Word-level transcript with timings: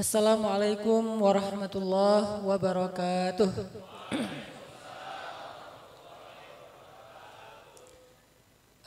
Assalamualaikum 0.00 1.20
warahmatullahi 1.20 2.40
wabarakatuh. 2.48 3.52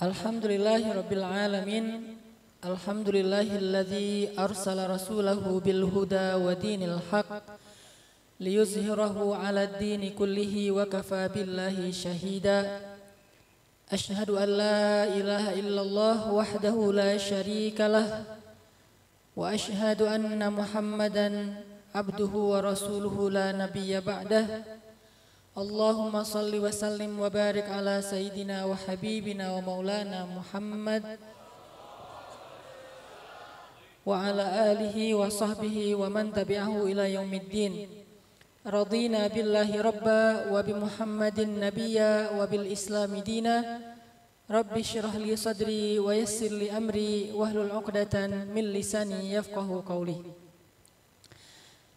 Alhamdulillahi 0.02 0.89
rabbil 0.89 1.21
alamin. 1.21 2.18
Alhamdulillahilladzi 2.66 4.34
arsala 4.34 4.89
rasulahu 4.89 5.62
bil 5.62 5.86
huda 5.86 6.41
wa 6.41 6.50
dinil 6.57 6.98
haq 7.14 7.45
liyuzhirahu 8.41 9.38
'ala 9.38 9.70
ad-dini 9.70 10.18
kullihi 10.18 10.73
wa 10.73 10.89
kafa 10.89 11.30
billahi 11.30 11.93
shahida. 11.93 12.82
Ashhadu 13.86 14.41
an 14.41 14.50
la 14.50 15.14
ilaha 15.14 15.54
illallah 15.61 16.18
wahdahu 16.34 16.89
la 16.89 17.14
syarika 17.21 17.86
lah 17.86 18.42
wa 19.33 19.50
ashhadu 19.50 20.05
anna 20.05 20.54
Muhammadan 20.54 21.57
abduhu 21.89 22.54
wa 22.54 22.61
rasuluhu 22.61 23.33
la 23.33 23.50
nabiyya 23.54 24.01
ba'dah. 24.05 24.65
Allahumma 25.54 26.25
salli 26.25 26.57
wa 26.57 26.74
sallim 26.74 27.14
wa 27.14 27.29
barik 27.29 27.69
ala 27.69 28.01
sayyidina 28.01 28.65
wa 28.65 28.74
habibina 28.74 29.54
wa 29.54 29.61
maulana 29.61 30.25
Muhammad 30.25 31.05
wa 34.02 34.17
ala 34.17 34.73
alihi 34.73 35.14
wa 35.14 35.30
sahbihi 35.30 35.94
wa 35.94 36.09
man 36.09 36.33
tabi'ahu 36.33 36.89
ila 36.89 37.05
li 44.53 45.34
sadri 45.34 45.98
wa 45.98 46.14
yassir 46.14 46.53
li 46.53 46.70
amri 46.70 47.34
wahlul 47.34 47.73
'uqdatan 47.73 48.45
min 48.53 48.69
lisani 48.69 49.33
yafqahu 49.33 49.81
qawli. 49.81 50.22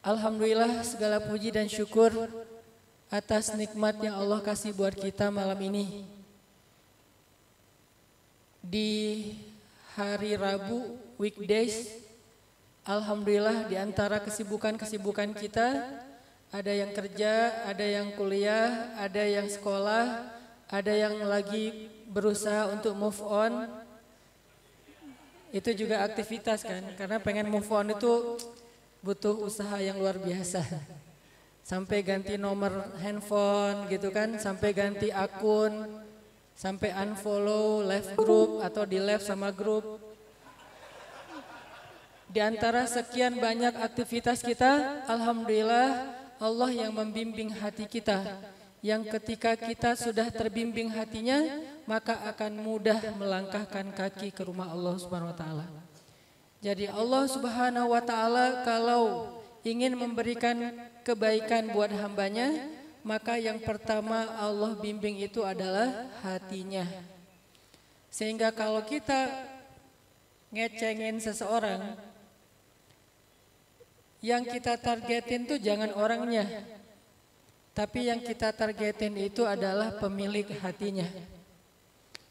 Alhamdulillah 0.00 0.80
segala 0.80 1.20
puji 1.20 1.52
dan 1.52 1.68
syukur 1.68 2.16
atas 3.12 3.52
nikmat 3.52 4.00
yang 4.00 4.16
Allah 4.16 4.40
kasih 4.40 4.72
buat 4.72 4.96
kita 4.96 5.28
malam 5.28 5.60
ini. 5.60 6.08
Di 8.64 9.36
hari 9.92 10.40
Rabu 10.40 10.96
weekdays 11.20 12.06
Alhamdulillah 12.86 13.68
di 13.68 13.76
antara 13.76 14.22
kesibukan-kesibukan 14.22 15.34
kita 15.36 15.68
ada 16.54 16.72
yang 16.72 16.94
kerja, 16.94 17.66
ada 17.66 17.82
yang 17.82 18.14
kuliah, 18.14 18.94
ada 18.96 19.26
yang 19.26 19.50
sekolah, 19.50 20.22
ada 20.70 20.92
yang 20.94 21.18
lagi 21.26 21.95
berusaha 22.16 22.72
untuk 22.72 22.96
move 22.96 23.20
on. 23.20 23.68
Itu 25.52 25.76
juga 25.76 26.00
aktivitas 26.00 26.64
kan, 26.64 26.80
karena 26.96 27.20
pengen 27.20 27.52
move 27.52 27.68
on 27.68 27.92
itu 27.92 28.40
butuh 29.04 29.36
usaha 29.44 29.76
yang 29.84 30.00
luar 30.00 30.16
biasa. 30.16 30.64
Sampai 31.60 32.00
ganti 32.00 32.40
nomor 32.40 32.72
handphone 33.04 33.84
gitu 33.92 34.08
kan, 34.08 34.40
sampai 34.40 34.72
ganti 34.72 35.12
akun, 35.12 36.00
sampai 36.56 36.96
unfollow, 37.04 37.84
left 37.84 38.16
group 38.16 38.64
atau 38.64 38.88
di 38.88 38.96
left 38.96 39.28
sama 39.28 39.52
grup. 39.52 40.00
Di 42.32 42.40
antara 42.40 42.88
sekian 42.88 43.36
banyak 43.36 43.76
aktivitas 43.76 44.40
kita, 44.40 45.04
Alhamdulillah 45.04 46.16
Allah 46.40 46.70
yang 46.72 46.92
membimbing 46.96 47.52
hati 47.52 47.84
kita. 47.84 48.24
Yang 48.84 49.14
ketika 49.18 49.56
kita 49.56 49.96
sudah 49.96 50.28
terbimbing 50.28 50.92
hatinya, 50.92 51.42
maka 51.86 52.18
akan 52.34 52.52
mudah 52.58 52.98
melangkahkan 53.14 53.94
kaki 53.94 54.34
ke 54.34 54.42
rumah 54.42 54.68
Allah 54.74 54.94
Subhanahu 54.98 55.30
wa 55.30 55.38
taala. 55.38 55.66
Jadi 56.58 56.90
Allah 56.90 57.24
Subhanahu 57.30 57.94
wa 57.94 58.02
taala 58.02 58.66
kalau 58.66 59.38
ingin 59.62 59.94
memberikan 59.94 60.74
kebaikan 61.06 61.70
buat 61.70 61.94
hambanya, 61.94 62.50
maka 63.06 63.38
yang 63.38 63.62
pertama 63.62 64.26
Allah 64.34 64.74
bimbing 64.74 65.22
itu 65.22 65.46
adalah 65.46 66.10
hatinya. 66.26 66.82
Sehingga 68.10 68.50
kalau 68.50 68.82
kita 68.82 69.30
ngecengin 70.50 71.22
seseorang, 71.22 71.94
yang 74.24 74.42
kita 74.42 74.74
targetin 74.74 75.46
tuh 75.46 75.62
jangan 75.62 75.94
orangnya, 75.94 76.66
tapi 77.70 78.10
yang 78.10 78.18
kita 78.18 78.50
targetin 78.50 79.14
itu 79.14 79.46
adalah 79.46 79.94
pemilik 80.02 80.48
hatinya. 80.58 81.35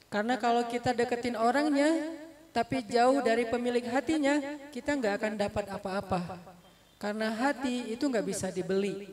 Karena 0.10 0.40
kalau 0.40 0.64
kita 0.70 0.94
deketin 0.96 1.36
orangnya, 1.36 2.16
tapi 2.56 2.80
jauh 2.88 3.20
dari 3.20 3.44
pemilik 3.44 3.84
hatinya, 3.92 4.40
kita 4.72 4.96
nggak 4.96 5.14
akan 5.20 5.34
dapat 5.36 5.66
apa-apa. 5.68 6.22
Karena 6.96 7.28
hati 7.28 7.92
itu 7.92 8.08
nggak 8.08 8.26
bisa 8.26 8.48
dibeli. 8.48 9.12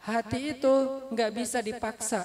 Hati 0.00 0.56
itu 0.56 0.72
nggak 1.12 1.30
bisa 1.36 1.60
dipaksa. 1.60 2.24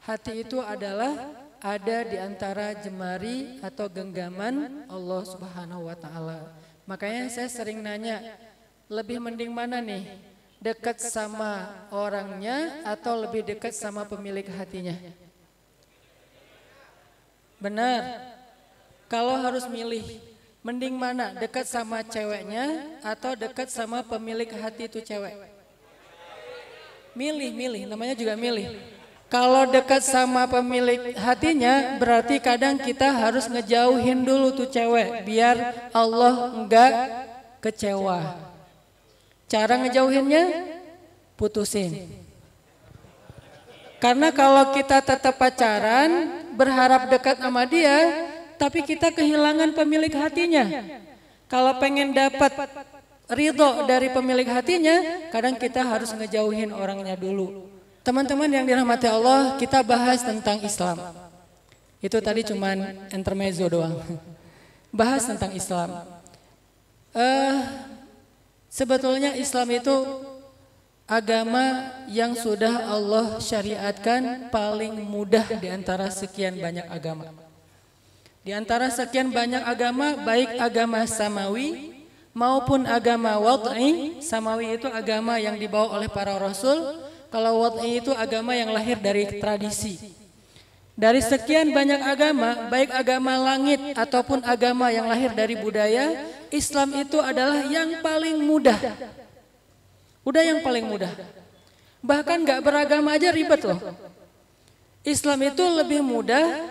Hati 0.00 0.46
itu 0.46 0.62
adalah 0.62 1.34
ada 1.60 1.98
di 2.08 2.16
antara 2.16 2.72
jemari 2.72 3.60
atau 3.60 3.84
genggaman 3.90 4.88
Allah 4.88 5.22
Subhanahu 5.28 5.92
wa 5.92 5.96
taala. 5.98 6.40
Makanya 6.88 7.28
saya 7.28 7.50
sering 7.52 7.84
nanya, 7.84 8.22
lebih 8.88 9.20
mending 9.20 9.52
mana 9.52 9.78
nih? 9.84 10.08
Dekat 10.60 11.00
sama 11.00 11.68
orangnya 11.92 12.84
atau 12.84 13.16
lebih 13.16 13.44
dekat 13.44 13.72
sama 13.76 14.04
pemilik 14.08 14.44
hatinya? 14.48 14.96
Benar. 17.60 18.32
Kalau 19.06 19.36
harus 19.36 19.68
milih, 19.68 20.02
mending 20.64 20.96
mana? 20.96 21.36
Dekat 21.36 21.68
sama 21.68 22.00
ceweknya 22.00 22.88
atau 23.04 23.36
dekat 23.36 23.68
sama 23.68 24.00
pemilik 24.00 24.48
hati 24.48 24.88
itu 24.88 25.04
cewek? 25.04 25.36
Milih, 27.12 27.52
milih. 27.52 27.82
Namanya 27.84 28.16
juga 28.16 28.32
milih. 28.34 28.80
Kalau 29.30 29.62
dekat 29.70 30.02
sama 30.02 30.50
pemilik 30.50 31.14
hatinya, 31.14 32.00
berarti 32.02 32.42
kadang 32.42 32.74
kita 32.74 33.14
harus 33.14 33.46
ngejauhin 33.46 34.26
dulu 34.26 34.50
tuh 34.50 34.66
cewek, 34.66 35.22
biar 35.22 35.86
Allah 35.94 36.50
enggak 36.50 36.92
kecewa. 37.62 38.34
Cara 39.46 39.78
ngejauhinnya, 39.78 40.74
putusin. 41.38 42.10
Karena 44.02 44.34
kalau 44.34 44.74
kita 44.74 44.98
tetap 44.98 45.38
pacaran, 45.38 46.39
berharap 46.60 47.08
dekat 47.08 47.40
sama 47.40 47.64
dia, 47.64 48.28
tapi 48.60 48.84
kita 48.84 49.08
kehilangan 49.08 49.72
pemilik 49.72 50.12
hatinya. 50.12 50.68
Kalau 51.48 51.80
pengen 51.80 52.12
dapat 52.12 52.52
ridho 53.32 53.88
dari 53.88 54.12
pemilik 54.12 54.44
hatinya, 54.44 55.24
kadang 55.32 55.56
kita 55.56 55.80
harus 55.80 56.12
ngejauhin 56.12 56.76
orangnya 56.76 57.16
dulu. 57.16 57.64
Teman-teman 58.04 58.52
yang 58.52 58.68
dirahmati 58.68 59.08
Allah, 59.08 59.56
kita 59.56 59.80
bahas 59.80 60.20
tentang 60.20 60.60
Islam. 60.60 61.00
Itu 62.04 62.20
tadi 62.20 62.44
cuman 62.44 63.08
intermezzo 63.12 63.68
doang. 63.68 63.96
Bahas 64.90 65.22
tentang 65.22 65.54
Islam. 65.54 66.02
Uh, 67.14 67.62
sebetulnya 68.66 69.36
Islam 69.38 69.68
itu 69.70 69.94
agama 71.10 71.90
yang 72.06 72.38
sudah 72.38 72.86
Allah 72.86 73.42
syariatkan 73.42 74.46
paling 74.54 74.94
mudah 75.02 75.42
di 75.58 75.66
antara 75.66 76.06
sekian 76.06 76.54
banyak 76.54 76.86
agama. 76.86 77.34
Di 78.46 78.54
antara 78.54 78.86
sekian 78.88 79.34
banyak 79.34 79.60
agama, 79.66 80.14
baik 80.22 80.62
agama 80.62 81.02
samawi 81.10 81.98
maupun 82.30 82.86
agama 82.86 83.36
wad'i, 83.42 84.22
samawi 84.22 84.78
itu 84.78 84.86
agama 84.86 85.36
yang 85.42 85.58
dibawa 85.58 85.98
oleh 85.98 86.06
para 86.06 86.38
rasul, 86.38 87.02
kalau 87.28 87.58
wad'i 87.66 87.98
itu 87.98 88.14
agama 88.14 88.54
yang 88.54 88.70
lahir 88.70 88.96
dari 89.02 89.42
tradisi. 89.42 90.14
Dari 90.94 91.20
sekian 91.20 91.74
banyak 91.74 92.00
agama, 92.00 92.70
baik 92.70 92.94
agama 92.94 93.34
langit 93.34 93.80
ataupun 93.98 94.46
agama 94.46 94.94
yang 94.94 95.10
lahir 95.10 95.34
dari 95.34 95.58
budaya, 95.58 96.12
Islam 96.54 96.96
itu 96.96 97.18
adalah 97.18 97.66
yang 97.66 97.98
paling 97.98 98.40
mudah. 98.40 98.78
Udah 100.24 100.42
yang 100.44 100.60
paling 100.60 100.84
mudah. 100.84 101.12
Bahkan 102.00 102.44
gak 102.44 102.60
beragama 102.64 103.16
aja 103.16 103.32
ribet 103.32 103.60
loh. 103.64 103.80
Islam 105.00 105.40
itu 105.48 105.64
lebih 105.64 106.00
mudah, 106.04 106.68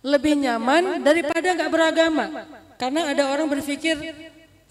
lebih 0.00 0.36
nyaman 0.36 1.04
daripada 1.04 1.52
gak 1.52 1.70
beragama. 1.72 2.48
Karena 2.80 3.12
ada 3.12 3.28
orang 3.28 3.48
berpikir 3.48 3.96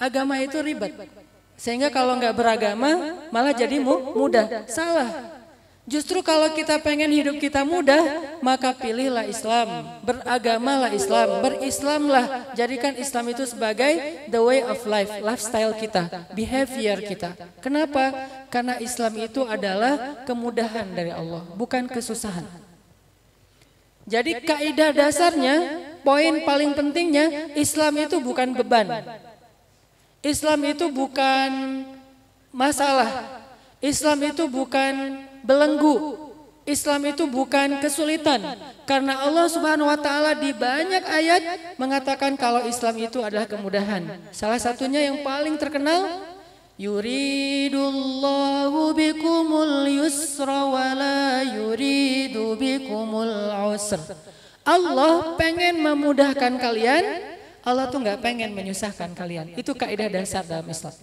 agama 0.02 0.42
itu 0.42 0.58
ribet. 0.62 0.98
Sehingga 1.60 1.92
kalau 1.92 2.16
nggak 2.16 2.34
beragama 2.34 3.20
malah 3.30 3.52
jadi 3.52 3.78
mudah. 3.84 4.66
Salah. 4.66 5.39
Justru 5.90 6.22
kalau 6.22 6.54
kita 6.54 6.78
pengen 6.78 7.10
hidup 7.10 7.42
kita 7.42 7.66
mudah, 7.66 8.38
maka 8.46 8.78
pilihlah 8.78 9.26
Islam, 9.26 9.90
beragamalah 10.06 10.94
Islam, 10.94 11.42
berislamlah. 11.42 12.54
Jadikan 12.54 12.94
Islam 12.94 13.34
itu 13.34 13.50
sebagai 13.50 14.22
the 14.30 14.38
way 14.38 14.62
of 14.62 14.78
life, 14.86 15.10
lifestyle 15.18 15.74
kita, 15.74 16.30
behavior 16.38 17.02
kita. 17.02 17.34
Kenapa? 17.58 18.14
Karena 18.54 18.78
Islam 18.78 19.18
itu 19.18 19.42
adalah 19.50 20.22
kemudahan 20.30 20.86
dari 20.94 21.10
Allah, 21.10 21.42
bukan 21.58 21.90
kesusahan. 21.90 22.46
Jadi 24.06 24.46
kaidah 24.46 24.94
dasarnya, 24.94 25.74
poin 26.06 26.46
paling 26.46 26.78
pentingnya, 26.78 27.50
Islam 27.58 27.98
itu 27.98 28.22
bukan 28.22 28.54
beban. 28.54 29.10
Islam 30.22 30.70
itu 30.70 30.86
bukan 30.94 31.50
masalah. 32.54 33.42
Islam 33.82 34.22
itu 34.28 34.46
bukan 34.46 35.26
belenggu. 35.50 36.30
Islam 36.70 37.02
itu 37.10 37.26
bukan 37.26 37.82
kesulitan. 37.82 38.46
Karena 38.86 39.26
Allah 39.26 39.50
Subhanahu 39.50 39.90
wa 39.90 39.98
taala 39.98 40.38
di 40.38 40.54
banyak 40.54 41.02
ayat 41.02 41.42
mengatakan 41.82 42.38
kalau 42.38 42.62
Islam 42.70 42.94
itu 43.02 43.26
adalah 43.26 43.50
kemudahan. 43.50 44.06
Salah 44.30 44.62
satunya 44.62 45.10
yang 45.10 45.26
paling 45.26 45.58
terkenal 45.58 46.30
Yuridullahu 46.80 47.76
bikumul 48.96 49.84
yusra 49.92 50.64
wa 50.64 50.96
la 50.96 51.44
yuridu 51.44 52.56
bikumul 52.56 53.52
usra. 53.76 54.00
Allah 54.64 55.36
pengen 55.36 55.84
memudahkan 55.84 56.56
kalian, 56.56 57.04
Allah 57.68 57.92
tuh 57.92 58.00
nggak 58.00 58.24
pengen 58.24 58.56
menyusahkan 58.56 59.12
kalian. 59.12 59.60
Itu 59.60 59.76
kaidah 59.76 60.08
dasar 60.08 60.48
dalam 60.48 60.72
Islam. 60.72 60.96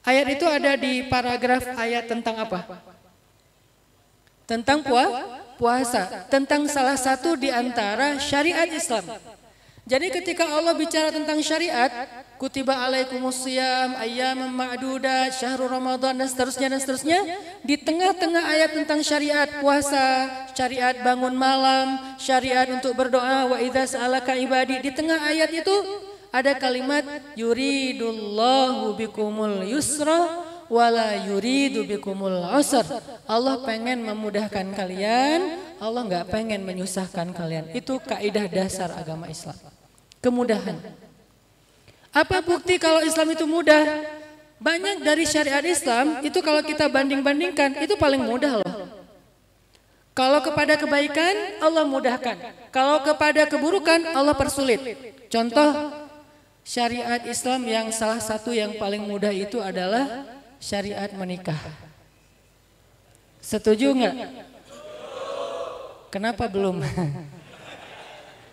Ayat 0.00 0.26
itu 0.32 0.48
ada 0.48 0.72
di 0.80 1.04
paragraf 1.12 1.76
ayat 1.76 2.08
tentang 2.08 2.40
apa? 2.40 2.89
Tentang 4.50 4.82
puasa, 5.54 6.26
tentang 6.26 6.66
salah 6.66 6.98
satu 6.98 7.38
di 7.38 7.54
antara 7.54 8.18
syariat 8.18 8.66
Islam. 8.66 9.06
Jadi 9.86 10.10
ketika 10.10 10.46
Allah 10.46 10.74
bicara 10.74 11.14
tentang 11.14 11.38
syariat, 11.38 11.90
kutiba 12.34 12.74
alaikumusiyam 12.74 13.94
ayyam 13.98 14.50
ma'dudat 14.50 15.34
syahrul 15.34 15.70
ramadan 15.70 16.18
dan 16.18 16.26
seterusnya 16.26 16.66
dan 16.70 16.78
seterusnya, 16.82 17.18
di 17.62 17.78
tengah-tengah 17.78 18.42
ayat 18.42 18.70
tentang 18.74 19.06
syariat 19.06 19.46
puasa, 19.62 20.26
syariat 20.54 20.98
bangun 20.98 21.34
malam, 21.38 21.98
syariat 22.18 22.66
untuk 22.70 22.98
berdoa 22.98 23.54
wa 23.54 23.58
idza 23.62 23.98
sa'alaka 23.98 24.34
ibadi, 24.34 24.82
di 24.82 24.90
tengah 24.90 25.30
ayat 25.30 25.50
itu 25.54 25.74
ada 26.30 26.54
kalimat 26.58 27.02
yuridullahu 27.34 28.94
bikumul 28.94 29.62
yusra 29.66 30.49
wala 30.70 31.18
yuridu 31.26 31.82
bikumul 31.84 32.46
usr. 32.54 32.86
Allah 33.26 33.60
pengen 33.66 34.06
memudahkan 34.06 34.70
kalian, 34.72 35.58
Allah 35.82 36.02
nggak 36.06 36.30
pengen 36.30 36.62
menyusahkan 36.62 37.34
kalian. 37.34 37.74
Itu 37.74 37.98
kaidah 37.98 38.46
dasar 38.46 38.94
agama 38.94 39.26
Islam 39.26 39.58
kemudahan. 40.20 40.76
Apa 42.12 42.44
bukti 42.44 42.76
kalau 42.76 43.00
Islam 43.02 43.34
itu 43.34 43.44
mudah? 43.48 43.82
Banyak 44.60 45.00
dari 45.00 45.24
syariat 45.24 45.64
Islam 45.64 46.20
itu 46.20 46.36
kalau 46.44 46.60
kita 46.60 46.84
banding-bandingkan 46.92 47.80
itu 47.80 47.96
paling 47.96 48.20
mudah 48.20 48.60
loh. 48.60 48.74
Kalau 50.12 50.44
kepada 50.44 50.76
kebaikan 50.76 51.64
Allah 51.64 51.88
mudahkan. 51.88 52.36
Kalau 52.68 53.00
kepada 53.00 53.48
keburukan 53.48 54.12
Allah 54.12 54.36
persulit. 54.36 54.76
Contoh 55.32 55.96
syariat 56.60 57.24
Islam 57.24 57.64
yang 57.64 57.88
salah 57.88 58.20
satu 58.20 58.52
yang 58.52 58.76
paling 58.76 59.00
mudah 59.00 59.32
itu 59.32 59.64
adalah 59.64 60.28
syariat 60.60 61.10
menikah. 61.16 61.56
Setuju 63.40 63.96
nggak? 63.96 64.14
Kenapa 66.12 66.46
belum? 66.46 66.84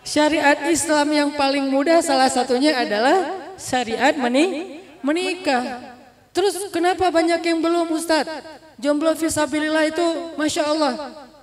Syariat 0.08 0.72
Islam 0.72 1.12
yang 1.12 1.30
paling 1.36 1.68
mudah 1.68 2.00
salah 2.00 2.32
satunya 2.32 2.72
adalah 2.72 3.44
syariat 3.60 4.16
meni 4.16 4.80
menikah. 5.04 5.92
Terus 6.32 6.56
kenapa 6.72 7.12
banyak 7.12 7.44
yang 7.44 7.60
belum 7.60 7.92
Ustadz? 7.92 8.40
Jomblo 8.80 9.12
visabilillah 9.12 9.90
itu 9.92 10.06
Masya 10.40 10.62
Allah. 10.64 10.94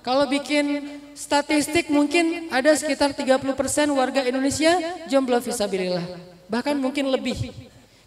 Kalau 0.02 0.26
bikin 0.26 0.98
statistik 1.14 1.90
mungkin 1.92 2.46
ada 2.50 2.74
sekitar 2.74 3.10
30% 3.14 3.42
warga 3.90 4.22
Indonesia 4.22 4.78
jomblo 5.10 5.38
visabilillah. 5.42 6.02
Bahkan 6.46 6.78
mungkin 6.78 7.10
lebih. 7.10 7.54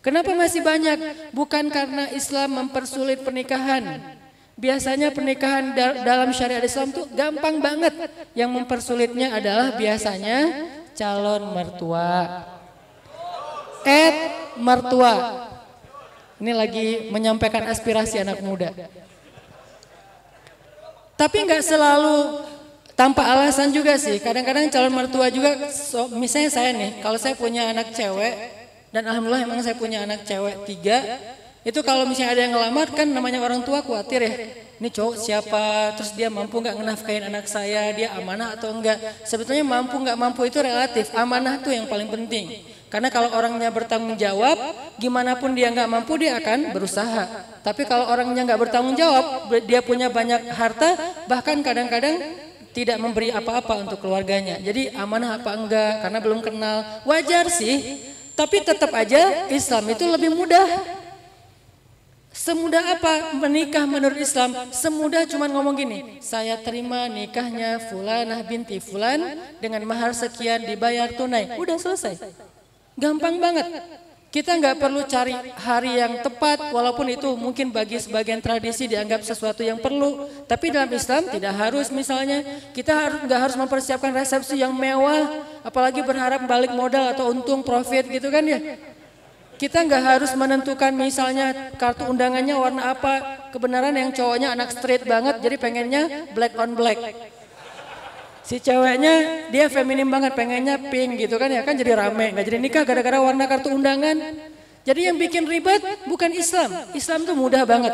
Kenapa 0.09 0.33
masih 0.33 0.65
banyak? 0.65 1.29
Bukan 1.37 1.69
karena 1.69 2.09
Islam 2.09 2.57
mempersulit 2.57 3.21
pernikahan. 3.21 4.01
Biasanya 4.57 5.13
pernikahan 5.13 5.77
dalam 6.01 6.33
syariat 6.33 6.65
Islam 6.65 6.89
tuh 6.89 7.05
gampang 7.13 7.61
banget. 7.61 7.93
Yang 8.33 8.49
mempersulitnya 8.57 9.37
adalah 9.37 9.77
biasanya 9.77 10.65
calon 10.97 11.53
mertua. 11.53 12.41
Ed 13.85 14.17
mertua. 14.57 15.45
Ini 16.41 16.57
lagi 16.57 17.13
menyampaikan 17.13 17.69
aspirasi 17.69 18.17
anak 18.17 18.41
muda. 18.41 18.73
Tapi 21.21 21.37
nggak 21.45 21.61
selalu 21.61 22.49
tanpa 22.97 23.29
alasan 23.29 23.69
juga 23.69 23.93
sih. 24.01 24.17
Kadang-kadang 24.17 24.73
calon 24.73 24.89
mertua 24.89 25.29
juga, 25.29 25.69
so, 25.69 26.09
misalnya 26.17 26.49
saya 26.49 26.73
nih, 26.73 26.97
kalau 26.97 27.21
saya 27.21 27.37
punya 27.37 27.69
anak 27.69 27.93
cewek, 27.93 28.58
dan 28.89 29.03
alhamdulillah 29.05 29.45
emang 29.45 29.59
saya 29.61 29.77
punya 29.77 30.01
anak 30.05 30.25
cewek 30.25 30.65
tiga, 30.65 30.97
itu 31.61 31.79
kalau 31.83 32.07
misalnya 32.07 32.31
ada 32.33 32.41
yang 32.47 32.53
ngelamar 32.55 32.87
kan 32.95 33.07
namanya 33.09 33.43
orang 33.43 33.61
tua 33.61 33.83
khawatir 33.83 34.21
ya. 34.23 34.33
Ini 34.79 34.87
cowok 34.95 35.15
siapa, 35.19 35.91
terus 35.99 36.15
dia 36.15 36.31
mampu 36.31 36.55
nggak 36.63 36.71
ngenafkain 36.71 37.27
anak 37.27 37.51
saya, 37.51 37.91
dia 37.91 38.15
amanah 38.15 38.55
atau 38.55 38.71
enggak. 38.71 38.95
Sebetulnya 39.27 39.67
mampu 39.67 39.99
nggak 39.99 40.15
mampu 40.15 40.47
itu 40.47 40.63
relatif, 40.63 41.11
amanah 41.11 41.59
tuh 41.59 41.75
yang 41.75 41.83
paling 41.83 42.07
penting. 42.07 42.63
Karena 42.87 43.11
kalau 43.11 43.27
orangnya 43.35 43.67
bertanggung 43.75 44.15
jawab, 44.15 44.55
gimana 44.95 45.35
pun 45.35 45.51
dia 45.51 45.67
nggak 45.67 45.83
mampu 45.83 46.15
dia 46.15 46.39
akan 46.39 46.71
berusaha. 46.71 47.27
Tapi 47.59 47.83
kalau 47.85 48.07
orangnya 48.07 48.47
nggak 48.47 48.59
bertanggung 48.71 48.95
jawab, 48.95 49.51
dia 49.67 49.83
punya 49.83 50.07
banyak 50.07 50.47
harta, 50.47 50.95
bahkan 51.27 51.59
kadang-kadang 51.59 52.17
tidak 52.71 52.97
memberi 53.03 53.35
apa-apa 53.35 53.83
untuk 53.83 53.99
keluarganya. 53.99 54.63
Jadi 54.63 54.95
amanah 54.95 55.43
apa 55.43 55.59
enggak 55.59 56.07
karena 56.07 56.19
belum 56.23 56.39
kenal. 56.39 56.77
Wajar 57.03 57.51
sih, 57.51 57.99
tapi 58.39 58.63
tetap 58.63 58.95
aja 58.95 59.51
Islam 59.51 59.91
itu 59.91 60.07
lebih 60.07 60.31
mudah. 60.31 60.95
Semudah 62.31 62.95
apa 62.95 63.35
menikah 63.35 63.83
menurut 63.83 64.15
Islam? 64.15 64.55
Semudah 64.71 65.27
cuma 65.27 65.51
ngomong 65.51 65.75
gini, 65.75 65.99
saya 66.23 66.55
terima 66.55 67.11
nikahnya 67.11 67.83
Fulanah 67.91 68.39
binti 68.47 68.79
Fulan 68.79 69.35
dengan 69.59 69.83
mahar 69.83 70.15
sekian 70.15 70.63
dibayar 70.63 71.11
tunai. 71.11 71.59
Udah 71.59 71.75
selesai. 71.75 72.15
Gampang 72.95 73.43
banget. 73.43 73.67
Kita 74.29 74.53
nggak 74.61 74.77
perlu 74.77 75.01
cari 75.09 75.33
hari 75.57 75.97
yang 75.97 76.21
tepat, 76.21 76.69
walaupun 76.69 77.09
itu 77.09 77.33
mungkin 77.33 77.73
bagi 77.73 77.97
sebagian 77.97 78.37
tradisi 78.45 78.85
dianggap 78.85 79.25
sesuatu 79.25 79.65
yang 79.65 79.81
perlu. 79.81 80.29
Tapi 80.45 80.69
dalam 80.69 80.85
Islam 80.93 81.33
tidak 81.33 81.53
harus 81.57 81.89
misalnya 81.89 82.45
kita 82.69 82.93
harus 82.93 83.19
nggak 83.25 83.39
harus 83.41 83.57
mempersiapkan 83.57 84.13
resepsi 84.13 84.61
yang 84.61 84.69
mewah, 84.69 85.33
apalagi 85.65 86.05
berharap 86.05 86.45
balik 86.45 86.69
modal 86.77 87.09
atau 87.09 87.33
untung 87.33 87.65
profit 87.65 88.05
gitu 88.05 88.29
kan 88.29 88.45
ya. 88.45 88.77
Kita 89.57 89.81
nggak 89.81 90.03
harus 90.05 90.31
menentukan 90.37 90.93
misalnya 90.93 91.73
kartu 91.81 92.05
undangannya 92.05 92.53
warna 92.53 92.93
apa. 92.93 93.49
Kebenaran 93.49 93.97
yang 93.97 94.13
cowoknya 94.13 94.53
anak 94.53 94.77
straight 94.77 95.09
banget 95.09 95.41
jadi 95.41 95.57
pengennya 95.57 96.29
black 96.37 96.53
on 96.53 96.77
black. 96.77 97.01
Si 98.49 98.57
ceweknya 98.57 99.45
dia 99.53 99.69
feminim 99.69 100.09
banget 100.09 100.33
pengennya 100.33 100.81
pink 100.89 101.21
gitu 101.21 101.37
kan 101.37 101.53
ya 101.53 101.61
kan 101.61 101.77
jadi 101.77 101.93
rame 101.93 102.33
nggak 102.33 102.45
jadi 102.49 102.57
nikah 102.57 102.81
gara-gara 102.81 103.21
warna 103.21 103.45
kartu 103.45 103.69
undangan. 103.69 104.17
Jadi 104.89 105.05
yang 105.05 105.21
bikin 105.21 105.45
ribet 105.45 105.85
bukan 106.09 106.33
Islam. 106.33 106.73
Islam 106.97 107.29
tuh 107.29 107.37
mudah 107.37 107.61
banget. 107.61 107.93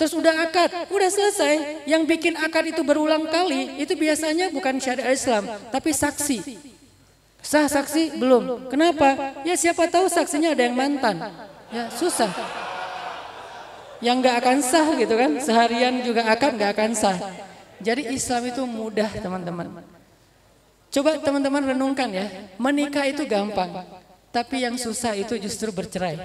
Terus 0.00 0.16
udah 0.16 0.48
akad, 0.48 0.88
udah 0.88 1.10
selesai. 1.12 1.84
Yang 1.84 2.08
bikin 2.08 2.40
akad 2.40 2.72
itu 2.72 2.80
berulang 2.80 3.28
kali 3.28 3.84
itu 3.84 3.92
biasanya 3.92 4.48
bukan 4.48 4.80
syariat 4.80 5.12
Islam 5.12 5.44
tapi 5.68 5.92
saksi. 5.92 6.40
Sah 7.44 7.68
saksi 7.68 8.16
belum. 8.16 8.72
Kenapa? 8.72 9.36
Ya 9.44 9.60
siapa 9.60 9.92
tahu 9.92 10.08
saksinya 10.08 10.56
ada 10.56 10.64
yang 10.64 10.72
mantan. 10.72 11.20
Ya 11.68 11.92
susah. 11.92 12.32
Yang 14.00 14.16
nggak 14.24 14.36
akan 14.40 14.56
sah 14.64 14.88
gitu 14.96 15.20
kan. 15.20 15.36
Seharian 15.36 16.00
juga 16.00 16.24
akan 16.32 16.50
nggak 16.56 16.70
akan 16.80 16.90
sah. 16.96 17.51
Jadi 17.82 18.14
Islam 18.14 18.42
itu 18.48 18.62
mudah 18.64 19.10
teman-teman. 19.10 19.82
Coba 20.92 21.18
teman-teman 21.18 21.74
renungkan 21.74 22.08
ya. 22.08 22.26
Menikah 22.56 23.04
itu 23.10 23.26
gampang. 23.26 23.82
Tapi 24.32 24.64
yang 24.64 24.80
susah 24.80 25.12
itu 25.18 25.36
justru 25.36 25.68
bercerai. 25.74 26.16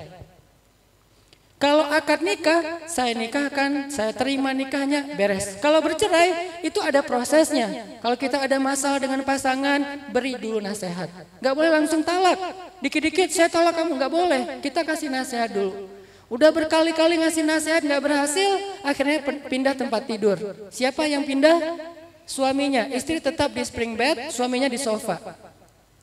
Kalau 1.58 1.90
akad 1.90 2.22
nikah, 2.22 2.86
saya 2.86 3.18
nikahkan, 3.18 3.90
saya 3.90 4.14
terima 4.14 4.54
nikahnya, 4.54 5.18
beres. 5.18 5.58
Kalau 5.58 5.82
bercerai, 5.82 6.62
itu 6.62 6.78
ada 6.78 7.02
prosesnya. 7.02 7.98
Kalau 7.98 8.14
kita 8.14 8.38
ada 8.38 8.62
masalah 8.62 9.02
dengan 9.02 9.26
pasangan, 9.26 10.06
beri 10.14 10.38
dulu 10.38 10.62
nasihat. 10.62 11.10
Gak 11.42 11.54
boleh 11.58 11.74
langsung 11.74 12.06
talak. 12.06 12.38
Dikit-dikit 12.78 13.34
saya 13.34 13.50
tolak 13.50 13.74
kamu, 13.74 13.98
gak 13.98 14.14
boleh. 14.14 14.42
Kita 14.62 14.86
kasih 14.86 15.10
nasihat 15.10 15.50
dulu. 15.50 15.97
Udah 16.28 16.52
berkali-kali 16.52 17.24
ngasih 17.24 17.44
nasihat 17.48 17.80
gak 17.88 18.04
berhasil, 18.04 18.52
akhirnya 18.84 19.24
pindah 19.48 19.76
tempat 19.80 20.04
tidur. 20.04 20.36
Siapa 20.68 21.08
yang 21.08 21.24
pindah? 21.24 21.56
Suaminya. 22.28 22.92
Istri 22.92 23.24
tetap 23.24 23.56
di 23.56 23.64
spring 23.64 23.96
bed, 23.96 24.36
suaminya 24.36 24.68
di 24.68 24.76
sofa. 24.76 25.16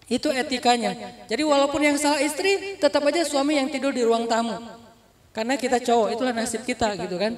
Itu 0.08 0.32
etikanya. 0.32 0.96
Jadi 1.28 1.42
walaupun 1.44 1.80
yang 1.84 1.96
salah 2.00 2.24
istri, 2.24 2.80
tetap 2.80 3.04
aja 3.04 3.24
suami 3.24 3.60
yang 3.60 3.68
tidur 3.68 3.92
di 3.92 4.00
ruang 4.00 4.24
tamu. 4.24 4.56
Karena 5.36 5.60
kita 5.60 5.76
cowok, 5.80 6.08
itulah 6.16 6.32
nasib 6.32 6.64
kita 6.64 6.96
gitu 6.96 7.20
kan. 7.20 7.32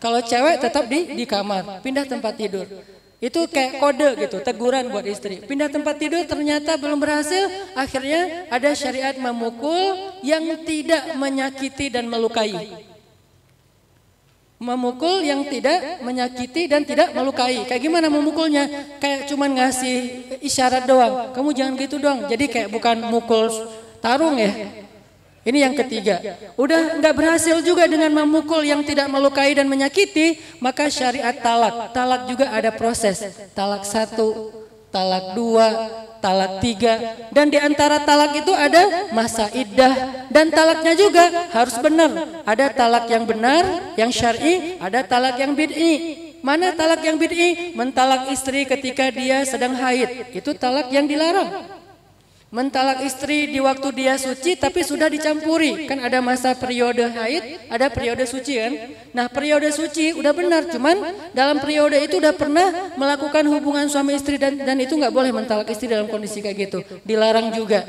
Kalau 0.00 0.20
cewek 0.24 0.56
tetap 0.56 0.88
di 0.88 1.12
di 1.12 1.24
kamar, 1.28 1.84
pindah 1.84 2.08
tempat 2.08 2.32
tidur. 2.40 2.64
Itu 3.22 3.46
kayak 3.46 3.78
kode 3.78 4.08
gitu, 4.18 4.42
teguran 4.42 4.90
buat 4.90 5.06
istri. 5.06 5.38
Pindah 5.38 5.70
tempat 5.70 5.94
tidur 5.94 6.26
ternyata 6.26 6.74
belum 6.74 6.98
berhasil, 6.98 7.46
akhirnya 7.78 8.50
ada 8.50 8.74
syariat 8.74 9.14
memukul 9.14 10.10
yang 10.26 10.42
tidak 10.66 11.14
menyakiti 11.14 11.86
dan 11.86 12.10
melukai. 12.10 12.82
Memukul 14.58 15.22
yang 15.22 15.46
tidak 15.46 16.02
menyakiti 16.02 16.66
dan 16.66 16.82
tidak 16.82 17.14
melukai. 17.14 17.62
Kayak 17.62 17.82
gimana 17.86 18.10
memukulnya? 18.10 18.66
Kayak 18.98 19.30
cuman 19.30 19.54
ngasih 19.54 19.98
isyarat 20.42 20.82
doang. 20.90 21.30
Kamu 21.30 21.54
jangan 21.54 21.78
gitu 21.78 22.02
dong. 22.02 22.26
Jadi 22.26 22.50
kayak 22.50 22.74
bukan 22.74 23.06
mukul 23.06 23.46
tarung 24.02 24.34
ya. 24.34 24.81
Ini 25.42 25.58
yang 25.66 25.74
ketiga. 25.74 26.22
Udah 26.54 27.02
nggak 27.02 27.14
berhasil 27.18 27.58
juga 27.66 27.90
dengan 27.90 28.14
memukul 28.14 28.62
yang 28.62 28.86
tidak 28.86 29.10
melukai 29.10 29.50
dan 29.58 29.66
menyakiti, 29.66 30.38
maka 30.62 30.86
syariat 30.86 31.34
talak. 31.34 31.90
Talak 31.90 32.30
juga 32.30 32.46
ada 32.54 32.70
proses. 32.70 33.18
Talak 33.50 33.82
satu, 33.82 34.54
talak 34.94 35.34
dua, 35.34 35.66
talak 36.22 36.62
tiga. 36.62 37.18
Dan 37.34 37.50
di 37.50 37.58
antara 37.58 38.06
talak 38.06 38.38
itu 38.38 38.54
ada 38.54 39.10
masa 39.10 39.50
iddah. 39.50 40.30
Dan 40.30 40.54
talaknya 40.54 40.94
juga 40.94 41.50
harus 41.50 41.74
benar. 41.82 42.10
Ada 42.46 42.66
talak 42.70 43.10
yang 43.10 43.26
benar, 43.26 43.62
yang 43.98 44.14
syar'i, 44.14 44.78
ada 44.78 45.02
talak 45.02 45.42
yang 45.42 45.58
bid'i. 45.58 46.22
Mana 46.38 46.70
talak 46.70 47.02
yang 47.02 47.18
bid'i? 47.18 47.74
Mentalak 47.74 48.30
istri 48.30 48.62
ketika 48.62 49.10
dia 49.10 49.42
sedang 49.42 49.74
haid. 49.74 50.30
Itu 50.30 50.54
talak 50.54 50.86
yang 50.94 51.10
dilarang 51.10 51.81
mentalak 52.52 53.00
istri 53.00 53.48
di 53.48 53.58
waktu 53.64 53.88
dia 53.96 54.14
suci 54.20 54.60
tapi 54.60 54.84
sudah 54.84 55.08
dicampuri. 55.08 55.88
Kan 55.88 56.04
ada 56.04 56.20
masa 56.20 56.52
periode 56.52 57.00
haid 57.08 57.64
ada 57.72 57.88
periode 57.88 58.28
suci 58.28 58.60
kan? 58.60 58.72
Nah 59.16 59.26
periode 59.32 59.72
suci 59.72 60.12
udah 60.12 60.36
benar 60.36 60.68
cuman 60.68 61.00
dalam 61.32 61.56
periode 61.58 61.96
itu 61.96 62.20
udah 62.20 62.36
pernah 62.36 62.92
melakukan 62.94 63.48
hubungan 63.48 63.88
suami 63.88 64.20
istri 64.20 64.36
dan 64.36 64.60
dan 64.60 64.76
itu 64.76 64.92
nggak 64.92 65.10
boleh 65.10 65.32
mentalak 65.32 65.66
istri 65.72 65.88
dalam 65.88 66.06
kondisi 66.12 66.44
kayak 66.44 66.68
gitu. 66.68 66.78
Dilarang 67.08 67.56
juga. 67.56 67.88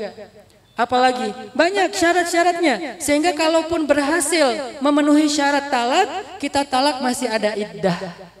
Apalagi 0.74 1.30
banyak 1.54 1.94
syarat-syaratnya. 1.94 2.98
Sehingga 2.98 3.36
kalaupun 3.36 3.86
berhasil 3.86 4.80
memenuhi 4.82 5.28
syarat 5.30 5.70
talak 5.70 6.08
kita 6.40 6.64
talak 6.66 6.98
masih 7.04 7.30
ada 7.30 7.52
iddah 7.54 8.33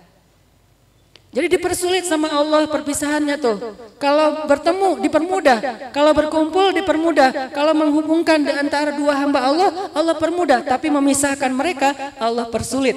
jadi 1.34 1.50
dipersulit 1.50 2.06
sama 2.06 2.30
Allah 2.30 2.70
perpisahannya 2.70 3.34
tuh. 3.42 3.74
Kalau 3.98 4.46
bertemu 4.46 5.02
dipermudah, 5.02 5.90
kalau 5.90 6.14
berkumpul 6.14 6.70
dipermudah, 6.70 7.50
kalau 7.50 7.74
menghubungkan 7.74 8.38
di 8.38 8.54
antara 8.54 8.94
dua 8.94 9.18
hamba 9.18 9.42
Allah, 9.42 9.90
Allah 9.90 10.14
permudah, 10.14 10.62
tapi 10.62 10.94
memisahkan 10.94 11.50
mereka 11.50 11.90
Allah 12.22 12.46
persulit. 12.46 12.94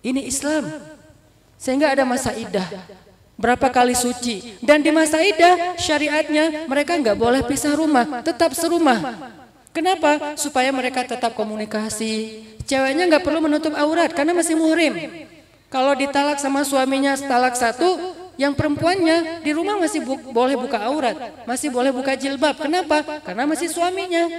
Ini 0.00 0.24
Islam. 0.24 0.72
Sehingga 1.60 1.92
ada 1.92 2.08
masa 2.08 2.32
idah. 2.32 2.64
Berapa 3.36 3.68
kali 3.68 3.92
suci 3.92 4.56
dan 4.64 4.80
di 4.80 4.88
masa 4.94 5.20
idah 5.20 5.76
syariatnya 5.76 6.64
mereka 6.64 6.96
nggak 6.96 7.18
boleh 7.18 7.44
pisah 7.44 7.76
rumah, 7.76 8.24
tetap 8.24 8.56
serumah. 8.56 9.20
Kenapa? 9.74 10.38
Supaya 10.40 10.72
mereka 10.72 11.04
tetap 11.04 11.36
komunikasi. 11.36 12.40
Ceweknya 12.64 13.04
nggak 13.04 13.26
perlu 13.26 13.44
menutup 13.44 13.76
aurat 13.76 14.08
karena 14.16 14.32
masih 14.32 14.56
muhrim. 14.56 14.96
Kalau 15.74 15.90
ditalak 15.98 16.38
sama 16.38 16.62
suaminya 16.62 17.18
talak 17.18 17.58
satu, 17.58 18.14
yang 18.38 18.54
perempuannya 18.54 19.42
di 19.42 19.50
rumah 19.50 19.74
masih 19.74 20.06
bu 20.06 20.14
boleh 20.30 20.54
buka 20.54 20.78
aurat, 20.86 21.18
masih 21.50 21.66
boleh 21.66 21.90
buka 21.90 22.14
jilbab. 22.14 22.54
Kenapa? 22.62 23.02
Karena 23.26 23.42
masih 23.42 23.66
suaminya. 23.66 24.30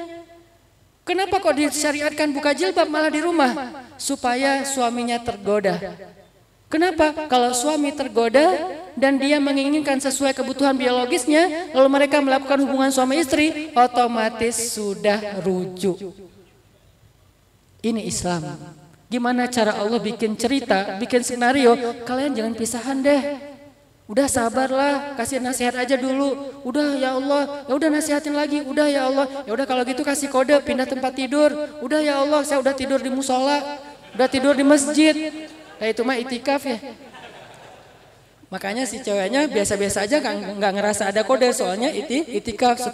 Kenapa 1.03 1.43
kok 1.43 1.59
disyariatkan 1.59 2.31
buka 2.31 2.55
jilbab 2.55 2.87
malah 2.87 3.11
di 3.11 3.19
rumah? 3.19 3.51
Supaya 3.99 4.63
suaminya 4.63 5.19
tergoda. 5.19 5.75
Kenapa? 6.71 7.27
Kalau 7.27 7.51
suami 7.51 7.91
tergoda 7.91 8.55
dan 8.95 9.19
dia 9.19 9.35
menginginkan 9.35 9.99
sesuai 9.99 10.31
kebutuhan 10.31 10.79
biologisnya, 10.79 11.67
lalu 11.75 11.89
mereka 11.99 12.23
melakukan 12.23 12.63
hubungan 12.63 12.95
suami 12.95 13.19
istri, 13.19 13.75
otomatis 13.75 14.71
sudah 14.71 15.43
rujuk. 15.43 15.99
Ini 17.83 18.07
Islam. 18.07 18.55
Gimana 19.15 19.47
cara 19.47 19.79
Allah 19.79 19.95
bikin 19.95 20.35
cerita, 20.35 20.99
bikin 20.99 21.23
skenario, 21.23 21.71
kalian 22.03 22.35
jangan 22.35 22.51
pisahan 22.51 22.99
deh. 22.99 23.21
Udah 24.11 24.27
sabarlah, 24.27 25.15
kasih 25.15 25.39
nasihat 25.39 25.71
aja 25.71 25.95
dulu. 25.95 26.35
Udah 26.67 26.99
ya 26.99 27.15
Allah, 27.15 27.63
ya 27.63 27.79
udah 27.79 27.89
nasihatin 27.95 28.35
lagi. 28.35 28.59
Udah 28.67 28.91
ya 28.91 29.07
Allah, 29.07 29.23
ya 29.47 29.55
udah 29.55 29.63
kalau 29.63 29.87
gitu 29.87 30.03
kasih 30.03 30.27
kode 30.27 30.51
pindah 30.67 30.83
tempat 30.83 31.15
tidur. 31.15 31.47
Udah 31.79 32.03
ya 32.03 32.19
Allah, 32.19 32.43
saya 32.43 32.59
udah 32.59 32.75
tidur 32.75 32.99
di 32.99 33.07
musola, 33.07 33.79
udah 34.19 34.27
tidur 34.27 34.51
di 34.51 34.67
masjid. 34.67 35.15
Nah 35.79 35.87
itu 35.87 36.03
mah 36.03 36.19
itikaf 36.19 36.67
ya. 36.67 36.75
Makanya 38.53 38.85
si 38.85 39.01
ceweknya 39.01 39.49
biasa-biasa 39.49 40.05
aja 40.05 40.21
kan 40.21 40.37
nggak 40.37 40.71
ngerasa 40.77 41.09
ada 41.09 41.25
kode 41.25 41.49
soalnya 41.49 41.89
iti 41.89 42.21
itikaf 42.29 42.77
10 42.77 42.93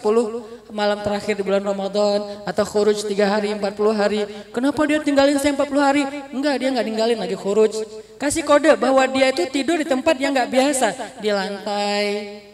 malam 0.71 1.03
terakhir 1.03 1.35
di 1.35 1.43
bulan 1.43 1.59
Ramadan 1.59 2.47
atau 2.47 2.63
khuruj 2.63 3.03
3 3.03 3.19
hari 3.27 3.49
40 3.51 3.91
hari. 3.91 4.21
Kenapa 4.55 4.81
dia 4.87 5.03
tinggalin 5.03 5.35
saya 5.37 5.51
40 5.51 5.83
hari? 5.83 6.03
Enggak, 6.31 6.55
dia 6.55 6.69
nggak 6.71 6.87
tinggalin 6.87 7.19
lagi 7.19 7.35
khuruj. 7.35 7.83
Kasih 8.15 8.47
kode 8.47 8.71
bahwa 8.79 9.03
dia 9.11 9.27
itu 9.33 9.43
tidur 9.51 9.75
di 9.75 9.87
tempat 9.87 10.15
yang 10.15 10.31
nggak 10.31 10.49
biasa, 10.49 10.87
di 11.19 11.29
lantai, 11.33 12.07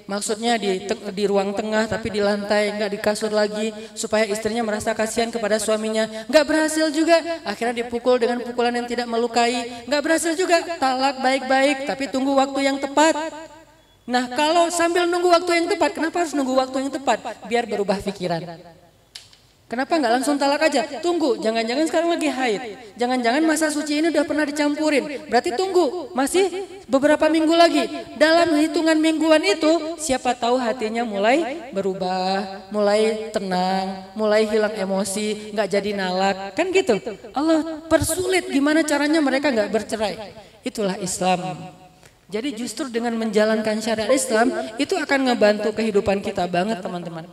maksudnya 0.08 0.56
di 0.56 0.88
di 1.14 1.24
ruang 1.28 1.52
tengah 1.54 1.86
tapi 1.86 2.08
di 2.10 2.24
lantai 2.24 2.74
nggak 2.74 2.92
di 2.96 3.00
kasur 3.00 3.30
lagi 3.30 3.76
supaya 3.94 4.24
istrinya 4.26 4.64
merasa 4.64 4.96
kasihan 4.96 5.30
kepada 5.30 5.60
suaminya. 5.60 6.08
Nggak 6.32 6.46
berhasil 6.48 6.88
juga. 6.96 7.20
Akhirnya 7.44 7.86
dipukul 7.86 8.18
dengan 8.18 8.42
pukulan 8.42 8.74
yang 8.74 8.88
tidak 8.88 9.06
melukai. 9.06 9.86
Nggak 9.86 10.02
berhasil 10.02 10.34
juga. 10.34 10.64
Talak 10.80 11.20
baik-baik 11.20 11.86
tapi 11.86 12.08
tunggu 12.08 12.34
waktu 12.34 12.60
yang 12.66 12.80
tepat. 12.80 13.14
Nah 14.08 14.32
kalau 14.32 14.72
sambil 14.72 15.04
nunggu 15.04 15.28
waktu 15.28 15.52
yang 15.60 15.68
tepat, 15.68 15.92
kenapa 15.92 16.24
harus 16.24 16.32
nunggu 16.32 16.56
waktu 16.56 16.88
yang 16.88 16.92
tepat? 16.96 17.20
Biar 17.52 17.68
berubah 17.68 18.00
pikiran. 18.00 18.77
Kenapa 19.68 20.00
nggak 20.00 20.14
langsung 20.16 20.40
talak 20.40 20.64
aja? 20.72 21.04
Tunggu, 21.04 21.44
jangan-jangan 21.44 21.92
sekarang 21.92 22.16
lagi 22.16 22.32
haid. 22.32 22.62
Jangan-jangan 22.96 23.44
masa 23.44 23.68
suci 23.68 24.00
ini 24.00 24.16
udah 24.16 24.24
pernah 24.24 24.48
dicampurin. 24.48 25.28
Berarti 25.28 25.60
tunggu, 25.60 26.08
masih 26.16 26.48
beberapa 26.88 27.28
minggu 27.28 27.52
lagi. 27.52 27.84
Dalam 28.16 28.56
hitungan 28.56 28.96
mingguan 28.96 29.44
itu, 29.44 30.00
siapa 30.00 30.32
tahu 30.40 30.56
hatinya 30.56 31.04
mulai 31.04 31.68
berubah, 31.76 32.64
mulai 32.72 33.28
tenang, 33.36 34.08
mulai 34.16 34.48
hilang 34.48 34.72
emosi, 34.72 35.52
nggak 35.52 35.68
jadi 35.68 36.00
nalak. 36.00 36.56
Kan 36.56 36.72
gitu. 36.72 37.04
Allah 37.36 37.84
persulit 37.92 38.48
gimana 38.48 38.88
caranya 38.88 39.20
mereka 39.20 39.52
nggak 39.52 39.68
bercerai. 39.68 40.16
Itulah 40.64 40.96
Islam. 41.04 41.44
Jadi 42.32 42.56
justru 42.56 42.88
dengan 42.88 43.20
menjalankan 43.20 43.84
syariat 43.84 44.16
Islam, 44.16 44.48
itu 44.80 44.96
akan 44.96 45.28
ngebantu 45.28 45.76
kehidupan 45.76 46.24
kita 46.24 46.48
banget 46.48 46.80
teman-teman. 46.80 47.28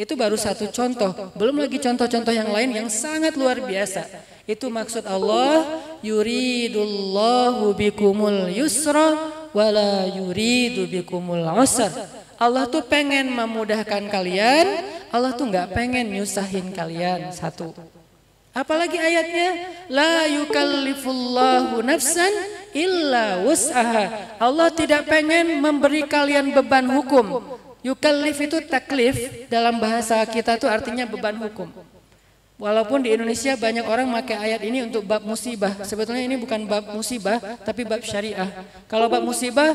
Itu 0.00 0.16
baru 0.16 0.32
satu 0.32 0.64
contoh, 0.72 1.12
belum 1.36 1.60
lagi 1.60 1.76
contoh-contoh 1.76 2.32
yang 2.32 2.48
lain 2.48 2.72
yang 2.72 2.88
sangat 2.88 3.36
luar 3.36 3.60
biasa. 3.60 4.08
Itu 4.48 4.72
maksud 4.72 5.04
Allah, 5.04 5.76
yuridullahu 6.00 7.76
bikumul 7.76 8.48
yusra 8.48 9.12
wala 9.52 10.08
yuridu 10.08 10.88
bikumul 10.88 11.44
usra. 11.60 11.92
Allah 12.40 12.64
tuh 12.64 12.80
pengen 12.80 13.28
memudahkan 13.28 14.08
kalian, 14.08 14.88
Allah 15.12 15.36
tuh 15.36 15.52
nggak 15.52 15.76
pengen 15.76 16.08
nyusahin 16.08 16.72
kalian. 16.72 17.28
Satu. 17.36 17.76
Apalagi 18.56 18.96
ayatnya, 18.96 19.68
la 19.92 20.24
yukallifullahu 20.32 21.84
nafsan 21.84 22.32
illa 22.72 23.44
wus'aha. 23.44 24.40
Allah 24.40 24.72
tidak 24.72 25.04
pengen 25.12 25.60
memberi 25.60 26.08
kalian 26.08 26.56
beban 26.56 26.88
hukum. 26.88 27.59
Yukallif 27.80 28.36
itu 28.36 28.60
taklif 28.68 29.16
dalam 29.48 29.80
bahasa 29.80 30.20
kita 30.28 30.60
itu 30.60 30.68
artinya 30.68 31.08
beban 31.08 31.36
hukum. 31.40 31.68
Walaupun 32.60 33.00
di 33.00 33.08
Indonesia 33.08 33.56
banyak 33.56 33.88
orang 33.88 34.04
pakai 34.20 34.36
ayat 34.36 34.60
ini 34.60 34.84
untuk 34.84 35.08
bab 35.08 35.24
musibah. 35.24 35.80
Sebetulnya 35.80 36.28
ini 36.28 36.36
bukan 36.36 36.68
bab 36.68 36.92
musibah, 36.92 37.40
tapi 37.64 37.88
bab 37.88 38.04
syariah. 38.04 38.52
Kalau 38.84 39.08
bab 39.08 39.24
musibah, 39.24 39.72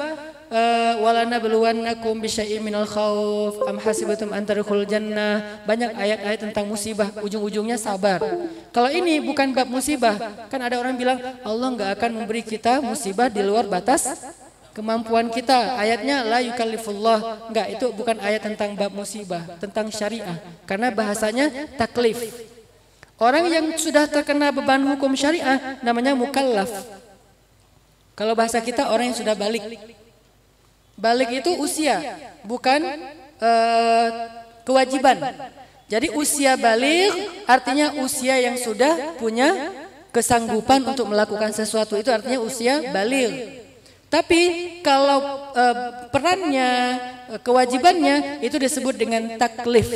uh, 0.53 0.93
walana 1.01 1.41
beluwannakum 1.41 2.21
bisyai'in 2.21 2.61
minal 2.61 2.85
khauf 2.85 3.65
am 3.65 3.81
hasibatum 3.81 4.29
an 4.29 4.45
jannah. 4.85 5.65
Banyak 5.65 5.97
ayat-ayat 5.97 6.39
tentang 6.45 6.69
musibah, 6.69 7.09
ujung-ujungnya 7.25 7.81
sabar. 7.81 8.21
Kalau 8.69 8.93
ini 8.93 9.17
bukan 9.17 9.49
bab 9.57 9.65
musibah, 9.65 10.45
kan 10.53 10.61
ada 10.61 10.77
orang 10.77 10.93
bilang 10.93 11.17
Allah 11.41 11.67
nggak 11.73 11.89
akan 11.97 12.11
memberi 12.21 12.45
kita 12.45 12.85
musibah 12.85 13.33
di 13.33 13.41
luar 13.41 13.65
batas 13.65 14.13
kemampuan 14.75 15.31
kita. 15.31 15.79
Ayatnya 15.79 16.27
la 16.27 16.43
yukallifullah. 16.43 17.47
Enggak, 17.47 17.67
itu 17.79 17.85
bukan 17.95 18.19
ayat 18.19 18.43
tentang 18.43 18.75
bab 18.75 18.91
musibah, 18.91 19.47
tentang 19.57 19.87
syariah. 19.87 20.37
Karena 20.67 20.91
bahasanya 20.91 21.71
taklif. 21.79 22.19
Orang 23.15 23.47
yang 23.47 23.71
sudah 23.79 24.11
terkena 24.11 24.51
beban 24.51 24.83
hukum 24.83 25.15
syariah 25.15 25.79
namanya 25.79 26.11
mukallaf. 26.11 26.67
Kalau 28.11 28.35
bahasa 28.35 28.59
kita 28.59 28.91
orang 28.91 29.15
yang 29.15 29.17
sudah 29.17 29.35
balik. 29.39 29.63
Balik 30.95 31.43
itu 31.43 31.51
usia, 31.59 31.99
bukan 32.47 32.79
uh, 33.39 34.07
kewajiban. 34.63 35.19
Jadi 35.91 36.07
usia 36.15 36.55
balik 36.55 37.11
artinya 37.45 37.91
usia 37.99 38.39
yang 38.39 38.55
sudah 38.55 39.19
punya 39.19 39.75
kesanggupan 40.15 40.87
untuk 40.87 41.11
melakukan 41.11 41.51
sesuatu 41.51 41.99
itu 41.99 42.07
artinya 42.11 42.39
usia 42.39 42.79
balik. 42.95 43.64
Tapi 44.09 44.41
kalau 44.85 45.51
uh, 45.51 45.75
perannya, 46.13 46.71
uh, 47.35 47.39
kewajibannya 47.41 48.39
itu 48.45 48.55
disebut 48.55 48.95
dengan 48.95 49.35
taklif. 49.35 49.91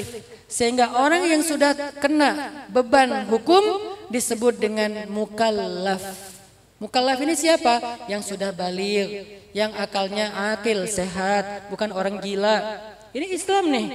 Sehingga 0.49 0.97
orang 0.97 1.29
yang 1.29 1.45
sudah 1.45 1.77
kena 2.01 2.65
beban 2.73 3.29
hukum 3.29 3.61
disebut 4.09 4.57
dengan 4.57 5.05
mukallaf. 5.07 6.01
Mukallaf 6.81 7.21
ini 7.21 7.37
siapa? 7.37 8.01
Yang 8.09 8.33
sudah 8.33 8.49
balik, 8.49 9.29
yang 9.53 9.75
akalnya 9.77 10.55
akil, 10.55 10.89
sehat, 10.89 11.69
bukan 11.69 11.93
orang 11.93 12.17
gila. 12.17 12.81
Ini 13.13 13.35
Islam 13.35 13.69
nih. 13.69 13.87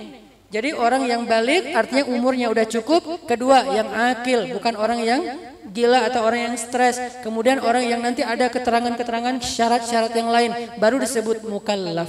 Jadi 0.55 0.71
orang 0.71 1.03
yang 1.03 1.27
balik 1.27 1.75
artinya 1.75 2.07
umurnya 2.07 2.47
udah 2.47 2.63
cukup. 2.63 3.27
Kedua 3.27 3.75
yang 3.75 3.91
akil, 3.91 4.55
bukan 4.55 4.79
orang 4.79 5.03
yang 5.03 5.21
gila 5.75 6.07
atau 6.07 6.23
orang 6.23 6.47
yang 6.47 6.55
stres. 6.55 6.95
Kemudian 7.27 7.59
orang 7.59 7.83
yang 7.83 7.99
nanti 7.99 8.23
ada 8.23 8.47
keterangan-keterangan 8.47 9.43
syarat-syarat 9.43 10.15
yang 10.15 10.31
lain 10.31 10.79
baru 10.79 11.03
disebut 11.03 11.43
mukallaf. 11.51 12.07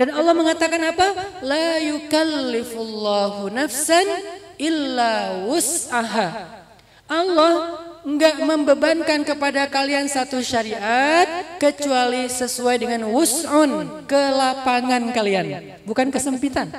Dan 0.00 0.16
Allah 0.16 0.32
mengatakan 0.32 0.80
apa? 0.80 1.12
La 1.44 1.76
yukallifullahu 1.84 3.52
nafsan 3.52 4.08
illa 4.56 5.44
wus'aha. 5.44 6.56
Allah 7.04 7.52
enggak 8.00 8.40
membebankan 8.40 9.28
kepada 9.28 9.68
kalian 9.68 10.08
satu 10.08 10.40
syariat 10.40 11.28
kecuali 11.60 12.32
sesuai 12.32 12.80
dengan 12.80 13.12
wus'un, 13.12 14.08
kelapangan 14.08 15.12
kalian, 15.12 15.76
bukan 15.84 16.08
kesempitan. 16.08 16.72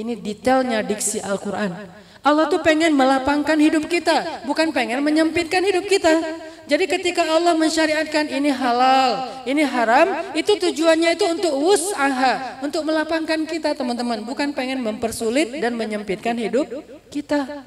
Ini 0.00 0.16
detailnya 0.16 0.80
diksi 0.80 1.20
Al-Quran. 1.20 1.76
Allah 2.20 2.48
tuh 2.52 2.60
pengen 2.60 2.92
melapangkan 2.92 3.56
hidup 3.56 3.88
kita, 3.88 4.44
bukan 4.44 4.72
pengen 4.72 5.00
menyempitkan 5.00 5.60
hidup 5.64 5.88
kita. 5.88 6.20
Jadi 6.68 6.84
ketika 6.84 7.24
Allah 7.24 7.56
mensyariatkan 7.56 8.28
ini 8.28 8.52
halal, 8.52 9.42
ini 9.48 9.64
haram, 9.64 10.32
itu 10.36 10.56
tujuannya 10.56 11.16
itu 11.16 11.24
untuk 11.26 11.52
wus'aha, 11.56 12.60
untuk 12.60 12.84
melapangkan 12.84 13.40
kita 13.48 13.72
teman-teman, 13.72 14.20
bukan 14.24 14.52
pengen 14.52 14.84
mempersulit 14.84 15.60
dan 15.64 15.72
menyempitkan 15.76 16.36
hidup 16.36 16.68
kita. 17.08 17.64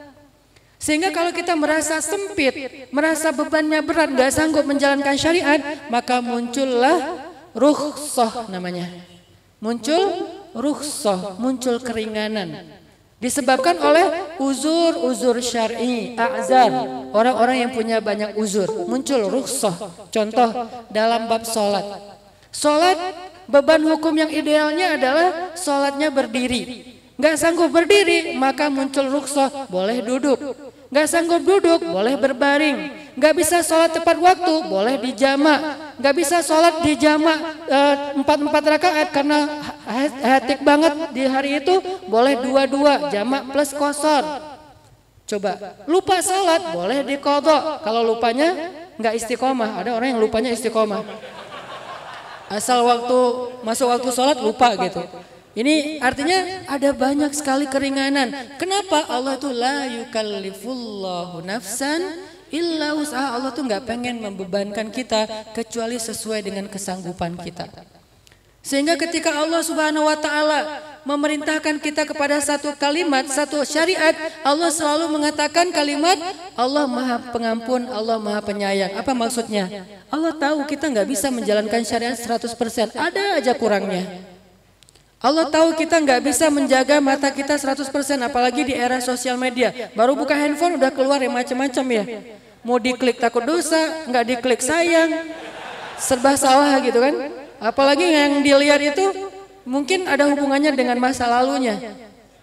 Sehingga 0.78 1.10
kalau 1.10 1.34
kita 1.34 1.58
merasa 1.58 1.98
sempit, 2.00 2.54
merasa 2.94 3.34
bebannya 3.34 3.82
berat, 3.82 4.14
gak 4.14 4.32
sanggup 4.36 4.64
menjalankan 4.70 5.18
syariat, 5.18 5.60
maka 5.90 6.22
muncullah 6.22 7.20
rukhsah 7.58 8.48
namanya. 8.54 8.88
Muncul 9.64 10.30
rukhsah, 10.54 11.38
muncul 11.42 11.82
keringanan. 11.82 12.82
Disebabkan 13.24 13.80
oleh 13.80 14.36
uzur-uzur 14.36 15.40
syar'i, 15.40 16.12
a'zar, 16.20 16.72
orang-orang 17.16 17.64
yang 17.64 17.72
punya 17.72 18.04
banyak 18.04 18.36
uzur, 18.36 18.68
muncul 18.84 19.32
rukhsah. 19.32 19.76
Contoh 20.12 20.68
dalam 20.92 21.32
bab 21.32 21.48
solat. 21.48 21.86
Solat 22.52 23.00
beban 23.48 23.80
hukum 23.80 24.12
yang 24.12 24.28
idealnya 24.28 25.00
adalah 25.00 25.56
solatnya 25.56 26.12
berdiri. 26.12 26.94
Gak 27.16 27.40
sanggup 27.40 27.72
berdiri, 27.72 28.36
maka 28.36 28.68
muncul 28.68 29.08
rukhsah, 29.08 29.72
boleh 29.72 30.04
duduk. 30.04 30.73
Gak 30.94 31.10
sanggup 31.10 31.42
duduk, 31.42 31.82
boleh 31.90 32.14
berbaring. 32.14 32.78
Gak 33.18 33.34
bisa 33.34 33.66
sholat 33.66 33.98
tepat 33.98 34.14
waktu, 34.22 34.54
boleh 34.70 35.02
dijamak. 35.02 35.60
Gak 35.98 36.14
bisa 36.14 36.46
sholat 36.46 36.86
dijamak 36.86 37.66
eh, 37.66 37.96
empat 38.22 38.38
empat 38.38 38.64
rakaat 38.78 39.10
karena 39.10 39.40
hetik 40.22 40.62
banget 40.62 40.94
di 41.18 41.26
hari 41.26 41.58
itu, 41.58 41.82
boleh 42.06 42.38
dua 42.46 42.70
dua 42.70 42.94
jamak 43.10 43.50
plus 43.50 43.74
kosor. 43.74 44.22
Coba 45.26 45.82
lupa 45.90 46.22
sholat, 46.22 46.78
boleh 46.78 47.02
dikodok. 47.02 47.82
Kalau 47.82 48.06
lupanya 48.06 48.54
nggak 49.02 49.18
istiqomah, 49.18 49.82
ada 49.82 49.98
orang 49.98 50.14
yang 50.14 50.22
lupanya 50.22 50.54
istiqomah. 50.54 51.02
Asal 52.54 52.86
waktu 52.86 53.20
masuk 53.66 53.90
waktu 53.90 54.10
sholat 54.14 54.38
lupa 54.38 54.78
gitu. 54.78 55.02
Ini 55.54 56.02
artinya 56.02 56.66
ada 56.66 56.90
banyak 56.98 57.30
sekali 57.38 57.70
keringanan. 57.70 58.58
Kenapa 58.58 59.06
Allah 59.06 59.38
itu 59.38 59.54
la 59.54 59.86
yukallifullahu 59.86 61.46
nafsan 61.46 62.02
illa 62.50 62.98
usaha 62.98 63.38
Allah 63.38 63.54
tuh 63.54 63.62
nggak 63.70 63.86
pengen 63.86 64.18
membebankan 64.18 64.90
kita 64.90 65.54
kecuali 65.54 66.02
sesuai 66.02 66.42
dengan 66.42 66.66
kesanggupan 66.66 67.38
kita. 67.38 67.70
Sehingga 68.66 68.98
ketika 68.98 69.30
Allah 69.30 69.62
Subhanahu 69.62 70.10
wa 70.10 70.18
taala 70.18 70.82
memerintahkan 71.04 71.84
kita 71.84 72.08
kepada 72.08 72.40
satu 72.40 72.74
kalimat, 72.74 73.28
satu 73.30 73.62
syariat, 73.68 74.16
Allah 74.42 74.72
selalu 74.74 75.12
mengatakan 75.20 75.70
kalimat 75.70 76.16
Allah 76.58 76.88
Maha 76.90 77.30
Pengampun, 77.30 77.86
Allah 77.94 78.18
Maha 78.18 78.42
Penyayang. 78.42 78.98
Apa 78.98 79.12
maksudnya? 79.12 79.86
Allah 80.08 80.34
tahu 80.34 80.66
kita 80.66 80.90
nggak 80.90 81.06
bisa 81.12 81.28
menjalankan 81.30 81.84
syariat 81.86 82.16
100%, 82.16 82.96
ada 82.98 83.38
aja 83.38 83.52
kurangnya. 83.54 84.33
Allah 85.24 85.48
tahu 85.48 85.72
kita 85.80 86.04
nggak 86.04 86.20
bisa 86.20 86.52
menjaga 86.52 87.00
mata 87.00 87.32
kita 87.32 87.56
100% 87.56 87.80
apalagi 88.20 88.68
di 88.68 88.76
era 88.76 89.00
sosial 89.00 89.40
media. 89.40 89.72
Baru 89.96 90.20
buka 90.20 90.36
handphone 90.36 90.76
udah 90.76 90.92
keluar 90.92 91.24
ya 91.24 91.32
macam-macam 91.32 91.86
ya. 91.88 92.04
Mau 92.60 92.76
diklik 92.76 93.24
takut 93.24 93.40
dosa, 93.48 94.04
nggak 94.04 94.24
diklik 94.36 94.60
sayang, 94.60 95.32
serba 95.96 96.36
salah 96.36 96.76
gitu 96.84 97.00
kan. 97.00 97.32
Apalagi 97.64 98.04
yang 98.04 98.44
dilihat 98.44 98.84
itu 98.84 99.32
mungkin 99.64 100.12
ada 100.12 100.28
hubungannya 100.28 100.76
dengan 100.76 101.00
masa 101.00 101.24
lalunya. 101.32 101.80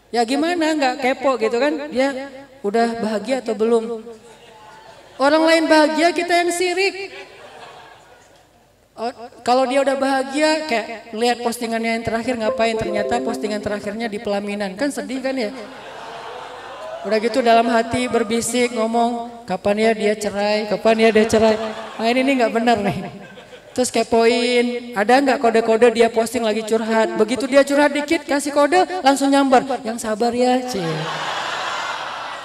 Ya 0.08 0.24
gimana 0.24 0.72
nggak 0.72 1.04
kepo 1.04 1.36
gitu 1.36 1.60
kan? 1.60 1.92
Dia 1.92 2.32
udah 2.64 2.96
bahagia 2.96 3.44
atau 3.44 3.52
belum? 3.52 4.08
Orang 5.20 5.44
lain 5.44 5.68
bahagia 5.68 6.16
kita 6.16 6.32
yang 6.32 6.48
sirik. 6.48 7.12
Oh, 9.00 9.08
kalau 9.40 9.64
dia 9.64 9.80
udah 9.80 9.96
bahagia 9.96 10.68
kayak 10.68 11.16
lihat 11.16 11.40
postingannya 11.40 11.96
yang 11.96 12.04
terakhir 12.04 12.36
ngapain? 12.36 12.76
Ternyata 12.76 13.16
postingan 13.24 13.64
terakhirnya 13.64 14.12
di 14.12 14.20
pelaminan. 14.20 14.76
Kan 14.76 14.92
sedih 14.92 15.24
kan 15.24 15.32
ya? 15.32 15.48
Udah 17.08 17.16
gitu 17.16 17.40
dalam 17.40 17.64
hati 17.72 18.12
berbisik 18.12 18.76
ngomong 18.76 19.40
kapan 19.48 19.88
ya 19.88 19.90
dia 19.96 20.12
cerai? 20.20 20.68
Kapan 20.68 21.08
ya 21.08 21.08
dia 21.16 21.24
cerai? 21.24 21.56
Nah 21.96 22.06
ini 22.12 22.20
nih 22.28 22.34
nggak 22.44 22.52
benar 22.52 22.76
nih. 22.76 23.08
Terus 23.72 23.88
kepoin 23.88 24.92
ada 24.92 25.12
nggak 25.16 25.38
kode-kode 25.40 25.96
dia 25.96 26.12
posting 26.12 26.44
lagi 26.44 26.60
curhat? 26.68 27.16
Begitu 27.16 27.48
dia 27.48 27.64
curhat 27.64 27.96
dikit 27.96 28.28
kasih 28.28 28.52
kode 28.52 28.84
langsung 29.00 29.32
nyamber 29.32 29.64
yang 29.80 29.96
sabar 29.96 30.28
ya 30.36 30.60
cie 30.68 30.84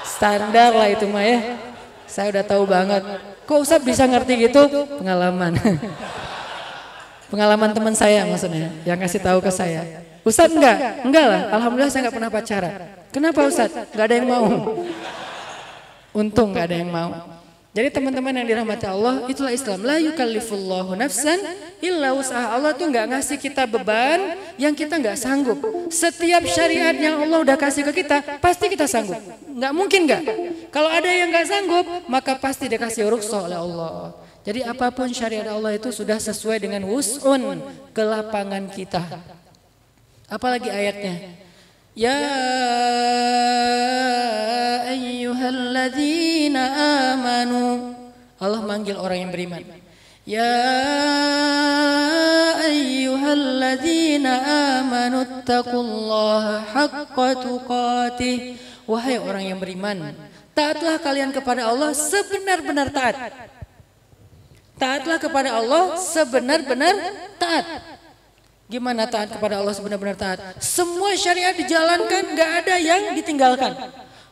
standar 0.07 0.71
lah 0.71 0.87
itu 0.87 1.03
mah 1.03 1.19
ya. 1.19 1.59
Saya 2.07 2.31
udah 2.31 2.45
tahu 2.47 2.63
banget. 2.63 3.03
Kok 3.43 3.59
usah 3.59 3.83
bisa 3.83 4.07
ngerti 4.07 4.47
gitu? 4.47 4.63
Pengalaman 5.03 5.59
Pengalaman 7.35 7.75
teman 7.75 7.91
saya 7.91 8.23
maksudnya, 8.23 8.71
yang 8.87 8.95
kasih 8.95 9.19
tahu 9.19 9.43
ke 9.43 9.51
saya. 9.51 9.83
Ustaz 10.23 10.55
enggak? 10.55 11.03
Enggak 11.03 11.25
lah, 11.27 11.41
Alhamdulillah 11.51 11.91
saya 11.91 12.07
enggak 12.07 12.15
pernah 12.15 12.31
pacaran. 12.31 12.73
Kenapa 13.11 13.39
Ustaz? 13.43 13.75
Enggak 13.91 14.05
ada 14.07 14.15
yang 14.15 14.27
mau. 14.31 14.47
Untung 16.15 16.55
enggak 16.55 16.71
ada 16.71 16.75
yang 16.79 16.87
mau. 16.87 17.11
Jadi 17.75 17.91
teman-teman 17.91 18.31
yang 18.39 18.47
dirahmati 18.47 18.87
Allah, 18.87 19.27
itulah 19.27 19.51
Islam. 19.51 19.83
La 19.83 19.99
yukallifullahu 19.99 20.95
nafsan 20.95 21.43
illa 21.83 22.15
usaha. 22.15 22.55
Allah 22.55 22.71
tuh 22.71 22.87
enggak 22.87 23.03
ngasih 23.11 23.35
kita 23.35 23.67
beban 23.67 24.39
yang 24.55 24.71
kita 24.71 24.95
enggak 24.95 25.19
sanggup. 25.19 25.59
Setiap 25.91 26.39
syariat 26.47 26.95
yang 26.95 27.19
Allah 27.19 27.43
udah 27.43 27.59
kasih 27.59 27.83
ke 27.91 27.99
kita, 27.99 28.39
pasti 28.39 28.71
kita 28.71 28.87
sanggup. 28.87 29.19
Enggak 29.43 29.75
mungkin 29.75 30.07
enggak. 30.07 30.23
Kalau 30.71 30.87
ada 30.87 31.11
yang 31.11 31.35
enggak 31.35 31.51
sanggup, 31.51 31.83
maka 32.07 32.39
pasti 32.39 32.71
dikasih 32.71 33.11
rukhsah 33.11 33.43
oleh 33.43 33.59
Allah. 33.59 34.23
Jadi 34.45 34.61
apa 34.61 34.93
pun 34.93 35.09
syariat 35.09 35.49
Allah 35.49 35.73
itu 35.73 35.89
sudah 35.89 36.21
sesuai 36.21 36.61
dengan 36.61 36.85
wus'un 36.85 37.65
kelapangan 37.97 38.69
kita. 38.69 39.01
Apalagi 40.29 40.69
ayatnya. 40.69 41.33
Ya 41.97 42.21
ayyuhalladzina 44.85 46.61
amanu. 47.09 47.97
Allah 48.37 48.61
manggil 48.61 49.01
orang 49.01 49.25
yang 49.25 49.31
beriman. 49.33 49.65
Ya 50.29 50.53
ayyuhalladzina 52.69 54.33
amanu 54.77 55.25
taqullaha 55.41 56.69
haqqa 56.69 57.29
tuqatih. 57.41 58.61
Wahai 58.85 59.17
orang 59.17 59.41
yang 59.49 59.57
beriman, 59.57 60.13
taatlah 60.53 61.01
kalian 61.01 61.33
kepada 61.33 61.65
Allah 61.65 61.97
sebenar-benar 61.97 62.93
taat. 62.93 63.17
Taatlah 64.75 65.17
kepada 65.19 65.55
Allah 65.55 65.95
sebenar-benar 65.95 66.95
taat. 67.39 67.65
Gimana 68.65 69.05
taat 69.05 69.29
kepada 69.29 69.61
Allah 69.61 69.71
sebenar-benar 69.71 70.17
taat? 70.17 70.39
Semua 70.57 71.13
syariat 71.15 71.53
dijalankan, 71.53 72.33
gak 72.33 72.51
ada 72.65 72.75
yang 72.81 73.13
ditinggalkan. 73.15 73.71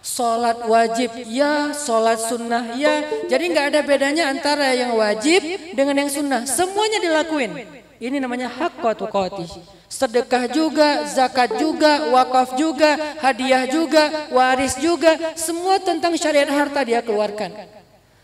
Sholat 0.04 0.68
wajib 0.68 1.16
ya, 1.32 1.72
sholat 1.72 2.20
sunnah 2.20 2.76
ya. 2.76 3.24
Jadi 3.32 3.44
gak 3.56 3.66
ada 3.72 3.80
bedanya 3.86 4.28
antara 4.28 4.76
yang 4.76 5.00
wajib 5.00 5.40
dengan 5.78 6.04
yang 6.04 6.12
sunnah. 6.12 6.44
Semuanya 6.44 7.00
dilakuin. 7.00 7.64
Ini 8.04 8.20
namanya 8.20 8.52
hak 8.52 8.84
tuqati. 9.00 9.48
Sedekah 9.88 10.50
juga, 10.50 11.06
zakat 11.08 11.56
juga, 11.56 12.12
wakaf 12.12 12.58
juga, 12.60 12.98
hadiah 13.22 13.64
juga, 13.70 14.28
waris 14.34 14.76
juga. 14.82 15.38
Semua 15.40 15.80
tentang 15.80 16.18
syariat 16.20 16.50
harta 16.50 16.84
dia 16.84 17.00
keluarkan. 17.00 17.83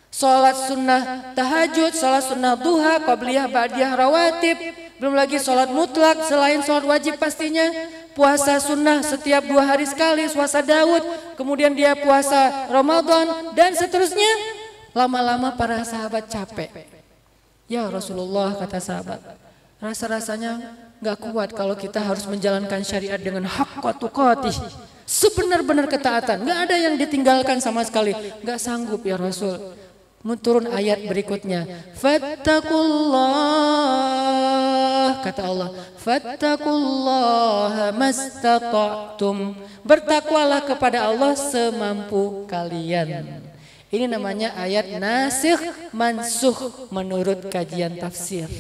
Sholat 0.10 0.58
sunnah 0.66 1.32
tahajud, 1.38 1.94
sholat 1.94 2.26
sunnah 2.26 2.58
duha, 2.58 2.98
qabliyah, 3.06 3.46
ba'diyah, 3.46 3.94
rawatib. 3.94 4.58
Belum 4.98 5.16
lagi 5.16 5.38
sholat 5.38 5.70
mutlak 5.70 6.26
selain 6.26 6.60
sholat 6.66 6.84
wajib 6.84 7.22
pastinya. 7.22 7.70
Puasa 8.18 8.58
sunnah 8.60 9.06
setiap 9.06 9.46
dua 9.46 9.64
hari 9.64 9.86
sekali, 9.86 10.26
puasa 10.34 10.60
Daud. 10.66 11.06
Kemudian 11.38 11.72
dia 11.78 11.94
puasa 11.94 12.68
Ramadan 12.68 13.54
dan 13.54 13.78
seterusnya. 13.78 14.60
Lama-lama 14.98 15.54
para 15.54 15.86
sahabat 15.86 16.26
capek. 16.28 16.74
Ya 17.70 17.86
Rasulullah 17.86 18.58
kata 18.58 18.82
sahabat, 18.82 19.22
rasa-rasanya 19.78 20.74
nggak 21.00 21.18
kuat 21.22 21.50
kalau 21.54 21.78
kita 21.78 22.02
harus 22.02 22.26
menjalankan 22.26 22.82
syariat 22.82 23.22
dengan 23.22 23.46
hak 23.46 23.86
tuqatih. 24.02 24.58
Sebenar-benar 25.06 25.86
ketaatan, 25.86 26.50
nggak 26.50 26.60
ada 26.66 26.76
yang 26.82 26.98
ditinggalkan 26.98 27.62
sama 27.62 27.86
sekali. 27.86 28.18
Nggak 28.42 28.58
sanggup 28.58 29.06
ya 29.06 29.22
Rasul. 29.22 29.58
Turun 30.20 30.68
ayat 30.68 31.08
berikutnya. 31.08 31.64
Fattakullah 31.96 33.24
kata 35.24 35.48
Allah. 35.48 35.72
Fattakullah 35.96 37.96
mastata'tum. 37.96 39.56
Bertakwalah 39.88 40.68
kepada 40.68 41.08
Allah 41.08 41.40
semampu 41.40 42.44
kalian. 42.52 43.48
Ini 43.90 44.06
namanya 44.12 44.54
ayat 44.60 45.00
nasikh 45.00 45.64
mansuh 45.96 46.92
menurut 46.92 47.48
kajian 47.48 47.96
tafsir. 47.96 48.52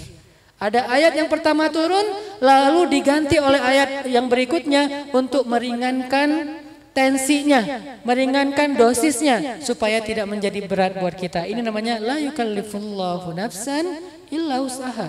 Ada 0.59 0.91
ayat 0.91 1.15
yang 1.15 1.27
pertama 1.27 1.69
turun 1.71 2.03
lalu 2.39 2.87
diganti 2.99 3.39
oleh 3.39 3.59
ayat 3.59 4.07
yang 4.07 4.29
berikutnya 4.31 5.11
untuk 5.15 5.47
meringankan 5.47 6.59
tensinya, 6.99 7.61
meringankan 8.03 8.75
dosisnya 8.75 9.63
supaya 9.63 10.03
tidak 10.03 10.27
menjadi 10.27 10.59
berat 10.67 10.99
buat 10.99 11.15
kita. 11.15 11.47
Ini 11.47 11.63
namanya 11.63 11.95
la 12.03 12.19
yukallifullahu 12.19 13.31
nafsan 13.31 13.87
illa 14.27 14.59
usaha. 14.59 15.07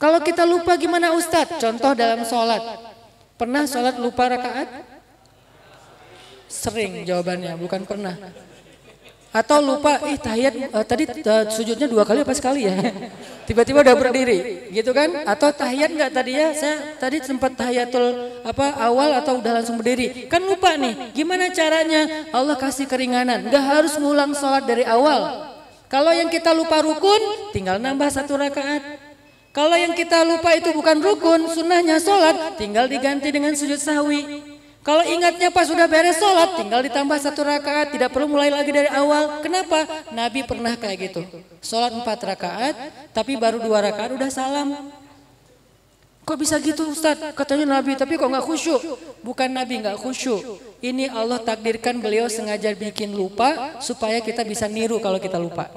Kalau 0.00 0.18
kita 0.24 0.48
lupa 0.48 0.72
gimana 0.80 1.12
Ustadz? 1.12 1.60
Contoh 1.60 1.92
dalam 1.92 2.24
sholat. 2.24 2.64
Pernah 3.36 3.68
sholat 3.68 4.00
lupa 4.00 4.32
rakaat? 4.32 4.68
Sering 6.48 7.04
jawabannya, 7.04 7.60
bukan 7.60 7.84
pernah. 7.84 8.16
Atau 9.32 9.64
lupa, 9.64 9.96
ih 10.12 10.20
tahiyat 10.20 10.76
uh, 10.76 10.84
tadi 10.84 11.08
uh, 11.08 11.48
sujudnya 11.48 11.88
dua 11.88 12.04
kali 12.04 12.20
apa 12.20 12.36
sekali 12.36 12.68
ya? 12.68 12.76
Tiba-tiba 13.48 13.80
udah 13.80 13.96
berdiri, 13.96 14.68
gitu 14.68 14.92
kan? 14.92 15.24
Atau 15.24 15.48
tahiyat 15.48 15.88
nggak 15.88 16.12
tadi 16.12 16.36
ya? 16.36 16.52
Saya 16.52 17.00
tadi 17.00 17.24
sempat 17.24 17.56
tahiyatul 17.56 18.38
apa 18.44 18.76
awal 18.76 19.16
atau 19.16 19.40
udah 19.40 19.56
langsung 19.56 19.80
berdiri? 19.80 20.28
Kan 20.28 20.44
lupa 20.44 20.76
nih. 20.76 21.16
Gimana 21.16 21.48
caranya? 21.48 22.28
Allah 22.28 22.60
kasih 22.60 22.84
keringanan. 22.84 23.48
Nggak 23.48 23.64
harus 23.64 23.96
ngulang 23.96 24.36
sholat 24.36 24.68
dari 24.68 24.84
awal. 24.84 25.48
Kalau 25.88 26.12
yang 26.12 26.28
kita 26.28 26.52
lupa 26.52 26.84
rukun, 26.84 27.52
tinggal 27.56 27.80
nambah 27.80 28.12
satu 28.12 28.36
rakaat. 28.36 29.00
Kalau 29.52 29.76
yang 29.80 29.96
kita 29.96 30.28
lupa 30.28 30.52
itu 30.52 30.76
bukan 30.76 31.00
rukun, 31.00 31.48
sunnahnya 31.56 31.96
sholat, 32.00 32.60
tinggal 32.60 32.84
diganti 32.84 33.32
dengan 33.32 33.56
sujud 33.56 33.80
sahwi. 33.80 34.51
Kalau 34.82 35.06
ingatnya 35.06 35.54
pas 35.54 35.62
sudah 35.70 35.86
beres 35.86 36.18
sholat, 36.18 36.58
tinggal 36.58 36.82
ditambah 36.82 37.14
satu 37.22 37.46
rakaat, 37.46 37.94
tidak 37.94 38.10
perlu 38.10 38.26
mulai 38.26 38.50
lagi 38.50 38.74
dari 38.74 38.90
awal. 38.90 39.38
Kenapa? 39.38 39.86
Nabi 40.10 40.42
pernah 40.42 40.74
kayak 40.74 40.98
gitu. 40.98 41.22
Sholat 41.62 41.94
empat 41.94 42.18
rakaat, 42.18 42.74
tapi 43.14 43.38
baru 43.38 43.62
dua 43.62 43.78
rakaat 43.78 44.10
udah 44.18 44.26
salam. 44.26 44.90
Kok 46.26 46.38
bisa 46.38 46.58
gitu 46.58 46.90
Ustaz? 46.90 47.14
Katanya 47.34 47.78
Nabi, 47.78 47.94
tapi 47.94 48.18
kok 48.18 48.26
nggak 48.26 48.42
khusyuk? 48.42 48.82
Bukan 49.22 49.54
Nabi 49.54 49.82
nggak 49.86 49.98
khusyuk. 50.02 50.42
Ini 50.82 51.14
Allah 51.14 51.38
takdirkan 51.38 52.02
beliau 52.02 52.26
sengaja 52.26 52.74
bikin 52.74 53.14
lupa 53.14 53.78
supaya 53.78 54.18
kita 54.18 54.42
bisa 54.42 54.66
niru 54.66 54.98
kalau 54.98 55.22
kita 55.22 55.38
lupa. 55.38 55.70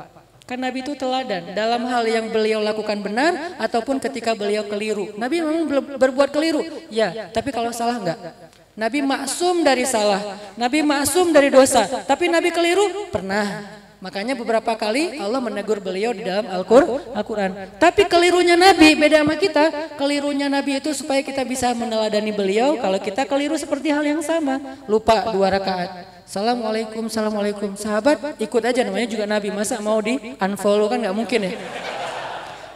Kan 0.45 0.61
Nabi 0.61 0.85
itu 0.85 0.93
teladan 0.93 1.57
dalam 1.57 1.89
hal 1.89 2.05
yang 2.05 2.29
beliau 2.29 2.61
lakukan 2.61 3.01
benar 3.01 3.57
ataupun 3.57 3.97
ketika 3.97 4.37
beliau 4.37 4.61
keliru. 4.69 5.17
Nabi 5.17 5.41
memang 5.41 5.65
berbuat 5.97 6.29
keliru, 6.29 6.61
ya. 6.93 7.33
Tapi 7.33 7.49
kalau 7.49 7.73
salah 7.73 7.97
enggak? 7.97 8.44
Nabi 8.75 8.99
maksum 8.99 9.63
dari 9.63 9.87
salah, 9.87 10.35
Nabi 10.59 10.83
maksum 10.83 11.31
dari 11.31 11.47
dosa, 11.47 11.87
tapi 12.03 12.27
Nabi 12.27 12.51
keliru 12.51 13.07
pernah. 13.07 13.63
Makanya 14.03 14.35
beberapa 14.37 14.75
kali 14.75 15.17
Allah 15.17 15.41
menegur 15.41 15.81
beliau 15.81 16.13
di 16.13 16.27
dalam 16.27 16.45
Al-Quran. 16.45 17.55
Tapi 17.79 18.05
kelirunya 18.05 18.53
Nabi 18.53 18.93
beda 18.93 19.23
sama 19.23 19.33
kita. 19.33 19.65
Kelirunya 19.97 20.45
Nabi 20.45 20.77
itu 20.77 20.93
supaya 20.93 21.25
kita 21.25 21.41
bisa 21.41 21.73
meneladani 21.73 22.29
beliau. 22.29 22.77
Kalau 22.77 22.99
kita 23.01 23.25
keliru 23.25 23.57
seperti 23.57 23.89
hal 23.89 24.05
yang 24.05 24.21
sama. 24.21 24.61
Lupa 24.85 25.33
dua 25.33 25.49
rakaat. 25.49 26.21
Assalamualaikum, 26.21 27.09
Assalamualaikum. 27.09 27.69
Sahabat 27.73 28.37
ikut 28.37 28.61
aja 28.61 28.85
namanya 28.85 29.09
juga 29.09 29.25
Nabi. 29.25 29.49
Masa 29.49 29.81
mau 29.81 29.97
di 30.03 30.21
unfollow 30.37 30.85
kan 30.85 31.01
nggak 31.01 31.15
mungkin 31.15 31.39
ya. 31.49 31.51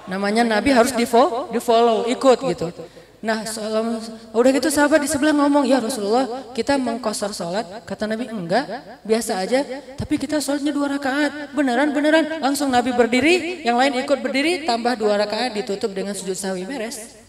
Namanya 0.10 0.42
Nabi 0.42 0.74
harus 0.74 0.96
di 0.98 1.06
follow, 1.06 1.54
di 1.54 1.62
follow, 1.62 2.10
ikut 2.10 2.38
gitu. 2.42 2.74
Nah, 3.20 3.44
salam, 3.44 4.00
udah 4.32 4.52
gitu 4.56 4.72
sahabat 4.72 5.04
di 5.04 5.10
sebelah 5.12 5.36
ngomong, 5.36 5.68
ya 5.68 5.84
Rasulullah 5.84 6.56
kita 6.56 6.80
mengkosor 6.80 7.36
sholat. 7.36 7.84
Kata 7.84 8.08
Nabi, 8.08 8.32
enggak, 8.32 8.64
biasa 9.04 9.44
aja. 9.44 9.60
Tapi 10.00 10.16
kita 10.16 10.40
sholatnya 10.40 10.72
dua 10.72 10.96
rakaat. 10.96 11.52
Beneran, 11.52 11.92
beneran. 11.92 12.40
Langsung 12.40 12.72
Nabi 12.72 12.96
berdiri, 12.96 13.68
yang 13.68 13.76
lain 13.76 14.00
ikut 14.08 14.24
berdiri, 14.24 14.64
tambah 14.64 14.96
dua 14.96 15.20
rakaat 15.20 15.52
ditutup 15.52 15.92
dengan 15.92 16.16
sujud 16.16 16.40
sawi 16.40 16.64
beres. 16.64 17.20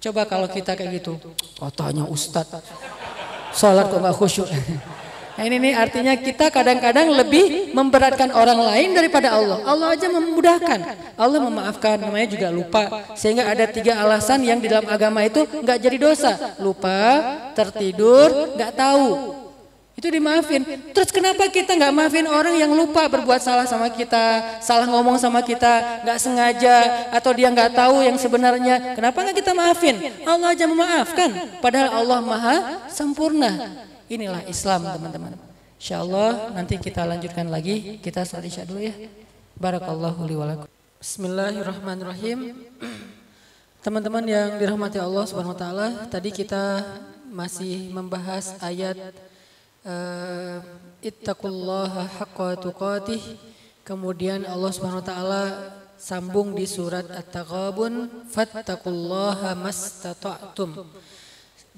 Coba 0.00 0.28
kalau 0.28 0.48
kita 0.48 0.76
kayak 0.76 1.00
gitu, 1.00 1.16
katanya 1.56 2.04
Ustadz, 2.08 2.60
sholat 3.56 3.88
kok 3.88 4.00
gak 4.00 4.16
khusyuk. 4.16 4.48
Nah 5.40 5.48
ini 5.48 5.56
nih 5.56 5.72
artinya 5.72 6.12
kita 6.20 6.52
kadang-kadang 6.52 7.16
lebih 7.16 7.72
memberatkan 7.72 8.28
orang 8.28 8.60
lain 8.60 8.92
daripada 8.92 9.32
Allah. 9.32 9.64
Allah 9.64 9.96
aja 9.96 10.12
memudahkan. 10.12 10.78
Allah 11.16 11.40
memaafkan, 11.40 11.96
namanya 11.96 12.28
juga 12.28 12.52
lupa. 12.52 13.08
Sehingga 13.16 13.48
ada 13.48 13.64
tiga 13.64 13.96
alasan 14.04 14.44
yang 14.44 14.60
di 14.60 14.68
dalam 14.68 14.84
agama 14.84 15.24
itu 15.24 15.48
nggak 15.48 15.78
jadi 15.80 15.96
dosa. 15.96 16.60
Lupa, 16.60 17.24
tertidur, 17.56 18.52
nggak 18.52 18.72
tahu. 18.76 19.32
Itu 19.96 20.12
dimaafin. 20.12 20.60
Terus 20.92 21.08
kenapa 21.08 21.48
kita 21.48 21.72
nggak 21.72 21.92
maafin 21.96 22.28
orang 22.28 22.60
yang 22.60 22.76
lupa 22.76 23.08
berbuat 23.08 23.40
salah 23.40 23.64
sama 23.64 23.88
kita, 23.88 24.60
salah 24.60 24.84
ngomong 24.92 25.16
sama 25.16 25.40
kita, 25.40 26.04
nggak 26.04 26.18
sengaja, 26.20 26.76
atau 27.16 27.32
dia 27.32 27.48
nggak 27.48 27.72
tahu 27.72 28.04
yang 28.04 28.20
sebenarnya? 28.20 28.92
Kenapa 28.92 29.24
nggak 29.24 29.40
kita 29.40 29.56
maafin? 29.56 30.04
Allah 30.28 30.52
aja 30.52 30.68
memaafkan. 30.68 31.60
Padahal 31.64 31.96
Allah 31.96 32.20
maha 32.20 32.56
sempurna. 32.92 33.88
Inilah 34.10 34.42
Islam 34.50 34.90
teman-teman. 34.90 35.38
Insya 35.78 36.02
Allah 36.02 36.50
nanti 36.50 36.74
kita 36.82 37.06
lanjutkan 37.06 37.46
lagi. 37.46 38.02
Kita 38.02 38.26
salat 38.26 38.50
isya 38.50 38.66
dulu 38.66 38.82
ya. 38.82 38.90
Barakallahu 39.54 40.26
li 40.26 40.34
walakum. 40.34 40.66
Bismillahirrahmanirrahim. 40.98 42.58
Teman-teman 43.78 44.26
yang 44.26 44.58
dirahmati 44.58 44.98
Allah 44.98 45.24
Subhanahu 45.30 45.54
wa 45.54 45.60
taala, 45.62 45.86
tadi 46.10 46.34
kita 46.34 46.82
masih 47.30 47.94
membahas 47.94 48.58
ayat 48.58 48.98
uh, 49.86 50.58
ittaqullaha 51.06 52.10
haqqa 52.18 52.58
tuqatih. 52.66 53.22
Kemudian 53.86 54.42
Allah 54.42 54.74
Subhanahu 54.74 55.06
wa 55.06 55.06
taala 55.06 55.42
sambung 55.94 56.58
di 56.58 56.66
surat 56.66 57.06
At-Taghabun, 57.14 58.26
fattaqullaha 58.26 59.54
mastata'tum. 59.54 60.82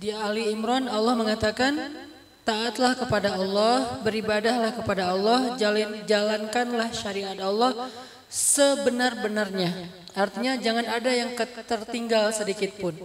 Di 0.01 0.17
Ali 0.17 0.49
Imran 0.49 0.89
Allah 0.89 1.13
mengatakan 1.13 2.09
Taatlah 2.43 2.99
kepada 2.99 3.39
Allah, 3.39 4.03
beribadahlah 4.03 4.75
kepada 4.75 5.15
Allah, 5.15 5.55
jalan, 5.55 6.03
jalankanlah 6.03 6.91
syariat 6.91 7.39
Allah 7.39 7.87
sebenar-benarnya. 8.27 9.71
Artinya 10.19 10.59
jangan 10.59 10.87
ada 10.91 11.11
yang 11.15 11.39
tertinggal 11.39 12.35
sedikit 12.35 12.75
pun. 12.83 12.99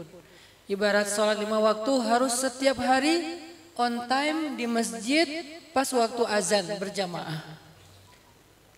Ibarat 0.65 1.08
sholat 1.08 1.38
lima 1.38 1.62
waktu 1.62 1.93
harus 2.02 2.34
setiap 2.34 2.82
hari 2.82 3.39
on 3.78 4.10
time 4.10 4.58
di 4.58 4.65
masjid 4.65 5.45
pas 5.69 5.88
waktu 5.93 6.23
azan 6.26 6.65
berjamaah. 6.82 7.66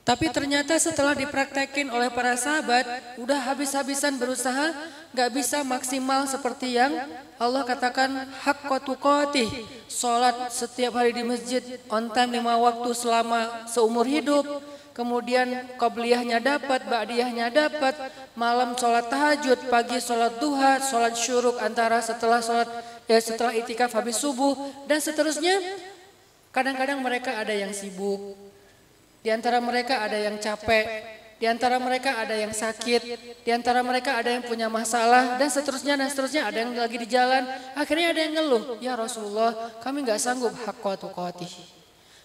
Tapi 0.09 0.25
ternyata 0.33 0.73
setelah 0.81 1.13
dipraktekin 1.13 1.85
oleh 1.93 2.09
para 2.09 2.33
sahabat, 2.33 2.81
udah 3.21 3.37
habis-habisan 3.45 4.17
berusaha, 4.17 4.73
gak 5.13 5.29
bisa 5.29 5.61
maksimal 5.61 6.25
seperti 6.25 6.81
yang 6.81 6.97
Allah 7.37 7.61
katakan 7.61 8.25
hak 8.41 8.65
tuqatih. 8.89 9.45
Sholat 9.85 10.49
setiap 10.49 10.97
hari 10.97 11.13
di 11.13 11.21
masjid, 11.21 11.61
on 11.93 12.09
time 12.09 12.41
lima 12.41 12.57
waktu 12.57 12.89
selama 12.97 13.69
seumur 13.69 14.09
hidup. 14.09 14.49
Kemudian 14.97 15.77
qobliyahnya 15.77 16.41
dapat, 16.41 16.89
ba'diyahnya 16.89 17.53
dapat, 17.53 17.93
malam 18.33 18.73
sholat 18.81 19.13
tahajud, 19.13 19.69
pagi 19.69 20.01
sholat 20.01 20.41
duha, 20.41 20.81
sholat 20.89 21.13
syuruk 21.13 21.61
antara 21.61 22.01
setelah 22.01 22.41
sholat, 22.41 22.65
ya 23.05 23.21
setelah 23.21 23.53
itikaf 23.53 23.93
habis 23.93 24.17
subuh, 24.17 24.57
dan 24.89 24.97
seterusnya. 24.97 25.61
Kadang-kadang 26.49 26.97
mereka 26.97 27.37
ada 27.37 27.53
yang 27.53 27.69
sibuk, 27.71 28.48
di 29.29 29.37
antara 29.37 29.61
mereka 29.61 30.01
ada 30.01 30.17
yang 30.17 30.41
capek, 30.41 30.85
di 31.37 31.45
antara 31.45 31.77
mereka 31.77 32.17
ada 32.17 32.33
yang 32.33 32.49
sakit, 32.49 33.01
di 33.45 33.51
antara 33.53 33.85
mereka 33.85 34.17
ada 34.17 34.33
yang 34.33 34.41
punya 34.41 34.65
masalah 34.73 35.37
dan 35.37 35.53
seterusnya 35.53 35.93
dan 36.01 36.09
seterusnya 36.09 36.49
ada 36.49 36.65
yang 36.65 36.73
lagi 36.73 36.97
di 36.97 37.05
jalan. 37.05 37.45
Akhirnya 37.77 38.09
ada 38.09 38.25
yang 38.25 38.33
ngeluh, 38.41 38.81
ya 38.81 38.97
Rasulullah 38.97 39.53
kami 39.85 40.01
nggak 40.01 40.17
sanggup 40.17 40.49
koti. 41.13 41.45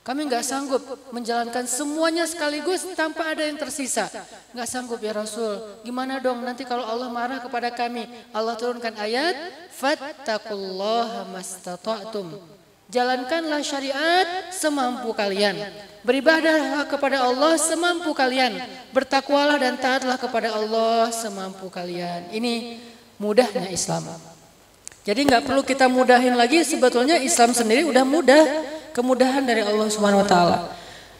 Kami 0.00 0.24
nggak 0.32 0.44
sanggup 0.48 0.80
menjalankan 1.12 1.68
semuanya 1.68 2.24
sekaligus 2.24 2.88
tanpa 2.96 3.36
ada 3.36 3.44
yang 3.44 3.60
tersisa. 3.60 4.08
Nggak 4.56 4.68
sanggup 4.68 5.00
ya 5.04 5.12
Rasul. 5.12 5.84
Gimana 5.84 6.24
dong 6.24 6.40
nanti 6.40 6.64
kalau 6.64 6.88
Allah 6.88 7.12
marah 7.12 7.44
kepada 7.44 7.68
kami? 7.68 8.08
Allah 8.32 8.56
turunkan 8.56 8.96
ayat, 8.96 9.36
Fattakullaha 9.76 11.28
mastata'tum. 11.28 12.53
Jalankanlah 12.92 13.64
syariat 13.64 14.52
semampu 14.52 15.16
kalian. 15.16 15.56
Beribadahlah 16.04 16.84
kepada 16.84 17.24
Allah 17.24 17.56
semampu 17.56 18.12
kalian. 18.12 18.60
Bertakwalah 18.92 19.56
dan 19.56 19.80
taatlah 19.80 20.20
kepada 20.20 20.52
Allah 20.52 21.08
semampu 21.08 21.72
kalian. 21.72 22.28
Ini 22.28 22.76
mudahnya 23.16 23.72
Islam. 23.72 24.04
Jadi 25.04 25.20
nggak 25.24 25.48
perlu 25.48 25.64
kita 25.64 25.88
mudahin 25.88 26.36
lagi. 26.36 26.60
Sebetulnya 26.60 27.16
Islam 27.20 27.56
sendiri 27.56 27.88
udah 27.88 28.04
mudah 28.04 28.42
kemudahan 28.92 29.42
dari 29.44 29.64
Allah 29.64 29.88
Subhanahu 29.88 30.22
wa 30.22 30.28
taala. 30.28 30.58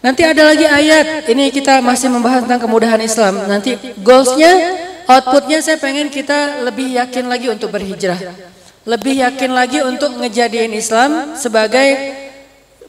Nanti 0.05 0.21
ada 0.21 0.53
lagi 0.53 0.69
ayat, 0.69 1.25
ini 1.33 1.49
kita 1.49 1.81
masih 1.81 2.13
membahas 2.13 2.45
tentang 2.45 2.61
kemudahan 2.61 3.01
Islam. 3.01 3.49
Nanti 3.49 3.73
goalsnya, 4.05 4.53
outputnya 5.09 5.65
saya 5.65 5.81
pengen 5.81 6.13
kita 6.13 6.61
lebih 6.61 6.93
yakin 6.93 7.25
lagi 7.25 7.49
untuk 7.49 7.73
berhijrah. 7.73 8.21
Lebih 8.85 9.25
yakin 9.25 9.51
lagi 9.57 9.81
untuk 9.81 10.13
ngejadiin 10.21 10.77
Islam 10.77 11.41
sebagai 11.41 12.21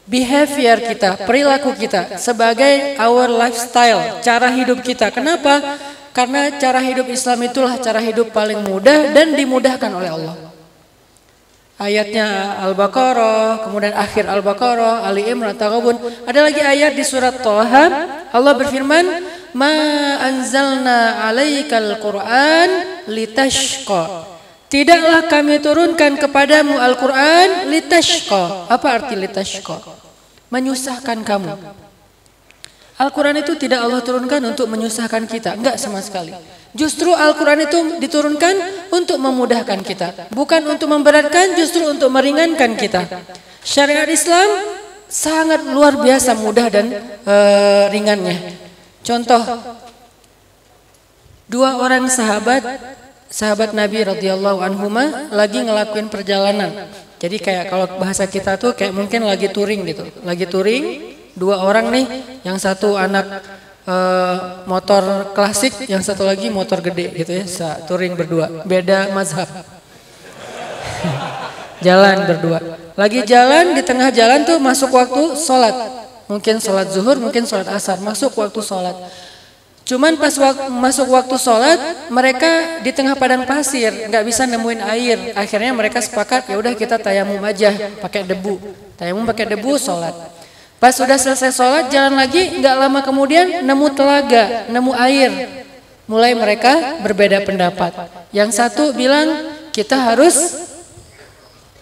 behavior 0.04 0.78
kita, 0.84 1.24
perilaku 1.24 1.72
kita, 1.72 2.20
sebagai 2.20 3.00
our 3.00 3.32
lifestyle, 3.32 4.20
cara 4.20 4.52
hidup 4.52 4.84
kita. 4.84 5.08
Kenapa? 5.08 5.80
Karena 6.12 6.52
cara 6.56 6.80
hidup 6.80 7.08
Islam 7.08 7.48
itulah 7.48 7.76
cara 7.80 8.00
hidup 8.00 8.28
paling 8.28 8.60
mudah 8.64 9.12
dan 9.12 9.32
dimudahkan 9.36 9.90
oleh 9.92 10.10
Allah. 10.12 10.36
Ayatnya 11.76 12.56
Al-Baqarah, 12.64 13.68
kemudian 13.68 13.92
akhir 13.92 14.24
Al-Baqarah, 14.24 15.04
Ali 15.04 15.28
Imran, 15.28 15.52
Taghabun. 15.52 16.00
Ada 16.24 16.40
lagi 16.48 16.64
ayat 16.64 16.96
di 16.96 17.04
surat 17.04 17.36
Toha, 17.44 17.84
Allah 18.32 18.52
berfirman, 18.56 19.04
"Ma 19.52 19.76
anzalna 20.24 21.24
'alaikal 21.24 22.00
Qur'an 22.00 22.68
litashqa." 23.12 24.35
Tidaklah 24.66 25.30
kami 25.30 25.62
turunkan 25.62 26.18
kepadamu 26.18 26.74
Al-Qur'an 26.74 27.70
litashqa. 27.70 28.66
Apa 28.66 28.98
arti 28.98 29.14
litashqa? 29.14 29.78
Menyusahkan 30.50 31.22
kamu. 31.22 31.54
Al-Quran 32.96 33.44
itu 33.44 33.52
tidak 33.60 33.84
Allah 33.84 34.00
turunkan 34.00 34.40
untuk 34.40 34.72
menyusahkan 34.72 35.28
kita, 35.28 35.52
enggak 35.60 35.76
sama 35.76 36.00
sekali. 36.00 36.32
Justru 36.72 37.12
Al-Quran 37.12 37.68
itu 37.68 38.00
diturunkan 38.00 38.54
untuk 38.88 39.20
memudahkan 39.20 39.84
kita. 39.84 40.32
Bukan 40.32 40.64
untuk 40.64 40.88
memberatkan, 40.88 41.52
justru 41.60 41.84
untuk 41.84 42.08
meringankan 42.08 42.72
kita. 42.72 43.04
Syariat 43.60 44.08
Islam 44.08 44.48
sangat 45.06 45.60
luar 45.68 46.00
biasa 46.00 46.40
mudah 46.40 46.66
dan 46.72 46.86
uh, 47.28 47.92
ringannya. 47.92 48.56
Contoh, 49.04 49.44
dua 51.52 51.76
orang 51.76 52.08
sahabat, 52.08 52.64
sahabat 53.36 53.76
Nabi 53.76 54.00
radhiyallahu 54.00 54.64
anhuma 54.64 55.28
lagi 55.28 55.60
ngelakuin 55.60 56.08
perjalanan. 56.08 56.88
Jadi 57.20 57.36
kayak 57.36 57.68
kalau 57.68 57.84
bahasa 58.00 58.24
kita 58.24 58.56
tuh 58.56 58.72
kayak 58.72 58.96
mungkin 58.96 59.28
lagi 59.28 59.52
touring 59.52 59.84
gitu. 59.84 60.08
Lagi 60.24 60.48
touring, 60.48 60.84
dua 61.36 61.60
orang 61.60 61.92
nih, 61.92 62.06
yang 62.48 62.56
satu 62.56 62.96
anak 62.96 63.44
uh, 63.84 64.64
motor 64.64 65.36
klasik, 65.36 65.84
yang 65.84 66.00
satu 66.00 66.24
lagi 66.24 66.48
motor 66.48 66.80
gede 66.80 67.12
gitu 67.12 67.32
ya, 67.36 67.44
Sa 67.44 67.76
touring 67.84 68.16
berdua, 68.16 68.64
beda 68.64 69.12
mazhab. 69.12 69.48
jalan 71.86 72.24
berdua. 72.24 72.58
Lagi 72.96 73.20
jalan 73.28 73.76
di 73.76 73.84
tengah 73.84 74.08
jalan 74.08 74.48
tuh 74.48 74.56
masuk 74.56 74.96
waktu 74.96 75.36
sholat, 75.36 75.76
mungkin 76.24 76.56
sholat 76.56 76.88
zuhur, 76.88 77.20
mungkin 77.20 77.44
sholat 77.44 77.68
asar, 77.68 78.00
masuk 78.00 78.32
waktu 78.32 78.64
sholat. 78.64 78.96
Cuman 79.86 80.18
pas 80.18 80.34
waktu, 80.34 80.66
masuk 80.66 81.14
waktu 81.14 81.38
sholat, 81.38 82.10
mereka 82.10 82.82
di 82.82 82.90
tengah 82.90 83.14
padang 83.14 83.46
pasir, 83.46 84.10
nggak 84.10 84.24
bisa 84.26 84.42
nemuin 84.42 84.82
air. 84.82 85.30
Akhirnya 85.38 85.70
mereka 85.70 86.02
sepakat, 86.02 86.50
ya 86.50 86.58
udah 86.58 86.74
kita 86.74 86.98
tayamum 86.98 87.38
aja, 87.46 87.70
pakai 88.02 88.26
debu. 88.26 88.58
Tayamum 88.98 89.22
pakai 89.22 89.46
debu, 89.54 89.78
sholat. 89.78 90.10
Pas 90.82 90.90
sudah 90.90 91.14
selesai 91.14 91.54
sholat 91.54 91.84
jalan 91.88 92.18
lagi 92.18 92.58
nggak 92.58 92.74
lama 92.76 93.00
kemudian 93.06 93.62
nemu 93.62 93.86
telaga, 93.94 94.66
nemu 94.74 94.92
air. 94.98 95.30
Mulai 96.10 96.34
mereka 96.34 96.98
berbeda 97.06 97.46
pendapat. 97.46 97.94
Yang 98.34 98.58
satu 98.58 98.90
bilang 98.90 99.54
kita 99.70 99.94
harus 99.94 100.66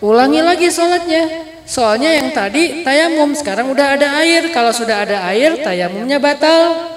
ulangi 0.05 0.45
lagi 0.45 0.69
sholatnya. 0.69 1.57
Soalnya 1.65 2.21
yang 2.21 2.37
tadi 2.37 2.85
tayamum 2.85 3.33
sekarang 3.33 3.73
udah 3.73 3.97
ada 3.97 4.21
air. 4.21 4.53
Kalau 4.53 4.77
sudah 4.77 5.09
ada 5.09 5.25
air 5.33 5.65
tayamumnya 5.65 6.21
batal. 6.21 6.94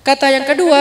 Kata 0.00 0.26
yang 0.32 0.48
kedua 0.48 0.80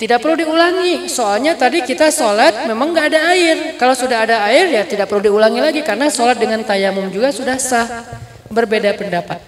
tidak 0.00 0.24
perlu 0.24 0.40
diulangi. 0.40 1.06
Soalnya 1.12 1.54
tadi 1.60 1.84
kita 1.84 2.08
sholat 2.08 2.64
memang 2.64 2.96
nggak 2.96 3.06
ada 3.12 3.20
air. 3.36 3.56
Kalau 3.76 3.92
sudah 3.92 4.24
ada 4.24 4.48
air 4.48 4.72
ya 4.72 4.82
tidak 4.88 5.12
perlu 5.12 5.28
diulangi 5.28 5.60
lagi 5.60 5.80
karena 5.84 6.08
sholat 6.08 6.40
dengan 6.40 6.64
tayamum 6.64 7.12
juga 7.12 7.30
sudah 7.30 7.60
sah. 7.60 7.86
Berbeda 8.50 8.96
pendapat. 8.98 9.38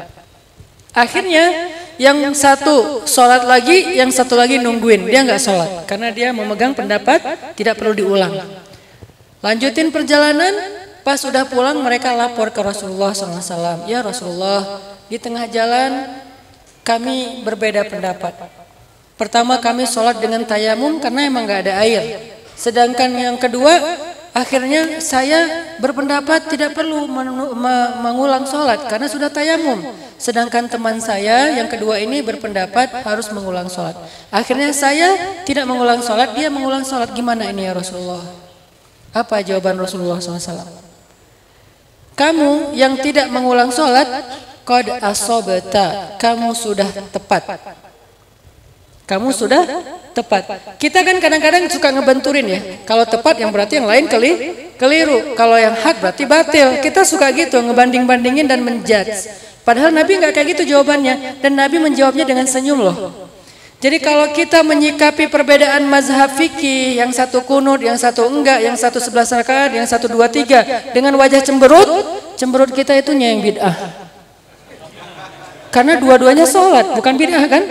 Akhirnya 0.93 1.73
yang 1.97 2.21
satu 2.37 3.03
sholat 3.09 3.49
lagi, 3.49 3.97
yang 3.97 4.12
satu 4.12 4.37
lagi 4.37 4.61
nungguin. 4.61 5.09
Dia 5.09 5.25
nggak 5.25 5.41
sholat 5.41 5.71
karena 5.88 6.12
dia 6.12 6.31
memegang 6.31 6.77
pendapat 6.77 7.19
tidak 7.57 7.81
perlu 7.81 7.97
diulang. 7.97 8.37
Lanjutin 9.43 9.91
perjalanan, 9.91 10.55
pas 11.03 11.19
sudah 11.19 11.43
pulang 11.51 11.81
mereka 11.83 12.15
lapor 12.15 12.55
ke 12.55 12.62
Rasulullah 12.62 13.11
SAW. 13.11 13.91
Ya 13.91 14.05
Rasulullah, 14.05 14.79
di 15.11 15.19
tengah 15.19 15.51
jalan 15.51 16.23
kami 16.87 17.43
berbeda 17.43 17.88
pendapat. 17.91 18.62
Pertama 19.23 19.63
kami 19.63 19.87
sholat 19.87 20.19
dengan 20.19 20.43
tayamum 20.43 20.99
karena 20.99 21.31
emang 21.31 21.47
nggak 21.47 21.71
ada 21.71 21.79
air. 21.87 22.19
Sedangkan 22.59 23.07
yang 23.15 23.39
kedua 23.39 23.79
Akhirnya 24.33 24.97
saya 25.05 25.69
berpendapat 25.77 26.49
tidak 26.49 26.73
perlu 26.73 27.05
mengulang 28.01 28.49
sholat 28.49 28.89
karena 28.89 29.05
sudah 29.05 29.29
tayamum. 29.29 29.85
Sedangkan 30.17 30.73
teman 30.73 30.97
saya 31.05 31.53
yang 31.53 31.69
kedua 31.69 32.01
ini 32.01 32.25
berpendapat 32.25 33.05
harus 33.05 33.29
mengulang 33.29 33.69
sholat. 33.69 33.93
Akhirnya 34.33 34.73
saya 34.73 35.37
tidak 35.45 35.69
mengulang 35.69 36.01
sholat, 36.01 36.33
dia 36.33 36.49
mengulang 36.49 36.81
sholat. 36.81 37.13
Gimana 37.13 37.53
ini 37.53 37.69
ya 37.69 37.77
Rasulullah? 37.77 38.25
Apa 39.13 39.45
jawaban 39.45 39.77
Rasulullah 39.77 40.17
SAW? 40.17 40.81
Kamu 42.17 42.73
yang 42.73 42.97
tidak 43.05 43.29
mengulang 43.29 43.69
sholat, 43.69 44.09
kod 44.65 44.89
asobeta, 45.05 46.17
kamu 46.17 46.57
sudah 46.57 46.89
tepat. 47.13 47.61
Kamu 49.03 49.29
sudah 49.35 49.62
tepat. 50.15 50.77
Kita 50.79 51.03
kan 51.03 51.17
kadang-kadang 51.19 51.67
suka 51.69 51.91
ngebenturin 51.91 52.47
ya. 52.47 52.61
Kalau 52.87 53.03
tepat 53.05 53.41
yang 53.43 53.51
berarti 53.51 53.83
yang 53.83 53.88
lain 53.88 54.07
keli, 54.07 54.33
keliru. 54.79 55.35
Kalau 55.35 55.59
yang 55.59 55.75
hak 55.75 55.99
berarti 55.99 56.25
batil. 56.25 56.79
Kita 56.81 57.03
suka 57.03 57.33
gitu 57.35 57.59
ngebanding-bandingin 57.61 58.47
dan 58.47 58.62
menjudge. 58.62 59.29
Padahal 59.67 59.91
Nabi 59.95 60.23
nggak 60.23 60.33
kayak 60.33 60.49
gitu 60.57 60.77
jawabannya. 60.77 61.43
Dan 61.43 61.59
Nabi 61.59 61.83
menjawabnya 61.83 62.25
dengan 62.25 62.47
senyum 62.47 62.79
loh. 62.79 62.97
Jadi 63.83 63.99
kalau 63.99 64.31
kita 64.31 64.62
menyikapi 64.62 65.27
perbedaan 65.27 65.83
mazhab 65.91 66.31
fikih, 66.38 67.03
yang 67.03 67.11
satu 67.11 67.43
kunut, 67.43 67.83
yang 67.83 67.99
satu 67.99 68.31
enggak, 68.31 68.62
yang 68.62 68.79
satu 68.79 69.03
sebelas 69.03 69.27
rakaat, 69.35 69.75
yang 69.75 69.83
satu 69.91 70.07
dua 70.07 70.31
tiga, 70.31 70.62
dengan 70.95 71.19
wajah 71.19 71.43
cemberut, 71.43 71.91
cemberut 72.38 72.71
kita 72.71 72.95
itu 72.95 73.11
yang 73.11 73.43
bid'ah. 73.43 73.75
Karena 75.75 75.99
dua-duanya 75.99 76.47
sholat, 76.47 76.95
bukan 76.95 77.19
bid'ah 77.19 77.43
kan? 77.51 77.62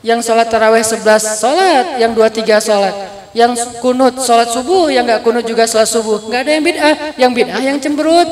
Yang 0.00 0.24
sholat 0.24 0.48
taraweh 0.48 0.80
11 0.80 1.04
sholat, 1.40 1.86
yang 2.00 2.12
dua 2.16 2.32
tiga 2.32 2.56
sholat, 2.56 2.92
yang 3.36 3.52
kunut 3.84 4.16
sholat 4.20 4.48
subuh, 4.48 4.88
yang 4.88 5.04
nggak 5.04 5.20
kunut 5.20 5.44
juga 5.44 5.68
sholat 5.68 5.88
subuh, 5.88 6.24
nggak 6.28 6.40
ada 6.40 6.50
yang 6.56 6.64
bid'ah, 6.64 6.94
yang 7.20 7.32
bid'ah 7.36 7.60
yang 7.60 7.76
cemberut, 7.76 8.28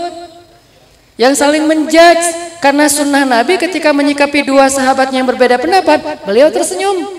yang 1.20 1.34
saling 1.36 1.68
menjudge 1.68 2.58
karena 2.62 2.88
sunnah 2.88 3.26
Nabi 3.28 3.60
ketika 3.60 3.92
menyikapi 3.92 4.46
dua 4.48 4.70
sahabatnya 4.72 5.20
yang 5.20 5.28
berbeda 5.28 5.60
pendapat, 5.60 6.24
beliau 6.24 6.48
tersenyum. 6.48 7.18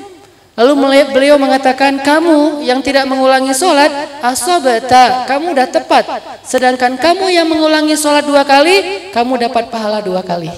Lalu 0.60 0.76
beliau 1.16 1.40
mengatakan, 1.40 2.04
kamu 2.04 2.68
yang 2.68 2.84
tidak 2.84 3.08
mengulangi 3.08 3.56
sholat, 3.56 3.88
asobata, 4.20 5.24
kamu 5.24 5.56
udah 5.56 5.68
tepat. 5.72 6.04
Sedangkan 6.44 7.00
kamu 7.00 7.32
yang 7.32 7.48
mengulangi 7.48 7.96
sholat 7.96 8.28
dua 8.28 8.44
kali, 8.44 9.08
kamu 9.16 9.48
dapat 9.48 9.72
pahala 9.72 10.04
dua 10.04 10.20
kali. 10.20 10.52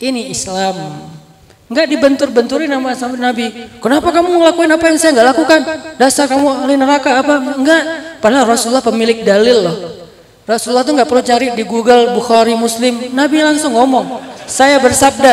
Ini 0.00 0.32
Islam. 0.32 1.19
Enggak 1.70 1.86
dibentur-benturin 1.86 2.66
sama, 2.66 2.90
sama 2.98 3.14
Nabi. 3.14 3.46
Kenapa 3.78 4.10
kamu 4.10 4.42
ngelakuin 4.42 4.74
apa 4.74 4.84
yang 4.90 4.98
saya 4.98 5.10
enggak 5.14 5.28
lakukan? 5.30 5.60
Dasar 6.02 6.26
kamu 6.26 6.66
ahli 6.66 6.74
neraka 6.74 7.22
apa? 7.22 7.34
Enggak. 7.54 7.82
Padahal 8.18 8.50
Rasulullah 8.50 8.82
pemilik 8.82 9.22
dalil 9.22 9.70
loh. 9.70 9.76
Rasulullah 10.50 10.82
tuh 10.82 10.98
enggak 10.98 11.06
perlu 11.06 11.22
cari 11.22 11.54
di 11.54 11.62
Google 11.62 12.10
Bukhari 12.10 12.58
Muslim. 12.58 13.14
Nabi 13.14 13.46
langsung 13.46 13.78
ngomong. 13.78 14.18
Saya 14.50 14.82
bersabda. 14.82 15.32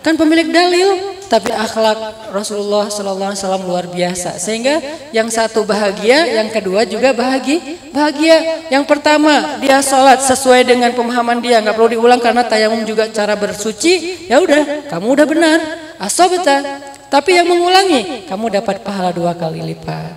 Kan 0.00 0.16
pemilik 0.16 0.48
dalil. 0.48 1.15
Tapi 1.26 1.50
akhlak 1.50 2.30
Rasulullah 2.30 2.86
Sallallahu 2.86 3.34
Alaihi 3.34 3.42
Wasallam 3.42 3.64
luar 3.66 3.86
biasa. 3.90 4.38
Sehingga 4.38 4.78
yang 5.10 5.26
satu 5.26 5.66
bahagia, 5.66 6.22
yang 6.38 6.48
kedua 6.50 6.86
juga 6.86 7.10
bahagia. 7.10 7.58
Bahagia. 7.90 8.66
Yang 8.70 8.84
pertama 8.86 9.58
dia 9.58 9.82
sholat 9.82 10.22
sesuai 10.22 10.62
dengan 10.62 10.94
pemahaman 10.94 11.42
dia, 11.42 11.58
nggak 11.58 11.74
perlu 11.74 11.90
diulang 11.98 12.22
karena 12.22 12.46
tayamum 12.46 12.86
juga 12.86 13.10
cara 13.10 13.34
bersuci. 13.34 14.26
Ya 14.30 14.38
udah, 14.38 14.86
kamu 14.86 15.06
udah 15.18 15.26
benar. 15.26 15.58
Asobeta. 15.98 16.62
Tapi 17.06 17.38
yang 17.38 17.46
mengulangi, 17.46 18.26
kamu 18.26 18.62
dapat 18.62 18.82
pahala 18.82 19.14
dua 19.14 19.34
kali 19.34 19.62
lipat. 19.62 20.14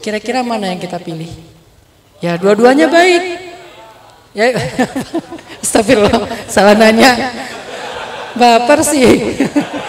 Kira-kira 0.00 0.40
mana 0.40 0.72
yang 0.72 0.80
kita 0.80 1.00
pilih? 1.00 1.28
Ya 2.20 2.36
dua-duanya 2.36 2.88
baik. 2.88 3.52
Ya, 4.30 4.54
astagfirullah, 5.64 6.48
salah 6.48 6.76
nanya. 6.76 7.16
Baper 8.36 8.80
sih. 8.86 9.10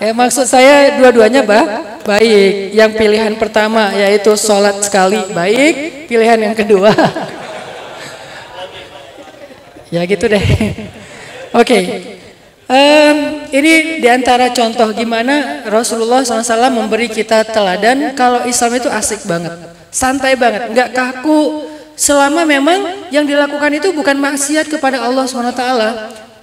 ya 0.00 0.16
maksud 0.16 0.48
saya 0.48 0.96
dua-duanya 0.96 1.44
bah, 1.44 1.64
baik. 2.02 2.72
Yang 2.72 2.90
pilihan 2.96 3.36
pertama 3.36 3.92
yaitu 3.92 4.32
sholat 4.34 4.80
sekali 4.82 5.20
baik. 5.30 6.08
Pilihan 6.08 6.50
yang 6.50 6.56
kedua. 6.56 6.90
ya 9.94 10.00
gitu 10.08 10.24
deh. 10.26 10.40
Oke. 11.60 11.60
Okay. 11.60 11.84
Um, 12.70 13.50
ini 13.50 13.98
di 13.98 14.06
antara 14.06 14.54
contoh 14.54 14.94
gimana 14.94 15.66
Rasulullah 15.66 16.22
SAW 16.22 16.70
memberi 16.70 17.10
kita 17.10 17.42
teladan 17.42 18.14
kalau 18.14 18.46
Islam 18.46 18.78
itu 18.78 18.86
asik 18.86 19.26
banget, 19.26 19.58
santai 19.90 20.38
banget, 20.38 20.70
nggak 20.70 20.94
kaku. 20.94 21.66
Selama 21.98 22.46
memang 22.46 23.10
yang 23.10 23.26
dilakukan 23.26 23.74
itu 23.74 23.90
bukan 23.90 24.14
maksiat 24.16 24.70
kepada 24.70 25.02
Allah 25.02 25.26
SWT, 25.26 25.62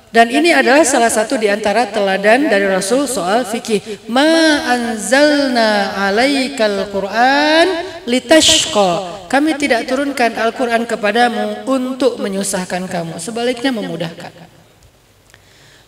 dan 0.08 0.32
ini 0.32 0.56
adalah 0.56 0.88
salah 0.88 1.12
satu 1.12 1.36
di 1.36 1.52
antara 1.52 1.84
teladan 1.92 2.48
dari 2.48 2.64
Rasul 2.64 3.12
soal 3.12 3.44
fikih. 3.44 4.08
Ma 4.08 4.64
anzalna 4.72 6.00
alaikal 6.08 6.88
Qur'an 6.88 7.68
litashqa. 8.08 9.28
Kami 9.28 9.60
tidak 9.60 9.84
turunkan 9.92 10.40
Al-Qur'an 10.40 10.88
kepadamu 10.88 11.68
untuk 11.68 12.16
menyusahkan 12.24 12.88
kamu, 12.88 13.20
sebaliknya 13.20 13.76
memudahkan. 13.76 14.32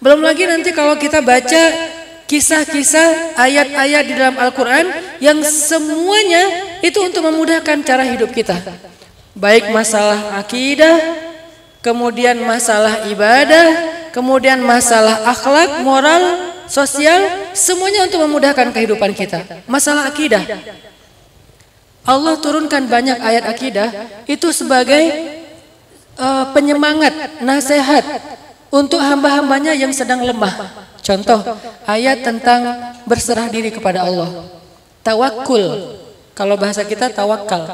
Belum 0.04 0.20
lagi 0.20 0.44
nanti 0.44 0.76
kalau 0.76 1.00
kita 1.00 1.24
baca 1.24 1.64
kisah-kisah 2.28 3.40
ayat-ayat 3.40 4.04
di 4.04 4.14
dalam 4.20 4.36
Al-Qur'an 4.36 4.92
yang 5.24 5.40
semuanya 5.48 6.44
itu 6.84 7.00
untuk 7.00 7.24
memudahkan 7.24 7.80
cara 7.88 8.04
hidup 8.04 8.36
kita. 8.36 8.60
Baik 9.32 9.72
masalah 9.72 10.36
akidah, 10.36 11.00
kemudian 11.80 12.36
masalah 12.44 13.08
ibadah, 13.08 13.99
kemudian 14.12 14.62
masalah 14.62 15.26
akhlak, 15.28 15.82
moral, 15.82 16.54
sosial, 16.70 17.50
semuanya 17.58 18.06
untuk 18.06 18.22
memudahkan 18.24 18.70
kehidupan 18.70 19.12
kita. 19.18 19.66
Masalah 19.66 20.06
akidah. 20.08 20.46
Allah 22.06 22.36
turunkan 22.42 22.90
banyak 22.90 23.18
ayat 23.22 23.46
akidah 23.46 23.90
itu 24.26 24.50
sebagai 24.50 25.02
uh, 26.18 26.50
penyemangat, 26.54 27.42
nasihat 27.42 28.06
untuk 28.70 29.02
hamba-hambanya 29.02 29.74
yang 29.74 29.94
sedang 29.94 30.22
lemah. 30.22 30.86
Contoh, 31.02 31.42
ayat 31.90 32.22
tentang 32.22 32.94
berserah 33.10 33.50
diri 33.50 33.74
kepada 33.74 34.06
Allah. 34.06 34.46
Tawakul. 35.02 35.98
Kalau 36.38 36.56
bahasa 36.56 36.86
kita 36.86 37.10
tawakal. 37.10 37.66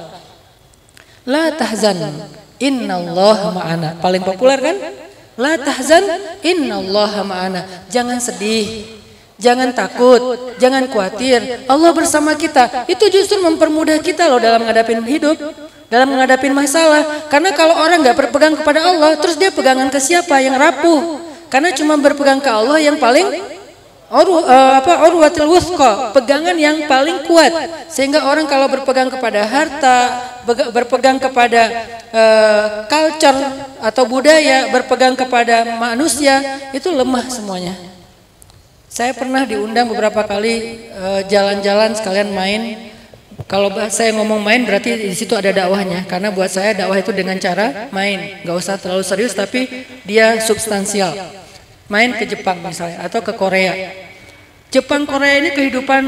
La 1.27 1.51
tahzan. 1.51 1.99
Innallaha 2.57 3.51
ma'ana. 3.51 3.89
Paling 3.99 4.23
populer 4.23 4.57
kan? 4.63 4.77
La 5.35 5.59
tahzan 5.59 6.03
innallaha 6.43 7.21
ma'ana. 7.27 7.61
Jangan 7.91 8.19
sedih. 8.23 8.95
Jangan 9.35 9.75
takut, 9.75 10.55
jangan 10.63 10.87
khawatir. 10.87 11.67
Allah 11.67 11.91
bersama 11.91 12.39
kita. 12.39 12.87
Itu 12.87 13.11
justru 13.11 13.43
mempermudah 13.43 13.99
kita 13.99 14.31
loh 14.31 14.39
dalam 14.39 14.63
menghadapi 14.63 14.95
hidup, 15.03 15.35
dalam 15.91 16.07
menghadapi 16.07 16.47
masalah. 16.55 17.27
Karena 17.27 17.51
kalau 17.51 17.75
orang 17.75 17.99
nggak 17.99 18.15
berpegang 18.15 18.55
kepada 18.55 18.87
Allah, 18.87 19.19
terus 19.19 19.35
dia 19.35 19.51
pegangan 19.51 19.91
ke 19.91 19.99
siapa 19.99 20.39
yang 20.39 20.55
rapuh? 20.55 21.19
Karena 21.51 21.75
cuma 21.75 21.99
berpegang 21.99 22.39
ke 22.39 22.47
Allah 22.47 22.79
yang 22.79 22.95
paling 22.95 23.54
Uru, 24.05 24.37
uh, 24.37 24.77
apa 24.77 25.09
urwatil 25.09 25.49
wuthqa, 25.49 26.13
pegangan 26.13 26.53
yang 26.53 26.85
paling 26.85 27.25
kuat. 27.25 27.49
Sehingga 27.89 28.29
orang 28.29 28.45
kalau 28.45 28.69
berpegang 28.69 29.09
kepada 29.09 29.41
harta, 29.49 29.97
berpegang 30.45 31.17
kepada 31.17 31.61
uh, 32.13 32.65
culture 32.85 33.33
atau 33.81 34.05
budaya, 34.05 34.69
berpegang 34.69 35.17
kepada 35.17 35.81
manusia, 35.81 36.61
itu 36.69 36.93
lemah 36.93 37.25
semuanya. 37.33 37.73
Saya 38.85 39.17
pernah 39.17 39.41
diundang 39.43 39.91
beberapa 39.91 40.23
kali 40.23 40.87
eh, 40.87 41.21
jalan-jalan 41.27 41.91
uh, 41.91 41.97
sekalian 41.99 42.31
main. 42.31 42.61
Kalau 43.43 43.67
saya 43.91 44.15
ngomong 44.15 44.39
main 44.39 44.63
berarti 44.63 45.11
di 45.11 45.11
situ 45.11 45.35
ada 45.35 45.51
dakwahnya. 45.51 46.07
Karena 46.07 46.31
buat 46.31 46.47
saya 46.47 46.71
dakwah 46.71 46.95
itu 46.95 47.11
dengan 47.11 47.35
cara 47.35 47.91
main, 47.91 48.39
nggak 48.47 48.55
usah 48.55 48.79
terlalu 48.79 49.03
serius 49.03 49.35
tapi 49.35 49.67
dia 50.07 50.39
substansial 50.39 51.11
main 51.87 52.13
ke 52.17 52.25
Jepang 52.25 52.57
misalnya 52.61 53.05
atau 53.05 53.21
ke 53.21 53.33
Korea. 53.33 53.73
Jepang 54.73 55.07
Korea 55.07 55.39
ini 55.39 55.55
kehidupan 55.55 56.03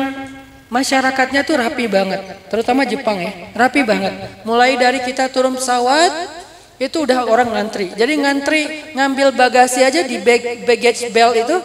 masyarakatnya 0.67 1.47
tuh 1.47 1.55
rapi 1.55 1.87
banget, 1.87 2.19
terutama 2.51 2.83
Jepang 2.83 3.15
ya, 3.21 3.31
rapi 3.55 3.87
banget. 3.87 4.43
Mulai 4.43 4.75
dari 4.75 4.99
kita 4.99 5.31
turun 5.31 5.55
pesawat 5.55 6.11
itu 6.77 7.07
udah 7.07 7.25
orang 7.25 7.49
ngantri. 7.53 7.95
Jadi 7.95 8.13
ngantri 8.19 8.61
ngambil 8.91 9.31
bagasi 9.33 9.81
aja 9.87 10.03
di 10.03 10.19
bag, 10.19 10.67
baggage 10.67 11.09
belt 11.15 11.39
itu 11.39 11.57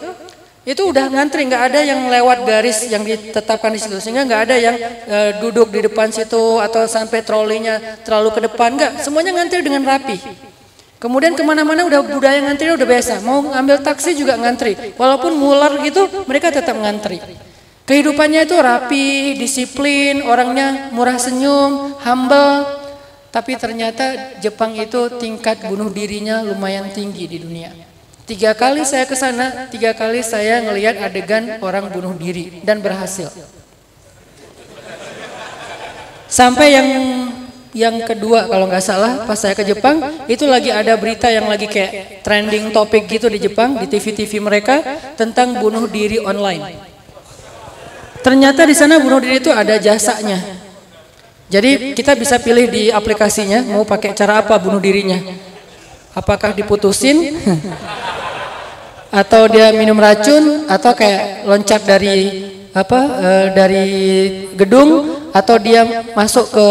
itu 0.63 0.79
udah 0.79 1.11
ngantri 1.11 1.43
nggak 1.43 1.63
ada 1.75 1.79
yang 1.83 2.07
lewat 2.07 2.47
garis 2.47 2.87
yang 2.87 3.03
ditetapkan 3.03 3.75
di 3.75 3.83
situ 3.83 3.99
sehingga 3.99 4.23
nggak 4.23 4.41
ada 4.47 4.55
yang 4.55 4.75
uh, 5.11 5.31
duduk 5.43 5.67
di 5.75 5.83
depan 5.91 6.07
situ 6.07 6.63
atau 6.63 6.87
sampai 6.87 7.19
trolinya 7.19 7.99
terlalu 8.07 8.31
ke 8.31 8.41
depan 8.47 8.79
nggak 8.79 9.03
semuanya 9.03 9.35
ngantri 9.35 9.59
dengan 9.59 9.83
rapi 9.83 10.23
Kemudian 11.03 11.35
ke 11.35 11.43
mana-mana 11.43 11.83
udah 11.83 11.99
budaya 11.99 12.39
ngantri 12.39 12.71
udah 12.71 12.87
biasa. 12.87 13.19
Mau 13.27 13.43
ngambil 13.43 13.83
taksi 13.83 14.15
juga 14.15 14.39
ngantri. 14.39 14.95
Walaupun 14.95 15.35
mular 15.35 15.75
gitu, 15.83 16.07
mereka 16.23 16.47
tetap 16.47 16.79
ngantri. 16.79 17.19
Kehidupannya 17.83 18.47
itu 18.47 18.55
rapi, 18.55 19.35
disiplin, 19.35 20.23
orangnya 20.23 20.87
murah 20.95 21.19
senyum, 21.19 21.99
humble. 21.99 22.87
Tapi 23.35 23.59
ternyata 23.59 24.39
Jepang 24.39 24.79
itu 24.79 25.19
tingkat 25.19 25.67
bunuh 25.67 25.91
dirinya 25.91 26.39
lumayan 26.39 26.87
tinggi 26.95 27.27
di 27.27 27.35
dunia. 27.43 27.75
Tiga 28.23 28.55
kali 28.55 28.87
saya 28.87 29.03
ke 29.03 29.19
sana, 29.19 29.67
tiga 29.67 29.91
kali 29.91 30.23
saya 30.23 30.63
ngelihat 30.63 31.03
adegan 31.03 31.59
orang 31.59 31.91
bunuh 31.91 32.15
diri 32.15 32.63
dan 32.63 32.79
berhasil. 32.79 33.27
Sampai 36.31 36.79
yang 36.79 36.87
yang 37.73 38.05
kedua 38.05 38.45
kalau 38.45 38.69
nggak 38.69 38.85
salah 38.85 39.25
pas 39.25 39.33
saya 39.33 39.57
ke 39.57 39.65
Jepang 39.65 39.97
itu 40.29 40.45
lagi 40.45 40.69
ada 40.69 40.93
berita 40.93 41.25
yang 41.25 41.49
lagi 41.49 41.65
kayak 41.65 42.21
trending 42.21 42.69
topik 42.69 43.09
gitu 43.09 43.25
di 43.33 43.41
Jepang 43.41 43.81
di 43.81 43.89
TV-TV 43.89 44.37
mereka 44.37 44.81
tentang 45.17 45.57
bunuh 45.57 45.89
diri 45.89 46.21
online. 46.21 46.77
Ternyata 48.21 48.63
di 48.63 48.77
sana 48.77 49.01
bunuh 49.01 49.19
diri 49.19 49.41
itu 49.41 49.49
ada 49.49 49.75
jasanya. 49.81 50.39
Jadi 51.49 51.97
kita 51.97 52.13
bisa 52.15 52.39
pilih 52.39 52.69
di 52.69 52.93
aplikasinya 52.93 53.65
mau 53.65 53.83
pakai 53.83 54.13
cara 54.13 54.45
apa 54.45 54.55
bunuh 54.61 54.79
dirinya. 54.79 55.19
Apakah 56.13 56.53
diputusin 56.53 57.35
atau 59.21 59.49
dia 59.49 59.73
minum 59.73 59.97
racun 59.97 60.69
atau 60.69 60.93
kayak 60.93 61.45
loncat 61.45 61.81
dari 61.85 62.49
apa 62.73 62.99
uh, 63.01 63.47
dari 63.53 63.85
gedung 64.57 65.21
atau 65.33 65.57
dia 65.57 66.05
masuk 66.13 66.53
ke 66.53 66.67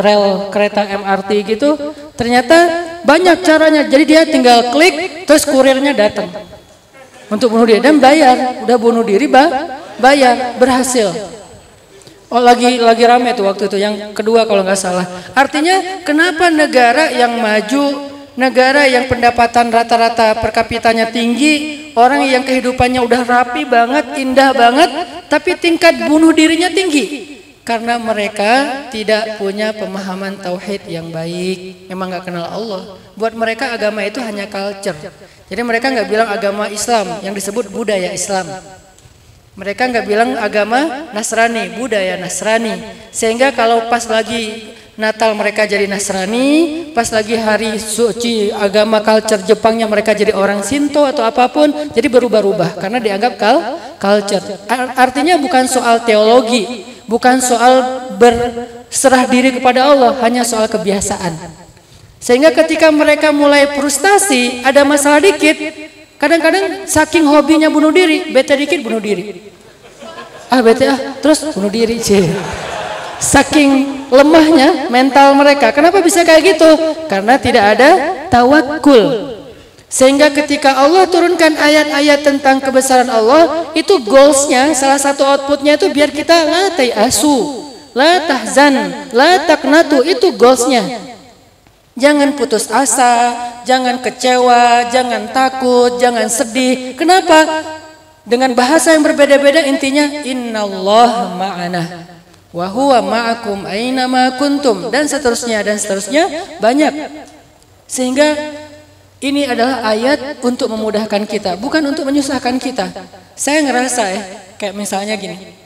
rel 0.00 0.48
kereta 0.48 0.88
MRT 0.88 1.30
gitu 1.44 1.76
ternyata 2.16 2.88
banyak 3.04 3.44
caranya. 3.44 3.84
Jadi 3.84 4.04
dia 4.08 4.24
tinggal 4.24 4.72
klik 4.72 5.28
terus 5.28 5.44
kurirnya 5.44 5.92
datang 5.92 6.32
untuk 7.28 7.52
bunuh 7.52 7.68
diri 7.68 7.84
dan 7.84 8.00
bayar. 8.00 8.64
Udah 8.64 8.76
bunuh 8.80 9.04
diri 9.04 9.28
bah 9.28 9.68
bayar 10.00 10.56
berhasil. 10.56 11.12
Oh 12.26 12.42
lagi 12.42 12.82
lagi 12.82 13.04
rame 13.06 13.36
tuh 13.38 13.46
waktu 13.46 13.70
itu 13.70 13.78
yang 13.78 14.16
kedua 14.16 14.48
kalau 14.48 14.64
nggak 14.64 14.80
salah. 14.80 15.06
Artinya 15.36 16.02
kenapa 16.02 16.48
negara 16.48 17.12
yang 17.12 17.38
maju 17.38 18.16
negara 18.36 18.84
yang 18.84 19.08
pendapatan 19.08 19.72
rata-rata 19.72 20.36
per 20.36 20.52
kapitanya 20.52 21.08
tinggi, 21.08 21.88
orang 21.96 22.20
yang 22.28 22.44
kehidupannya 22.44 23.00
udah 23.00 23.22
rapi 23.24 23.64
banget, 23.64 24.20
indah 24.20 24.52
banget, 24.52 24.90
tapi 25.32 25.56
tingkat 25.56 26.04
bunuh 26.04 26.36
dirinya 26.36 26.68
tinggi 26.68 27.35
karena 27.66 27.98
mereka 27.98 28.86
tidak 28.94 29.42
punya 29.42 29.74
pemahaman 29.74 30.38
tauhid 30.38 30.86
yang 30.86 31.10
baik 31.10 31.90
memang 31.90 32.14
nggak 32.14 32.24
kenal 32.30 32.46
Allah. 32.46 32.94
Buat 33.18 33.34
mereka 33.34 33.74
agama 33.74 34.06
itu 34.06 34.22
hanya 34.22 34.46
culture. 34.46 34.94
Jadi 35.50 35.62
mereka 35.66 35.90
nggak 35.90 36.06
bilang 36.06 36.28
agama 36.30 36.70
Islam 36.70 37.18
yang 37.26 37.34
disebut 37.34 37.66
budaya 37.74 38.14
Islam. 38.14 38.46
Mereka 39.58 39.82
nggak 39.90 40.06
bilang 40.06 40.38
agama 40.38 41.10
Nasrani 41.10 41.74
budaya 41.74 42.14
Nasrani. 42.14 42.78
Sehingga 43.10 43.50
kalau 43.50 43.90
pas 43.90 44.06
lagi 44.06 44.70
Natal 44.96 45.36
mereka 45.36 45.68
jadi 45.68 45.84
Nasrani, 45.90 46.48
pas 46.96 47.04
lagi 47.12 47.36
hari 47.36 47.76
suci 47.76 48.48
agama 48.48 49.04
culture 49.04 49.44
Jepangnya 49.44 49.84
mereka 49.84 50.16
jadi 50.16 50.32
orang 50.32 50.64
Sinto 50.64 51.04
atau 51.04 51.20
apa 51.20 51.52
pun, 51.52 51.68
jadi 51.92 52.08
berubah-ubah 52.08 52.80
karena 52.80 52.96
dianggap 52.96 53.32
kal 53.36 53.56
culture. 54.00 54.44
Artinya 54.96 55.36
bukan 55.36 55.68
soal 55.68 56.00
teologi, 56.08 56.95
bukan 57.06 57.38
soal 57.42 58.06
berserah 58.18 59.26
diri 59.30 59.54
kepada 59.58 59.90
Allah, 59.90 60.14
hanya 60.22 60.42
soal 60.42 60.66
kebiasaan. 60.66 61.34
Sehingga 62.18 62.50
ketika 62.50 62.90
mereka 62.90 63.30
mulai 63.30 63.70
frustasi, 63.78 64.66
ada 64.66 64.82
masalah 64.82 65.22
dikit, 65.22 65.54
kadang-kadang 66.18 66.86
saking 66.90 67.22
hobinya 67.22 67.70
bunuh 67.70 67.94
diri, 67.94 68.34
bete 68.34 68.54
dikit 68.58 68.82
bunuh 68.82 68.98
diri. 68.98 69.54
Ah 70.50 70.62
bete 70.62 70.86
ah, 70.86 70.98
terus 71.22 71.42
bunuh 71.54 71.70
diri, 71.70 72.02
cie. 72.02 72.26
Saking 73.16 74.04
lemahnya 74.12 74.92
mental 74.92 75.32
mereka. 75.38 75.72
Kenapa 75.72 76.04
bisa 76.04 76.20
kayak 76.20 76.56
gitu? 76.56 76.70
Karena 77.08 77.40
tidak 77.40 77.78
ada 77.78 77.90
tawakul. 78.28 79.35
Sehingga 79.86 80.34
ketika 80.34 80.82
Allah 80.82 81.06
turunkan 81.06 81.54
ayat-ayat 81.54 82.26
tentang 82.26 82.58
kebesaran 82.58 83.06
Allah, 83.06 83.70
itu 83.78 84.02
goalsnya, 84.02 84.74
salah 84.74 84.98
satu 84.98 85.22
outputnya 85.22 85.78
itu 85.78 85.86
biar 85.94 86.10
kita 86.10 86.34
la 86.42 86.74
asu, 87.06 87.70
la 87.94 88.18
tahzan, 88.26 89.06
la 89.14 89.46
taknatu, 89.46 90.02
itu 90.02 90.34
goalsnya. 90.34 91.14
Jangan 91.96 92.36
putus 92.36 92.68
asa, 92.68 93.32
jangan 93.64 94.02
kecewa, 94.02 94.90
jangan 94.92 95.32
takut, 95.32 95.96
jangan 95.96 96.28
sedih. 96.28 96.92
Kenapa? 96.98 97.64
Dengan 98.26 98.52
bahasa 98.58 98.90
yang 98.90 99.06
berbeda-beda 99.06 99.64
intinya 99.64 100.02
innallah 100.26 101.30
ma'ana 101.38 101.82
wa 102.50 102.66
huwa 102.72 102.98
ma'akum 102.98 103.62
aina 103.70 104.10
ma 104.10 104.34
kuntum 104.34 104.90
dan 104.90 105.06
seterusnya 105.06 105.62
dan 105.62 105.78
seterusnya 105.78 106.26
banyak. 106.58 106.90
Sehingga 107.86 108.34
ini 109.20 109.48
adalah 109.48 109.80
ayat 109.86 110.40
untuk 110.44 110.68
memudahkan 110.68 111.24
kita, 111.24 111.56
bukan 111.56 111.80
untuk 111.88 112.04
menyusahkan 112.04 112.60
kita. 112.60 112.92
Saya 113.36 113.64
ngerasa 113.64 114.02
ya, 114.12 114.20
kayak 114.60 114.74
misalnya 114.76 115.16
gini. 115.16 115.56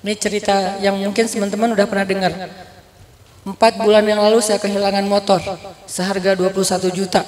Ini 0.00 0.12
cerita 0.16 0.80
yang 0.80 0.96
mungkin 0.96 1.26
teman-teman 1.28 1.74
udah 1.76 1.86
pernah 1.90 2.06
dengar. 2.06 2.32
Empat 3.44 3.80
bulan 3.80 4.04
yang 4.04 4.20
lalu 4.20 4.38
saya 4.44 4.60
kehilangan 4.60 5.04
motor 5.04 5.40
seharga 5.84 6.36
21 6.36 6.90
juta. 6.92 7.24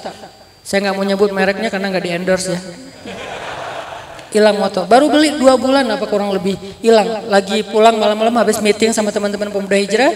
Saya 0.63 0.89
nggak 0.89 0.95
mau 0.95 1.05
nyebut 1.05 1.29
mereknya 1.35 1.67
karena 1.67 1.91
nggak 1.91 2.05
di 2.05 2.11
endorse 2.15 2.55
ya 2.55 2.59
hilang 4.33 4.57
motor. 4.57 4.89
Baru 4.89 5.07
beli 5.13 5.37
dua 5.37 5.55
bulan 5.55 5.85
apa 5.93 6.09
kurang 6.09 6.33
lebih 6.33 6.57
hilang. 6.81 7.29
Lagi 7.29 7.61
pulang 7.69 7.95
malam-malam 8.01 8.33
habis 8.41 8.57
meeting 8.59 8.89
sama 8.89 9.13
teman-teman 9.13 9.53
pemuda 9.53 9.77
hijrah, 9.77 10.11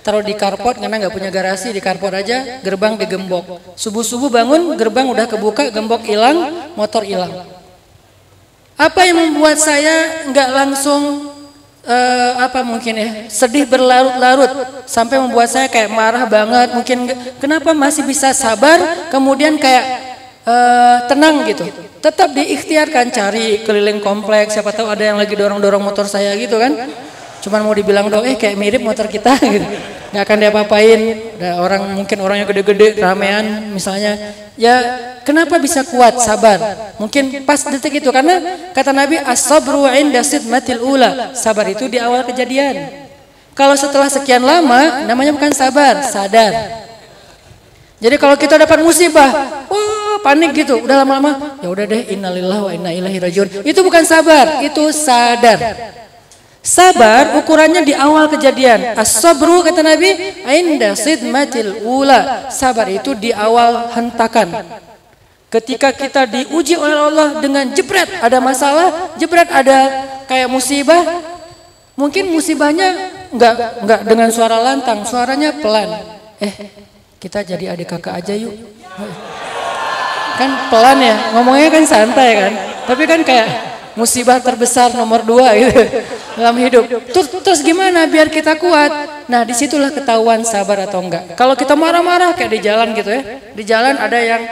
taruh 0.00 0.24
di 0.24 0.32
carport 0.36 0.80
karena 0.80 0.96
nggak 1.00 1.14
punya 1.14 1.30
garasi 1.32 1.72
di 1.72 1.80
carport 1.80 2.16
aja, 2.16 2.60
gerbang 2.64 2.96
digembok. 2.96 3.76
Subuh-subuh 3.76 4.32
bangun, 4.32 4.74
gerbang 4.76 5.06
udah 5.08 5.26
kebuka, 5.28 5.68
gembok 5.72 6.04
hilang, 6.04 6.70
motor 6.76 7.04
hilang. 7.04 7.46
Apa 8.80 9.04
yang 9.04 9.36
membuat 9.36 9.60
saya 9.60 10.24
nggak 10.32 10.48
langsung 10.56 11.30
uh, 11.84 12.32
apa 12.40 12.60
mungkin 12.64 12.96
ya 12.96 13.08
sedih 13.28 13.64
berlarut-larut 13.68 14.84
sampai 14.84 15.20
membuat 15.20 15.48
saya 15.48 15.68
kayak 15.68 15.92
marah 15.92 16.24
banget 16.24 16.68
mungkin 16.76 16.98
kenapa 17.40 17.72
masih 17.72 18.04
bisa 18.04 18.32
sabar 18.32 19.08
kemudian 19.08 19.56
kayak 19.56 19.84
uh, 20.44 21.06
tenang 21.08 21.44
gitu 21.48 21.64
tetap 22.00 22.32
diikhtiarkan 22.32 23.12
cari 23.12 23.60
keliling 23.64 24.00
kompleks 24.00 24.56
siapa 24.56 24.72
tahu 24.72 24.88
ada 24.88 25.12
yang 25.12 25.20
lagi 25.20 25.36
dorong-dorong 25.36 25.84
motor 25.84 26.08
saya 26.08 26.32
gitu 26.40 26.56
kan 26.56 26.72
cuman 27.40 27.60
mau 27.64 27.74
dibilang 27.74 28.06
dong 28.12 28.24
eh 28.24 28.36
kayak 28.36 28.56
mirip 28.56 28.82
motor 28.84 29.08
kita 29.08 29.36
gitu. 29.54 29.66
Nggak 30.10 30.22
akan 30.26 30.36
diapa-apain. 30.42 31.00
Ada 31.40 31.50
orang 31.62 31.82
mungkin 31.96 32.18
orangnya 32.20 32.46
gede-gede 32.48 33.00
ramean 33.00 33.72
misalnya. 33.72 34.36
Ya 34.60 34.76
kenapa 35.24 35.56
bisa 35.56 35.86
kuat 35.88 36.20
sabar? 36.20 36.92
Mungkin 37.00 37.48
pas 37.48 37.62
detik 37.64 38.04
itu 38.04 38.10
karena 38.12 38.70
kata 38.76 38.92
Nabi 38.92 39.16
as-sabru 39.22 39.88
inda 39.88 40.20
sidmatil 40.20 40.82
ula. 40.84 41.32
Sabar 41.32 41.64
itu 41.70 41.88
di 41.88 41.96
awal 41.96 42.26
kejadian. 42.28 43.08
Kalau 43.56 43.76
setelah 43.76 44.08
sekian 44.08 44.40
lama 44.40 45.04
namanya 45.04 45.32
bukan 45.36 45.52
sabar 45.52 46.00
sadar. 46.06 46.80
Jadi 48.00 48.16
kalau 48.16 48.32
kita 48.32 48.56
dapat 48.56 48.80
musibah, 48.80 49.28
wah 49.68 50.16
panik 50.24 50.56
gitu, 50.64 50.80
udah 50.80 51.04
lama-lama, 51.04 51.60
ya 51.60 51.68
udah 51.68 51.84
deh 51.84 52.08
innalillahi 52.16 52.62
wa 52.64 52.72
inna 52.72 52.90
ilaihi 52.96 53.20
rajiun. 53.20 53.48
Itu 53.60 53.84
bukan 53.84 54.08
sabar, 54.08 54.64
itu 54.64 54.88
sadar. 54.88 55.60
Sabar 56.60 57.40
ukurannya 57.40 57.80
di 57.88 57.96
awal 57.96 58.28
kejadian. 58.28 58.92
As-sabru 58.92 59.64
kata 59.64 59.80
Nabi, 59.80 60.12
inda 60.44 60.92
sidmatil 60.92 61.80
ula. 61.88 62.52
Sabar 62.52 62.84
itu 62.92 63.16
di 63.16 63.32
awal 63.32 63.88
hentakan. 63.96 64.68
Ketika 65.48 65.90
kita 65.90 66.28
diuji 66.28 66.76
oleh 66.76 66.94
Allah 66.94 67.28
dengan 67.40 67.64
jebret 67.72 68.06
ada 68.20 68.38
masalah, 68.38 69.16
jebret 69.16 69.48
ada 69.48 70.04
kayak 70.28 70.46
musibah, 70.52 71.00
mungkin 71.96 72.28
musibahnya 72.30 73.08
enggak 73.32 73.82
enggak 73.82 74.00
dengan 74.06 74.28
suara 74.30 74.60
lantang, 74.60 75.02
suaranya 75.08 75.56
pelan. 75.58 75.90
Eh, 76.44 76.54
kita 77.18 77.40
jadi 77.40 77.72
adik 77.72 77.88
kakak 77.88 78.20
aja 78.20 78.36
yuk. 78.36 78.52
Kan 80.36 80.70
pelan 80.70 81.02
ya, 81.02 81.16
ngomongnya 81.34 81.72
kan 81.72 81.84
santai 81.88 82.30
kan. 82.36 82.52
Tapi 82.84 83.02
kan 83.08 83.20
kayak 83.24 83.48
musibah 83.96 84.38
terbesar 84.38 84.92
nomor 84.94 85.24
dua 85.24 85.56
gitu 85.56 85.82
dalam 86.40 86.56
hidup. 86.56 86.88
Terus, 87.12 87.28
terus 87.44 87.60
gimana 87.60 88.08
biar 88.08 88.32
kita 88.32 88.56
kuat? 88.56 88.90
Nah 89.28 89.44
di 89.44 89.52
situlah 89.52 89.92
ketahuan 89.92 90.40
sabar 90.42 90.88
atau 90.88 91.04
enggak. 91.04 91.36
Kalau 91.36 91.52
kita 91.52 91.76
marah-marah 91.76 92.32
kayak 92.32 92.50
di 92.56 92.60
jalan 92.64 92.88
gitu 92.96 93.10
ya. 93.12 93.22
Di 93.52 93.62
jalan 93.68 93.94
ada 94.00 94.16
yang 94.16 94.42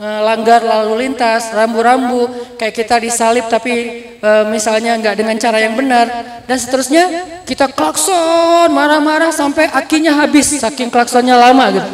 eh, 0.00 0.20
langgar 0.24 0.64
lalu 0.64 1.06
lintas, 1.06 1.52
rambu-rambu, 1.52 2.56
kayak 2.56 2.74
kita 2.74 2.96
disalip 2.96 3.46
tapi 3.52 4.06
e, 4.20 4.30
misalnya 4.50 4.96
enggak 4.96 5.14
dengan 5.16 5.36
cara 5.36 5.58
yang 5.60 5.74
benar 5.76 6.06
dan 6.44 6.56
seterusnya 6.58 7.04
kita 7.44 7.70
klakson 7.70 8.68
marah-marah 8.72 9.30
sampai 9.30 9.70
akinya 9.70 10.16
habis 10.16 10.58
saking 10.58 10.90
klaksonnya 10.90 11.36
lama 11.36 11.64
gitu. 11.74 11.90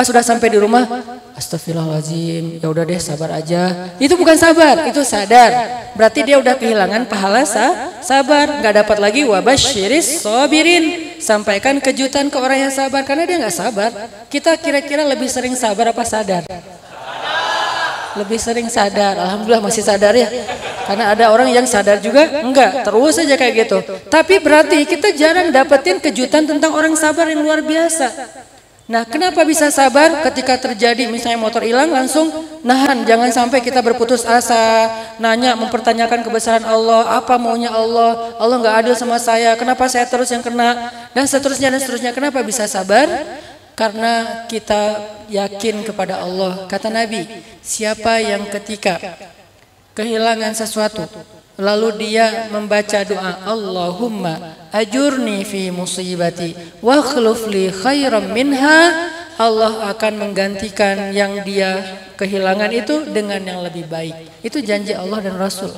Pas 0.00 0.08
sudah 0.08 0.24
sampai 0.24 0.48
di 0.48 0.56
rumah, 0.56 0.88
astagfirullahaladzim, 1.36 2.56
ya 2.56 2.72
udah 2.72 2.88
deh 2.88 2.96
sabar 2.96 3.36
aja. 3.36 3.92
Itu 4.00 4.16
bukan 4.16 4.32
sabar, 4.32 4.88
itu 4.88 5.04
sadar. 5.04 5.52
Berarti 5.92 6.24
dia 6.24 6.40
udah 6.40 6.56
kehilangan 6.56 7.04
pahala 7.04 7.44
sa 7.44 7.92
sabar, 8.00 8.64
nggak 8.64 8.80
dapat 8.80 8.96
lagi 8.96 9.28
wabashiris 9.28 10.24
sobirin. 10.24 11.12
Sampaikan 11.20 11.84
kejutan 11.84 12.32
ke 12.32 12.36
orang 12.40 12.64
yang 12.64 12.72
sabar 12.72 13.04
karena 13.04 13.28
dia 13.28 13.44
nggak 13.44 13.52
sabar. 13.52 13.92
Kita 14.32 14.56
kira-kira 14.56 15.04
lebih 15.04 15.28
sering 15.28 15.52
sabar 15.52 15.92
apa 15.92 16.00
sadar? 16.00 16.48
Lebih 18.16 18.40
sering 18.40 18.72
sadar. 18.72 19.20
Alhamdulillah 19.20 19.60
masih 19.60 19.84
sadar 19.84 20.16
ya. 20.16 20.32
Karena 20.88 21.12
ada 21.12 21.28
orang 21.28 21.52
yang 21.52 21.68
sadar 21.68 22.00
juga 22.00 22.40
enggak, 22.40 22.88
terus 22.88 23.20
aja 23.20 23.36
kayak 23.36 23.68
gitu. 23.68 23.84
Tapi 24.08 24.40
berarti 24.40 24.80
kita 24.88 25.12
jarang 25.12 25.52
dapetin 25.52 26.00
kejutan 26.00 26.48
tentang 26.48 26.72
orang 26.72 26.96
sabar 26.96 27.28
yang 27.28 27.44
luar 27.44 27.60
biasa. 27.60 28.48
Nah, 28.90 29.06
kenapa 29.06 29.46
bisa 29.46 29.70
sabar 29.70 30.18
ketika 30.26 30.58
terjadi 30.58 31.06
misalnya 31.06 31.38
motor 31.38 31.62
hilang 31.62 31.94
langsung 31.94 32.26
nahan, 32.66 33.06
jangan 33.06 33.30
sampai 33.30 33.62
kita 33.62 33.78
berputus 33.86 34.26
asa, 34.26 34.90
nanya 35.22 35.54
mempertanyakan 35.54 36.26
kebesaran 36.26 36.66
Allah, 36.66 37.06
apa 37.22 37.38
maunya 37.38 37.70
Allah, 37.70 38.34
Allah 38.34 38.58
nggak 38.58 38.76
adil 38.82 38.94
sama 38.98 39.22
saya, 39.22 39.54
kenapa 39.54 39.86
saya 39.86 40.10
terus 40.10 40.34
yang 40.34 40.42
kena 40.42 40.90
dan 41.14 41.22
seterusnya 41.30 41.70
dan 41.70 41.78
seterusnya. 41.78 42.10
Kenapa 42.10 42.42
bisa 42.42 42.66
sabar? 42.66 43.06
Karena 43.78 44.42
kita 44.50 44.98
yakin 45.30 45.86
kepada 45.86 46.18
Allah. 46.26 46.66
Kata 46.66 46.90
Nabi, 46.90 47.30
siapa 47.62 48.18
yang 48.18 48.42
ketika 48.50 48.98
kehilangan 49.94 50.50
sesuatu 50.50 51.06
Lalu 51.60 51.88
dia 52.00 52.48
membaca 52.48 53.04
doa 53.04 53.44
Allahumma 53.44 54.56
ajurni 54.72 55.44
fi 55.44 55.68
musibati 55.68 56.56
wa 56.80 57.04
li 57.52 57.68
khairan 57.68 58.32
minha 58.32 58.80
Allah 59.36 59.92
akan 59.92 60.12
menggantikan 60.20 61.12
yang 61.12 61.44
dia 61.44 61.80
kehilangan 62.16 62.72
itu 62.72 63.08
dengan 63.08 63.40
yang 63.40 63.60
lebih 63.64 63.88
baik. 63.88 64.44
Itu 64.44 64.60
janji 64.60 64.92
Allah 64.92 65.20
dan 65.24 65.36
Rasul. 65.40 65.72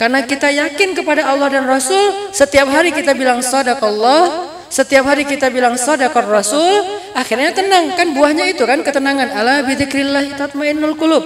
Karena 0.00 0.24
kita 0.24 0.48
yakin 0.48 0.96
kepada 0.96 1.28
Allah 1.28 1.48
dan 1.52 1.68
Rasul, 1.68 2.32
setiap 2.32 2.68
hari 2.72 2.92
kita 2.92 3.12
bilang 3.12 3.44
sadaqallah, 3.44 4.48
setiap 4.72 5.04
hari 5.04 5.28
kita 5.28 5.52
bilang 5.52 5.76
sadaqar 5.76 6.24
Rasul, 6.24 6.84
akhirnya 7.12 7.52
tenang. 7.52 7.92
Kan 7.96 8.16
buahnya 8.16 8.48
itu 8.48 8.64
kan 8.64 8.80
ketenangan. 8.80 9.28
Ala 9.28 9.60
bidzikrillah 9.64 10.40
tatmainnul 10.40 10.96
qulub. 10.96 11.24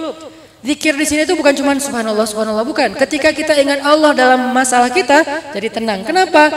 Zikir 0.65 0.97
di 0.97 1.05
sini 1.05 1.29
itu 1.29 1.37
bukan 1.37 1.53
cuma 1.53 1.77
subhanallah 1.77 2.25
subhanallah 2.25 2.65
bukan. 2.65 2.97
Ketika 2.97 3.29
kita 3.29 3.53
ingat 3.53 3.85
Allah 3.85 4.17
dalam 4.17 4.49
masalah 4.49 4.89
kita 4.89 5.21
jadi 5.53 5.69
tenang. 5.69 6.01
Kenapa? 6.01 6.49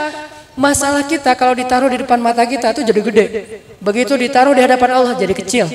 Masalah 0.57 1.05
kita 1.05 1.37
kalau 1.37 1.53
ditaruh 1.53 1.93
di 1.93 2.01
depan 2.01 2.17
mata 2.17 2.41
kita 2.41 2.73
itu 2.73 2.81
jadi 2.81 3.01
gede. 3.05 3.25
Begitu 3.77 4.17
ditaruh 4.17 4.57
di 4.57 4.65
hadapan 4.65 4.89
Allah 4.97 5.13
jadi 5.13 5.31
kecil. 5.37 5.69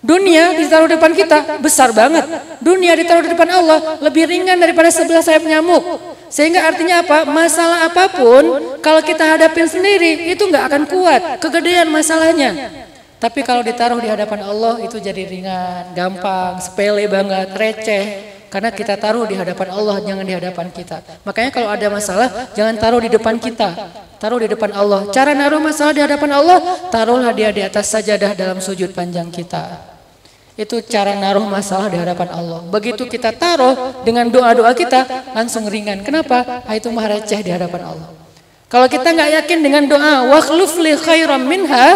Dunia 0.00 0.56
ditaruh 0.56 0.88
di 0.88 0.96
depan 0.96 1.12
kita 1.12 1.60
besar 1.60 1.92
banget. 1.92 2.24
Dunia 2.64 2.96
ditaruh 2.96 3.28
di 3.28 3.30
depan 3.36 3.50
Allah 3.52 4.00
lebih 4.00 4.24
ringan 4.24 4.56
daripada 4.56 4.88
sebelah 4.88 5.20
sayap 5.20 5.44
nyamuk. 5.44 6.00
Sehingga 6.32 6.64
artinya 6.64 7.04
apa? 7.04 7.28
Masalah 7.28 7.92
apa 7.92 8.08
pun 8.08 8.44
kalau 8.80 9.04
kita 9.04 9.36
hadapin 9.36 9.68
sendiri 9.68 10.32
itu 10.32 10.42
nggak 10.48 10.64
akan 10.72 10.82
kuat, 10.88 11.22
kegedean 11.44 11.92
masalahnya. 11.92 12.72
Tapi 13.16 13.40
kalau 13.40 13.64
ditaruh 13.64 13.96
di 13.96 14.12
hadapan 14.12 14.44
Allah 14.44 14.76
itu 14.84 15.00
jadi 15.00 15.24
ringan, 15.24 15.96
gampang, 15.96 16.60
sepele 16.60 17.08
banget, 17.08 17.48
receh. 17.56 18.04
Karena 18.52 18.70
kita 18.70 18.94
taruh 18.96 19.24
di 19.24 19.34
hadapan 19.34 19.68
Allah, 19.72 19.96
jangan 20.04 20.24
di 20.24 20.34
hadapan 20.36 20.68
kita. 20.70 21.02
Makanya 21.24 21.50
kalau 21.50 21.68
ada 21.72 21.86
masalah, 21.88 22.28
jangan 22.52 22.76
taruh 22.76 23.00
di 23.00 23.10
depan 23.10 23.36
kita. 23.40 23.68
Taruh 24.16 24.40
di 24.40 24.48
depan 24.48 24.72
Allah. 24.72 25.08
Cara 25.12 25.36
naruh 25.36 25.60
masalah 25.60 25.92
di 25.92 26.00
hadapan 26.00 26.30
Allah, 26.40 26.58
taruhlah 26.88 27.32
dia 27.36 27.52
di 27.52 27.60
atas 27.60 27.92
sajadah 27.92 28.32
dalam 28.32 28.60
sujud 28.60 28.92
panjang 28.96 29.28
kita. 29.28 29.96
Itu 30.56 30.80
cara 30.80 31.12
naruh 31.12 31.44
masalah 31.44 31.92
di 31.92 32.00
hadapan 32.00 32.32
Allah. 32.32 32.64
Begitu 32.72 33.04
kita 33.04 33.28
taruh 33.36 34.00
dengan 34.08 34.24
doa-doa 34.32 34.72
kita 34.72 35.04
langsung 35.36 35.68
ringan. 35.68 36.00
Kenapa? 36.00 36.64
Ah, 36.64 36.72
itu 36.72 36.88
mah 36.88 37.12
receh 37.12 37.44
di 37.44 37.52
hadapan 37.52 37.92
Allah. 37.92 38.08
Kalau 38.72 38.88
kita 38.88 39.04
nggak 39.12 39.30
yakin 39.42 39.58
dengan 39.60 39.84
doa 39.84 40.32
wakhluf 40.32 40.80
li 40.80 40.96
khairam 40.96 41.44
minha, 41.44 41.86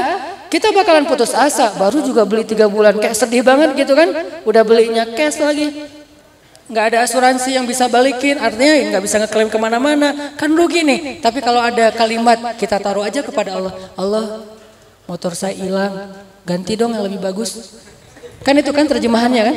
kita 0.51 0.75
bakalan 0.75 1.07
putus 1.07 1.33
asa. 1.33 1.73
Baru 1.79 2.03
juga 2.03 2.27
beli 2.27 2.43
tiga 2.43 2.67
bulan 2.67 2.99
kayak 2.99 3.15
sedih 3.15 3.47
banget 3.47 3.73
gitu 3.79 3.95
kan? 3.95 4.11
Udah 4.43 4.67
belinya 4.67 5.07
cash 5.15 5.39
lagi. 5.39 5.87
Nggak 6.71 6.85
ada 6.95 6.99
asuransi 7.03 7.59
yang 7.59 7.67
bisa 7.67 7.91
balikin, 7.91 8.39
artinya 8.39 8.95
nggak 8.95 9.03
bisa 9.03 9.17
ngeklaim 9.23 9.51
ke 9.51 9.59
mana-mana. 9.59 10.35
Kan 10.39 10.55
rugi 10.55 10.87
nih. 10.87 11.19
Tapi 11.19 11.43
kalau 11.43 11.59
ada 11.63 11.91
kalimat 11.91 12.55
kita 12.59 12.79
taruh 12.79 13.03
aja 13.03 13.23
kepada 13.23 13.59
Allah. 13.59 13.75
Allah 13.99 14.25
motor 15.11 15.35
saya 15.35 15.55
hilang, 15.55 16.15
ganti 16.47 16.79
dong 16.79 16.95
yang 16.95 17.03
lebih 17.07 17.19
bagus. 17.19 17.83
Kan 18.47 18.55
itu 18.59 18.71
kan 18.71 18.87
terjemahannya 18.87 19.43
kan? 19.43 19.57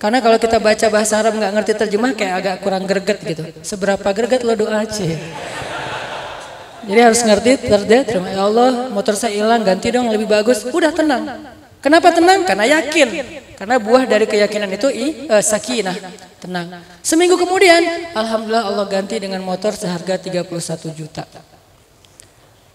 Karena 0.00 0.18
kalau 0.24 0.40
kita 0.40 0.56
baca 0.56 0.86
bahasa 0.88 1.20
Arab 1.20 1.36
nggak 1.36 1.52
ngerti 1.60 1.72
terjemah 1.76 2.16
kayak 2.16 2.34
agak 2.40 2.56
kurang 2.64 2.88
greget 2.88 3.20
gitu. 3.20 3.44
Seberapa 3.60 4.08
greget 4.16 4.40
lo 4.40 4.56
doa 4.56 4.80
aja. 4.80 5.04
Jadi 6.84 7.00
harus 7.00 7.20
ngerti 7.20 7.50
terjadi 7.60 8.02
terima 8.08 8.32
ya 8.32 8.48
Allah 8.48 8.88
motor 8.88 9.12
saya 9.12 9.36
hilang 9.36 9.60
ganti 9.64 9.92
dong 9.92 10.08
lebih 10.08 10.28
bagus. 10.28 10.64
Udah 10.68 10.92
tenang. 10.92 11.40
Kenapa 11.80 12.12
tenang? 12.12 12.44
Karena 12.44 12.64
yakin. 12.80 13.08
Karena 13.56 13.76
buah 13.76 14.08
dari 14.08 14.24
keyakinan 14.24 14.72
itu 14.72 14.88
i, 14.88 15.28
uh, 15.28 15.40
sakinah, 15.44 15.96
tenang. 16.40 16.80
Seminggu 17.04 17.36
kemudian, 17.36 18.08
alhamdulillah 18.16 18.64
Allah 18.72 18.84
ganti 18.88 19.20
dengan 19.20 19.44
motor 19.44 19.76
seharga 19.76 20.16
31 20.16 20.48
juta. 20.96 21.28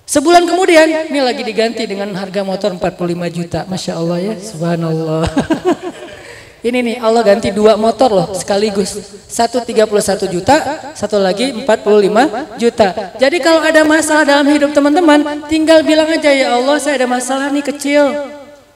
Sebulan 0.06 0.46
kemudian 0.46 1.10
ini 1.10 1.18
lagi 1.18 1.42
diganti 1.42 1.90
dengan 1.90 2.14
harga 2.14 2.46
motor 2.46 2.78
45 2.78 3.02
juta. 3.34 3.66
Masya 3.66 3.94
Allah 3.98 4.18
ya, 4.22 4.34
subhanallah. 4.38 5.26
ini 6.66 6.82
nih 6.82 6.96
Allah 6.98 7.22
ganti 7.22 7.54
dua 7.54 7.78
motor 7.78 8.10
loh 8.10 8.28
sekaligus. 8.34 8.98
Satu 9.30 9.62
31 9.62 9.86
juta, 10.34 10.58
satu 10.98 11.22
lagi 11.22 11.54
45 11.62 12.58
juta. 12.58 13.14
Jadi 13.22 13.38
kalau 13.38 13.62
ada 13.62 13.86
masalah 13.86 14.26
dalam 14.26 14.50
hidup 14.50 14.74
teman-teman, 14.74 15.46
tinggal 15.46 15.86
bilang 15.86 16.10
aja 16.10 16.34
ya 16.34 16.58
Allah 16.58 16.82
saya 16.82 16.98
ada 16.98 17.06
masalah 17.06 17.54
nih 17.54 17.62
kecil. 17.62 18.10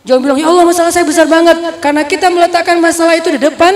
Jangan 0.06 0.22
bilang 0.22 0.38
ya 0.38 0.46
Allah 0.54 0.70
masalah 0.70 0.94
saya 0.94 1.02
besar 1.02 1.26
banget. 1.26 1.58
Karena 1.82 2.06
kita 2.06 2.30
meletakkan 2.30 2.78
masalah 2.78 3.18
itu 3.18 3.34
di 3.34 3.42
depan 3.42 3.74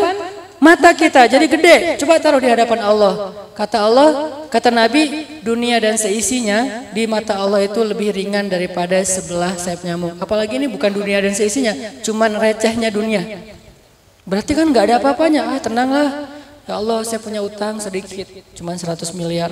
mata 0.62 0.94
kita 0.94 1.26
jadi 1.26 1.50
gede. 1.50 1.76
Coba 1.98 2.22
taruh 2.22 2.38
di 2.38 2.54
hadapan 2.54 2.86
Allah. 2.86 3.34
Kata 3.58 3.82
Allah, 3.82 4.10
kata 4.54 4.70
Nabi, 4.70 5.26
dunia 5.42 5.82
dan 5.82 5.98
seisinya 5.98 6.86
di 6.94 7.10
mata 7.10 7.38
Allah 7.38 7.66
itu 7.66 7.82
lebih 7.82 8.14
ringan 8.14 8.46
daripada 8.46 9.02
sebelah 9.02 9.58
sayap 9.58 9.82
nyamuk. 9.82 10.22
Apalagi 10.22 10.62
ini 10.62 10.70
bukan 10.70 10.90
dunia 10.90 11.18
dan 11.22 11.34
seisinya, 11.34 11.74
cuman 12.06 12.38
recehnya 12.38 12.94
dunia. 12.94 13.53
Berarti 14.24 14.52
kan 14.56 14.66
nggak 14.72 14.84
ada 14.88 14.96
apa-apanya. 15.04 15.42
Ah, 15.48 15.60
tenanglah. 15.60 16.10
Ya 16.64 16.80
Allah, 16.80 17.04
saya 17.04 17.20
punya 17.20 17.44
utang 17.44 17.76
sedikit, 17.84 18.24
cuman 18.56 18.80
100 18.80 19.12
miliar. 19.12 19.52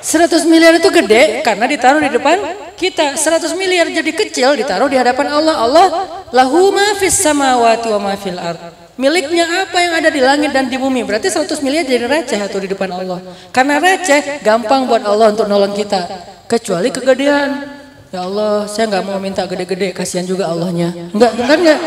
100 0.00 0.48
miliar 0.48 0.72
itu 0.80 0.88
gede 0.88 1.44
karena 1.44 1.66
ditaruh 1.68 2.00
di 2.00 2.08
depan 2.08 2.38
kita. 2.78 3.18
100 3.18 3.52
miliar 3.52 3.90
jadi 3.90 4.12
kecil 4.14 4.56
ditaruh 4.56 4.88
di 4.88 4.96
hadapan 4.96 5.28
Allah. 5.28 5.56
Allah 5.60 5.86
lahu 6.32 6.72
ma 6.72 6.96
fis 6.96 7.18
samawati 7.20 7.90
wa 7.92 7.98
ma 7.98 8.14
fil 8.16 8.38
ard. 8.38 8.56
Miliknya 8.96 9.64
apa 9.64 9.76
yang 9.80 9.92
ada 9.96 10.08
di 10.12 10.20
langit 10.20 10.50
dan 10.52 10.70
di 10.70 10.76
bumi. 10.76 11.04
Berarti 11.04 11.28
100 11.28 11.60
miliar 11.66 11.84
jadi 11.84 12.04
receh 12.04 12.40
atau 12.40 12.60
di 12.60 12.68
depan 12.68 12.88
Allah. 12.94 13.18
Karena 13.52 13.80
receh 13.80 14.40
gampang 14.44 14.88
buat 14.88 15.04
Allah 15.04 15.32
untuk 15.36 15.48
nolong 15.48 15.72
kita. 15.76 16.04
Kecuali 16.48 16.88
kegedean. 16.92 17.80
Ya 18.10 18.26
Allah, 18.26 18.66
saya 18.66 18.90
nggak 18.90 19.04
mau 19.06 19.22
minta 19.22 19.46
gede-gede, 19.46 19.94
kasihan 19.94 20.26
juga 20.26 20.50
Allahnya. 20.50 21.14
Enggak, 21.14 21.30
kan 21.46 21.58
enggak. 21.62 21.78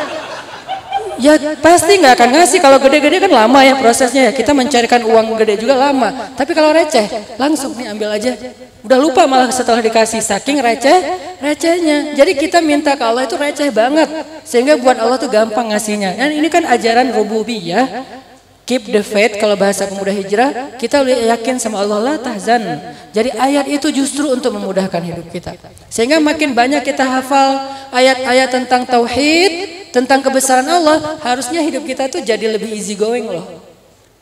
Ya 1.20 1.34
pasti 1.62 2.00
nggak 2.00 2.14
akan 2.18 2.30
ngasih 2.40 2.60
kalau 2.62 2.78
gede-gede 2.82 3.18
kan 3.22 3.32
lama 3.32 3.60
ya 3.62 3.78
prosesnya 3.78 4.30
ya. 4.30 4.32
Kita 4.32 4.56
mencarikan 4.56 5.02
uang 5.06 5.38
gede 5.42 5.62
juga 5.62 5.78
lama. 5.78 6.34
Tapi 6.34 6.52
kalau 6.56 6.74
receh 6.74 7.06
langsung 7.38 7.74
nih 7.78 7.92
ambil 7.94 8.10
aja. 8.14 8.34
Udah 8.84 9.00
lupa 9.00 9.24
malah 9.24 9.48
setelah 9.54 9.80
dikasih 9.80 10.20
saking 10.20 10.60
receh, 10.60 10.98
recehnya. 11.40 12.18
Jadi 12.18 12.36
kita 12.36 12.60
minta 12.60 12.96
ke 13.00 13.04
Allah 13.04 13.24
itu 13.24 13.40
receh 13.40 13.70
banget. 13.72 14.10
Sehingga 14.44 14.76
buat 14.76 15.00
Allah 15.00 15.16
tuh 15.16 15.32
gampang 15.32 15.72
ngasihnya. 15.72 16.20
Dan 16.20 16.36
ini 16.36 16.48
kan 16.52 16.68
ajaran 16.68 17.14
rububiyah. 17.16 18.04
Keep 18.64 18.96
the 18.96 19.04
faith 19.04 19.44
kalau 19.44 19.60
bahasa 19.60 19.84
pemuda 19.92 20.16
hijrah 20.16 20.80
kita 20.80 21.04
yakin 21.04 21.60
sama 21.60 21.84
Allah 21.84 22.00
lah 22.00 22.16
tahzan. 22.16 22.64
Jadi 23.12 23.36
ayat 23.36 23.68
itu 23.68 23.92
justru 23.92 24.32
untuk 24.32 24.56
memudahkan 24.56 25.04
hidup 25.04 25.28
kita. 25.36 25.60
Sehingga 25.92 26.24
makin 26.24 26.56
banyak 26.56 26.80
kita 26.80 27.04
hafal 27.04 27.60
ayat-ayat 27.92 28.56
tentang 28.56 28.88
tauhid, 28.88 29.83
tentang 29.94 30.26
kebesaran 30.26 30.66
Allah, 30.66 31.22
harusnya 31.22 31.62
hidup 31.62 31.86
kita 31.86 32.10
tuh 32.10 32.26
jadi 32.26 32.58
lebih 32.58 32.74
easy 32.74 32.98
going 32.98 33.30
loh. 33.30 33.46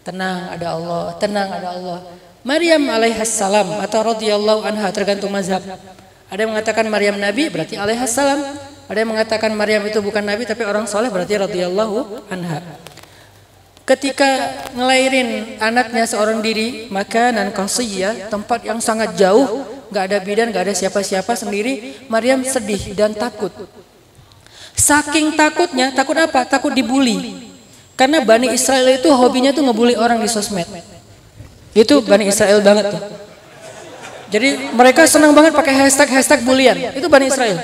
Tenang 0.03 0.51
ada 0.51 0.75
Allah, 0.75 1.15
tenang 1.15 1.47
ada 1.47 1.67
Allah. 1.71 1.99
Maryam 2.43 2.83
alaihissalam 2.91 3.79
atau 3.79 4.11
radhiyallahu 4.11 4.67
anha 4.67 4.91
tergantung 4.91 5.31
mazhab. 5.31 5.63
Ada 6.27 6.43
yang 6.43 6.51
mengatakan 6.51 6.85
Maryam 6.91 7.15
nabi 7.15 7.47
berarti 7.47 7.79
alaihissalam. 7.79 8.67
Ada 8.91 8.97
yang 9.07 9.15
mengatakan 9.15 9.55
Maryam 9.55 9.87
itu 9.87 10.03
bukan 10.03 10.19
nabi 10.19 10.43
tapi 10.43 10.67
orang 10.67 10.83
soleh 10.83 11.07
berarti 11.07 11.39
radhiyallahu 11.39 12.27
anha. 12.27 12.59
Ketika 13.87 14.27
ngelahirin 14.75 15.59
anaknya 15.63 16.03
seorang 16.03 16.43
diri, 16.43 16.91
maka 16.91 17.31
nan 17.31 17.55
tempat 18.27 18.59
yang 18.67 18.79
sangat 18.83 19.15
jauh, 19.15 19.63
nggak 19.91 20.03
ada 20.11 20.17
bidan, 20.19 20.47
nggak 20.51 20.71
ada 20.71 20.75
siapa-siapa 20.75 21.33
sendiri, 21.35 22.03
Maryam 22.11 22.43
sedih 22.43 22.91
dan 22.95 23.15
takut. 23.15 23.51
Saking 24.75 25.37
takutnya, 25.37 25.93
takut 25.93 26.17
apa? 26.17 26.47
Takut 26.47 26.73
dibully. 26.73 27.49
Karena 27.99 28.23
Bani 28.25 28.49
Israel 28.51 28.87
itu 28.97 29.09
hobinya 29.13 29.53
tuh 29.53 29.61
ngebully 29.61 29.93
orang 29.93 30.17
di 30.19 30.29
sosmed. 30.31 30.65
Itu 31.71 32.01
Bani 32.01 32.27
Israel 32.27 32.59
banget 32.59 32.91
tuh. 32.91 33.01
Jadi 34.31 34.71
mereka 34.71 35.03
senang 35.05 35.35
banget 35.35 35.51
pakai 35.51 35.75
hashtag-hashtag 35.75 36.41
bulian. 36.41 36.95
Itu 36.95 37.11
Bani 37.11 37.27
Israel 37.27 37.59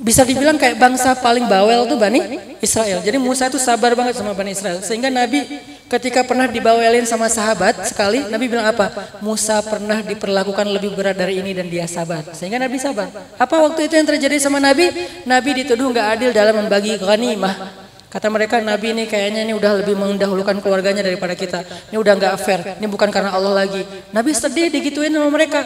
bisa 0.00 0.24
dibilang 0.24 0.56
kayak 0.56 0.80
bangsa 0.80 1.12
paling 1.12 1.44
bawel 1.44 1.84
tuh 1.84 2.00
Bani 2.00 2.40
Israel. 2.64 3.04
Jadi 3.04 3.20
Musa 3.20 3.52
itu 3.52 3.60
sabar 3.60 3.92
banget 3.92 4.16
sama 4.16 4.32
Bani 4.32 4.56
Israel. 4.56 4.80
Sehingga 4.80 5.12
Nabi 5.12 5.44
ketika 5.90 6.22
pernah 6.22 6.46
dibawelin 6.46 7.02
sama 7.02 7.26
sahabat 7.26 7.90
sekali, 7.90 8.22
Nabi 8.30 8.46
bilang 8.46 8.70
apa? 8.70 9.18
Musa 9.18 9.58
pernah 9.58 9.98
diperlakukan 9.98 10.62
lebih 10.70 10.94
berat 10.94 11.18
dari 11.18 11.42
ini 11.42 11.50
dan 11.50 11.66
dia 11.66 11.90
sabar. 11.90 12.22
Sehingga 12.30 12.62
Nabi 12.62 12.78
sabar. 12.78 13.10
Apa 13.34 13.58
waktu 13.58 13.90
itu 13.90 13.98
yang 13.98 14.06
terjadi 14.06 14.38
sama 14.38 14.62
Nabi? 14.62 14.86
Nabi 15.26 15.50
dituduh 15.66 15.90
nggak 15.90 16.06
adil 16.14 16.30
dalam 16.30 16.62
membagi 16.62 16.94
ghanimah. 16.94 17.82
Kata 18.10 18.26
mereka 18.26 18.58
Nabi 18.58 18.90
ini 18.90 19.04
kayaknya 19.06 19.46
ini 19.46 19.54
udah 19.54 19.82
lebih 19.82 19.94
mendahulukan 19.94 20.58
keluarganya 20.58 21.06
daripada 21.06 21.34
kita. 21.38 21.62
Ini 21.94 21.96
udah 21.98 22.12
nggak 22.18 22.34
fair. 22.42 22.60
Ini 22.82 22.86
bukan 22.90 23.06
karena 23.06 23.30
Allah 23.30 23.54
lagi. 23.66 23.86
Nabi 24.10 24.34
sedih 24.34 24.66
digituin 24.66 25.14
sama 25.14 25.30
mereka 25.30 25.62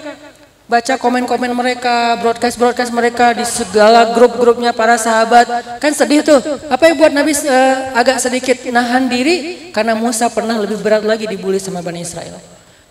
baca 0.64 0.96
komen-komen 0.96 1.52
mereka, 1.52 2.16
broadcast-broadcast 2.24 2.88
mereka 2.88 3.36
di 3.36 3.44
segala 3.44 4.16
grup-grupnya 4.16 4.72
para 4.72 4.96
sahabat. 4.96 5.78
Kan 5.80 5.92
sedih 5.92 6.24
tuh. 6.24 6.40
Apa 6.72 6.88
yang 6.88 6.96
buat 6.96 7.12
Nabi 7.12 7.36
uh, 7.36 7.92
agak 7.96 8.20
sedikit 8.20 8.56
nahan 8.72 9.08
diri 9.08 9.68
karena 9.76 9.92
Musa 9.92 10.28
pernah 10.32 10.56
lebih 10.56 10.80
berat 10.80 11.04
lagi 11.04 11.28
dibully 11.28 11.60
sama 11.60 11.84
Bani 11.84 12.00
Israel. 12.00 12.40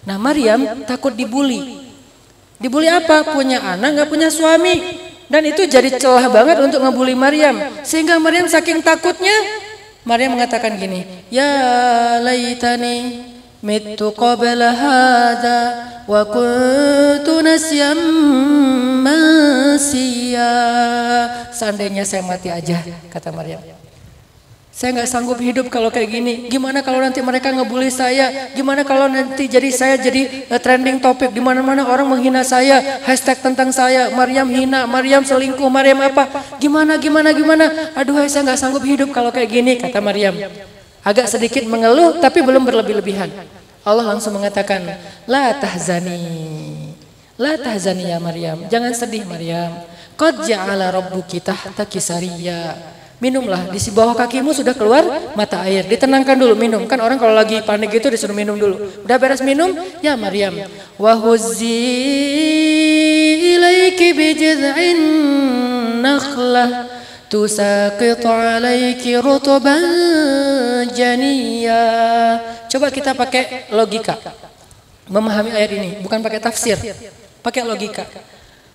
Nah 0.05 0.17
Maryam 0.21 0.85
takut 0.85 1.15
dibully. 1.15 1.89
Dibully 2.61 2.87
apa? 2.87 3.33
Punya 3.33 3.59
anak 3.59 3.89
nggak 3.97 4.09
punya 4.09 4.29
suami. 4.29 5.01
Dan 5.31 5.49
itu 5.49 5.65
jadi 5.65 5.89
celah 5.97 6.29
banget 6.29 6.61
untuk 6.61 6.77
ngebully 6.77 7.17
Maryam. 7.17 7.57
Sehingga 7.81 8.21
Maryam 8.21 8.45
saking 8.45 8.85
takutnya, 8.85 9.33
Maryam 10.05 10.37
mengatakan 10.37 10.77
gini, 10.77 11.25
Ya 11.33 11.49
laitani 12.21 13.25
qabla 13.63 14.75
hada 14.75 15.59
wa 16.03 16.21
kuntu 16.27 17.39
nasyan 17.39 17.95
mansiya 18.99 20.51
seandainya 21.55 22.03
saya 22.03 22.27
mati 22.27 22.51
aja 22.51 22.83
kata 23.07 23.31
Maryam. 23.31 23.63
Saya 24.73 24.89
nggak 24.99 25.05
sanggup 25.05 25.37
hidup 25.37 25.69
kalau 25.69 25.93
kayak 25.93 26.09
gini. 26.09 26.49
Gimana 26.49 26.81
kalau 26.81 26.97
nanti 26.97 27.21
mereka 27.21 27.53
ngebully 27.53 27.93
saya? 27.93 28.49
Gimana 28.57 28.81
kalau 28.81 29.05
nanti 29.05 29.45
jadi 29.45 29.69
saya 29.69 29.95
jadi 30.01 30.49
uh, 30.49 30.57
trending 30.57 30.97
topik 30.97 31.29
di 31.29 31.37
mana-mana 31.37 31.85
orang 31.85 32.09
menghina 32.09 32.41
saya. 32.41 32.81
Hashtag 33.05 33.37
tentang 33.45 33.69
saya. 33.69 34.09
Maryam 34.17 34.49
hina 34.49 34.89
Maryam 34.89 35.21
selingkuh 35.21 35.69
Maryam 35.69 36.01
apa? 36.01 36.25
Gimana 36.57 36.97
gimana 36.97 37.31
gimana? 37.37 37.93
Aduh 37.93 38.17
saya 38.25 38.49
nggak 38.49 38.59
sanggup 38.59 38.81
hidup 38.81 39.13
kalau 39.13 39.29
kayak 39.29 39.53
gini 39.53 39.77
kata 39.77 40.01
Maryam 40.01 40.33
agak 41.03 41.27
sedikit 41.27 41.67
mengeluh 41.67 42.17
tapi 42.23 42.39
belum 42.39 42.63
berlebih-lebihan 42.63 43.29
Allah 43.83 44.15
langsung 44.15 44.39
mengatakan, 44.39 44.79
La 45.27 45.51
tahzani. 45.59 46.23
La 47.35 47.59
tahzani 47.59 48.07
ya 48.07 48.17
Maryam. 48.17 48.63
Jangan 48.71 48.95
sedih 48.95 49.27
Maryam. 49.27 49.75
Qad 50.15 50.47
ja'ala 50.47 50.87
rabbuki 50.87 51.43
tahtaki 51.43 51.99
sariya. 51.99 52.79
Minumlah, 53.19 53.71
di 53.71 53.79
bawah 53.91 54.15
kakimu 54.19 54.51
sudah 54.55 54.75
keluar 54.75 55.03
mata 55.35 55.63
air. 55.67 55.83
Ditenangkan 55.87 56.35
dulu 56.35 56.55
minum. 56.55 56.83
Kan 56.87 56.99
orang 57.03 57.19
kalau 57.19 57.35
lagi 57.35 57.59
panik 57.63 57.91
itu 57.91 58.07
disuruh 58.07 58.35
minum 58.35 58.55
dulu. 58.55 59.03
Udah 59.03 59.17
beres 59.19 59.43
minum? 59.43 59.75
Ya 59.99 60.15
Maryam. 60.15 60.55
Wa 60.95 61.19
huzzi 61.19 61.79
ilaiki 63.55 64.11
bijid'in 64.15 64.99
nakhlah 66.03 66.92
tusaqit 67.33 68.21
alaiki 68.21 69.17
rutuban 69.17 69.81
janiyah 70.93 72.53
Coba 72.73 72.89
kita 72.89 73.13
pakai 73.13 73.69
logika. 73.69 74.17
Memahami 75.05 75.53
ayat 75.53 75.77
ini, 75.77 75.89
bukan 76.01 76.25
pakai 76.25 76.41
tafsir. 76.41 76.73
Pakai 77.45 77.61
logika. 77.61 78.01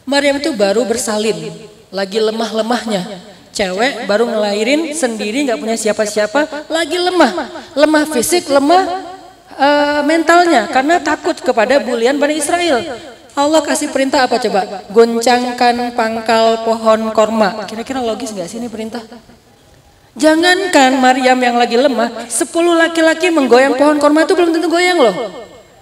Maryam 0.06 0.38
itu 0.38 0.54
baru 0.54 0.86
bersalin, 0.86 1.50
lagi 1.90 2.22
lemah-lemahnya. 2.22 3.02
Cewek 3.50 4.06
baru 4.06 4.30
ngelahirin 4.30 4.94
sendiri 4.94 5.50
nggak 5.50 5.58
punya 5.58 5.74
siapa-siapa, 5.74 6.70
lagi 6.70 6.94
lemah. 6.94 7.50
Lemah 7.74 8.04
fisik, 8.14 8.46
lemah 8.46 9.02
uh, 9.58 10.00
mentalnya 10.06 10.70
karena 10.70 11.02
takut 11.02 11.34
kepada 11.34 11.82
bulian 11.82 12.14
Bani 12.22 12.38
Israel. 12.38 12.78
Allah 13.38 13.62
kasih 13.62 13.94
perintah 13.94 14.26
apa 14.26 14.42
coba? 14.42 14.82
Goncangkan 14.90 15.94
pangkal 15.94 16.66
pohon 16.66 17.14
korma. 17.14 17.62
Kira-kira 17.70 18.02
logis 18.02 18.34
nggak 18.34 18.50
sih 18.50 18.58
ini 18.58 18.66
perintah? 18.66 18.98
Jangankan 20.18 20.98
Maryam 20.98 21.38
yang 21.38 21.54
lagi 21.54 21.78
lemah, 21.78 22.26
sepuluh 22.26 22.74
laki-laki 22.74 23.30
menggoyang 23.30 23.78
pohon 23.78 24.02
korma 24.02 24.26
itu 24.26 24.34
belum 24.34 24.50
tentu 24.50 24.66
goyang 24.66 24.98
loh. 24.98 25.14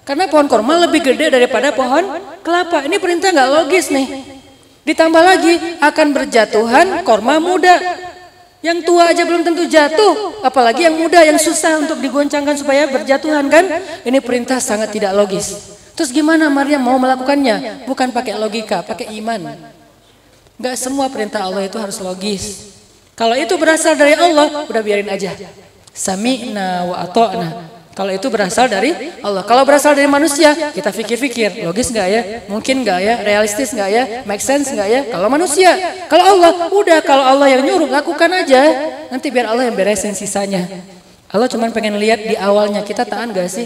Karena 0.04 0.28
pohon 0.28 0.44
korma 0.52 0.84
lebih 0.84 1.00
gede 1.00 1.32
daripada 1.32 1.72
pohon 1.72 2.20
kelapa. 2.44 2.84
Ini 2.84 3.00
perintah 3.00 3.32
nggak 3.32 3.48
logis 3.48 3.88
nih. 3.88 4.36
Ditambah 4.84 5.22
lagi 5.24 5.56
akan 5.80 6.06
berjatuhan 6.12 6.86
korma 7.08 7.40
muda. 7.40 8.04
Yang 8.60 8.84
tua 8.84 9.16
aja 9.16 9.24
belum 9.24 9.48
tentu 9.48 9.64
jatuh, 9.64 10.44
apalagi 10.44 10.84
yang 10.84 11.00
muda 11.00 11.24
yang 11.24 11.40
susah 11.40 11.80
untuk 11.80 12.04
digoncangkan 12.04 12.60
supaya 12.60 12.84
berjatuhan 12.84 13.48
kan? 13.48 13.64
Ini 14.04 14.20
perintah 14.20 14.60
sangat 14.60 14.92
tidak 14.92 15.16
logis. 15.16 15.76
Terus 15.96 16.12
gimana 16.12 16.52
Maryam 16.52 16.84
mau 16.84 17.00
melakukannya? 17.00 17.88
Bukan 17.88 18.12
pakai 18.12 18.36
logika, 18.36 18.84
pakai 18.84 19.16
iman. 19.16 19.72
Gak 20.60 20.76
semua 20.76 21.08
perintah 21.08 21.48
Allah 21.48 21.64
itu 21.64 21.80
harus 21.80 21.96
logis. 22.04 22.76
Kalau 23.16 23.32
itu 23.32 23.56
berasal 23.56 23.96
dari 23.96 24.12
Allah, 24.12 24.68
udah 24.68 24.82
biarin 24.84 25.08
aja. 25.08 25.32
Sami'na 25.96 26.84
wa 26.84 26.96
ato'na. 27.00 27.48
Kalau 27.96 28.12
itu 28.12 28.28
berasal 28.28 28.68
dari 28.68 28.92
Allah. 29.24 29.40
Kalau 29.48 29.64
berasal 29.64 29.96
dari 29.96 30.04
manusia, 30.04 30.52
kita 30.52 30.92
pikir-pikir, 30.92 31.64
logis 31.64 31.88
nggak 31.88 32.08
ya? 32.12 32.22
Mungkin 32.44 32.84
nggak 32.84 33.00
ya? 33.00 33.14
Realistis 33.24 33.72
nggak 33.72 33.88
ya? 33.88 34.04
Make 34.28 34.44
sense 34.44 34.68
nggak 34.68 34.88
ya? 34.92 35.00
Kalau 35.08 35.32
manusia, 35.32 35.72
kalau 36.12 36.36
Allah, 36.36 36.68
udah 36.68 37.00
kalau 37.00 37.24
Allah 37.24 37.48
yang 37.56 37.64
nyuruh, 37.64 37.88
lakukan 37.88 38.28
aja. 38.36 38.92
Nanti 39.08 39.32
biar 39.32 39.48
Allah 39.48 39.72
yang 39.72 39.72
beresin 39.72 40.12
sisanya. 40.12 40.68
Allah 41.32 41.48
cuma 41.48 41.72
pengen 41.72 41.96
lihat 41.96 42.20
di 42.20 42.36
awalnya 42.36 42.84
kita 42.84 43.08
tahan 43.08 43.32
gak 43.32 43.48
sih? 43.48 43.64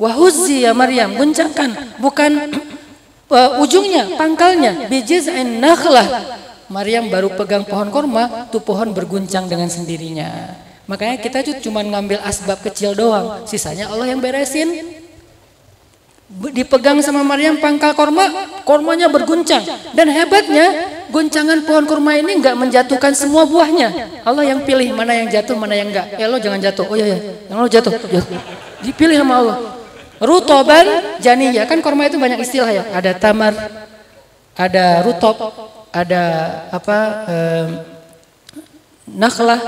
Wahuzi 0.00 0.64
ya 0.64 0.72
Maryam, 0.72 1.12
guncangkan, 1.12 2.00
bukan 2.00 2.48
uh, 3.28 3.50
ujungnya, 3.62 4.16
pangkalnya, 4.16 4.88
bijiz'in 4.88 5.60
nakhlah 5.60 6.40
Maryam 6.72 7.12
baru 7.12 7.28
pegang 7.36 7.68
pohon 7.68 7.92
korma, 7.92 8.48
tuh 8.48 8.64
pohon 8.64 8.96
berguncang 8.96 9.50
dengan 9.50 9.68
sendirinya. 9.68 10.56
Makanya 10.88 11.18
kita 11.20 11.42
cuma 11.60 11.82
ngambil 11.82 12.22
asbab 12.22 12.62
kecil 12.62 12.96
doang, 12.96 13.44
sisanya 13.44 13.90
Allah 13.90 14.08
yang 14.08 14.22
beresin. 14.22 15.02
Dipegang 16.30 17.02
sama 17.02 17.26
Maryam 17.26 17.58
pangkal 17.58 17.90
korma, 17.92 18.22
kormanya 18.62 19.10
berguncang. 19.10 19.66
Dan 19.98 20.14
hebatnya, 20.14 20.86
guncangan 21.10 21.66
pohon 21.66 21.90
korma 21.90 22.14
ini 22.14 22.38
nggak 22.38 22.54
menjatuhkan 22.54 23.18
semua 23.18 23.42
buahnya. 23.50 24.22
Allah 24.22 24.54
yang 24.54 24.62
pilih 24.62 24.94
mana 24.94 25.10
yang 25.10 25.26
jatuh, 25.26 25.58
mana 25.58 25.74
yang 25.74 25.90
enggak. 25.90 26.14
Ya 26.14 26.30
lo 26.30 26.38
jangan 26.38 26.62
jatuh. 26.62 26.86
Oh 26.86 26.94
iya 26.94 27.18
ya, 27.18 27.18
yang 27.50 27.58
lo 27.58 27.66
jatuh. 27.66 27.90
Dipilih 28.86 29.18
sama 29.18 29.34
Allah. 29.42 29.79
Rutoban, 30.20 31.16
janiyah. 31.24 31.64
Kan 31.64 31.80
korma 31.80 32.04
itu 32.04 32.20
banyak 32.20 32.44
istilah 32.44 32.68
ya. 32.68 32.84
Ada 32.92 33.16
tamar, 33.16 33.56
ada 34.52 35.00
rutop, 35.00 35.40
ada 35.88 36.24
apa 36.68 36.98
eh, 37.24 37.66
nakhlah, 39.08 39.60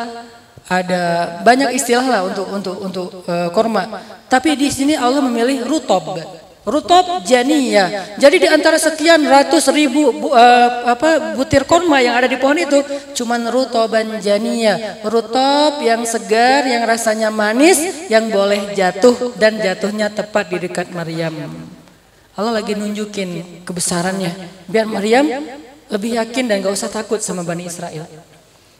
ada 0.68 1.02
banyak 1.42 1.72
istilah 1.74 2.06
lah 2.06 2.20
untuk 2.28 2.46
untuk 2.52 2.76
untuk 2.78 3.08
uh, 3.26 3.48
korma. 3.50 3.88
Tapi 4.30 4.54
di 4.54 4.68
sini 4.68 4.94
Allah 4.94 5.20
memilih 5.24 5.66
rutob. 5.66 6.16
Rutob 6.62 7.26
janiyah. 7.26 8.14
Jadi 8.22 8.46
di 8.46 8.46
antara 8.46 8.78
sekian 8.78 9.18
ratus 9.26 9.66
ribu 9.74 10.14
bu, 10.14 10.30
uh, 10.30 10.94
apa 10.94 11.34
butir 11.34 11.66
korma 11.66 11.98
yang 11.98 12.14
ada 12.14 12.30
di 12.30 12.38
pohon 12.38 12.54
itu, 12.54 12.78
cuman 13.18 13.50
rutoban 13.50 14.22
janiyah. 14.22 15.02
Rutob 15.02 15.82
yang 15.82 16.06
segar, 16.06 16.62
yang 16.62 16.86
rasanya 16.86 17.34
manis, 17.34 18.06
yang 18.06 18.30
boleh 18.30 18.78
jatuh 18.78 19.34
dan 19.34 19.58
jatuhnya 19.58 20.06
tepat 20.14 20.54
di 20.54 20.62
dekat 20.62 20.94
Maryam. 20.94 21.34
Allah 22.38 22.62
lagi 22.62 22.78
nunjukin 22.78 23.62
kebesarannya. 23.66 24.30
Biar 24.70 24.86
Maryam 24.86 25.26
lebih 25.90 26.16
yakin 26.16 26.46
dan 26.46 26.62
gak 26.62 26.78
usah 26.78 26.88
takut 26.88 27.18
sama 27.18 27.42
Bani 27.42 27.66
Israel. 27.66 28.06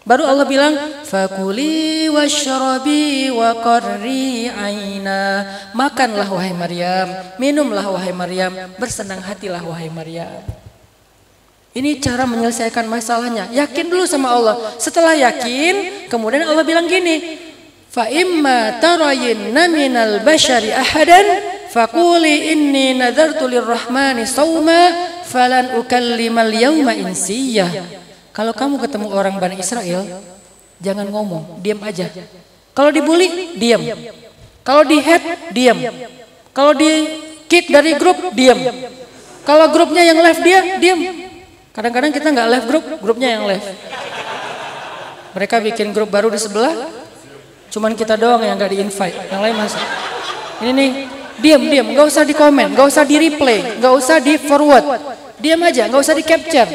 Baru 0.03 0.26
Allah 0.26 0.46
bilang, 0.50 0.74
Fakuli 1.07 2.11
washrabi 2.11 3.30
wa 3.30 3.55
qarri 3.62 4.50
aina. 4.50 5.46
Makanlah 5.78 6.26
wahai 6.26 6.50
Maryam, 6.50 7.09
minumlah 7.38 7.86
wahai 7.86 8.11
Maryam, 8.11 8.50
bersenang 8.82 9.22
hatilah 9.22 9.62
wahai 9.62 9.86
Maryam. 9.94 10.42
Ini 11.72 12.03
cara 12.05 12.28
menyelesaikan 12.28 12.84
masalahnya. 12.84 13.48
Yakin 13.48 13.88
dulu 13.88 14.05
sama 14.05 14.28
Allah. 14.34 14.76
Setelah 14.76 15.16
yakin, 15.16 16.09
kemudian 16.11 16.44
Allah 16.44 16.66
bilang 16.66 16.84
gini, 16.84 17.40
Fa 17.92 18.09
imma 18.09 18.80
tarayinna 18.80 19.68
minal 19.68 20.24
bashari 20.24 20.72
ahadan 20.72 21.44
faquli 21.68 22.48
inni 22.57 22.96
nadartu 22.96 23.44
lirrahmani 23.44 24.24
sawma 24.24 25.12
falan 25.28 25.76
ukallimal 25.76 26.48
yauma 26.48 26.96
insiyah. 26.96 27.68
Kalau 28.33 28.57
kamu 28.57 28.80
ketemu 28.80 29.07
orang 29.12 29.37
Bani 29.37 29.61
Israel, 29.61 30.09
jangan 30.80 31.05
ngomong, 31.05 31.61
diam 31.61 31.76
aja. 31.85 32.09
Kalau 32.72 32.89
dibully, 32.89 33.53
diam. 33.61 33.85
Kalau 34.64 34.83
di 34.89 34.97
head, 35.05 35.53
diam. 35.53 35.76
Kalau 36.57 36.72
di 36.72 36.91
kick 37.45 37.68
dari 37.68 37.93
grup, 38.01 38.33
diam. 38.33 38.57
Kalau 39.45 39.68
grupnya 39.68 40.01
yang 40.09 40.16
left 40.24 40.41
dia, 40.41 40.80
diam. 40.80 41.01
Kadang-kadang 41.76 42.12
kita 42.12 42.33
nggak 42.33 42.49
left 42.49 42.66
grup, 42.72 42.85
grupnya 43.05 43.37
yang 43.37 43.45
left. 43.45 43.68
Mereka 45.37 45.61
bikin 45.61 45.93
grup 45.93 46.09
baru 46.09 46.33
di 46.33 46.41
sebelah, 46.41 46.89
cuman 47.68 47.93
kita 47.93 48.16
doang 48.16 48.41
yang 48.45 48.57
nggak 48.57 48.72
di 48.72 48.78
invite, 48.80 49.16
yang 49.28 49.41
lain 49.45 49.57
masuk. 49.61 49.85
Ini 50.64 50.70
nih, 50.72 50.91
diam 51.41 51.62
diam, 51.68 51.87
nggak 51.93 52.07
usah 52.09 52.24
di 52.24 52.33
komen, 52.33 52.72
nggak 52.72 52.87
usah 52.89 53.05
di 53.05 53.16
replay, 53.16 53.80
nggak 53.80 53.93
usah 53.93 54.16
di 54.24 54.41
forward. 54.41 54.85
Diam 55.37 55.61
aja, 55.64 55.85
nggak 55.89 56.01
usah 56.01 56.16
di 56.16 56.24
capture. 56.24 56.68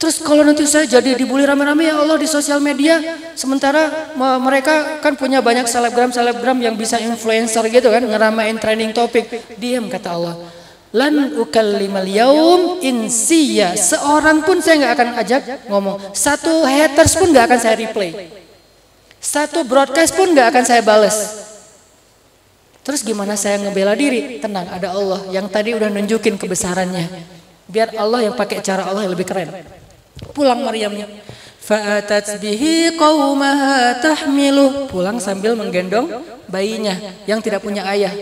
Terus 0.00 0.16
kalau 0.24 0.40
nanti 0.40 0.64
saya 0.64 0.88
jadi 0.88 1.12
dibully 1.12 1.44
rame-rame 1.44 1.92
ya 1.92 2.00
Allah 2.00 2.16
di 2.16 2.24
sosial 2.24 2.56
media, 2.56 3.04
sementara 3.36 4.16
mereka 4.40 4.96
kan 5.04 5.12
punya 5.12 5.44
banyak 5.44 5.68
selebgram-selebgram 5.68 6.56
yang 6.56 6.72
bisa 6.72 6.96
influencer 6.96 7.60
gitu 7.68 7.92
kan, 7.92 8.00
ngeramain 8.08 8.56
trending 8.56 8.96
topik. 8.96 9.28
Diam 9.60 9.92
kata 9.92 10.08
Allah. 10.16 10.40
Lan 10.96 11.36
ukallimal 11.36 12.08
yaum 12.08 12.80
insiya. 12.80 13.76
Seorang 13.76 14.40
pun 14.40 14.64
saya 14.64 14.80
nggak 14.80 14.94
akan 14.96 15.08
ajak 15.20 15.42
ngomong. 15.68 16.16
Satu 16.16 16.64
haters 16.64 17.20
pun 17.20 17.28
nggak 17.28 17.44
akan 17.52 17.60
saya 17.60 17.76
replay. 17.76 18.32
Satu 19.20 19.68
broadcast 19.68 20.16
pun 20.16 20.32
nggak 20.32 20.48
akan 20.48 20.64
saya 20.64 20.80
bales. 20.80 21.44
Terus 22.80 23.04
gimana 23.04 23.36
saya 23.36 23.60
ngebela 23.60 23.92
diri? 23.92 24.40
Tenang, 24.40 24.64
ada 24.64 24.96
Allah 24.96 25.28
yang 25.28 25.44
tadi 25.52 25.76
udah 25.76 25.92
nunjukin 25.92 26.40
kebesarannya. 26.40 27.04
Biar 27.68 27.92
Allah 28.00 28.32
yang 28.32 28.34
pakai 28.34 28.64
cara 28.64 28.88
Allah 28.88 29.04
yang 29.04 29.12
lebih 29.12 29.28
keren. 29.28 29.52
Pulang 30.36 30.60
Maryamnya. 30.60 31.08
Fa'atat 31.60 32.40
bihi 32.42 32.98
qaumaha 32.98 33.96
tahmiluh. 34.02 34.90
Pulang 34.90 35.22
sambil 35.22 35.56
menggendong 35.56 36.10
bayinya 36.50 36.98
yang 37.24 37.38
tidak 37.38 37.62
punya 37.64 37.86
ayah. 37.88 38.12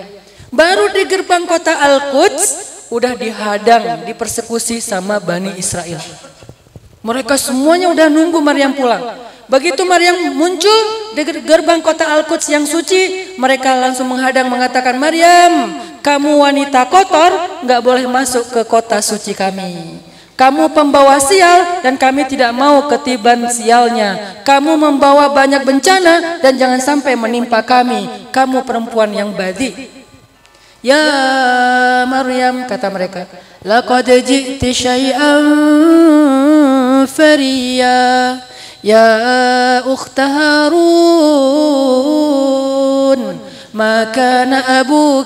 Baru 0.48 0.92
di 0.92 1.04
gerbang 1.04 1.44
kota 1.44 1.76
Al-Quds 1.76 2.44
udah 2.88 3.12
dihadang, 3.16 4.08
dipersekusi 4.08 4.80
sama 4.80 5.20
Bani 5.20 5.52
Israel. 5.60 6.00
Mereka 7.04 7.36
semuanya 7.36 7.92
udah 7.92 8.08
nunggu 8.08 8.40
Maryam 8.40 8.72
pulang. 8.72 9.28
Begitu 9.48 9.80
Maryam 9.88 10.36
muncul 10.36 10.78
di 11.16 11.24
gerbang 11.24 11.80
kota 11.80 12.04
Al-Quds 12.04 12.52
yang 12.52 12.64
suci, 12.68 13.32
mereka 13.40 13.76
langsung 13.80 14.12
menghadang 14.12 14.48
mengatakan, 14.48 15.00
Maryam, 15.00 15.72
kamu 16.04 16.36
wanita 16.36 16.84
kotor, 16.88 17.64
nggak 17.64 17.80
boleh 17.80 18.04
masuk 18.04 18.44
ke 18.52 18.60
kota 18.68 19.00
suci 19.00 19.32
kami. 19.32 20.04
Kamu 20.38 20.70
pembawa 20.70 21.18
sial 21.18 21.82
dan 21.82 21.98
kami 21.98 22.22
tidak 22.30 22.54
mau 22.54 22.86
ketiban 22.86 23.50
sialnya. 23.50 24.38
Kamu 24.46 24.78
membawa 24.78 25.34
banyak 25.34 25.66
bencana 25.66 26.38
dan 26.38 26.54
jangan 26.54 26.78
sampai 26.78 27.18
menimpa 27.18 27.58
kami. 27.66 28.30
Kamu 28.30 28.62
perempuan 28.62 29.10
yang 29.10 29.34
badi. 29.34 29.98
Ya 30.78 31.02
Maryam 32.06 32.70
kata 32.70 32.86
mereka, 32.86 33.26
laqad 33.66 34.06
ji'ti 34.06 34.70
syai'an 34.70 35.42
fariya 37.10 38.38
ya 38.78 39.06
ukhta 39.90 40.22
Harun 40.22 41.58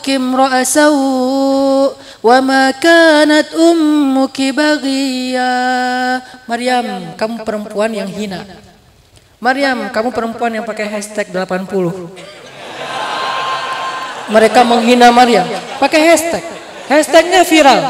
imra'a 0.08 0.64
wa 0.64 1.92
ma 2.22 2.70
kanat 2.70 3.50
ummuki 3.58 4.54
baghiya 4.54 5.50
Maryam 6.46 7.18
kamu 7.18 7.42
perempuan 7.42 7.90
yang 7.90 8.06
hina. 8.06 8.46
Maryam 9.42 9.90
kamu 9.90 10.14
perempuan 10.14 10.54
yang 10.54 10.62
pakai 10.62 10.86
hashtag 10.86 11.34
80 11.34 11.66
mereka 14.30 14.62
menghina 14.62 15.10
Maryam. 15.10 15.44
Pakai 15.82 16.00
hashtag. 16.08 16.42
Hashtagnya 16.86 17.42
viral. 17.42 17.80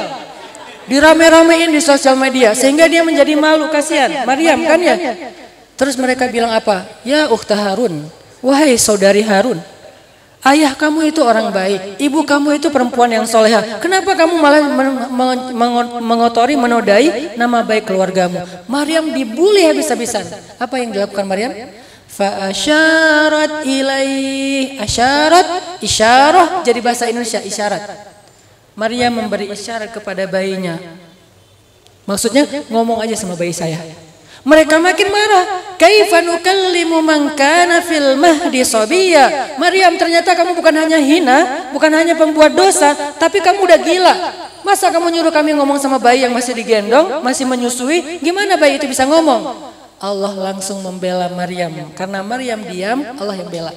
Dirame-ramein 0.88 1.70
di 1.70 1.78
sosial 1.78 2.18
media 2.18 2.56
sehingga 2.56 2.90
dia 2.90 3.04
menjadi 3.06 3.36
malu. 3.38 3.68
Kasihan. 3.68 4.24
Maryam 4.26 4.58
kan 4.64 4.80
ya? 4.82 4.96
Terus 5.76 5.94
mereka 6.00 6.26
bilang 6.26 6.50
apa? 6.50 6.88
Ya 7.06 7.28
ukhta 7.28 7.54
Harun. 7.54 8.08
Wahai 8.42 8.74
saudari 8.74 9.22
Harun 9.22 9.62
Ayah 10.42 10.74
kamu 10.74 11.14
itu 11.14 11.22
orang 11.22 11.54
baik, 11.54 12.02
ibu 12.02 12.26
kamu 12.26 12.58
itu 12.58 12.66
perempuan 12.66 13.06
yang 13.06 13.22
soleha. 13.30 13.78
Kenapa 13.78 14.18
kamu 14.18 14.42
malah 14.42 14.58
mengotori, 16.02 16.58
menodai 16.58 17.38
nama 17.38 17.62
baik 17.62 17.86
keluargamu? 17.86 18.42
Maryam 18.66 19.14
dibully 19.14 19.62
habis-habisan. 19.70 20.26
Apa 20.58 20.82
yang 20.82 20.90
dilakukan 20.90 21.30
Maryam? 21.30 21.54
Fa 22.10 22.50
asyarat 22.50 23.62
ilaih. 23.70 24.82
Asyarat, 24.82 25.78
isyarah 25.78 26.66
jadi 26.66 26.82
bahasa 26.82 27.06
Indonesia 27.06 27.38
isyarat. 27.38 28.10
Maryam 28.74 29.14
memberi 29.14 29.46
isyarat 29.46 29.94
kepada 29.94 30.26
bayinya. 30.26 30.74
Maksudnya 32.02 32.66
ngomong 32.66 32.98
aja 32.98 33.14
sama 33.14 33.38
bayi 33.38 33.54
saya. 33.54 33.78
Mereka 34.42 34.74
makin 34.82 35.08
marah. 35.10 35.44
Kaifa 35.78 36.22
nukallimu 36.22 36.98
man 37.02 37.34
kana 37.34 37.82
fil 37.82 38.18
mahdi 38.18 38.62
sabiyya? 38.62 39.54
Maryam 39.58 39.94
ternyata 39.98 40.34
kamu 40.34 40.54
bukan 40.58 40.74
hanya 40.78 40.98
hina, 40.98 41.70
bukan 41.74 41.90
hanya 41.90 42.14
pembuat 42.14 42.54
dosa, 42.54 42.94
tapi 43.18 43.42
kamu 43.42 43.66
udah 43.66 43.78
gila. 43.82 44.14
Masa 44.62 44.94
kamu 44.94 45.10
nyuruh 45.10 45.34
kami 45.34 45.58
ngomong 45.58 45.78
sama 45.82 45.98
bayi 45.98 46.22
yang 46.22 46.30
masih 46.30 46.54
digendong, 46.54 47.22
masih 47.22 47.46
menyusui? 47.46 48.22
Gimana 48.22 48.54
bayi 48.54 48.78
itu 48.78 48.86
bisa 48.86 49.02
ngomong? 49.06 49.74
Allah 49.98 50.34
langsung 50.34 50.82
membela 50.82 51.30
Maryam. 51.30 51.90
Karena 51.94 52.22
Maryam 52.22 52.62
diam, 52.66 53.02
Allah 53.18 53.38
yang 53.38 53.50
bela. 53.50 53.74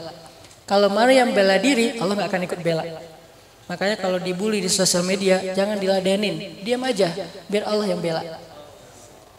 Kalau 0.66 0.90
Maryam 0.90 1.30
bela 1.34 1.58
diri, 1.62 1.98
Allah 2.02 2.14
nggak 2.18 2.30
akan 2.30 2.42
ikut 2.50 2.60
bela. 2.66 2.86
Makanya 3.66 3.98
kalau 3.98 4.22
dibully 4.22 4.62
di 4.62 4.70
sosial 4.70 5.02
media, 5.02 5.42
jangan 5.58 5.78
diladenin. 5.82 6.62
Diam 6.62 6.82
aja, 6.86 7.14
biar 7.50 7.66
Allah 7.66 7.90
yang 7.90 8.02
bela. 8.02 8.22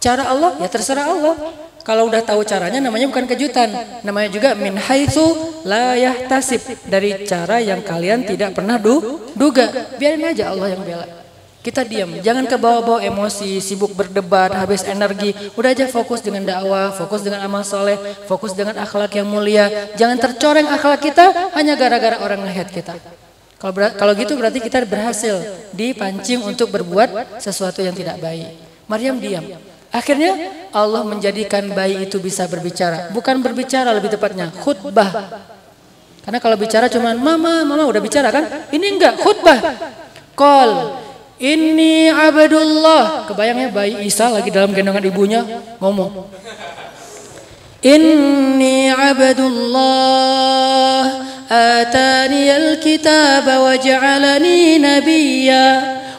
Cara 0.00 0.28
Allah 0.28 0.60
ya 0.60 0.68
terserah 0.68 1.06
Allah. 1.08 1.34
Kalau 1.86 2.10
udah 2.10 2.18
tahu 2.18 2.42
caranya 2.42 2.82
namanya 2.82 3.06
bukan 3.06 3.30
kejutan. 3.30 3.70
Namanya 4.02 4.26
juga 4.26 4.58
min 4.58 4.74
haitsu 4.74 5.22
la 5.62 5.94
yahtasib 5.94 6.58
dari 6.90 7.22
cara 7.22 7.62
yang 7.62 7.78
kalian 7.78 8.26
tidak 8.26 8.58
pernah 8.58 8.74
du, 8.74 9.22
duga. 9.38 9.70
Biarin 9.94 10.26
aja 10.26 10.50
Allah 10.50 10.74
yang 10.74 10.82
bela. 10.82 11.06
Kita 11.62 11.82
diam, 11.82 12.22
jangan 12.22 12.46
ke 12.46 12.54
bawah-bawah 12.54 13.02
emosi, 13.02 13.58
sibuk 13.58 13.90
berdebat, 13.90 14.54
habis 14.54 14.86
energi. 14.86 15.34
Udah 15.58 15.74
aja 15.74 15.90
fokus 15.90 16.22
dengan 16.22 16.46
dakwah, 16.46 16.94
fokus 16.94 17.26
dengan 17.26 17.42
amal 17.42 17.66
soleh, 17.66 17.98
fokus 18.30 18.54
dengan 18.54 18.78
akhlak 18.78 19.10
yang 19.18 19.26
mulia. 19.26 19.90
Jangan 19.98 20.14
tercoreng 20.14 20.70
akhlak 20.70 21.02
kita 21.02 21.54
hanya 21.58 21.74
gara-gara 21.74 22.22
orang 22.22 22.46
melihat 22.46 22.70
kita. 22.70 22.94
Kalau 23.58 23.74
kalau 23.98 24.12
gitu 24.14 24.38
berarti 24.38 24.62
kita 24.62 24.86
berhasil 24.86 25.42
dipancing 25.74 26.38
untuk 26.46 26.70
berbuat 26.70 27.42
sesuatu 27.42 27.82
yang 27.82 27.98
tidak 27.98 28.22
baik. 28.22 28.46
Maryam 28.86 29.18
diam. 29.18 29.42
Akhirnya 29.96 30.52
Allah 30.76 31.00
menjadikan 31.08 31.72
bayi 31.72 32.04
itu 32.04 32.20
bisa 32.20 32.44
berbicara. 32.44 33.08
Bukan 33.16 33.40
berbicara 33.40 33.96
lebih 33.96 34.12
tepatnya, 34.12 34.52
khutbah. 34.60 35.08
Karena 36.20 36.36
kalau 36.36 36.60
bicara 36.60 36.92
cuma 36.92 37.16
mama, 37.16 37.64
mama 37.64 37.88
udah 37.88 38.02
bicara 38.04 38.28
kan? 38.28 38.68
Ini 38.68 38.86
enggak, 38.92 39.16
khutbah. 39.24 39.56
Kol, 40.36 41.00
ini 41.40 42.12
abdullah. 42.12 43.24
Kebayangnya 43.24 43.72
bayi 43.72 44.04
Isa 44.04 44.28
lagi 44.28 44.52
dalam 44.52 44.76
gendongan 44.76 45.00
ibunya 45.08 45.40
ngomong. 45.80 46.28
Inni 47.80 48.92
abdullah 48.92 50.20
atani 51.46 52.50
alkitab 52.50 53.46
wa 53.46 53.78
ja'alani 53.78 54.82
nabiyya 54.82 55.66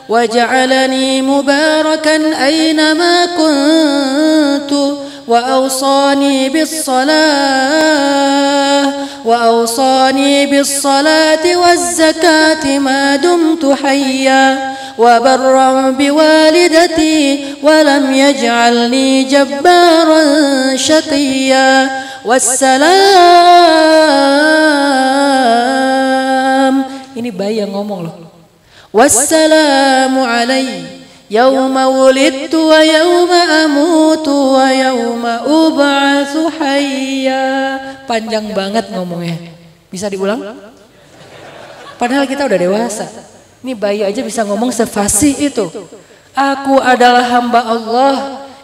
وجعلني 0.10 1.22
مباركا 1.22 2.46
أينما 2.46 3.26
كنت 3.26 4.72
وأوصاني 5.28 6.50
بالصلاة 6.50 7.08
وأوصاني 9.26 10.46
بالصلاة 10.46 11.58
والزكاة 11.58 12.80
ما 12.80 13.16
دمت 13.16 13.76
حيا 13.84 14.76
وبرا 14.98 15.92
بوالدتي 15.92 17.56
ولم 17.64 18.14
يجعلني 18.14 19.24
جبارا 19.24 20.24
شقيا. 20.76 22.08
والسلام. 22.28 22.86
Ini 27.16 27.32
bayi 27.32 27.64
yang 27.64 27.72
ngomong 27.72 28.04
loh. 28.04 28.27
Yauma 31.30 31.86
wulidtu 31.86 32.58
wa 32.58 32.82
yauma 32.82 33.70
amutu 33.70 34.58
wa 34.58 34.74
yauma 34.74 35.46
ub'atsu 35.46 36.50
hayya. 36.58 37.46
Panjang 38.10 38.50
banget 38.58 38.90
ngomongnya. 38.90 39.38
Bisa 39.94 40.10
diulang? 40.10 40.42
Padahal 42.02 42.26
kita 42.26 42.50
udah 42.50 42.58
dewasa. 42.58 43.06
Ini 43.62 43.78
bayi 43.78 44.02
aja 44.02 44.26
bisa 44.26 44.42
ngomong 44.42 44.74
sefasih 44.74 45.54
itu. 45.54 45.70
Aku 46.34 46.82
adalah 46.82 47.22
hamba 47.38 47.62
Allah 47.70 48.16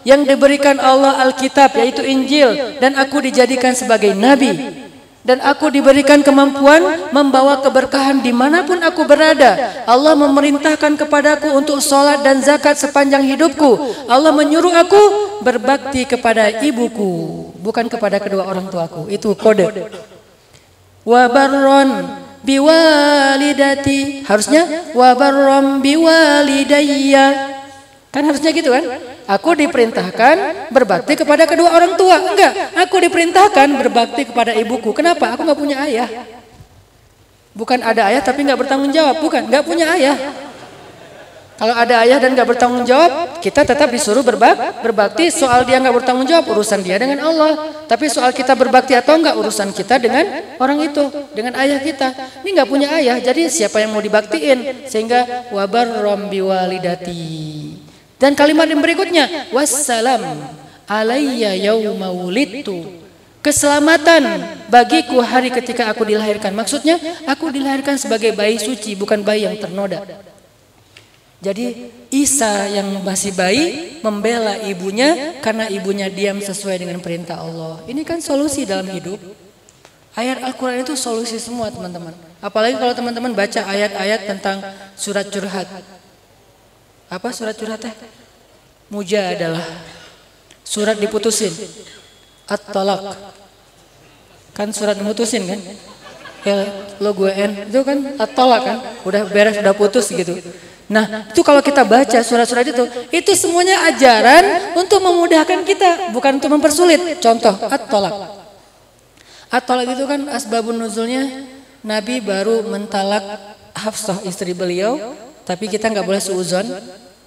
yang 0.02 0.26
diberikan 0.26 0.82
Allah 0.82 1.22
Alkitab 1.30 1.78
yaitu 1.78 2.02
Injil 2.02 2.78
dan 2.82 2.98
aku 2.98 3.22
dijadikan 3.22 3.70
sebagai 3.70 4.18
nabi 4.18 4.83
dan 5.24 5.40
aku 5.40 5.72
diberikan 5.72 6.20
kemampuan 6.20 7.08
membawa 7.08 7.64
keberkahan 7.64 8.20
di 8.20 8.28
mana 8.28 8.60
pun 8.68 8.76
aku 8.76 9.08
berada. 9.08 9.72
Allah 9.88 10.12
memerintahkan 10.12 11.00
kepadaku 11.00 11.48
untuk 11.56 11.80
sholat 11.80 12.20
dan 12.20 12.44
zakat 12.44 12.76
sepanjang 12.76 13.24
hidupku. 13.24 13.80
Allah 14.04 14.36
menyuruh 14.36 14.76
aku 14.76 15.02
berbakti 15.40 16.04
kepada 16.04 16.60
ibuku, 16.60 17.48
bukan 17.56 17.88
kepada 17.88 18.20
kedua 18.20 18.44
orang 18.44 18.68
tuaku. 18.68 19.08
Itu 19.08 19.32
kode. 19.32 19.72
Wabarron 21.08 22.20
biwalidati. 22.44 24.28
Harusnya 24.28 24.92
wabarron 24.92 25.80
biwalidayya. 25.80 27.26
Kan 28.12 28.28
harusnya 28.28 28.52
gitu 28.52 28.68
kan? 28.68 29.13
Aku 29.24 29.56
diperintahkan 29.56 30.68
berbakti 30.68 31.16
kepada 31.16 31.48
kedua 31.48 31.72
orang 31.72 31.96
tua. 31.96 32.20
Enggak, 32.20 32.76
aku 32.76 32.96
diperintahkan 33.08 33.68
berbakti 33.80 34.28
kepada 34.28 34.52
ibuku. 34.52 34.92
Kenapa? 34.92 35.32
Aku 35.32 35.48
nggak 35.48 35.56
punya 35.56 35.80
ayah. 35.88 36.08
Bukan 37.56 37.80
ada 37.80 38.12
ayah 38.12 38.20
tapi 38.20 38.44
nggak 38.44 38.60
bertanggung 38.66 38.92
jawab. 38.92 39.22
Bukan, 39.24 39.48
nggak 39.48 39.64
punya 39.64 39.88
ayah. 39.96 40.16
Kalau 41.54 41.70
ada 41.70 42.02
ayah 42.02 42.18
dan 42.18 42.34
nggak 42.34 42.50
bertanggung 42.50 42.82
jawab, 42.82 43.38
kita 43.38 43.62
tetap 43.62 43.86
disuruh 43.86 44.26
berbak, 44.26 44.82
berbakti. 44.82 45.30
Soal 45.30 45.62
dia 45.62 45.78
nggak 45.78 46.02
bertanggung 46.02 46.26
jawab, 46.26 46.50
urusan 46.50 46.82
dia 46.82 46.98
dengan 46.98 47.22
Allah. 47.22 47.70
Tapi 47.86 48.10
soal 48.10 48.34
kita 48.34 48.58
berbakti 48.58 48.92
atau 48.98 49.14
enggak, 49.14 49.38
urusan 49.38 49.70
kita 49.70 50.02
dengan 50.02 50.26
orang 50.58 50.82
itu, 50.82 51.06
dengan 51.30 51.54
ayah 51.62 51.78
kita. 51.78 52.10
Ini 52.42 52.58
nggak 52.58 52.68
punya 52.68 52.90
ayah, 52.98 53.22
jadi 53.22 53.46
siapa 53.46 53.78
yang 53.78 53.94
mau 53.94 54.02
dibaktiin? 54.02 54.90
Sehingga 54.90 55.46
wabar 55.54 56.02
rombi 56.02 56.42
walidati. 56.42 57.83
Dan 58.24 58.32
kalimat 58.32 58.64
yang 58.64 58.80
berikutnya, 58.80 59.52
wassalam 59.52 60.24
alayya 60.88 61.52
yauma 61.60 62.08
wulidtu. 62.08 63.04
Keselamatan 63.44 64.40
bagiku 64.72 65.20
hari 65.20 65.52
ketika 65.52 65.92
aku 65.92 66.08
dilahirkan. 66.08 66.56
Maksudnya, 66.56 66.96
aku 67.28 67.52
dilahirkan 67.52 68.00
sebagai 68.00 68.32
bayi 68.32 68.56
suci, 68.56 68.96
bukan 68.96 69.20
bayi 69.20 69.44
yang 69.44 69.60
ternoda. 69.60 70.00
Jadi 71.44 71.92
Isa 72.08 72.64
yang 72.72 73.04
masih 73.04 73.36
bayi 73.36 74.00
membela 74.00 74.56
ibunya 74.64 75.36
karena 75.44 75.68
ibunya 75.68 76.08
diam 76.08 76.40
sesuai 76.40 76.80
dengan 76.80 77.04
perintah 77.04 77.44
Allah. 77.44 77.84
Ini 77.84 78.00
kan 78.08 78.24
solusi 78.24 78.64
dalam 78.64 78.88
hidup. 78.88 79.20
Ayat 80.16 80.40
Al-Quran 80.40 80.80
itu 80.80 80.96
solusi 80.96 81.36
semua 81.36 81.68
teman-teman. 81.68 82.16
Apalagi 82.40 82.80
kalau 82.80 82.96
teman-teman 82.96 83.36
baca 83.36 83.60
ayat-ayat 83.68 84.24
tentang 84.24 84.64
surat 84.96 85.28
curhat. 85.28 85.68
Apa 87.10 87.28
surat 87.32 87.54
curhatnya? 87.56 87.92
Muja 88.92 89.32
adalah 89.32 89.64
surat 90.64 90.96
diputusin. 91.00 91.52
At-talak. 92.48 93.16
Kan 94.54 94.70
surat 94.70 94.94
diputusin 95.00 95.44
kan? 95.48 95.60
ya 96.44 96.56
lo 97.00 97.10
gue 97.16 97.32
n 97.32 97.72
itu 97.72 97.80
kan 97.80 97.98
tolak 98.36 98.60
kan 98.62 98.76
udah 99.08 99.22
beres 99.32 99.56
udah 99.64 99.72
putus 99.72 100.12
gitu 100.12 100.36
nah 100.84 101.32
itu 101.32 101.40
kalau 101.40 101.64
kita 101.64 101.80
baca 101.80 102.20
surat-surat 102.20 102.68
itu 102.68 102.84
itu 103.08 103.32
semuanya 103.32 103.88
ajaran 103.88 104.76
untuk 104.76 105.00
memudahkan 105.00 105.64
kita 105.64 106.12
bukan 106.12 106.36
untuk 106.36 106.52
mempersulit 106.52 107.00
contoh 107.24 107.56
at-tolak 107.72 108.12
at-tolak 109.48 109.88
itu 109.96 110.04
kan 110.04 110.28
asbabun 110.28 110.76
nuzulnya 110.76 111.48
Nabi 111.80 112.20
baru 112.20 112.68
mentalak 112.68 113.24
Hafsah 113.74 114.20
istri 114.28 114.52
beliau 114.52 115.16
tapi 115.44 115.68
kita 115.68 115.92
nggak 115.92 116.04
boleh 116.04 116.20
suuzon 116.20 116.66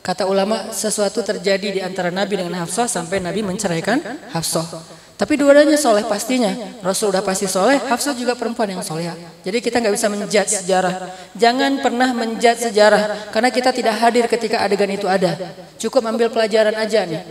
kata 0.02 0.26
ulama 0.26 0.74
sesuatu 0.74 1.24
terjadi 1.24 1.68
di 1.78 1.82
antara 1.82 2.14
Nabi 2.14 2.42
dengan 2.42 2.66
Hafsah 2.66 2.90
sampai 2.90 3.22
Nabi 3.22 3.46
menceraikan 3.46 4.02
Hafsah 4.34 4.98
tapi 5.18 5.34
dua-duanya 5.34 5.82
soleh 5.82 6.06
pastinya. 6.06 6.54
Rasul 6.86 7.10
udah 7.10 7.26
pasti 7.26 7.50
soleh, 7.50 7.82
Hafsah 7.82 8.14
juga 8.14 8.38
perempuan 8.38 8.70
yang 8.70 8.86
soleh. 8.86 9.10
Jadi 9.42 9.58
kita 9.66 9.82
nggak 9.82 9.96
bisa 9.98 10.08
menjat 10.14 10.46
sejarah. 10.46 11.10
Jangan 11.34 11.82
pernah 11.82 12.14
menjat 12.14 12.62
sejarah, 12.62 13.34
karena 13.34 13.50
kita 13.50 13.74
tidak 13.74 13.98
hadir 13.98 14.30
ketika 14.30 14.62
adegan 14.62 14.94
itu 14.94 15.10
ada. 15.10 15.34
Cukup 15.82 16.06
ambil 16.06 16.30
pelajaran 16.30 16.78
aja 16.78 17.02
nih. 17.10 17.26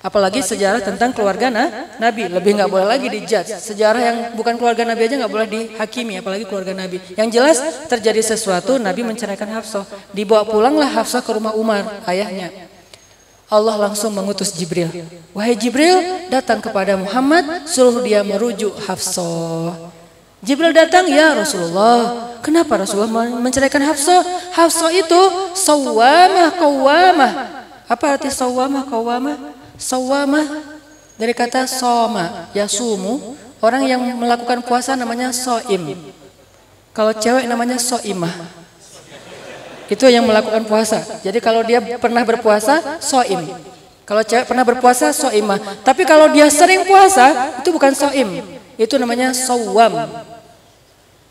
Apalagi 0.00 0.40
sejarah 0.40 0.80
tentang 0.80 1.12
keluarga 1.12 1.52
nah, 1.52 1.68
Nabi. 2.00 2.24
Lebih 2.24 2.56
nggak 2.56 2.70
boleh 2.72 2.88
lagi 2.88 3.12
dijat. 3.12 3.44
Sejarah 3.44 4.00
yang 4.00 4.16
bukan 4.32 4.56
keluarga 4.56 4.88
Nabi 4.88 5.04
aja 5.04 5.20
nggak 5.20 5.32
boleh 5.32 5.48
dihakimi, 5.48 6.16
apalagi 6.16 6.48
keluarga 6.48 6.72
Nabi. 6.72 7.04
Yang 7.20 7.28
jelas 7.36 7.56
terjadi 7.84 8.24
sesuatu, 8.24 8.80
Nabi 8.80 9.04
menceraikan 9.04 9.52
Hafsah. 9.52 9.84
Dibawa 10.16 10.48
pulanglah 10.48 10.88
Hafsah 10.88 11.20
ke 11.20 11.36
rumah 11.36 11.52
Umar, 11.52 12.00
ayahnya. 12.08 12.48
Allah 13.52 13.76
langsung 13.76 14.16
mengutus 14.16 14.56
Jibril. 14.56 14.88
Wahai 15.36 15.52
Jibril, 15.52 16.00
datang 16.32 16.64
kepada 16.64 16.96
Muhammad, 16.96 17.68
suruh 17.68 18.00
dia 18.00 18.24
merujuk 18.24 18.72
Hafsah. 18.88 19.92
Jibril 20.40 20.72
datang, 20.72 21.12
ya 21.12 21.36
Rasulullah. 21.36 22.32
Kenapa 22.40 22.80
Rasulullah 22.80 23.28
menceraikan 23.36 23.84
Hafsah? 23.84 24.24
Hafsah 24.56 24.96
itu 24.96 25.20
sawamah 25.52 26.56
kawamah. 26.56 27.32
Apa 27.84 28.16
arti 28.16 28.32
sawamah 28.32 28.88
kawamah? 28.88 29.59
Sawamah 29.80 30.76
dari 31.16 31.32
kata 31.32 31.64
soma, 31.64 32.52
yasumu. 32.52 33.34
Orang 33.60 33.84
yang 33.84 34.00
melakukan 34.16 34.64
puasa 34.64 34.96
namanya 34.96 35.32
soim. 35.32 35.96
Kalau 36.92 37.12
cewek 37.16 37.44
namanya 37.48 37.76
soimah. 37.80 38.32
Itu 39.88 40.08
yang 40.08 40.24
melakukan 40.24 40.64
puasa. 40.64 41.02
Jadi 41.20 41.40
kalau 41.42 41.64
dia 41.64 41.80
pernah 42.00 42.24
berpuasa, 42.24 43.00
soim. 43.00 43.52
Kalau 44.04 44.22
cewek 44.24 44.48
pernah 44.48 44.64
berpuasa, 44.64 45.12
soimah. 45.12 45.82
Tapi 45.84 46.08
kalau 46.08 46.32
dia 46.32 46.48
sering 46.48 46.84
puasa, 46.88 47.56
itu 47.60 47.68
bukan 47.68 47.92
soim. 47.92 48.28
Itu 48.80 48.96
namanya 48.96 49.36
sawam. 49.36 50.24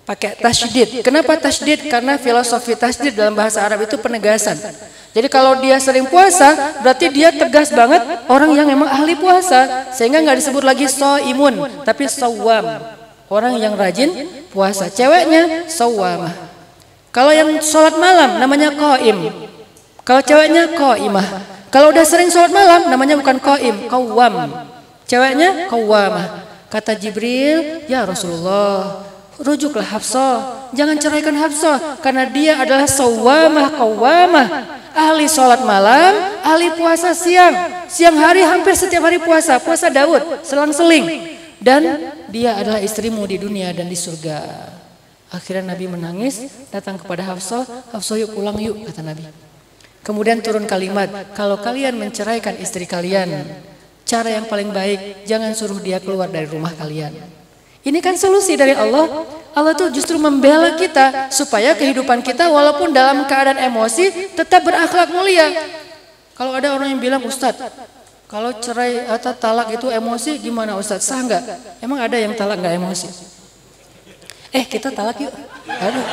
Pakai 0.06 0.38
tasydid. 0.42 1.06
Kenapa 1.06 1.38
tasydid? 1.38 1.86
Karena 1.90 2.18
filosofi 2.18 2.74
tasydid 2.74 3.14
dalam 3.14 3.34
bahasa 3.34 3.62
Arab 3.62 3.86
itu 3.86 3.98
penegasan. 3.98 4.58
Jadi 5.10 5.28
kalau 5.28 5.58
dia 5.58 5.82
sering 5.82 6.06
puasa, 6.06 6.78
berarti 6.86 7.10
dia 7.10 7.34
tegas 7.34 7.74
banget 7.74 8.02
orang 8.30 8.54
yang 8.54 8.70
memang 8.70 8.86
ahli 8.86 9.18
puasa. 9.18 9.90
Sehingga 9.90 10.22
nggak 10.22 10.38
disebut 10.38 10.62
lagi 10.62 10.86
soimun, 10.86 11.82
tapi 11.82 12.06
sawam. 12.06 12.66
Orang 13.30 13.58
yang 13.62 13.74
rajin 13.78 14.30
puasa. 14.54 14.90
Ceweknya 14.90 15.70
sawamah. 15.70 16.34
Kalau 17.10 17.34
yang 17.34 17.58
sholat 17.62 17.98
malam 17.98 18.38
namanya 18.38 18.70
koim. 18.74 19.50
Kalau 20.06 20.22
ceweknya 20.22 20.78
koimah. 20.78 21.26
Kalau 21.70 21.94
udah 21.94 22.06
sering 22.06 22.34
sholat 22.34 22.50
malam 22.50 22.90
namanya 22.90 23.18
bukan 23.18 23.38
koim, 23.38 23.86
kawam. 23.90 24.34
Ceweknya 25.06 25.70
kawamah. 25.70 26.46
Kata 26.70 26.94
Jibril, 26.94 27.86
ya 27.90 28.06
Rasulullah, 28.06 29.02
rujuklah 29.40 29.88
Hafsah. 29.88 30.70
Jangan 30.76 31.00
ceraikan 31.00 31.36
Hafsah 31.36 31.98
karena 32.04 32.28
dia 32.30 32.60
adalah 32.60 32.86
sawamah 32.86 33.74
kawamah. 33.74 34.48
Ahli 34.90 35.32
sholat 35.32 35.64
malam, 35.64 36.44
ahli 36.44 36.76
puasa 36.76 37.16
siang. 37.16 37.88
Siang 37.88 38.20
hari 38.20 38.44
hampir 38.44 38.76
setiap 38.76 39.08
hari 39.08 39.18
puasa, 39.18 39.58
puasa 39.58 39.88
Daud, 39.88 40.44
selang-seling. 40.44 41.40
Dan 41.60 42.12
dia 42.28 42.60
adalah 42.60 42.84
istrimu 42.84 43.24
di 43.24 43.40
dunia 43.40 43.72
dan 43.72 43.88
di 43.88 43.96
surga. 43.96 44.40
Akhirnya 45.30 45.78
Nabi 45.78 45.86
menangis, 45.86 46.42
datang 46.74 46.98
kepada 46.98 47.22
Hafsah, 47.22 47.64
Hafsah 47.94 48.18
yuk 48.18 48.34
pulang 48.34 48.58
yuk, 48.58 48.82
kata 48.90 49.06
Nabi. 49.06 49.24
Kemudian 50.02 50.42
turun 50.42 50.66
kalimat, 50.66 51.36
kalau 51.38 51.62
kalian 51.62 51.94
menceraikan 51.94 52.58
istri 52.58 52.90
kalian, 52.90 53.46
cara 54.10 54.34
yang 54.34 54.50
paling 54.50 54.74
baik, 54.74 55.30
jangan 55.30 55.54
suruh 55.54 55.78
dia 55.78 56.02
keluar 56.02 56.34
dari 56.34 56.50
rumah 56.50 56.74
kalian. 56.74 57.39
Ini 57.80 58.00
kan 58.04 58.16
solusi 58.20 58.60
dari 58.60 58.76
Allah. 58.76 59.26
Allah 59.56 59.74
tuh 59.74 59.90
justru 59.90 60.20
membela 60.22 60.78
kita 60.78 61.32
supaya 61.34 61.74
kehidupan 61.74 62.22
kita 62.22 62.48
walaupun 62.48 62.94
dalam 62.94 63.26
keadaan 63.26 63.58
emosi 63.60 64.36
tetap 64.38 64.62
berakhlak 64.64 65.10
mulia. 65.10 65.50
Kalau 66.38 66.56
ada 66.56 66.72
orang 66.76 66.96
yang 66.96 67.02
bilang 67.02 67.24
Ustadz, 67.26 67.60
kalau 68.30 68.56
cerai 68.62 69.10
atau 69.10 69.34
talak 69.36 69.74
itu 69.74 69.90
emosi 69.90 70.38
gimana 70.40 70.78
Ustadz? 70.78 71.08
Sah 71.08 71.20
nggak? 71.24 71.44
Emang 71.84 72.00
ada 72.00 72.16
yang 72.16 72.32
talak 72.38 72.62
nggak 72.62 72.76
emosi? 72.78 73.08
Eh 74.50 74.66
kita 74.66 74.90
talak 74.94 75.18
yuk. 75.22 75.34
Aduh. 75.66 76.06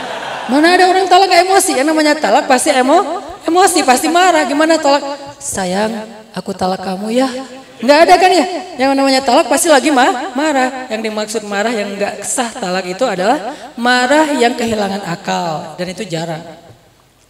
Mana 0.46 0.78
ada 0.78 0.86
orang 0.86 1.10
talak 1.10 1.26
gak 1.26 1.42
emosi? 1.42 1.72
Yang 1.74 1.86
namanya 1.90 2.14
talak 2.14 2.46
pasti 2.46 2.70
emo, 2.70 3.15
emosi, 3.46 3.80
pasti 3.86 4.10
marah. 4.10 4.44
Gimana 4.44 4.76
talak? 4.76 5.02
Sayang, 5.38 5.92
aku 6.34 6.50
talak 6.52 6.82
kamu 6.82 7.14
ya. 7.14 7.28
Nggak 7.76 7.98
ada 8.08 8.14
kan 8.16 8.30
ya? 8.32 8.46
Yang 8.80 8.90
namanya 8.96 9.20
talak 9.20 9.46
pasti 9.52 9.68
lagi 9.68 9.92
mah, 9.92 10.32
marah. 10.32 10.88
Yang 10.88 11.00
dimaksud 11.12 11.42
marah 11.44 11.72
yang 11.72 11.94
nggak 11.96 12.24
sah 12.24 12.48
talak 12.50 12.88
itu 12.88 13.04
adalah 13.04 13.52
marah 13.76 14.32
yang 14.34 14.56
kehilangan 14.56 15.04
akal. 15.04 15.76
Dan 15.76 15.92
itu 15.92 16.02
jarang. 16.08 16.40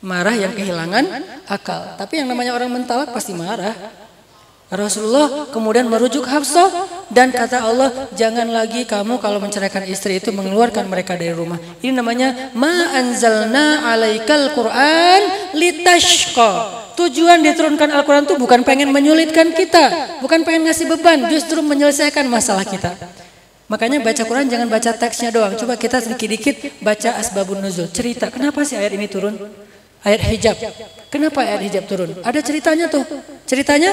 Marah 0.00 0.34
yang 0.38 0.54
kehilangan 0.54 1.04
akal. 1.50 1.98
Tapi 1.98 2.22
yang 2.22 2.30
namanya 2.30 2.54
orang 2.54 2.70
mentalak 2.70 3.10
pasti 3.10 3.34
marah. 3.34 4.05
Rasulullah 4.66 5.46
kemudian 5.54 5.86
merujuk 5.86 6.26
Hafsah 6.26 6.66
dan 7.06 7.30
kata 7.30 7.62
Allah 7.62 8.10
jangan 8.18 8.50
lagi 8.50 8.82
kamu 8.82 9.22
kalau 9.22 9.38
menceraikan 9.38 9.86
istri 9.86 10.18
itu 10.18 10.34
mengeluarkan 10.34 10.90
mereka 10.90 11.14
dari 11.14 11.30
rumah. 11.30 11.54
Ini 11.78 11.94
namanya 11.94 12.50
ma 12.50 12.90
anzalna 12.98 13.86
alaikal 13.94 14.50
Quran 14.58 15.54
litashqa. 15.54 16.82
Tujuan 16.98 17.46
diturunkan 17.46 17.94
Al-Quran 17.94 18.26
itu 18.26 18.34
bukan 18.40 18.66
pengen 18.66 18.90
menyulitkan 18.90 19.54
kita, 19.54 20.18
bukan 20.18 20.42
pengen 20.42 20.66
ngasih 20.66 20.88
beban, 20.90 21.28
justru 21.30 21.62
menyelesaikan 21.62 22.26
masalah 22.26 22.64
kita. 22.66 22.96
Makanya 23.70 24.02
baca 24.02 24.22
Quran 24.24 24.50
jangan 24.50 24.66
baca 24.66 24.90
teksnya 24.96 25.30
doang. 25.30 25.54
Coba 25.54 25.78
kita 25.78 26.02
sedikit-dikit 26.02 26.82
baca 26.82 27.20
asbabun 27.20 27.62
nuzul. 27.62 27.86
Cerita, 27.92 28.32
kenapa 28.32 28.64
sih 28.66 28.80
ayat 28.80 28.96
ini 28.96 29.06
turun? 29.06 29.36
Ayat 30.02 30.22
hijab. 30.26 30.56
Kenapa 31.12 31.42
ayat 31.44 31.60
hijab 31.66 31.84
turun? 31.86 32.10
Ada 32.22 32.40
ceritanya 32.42 32.86
tuh. 32.86 33.04
Ceritanya 33.44 33.92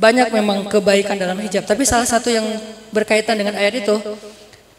banyak 0.00 0.32
memang 0.32 0.64
kebaikan 0.72 1.20
dalam 1.20 1.36
hijab. 1.36 1.68
Tapi 1.68 1.84
salah 1.84 2.08
satu 2.08 2.32
yang 2.32 2.48
berkaitan 2.88 3.36
dengan 3.36 3.52
ayat 3.60 3.84
itu, 3.84 4.00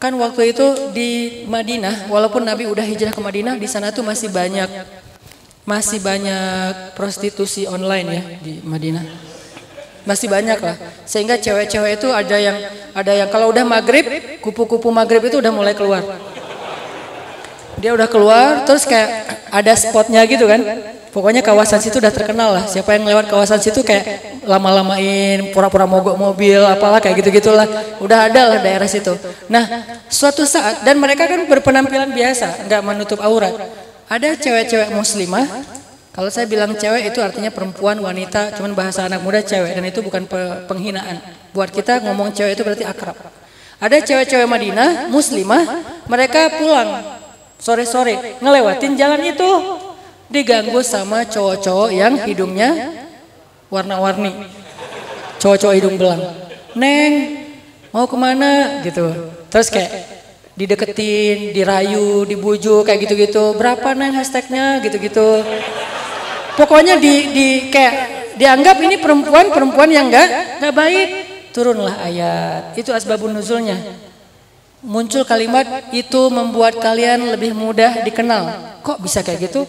kan 0.02 0.10
waktu 0.18 0.50
itu 0.50 0.90
di 0.90 1.42
Madinah, 1.46 2.10
walaupun 2.10 2.42
Nabi 2.42 2.66
udah 2.66 2.82
hijrah 2.82 3.14
ke 3.14 3.22
Madinah, 3.22 3.54
di 3.54 3.70
sana 3.70 3.94
tuh 3.94 4.02
masih 4.02 4.34
banyak 4.34 4.66
masih 5.62 6.02
banyak 6.02 6.98
prostitusi 6.98 7.70
online 7.70 8.08
ya 8.10 8.22
di 8.42 8.52
Madinah. 8.66 9.06
Masih 10.02 10.26
banyak 10.26 10.58
lah. 10.58 10.74
Sehingga 11.06 11.38
cewek-cewek 11.38 12.02
itu 12.02 12.10
ada 12.10 12.34
yang 12.34 12.58
ada 12.90 13.12
yang 13.14 13.30
kalau 13.30 13.54
udah 13.54 13.62
maghrib, 13.62 14.02
kupu-kupu 14.42 14.90
maghrib 14.90 15.22
itu 15.22 15.38
udah 15.38 15.54
mulai 15.54 15.78
keluar. 15.78 16.02
Dia 17.82 17.90
udah 17.90 18.06
keluar, 18.06 18.62
terus 18.62 18.86
kayak 18.86 19.26
ada 19.50 19.74
spotnya 19.74 20.22
gitu 20.24 20.46
kan 20.46 20.62
Pokoknya 21.12 21.44
kawasan 21.44 21.76
situ 21.76 22.00
udah 22.00 22.08
terkenal 22.08 22.56
lah. 22.56 22.64
Siapa 22.64 22.96
yang 22.96 23.04
lewat 23.04 23.28
kawasan 23.28 23.60
situ 23.60 23.84
kayak 23.84 24.40
lama-lamain, 24.48 25.52
pura-pura 25.52 25.84
mogok 25.84 26.16
mobil, 26.16 26.56
apalah 26.64 27.04
kayak 27.04 27.20
gitu-gitulah. 27.20 27.68
Udah 28.00 28.32
ada 28.32 28.48
lah 28.48 28.58
daerah 28.64 28.88
situ. 28.88 29.12
Nah, 29.52 29.84
suatu 30.08 30.48
saat 30.48 30.80
dan 30.88 30.96
mereka 30.96 31.28
kan 31.28 31.44
berpenampilan 31.44 32.16
biasa, 32.16 32.64
nggak 32.64 32.80
menutup 32.80 33.20
aurat. 33.20 33.52
Ada 34.08 34.40
cewek-cewek 34.40 34.88
muslimah. 34.96 35.44
Kalau 36.16 36.32
saya 36.32 36.48
bilang 36.48 36.72
cewek 36.80 37.12
itu 37.12 37.20
artinya 37.20 37.52
perempuan, 37.52 38.00
wanita, 38.00 38.56
cuman 38.56 38.72
bahasa 38.72 39.04
anak 39.04 39.20
muda 39.20 39.44
cewek 39.44 39.76
dan 39.76 39.84
itu 39.84 40.00
bukan 40.00 40.24
penghinaan. 40.64 41.20
Buat 41.52 41.76
kita 41.76 42.00
ngomong 42.08 42.32
cewek 42.32 42.56
itu 42.56 42.64
berarti 42.64 42.88
akrab. 42.88 43.20
Ada 43.84 44.00
cewek-cewek 44.00 44.48
Madinah, 44.48 45.12
muslimah, 45.12 45.64
mereka 46.08 46.48
pulang 46.56 47.20
sore-sore 47.62 48.42
ngelewatin 48.42 48.98
jalan 48.98 49.22
itu 49.22 49.50
diganggu 50.26 50.82
sama 50.82 51.22
cowok-cowok 51.22 51.94
yang 51.94 52.18
hidungnya 52.26 52.90
warna-warni. 53.70 54.34
Cowok-cowok 55.38 55.74
hidung 55.78 55.94
belang. 55.94 56.22
Neng, 56.74 57.12
mau 57.94 58.10
ke 58.10 58.16
mana 58.18 58.82
gitu. 58.82 59.14
Terus 59.46 59.68
kayak 59.70 59.90
dideketin, 60.58 61.54
dirayu, 61.54 62.26
dibujuk 62.26 62.88
kayak 62.88 63.06
gitu-gitu. 63.06 63.54
Berapa 63.54 63.94
neng 63.94 64.16
hashtagnya 64.18 64.82
gitu-gitu. 64.82 65.46
Pokoknya 66.58 66.98
di, 66.98 67.14
di 67.32 67.46
kayak 67.70 67.94
dianggap 68.36 68.76
ini 68.82 68.98
perempuan-perempuan 68.98 69.88
yang 69.92 70.10
enggak 70.10 70.58
enggak 70.58 70.74
baik. 70.74 71.08
Turunlah 71.52 72.00
ayat. 72.00 72.72
Itu 72.80 72.96
asbabun 72.96 73.36
nuzulnya. 73.36 73.76
Muncul 74.82 75.22
kalimat 75.22 75.64
itu 75.94 76.28
membuat 76.28 76.76
kalian 76.82 77.32
lebih 77.32 77.54
mudah 77.54 78.02
dikenal. 78.02 78.74
Kok 78.82 78.98
bisa 78.98 79.22
kayak 79.22 79.48
gitu? 79.48 79.62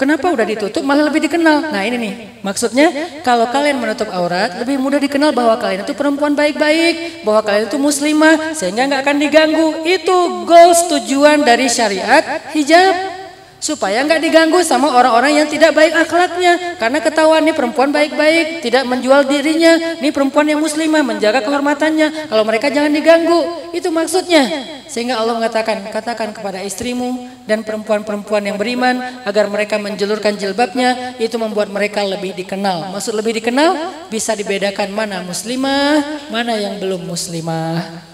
Kenapa 0.00 0.32
udah 0.32 0.48
ditutup 0.48 0.80
malah 0.80 1.04
lebih 1.12 1.28
dikenal? 1.28 1.68
Nah 1.68 1.84
ini 1.84 2.00
nih, 2.00 2.14
maksudnya 2.40 3.20
kalau 3.20 3.44
kalian 3.52 3.76
menutup 3.76 4.08
aurat 4.08 4.56
lebih 4.56 4.80
mudah 4.80 4.96
dikenal 4.96 5.36
bahwa 5.36 5.60
kalian 5.60 5.84
itu 5.84 5.92
perempuan 5.92 6.32
baik-baik, 6.32 7.20
bahwa 7.20 7.44
kalian 7.44 7.68
itu 7.68 7.76
muslimah 7.76 8.56
sehingga 8.56 8.88
nggak 8.88 9.04
akan 9.04 9.16
diganggu. 9.20 9.68
Itu 9.84 10.48
goals 10.48 10.88
tujuan 10.88 11.44
dari 11.44 11.68
syariat 11.68 12.48
hijab 12.56 13.19
supaya 13.60 14.02
nggak 14.02 14.20
diganggu 14.24 14.64
sama 14.64 14.90
orang-orang 14.90 15.44
yang 15.44 15.46
tidak 15.46 15.76
baik 15.76 15.92
akhlaknya. 15.92 16.80
Karena 16.80 16.98
ketahuan 16.98 17.44
nih 17.44 17.54
perempuan 17.54 17.92
baik-baik 17.92 18.64
tidak 18.64 18.88
menjual 18.88 19.28
dirinya. 19.28 20.00
Nih 20.00 20.10
perempuan 20.10 20.48
yang 20.48 20.58
muslimah 20.58 21.04
menjaga 21.04 21.44
kehormatannya. 21.44 22.26
Kalau 22.32 22.42
mereka 22.42 22.72
jangan 22.72 22.90
diganggu. 22.90 23.70
Itu 23.76 23.92
maksudnya. 23.94 24.48
Sehingga 24.90 25.22
Allah 25.22 25.38
mengatakan 25.38 25.86
katakan 25.94 26.34
kepada 26.34 26.64
istrimu 26.66 27.30
dan 27.46 27.62
perempuan-perempuan 27.62 28.42
yang 28.42 28.58
beriman 28.58 29.22
agar 29.22 29.46
mereka 29.46 29.78
menjulurkan 29.78 30.34
jilbabnya. 30.34 31.14
Itu 31.22 31.38
membuat 31.38 31.70
mereka 31.70 32.02
lebih 32.02 32.34
dikenal. 32.34 32.90
Maksud 32.90 33.14
lebih 33.14 33.38
dikenal 33.38 33.76
bisa 34.10 34.34
dibedakan 34.34 34.90
mana 34.90 35.22
muslimah 35.22 36.02
mana 36.32 36.58
yang 36.58 36.82
belum 36.82 37.06
muslimah 37.06 38.09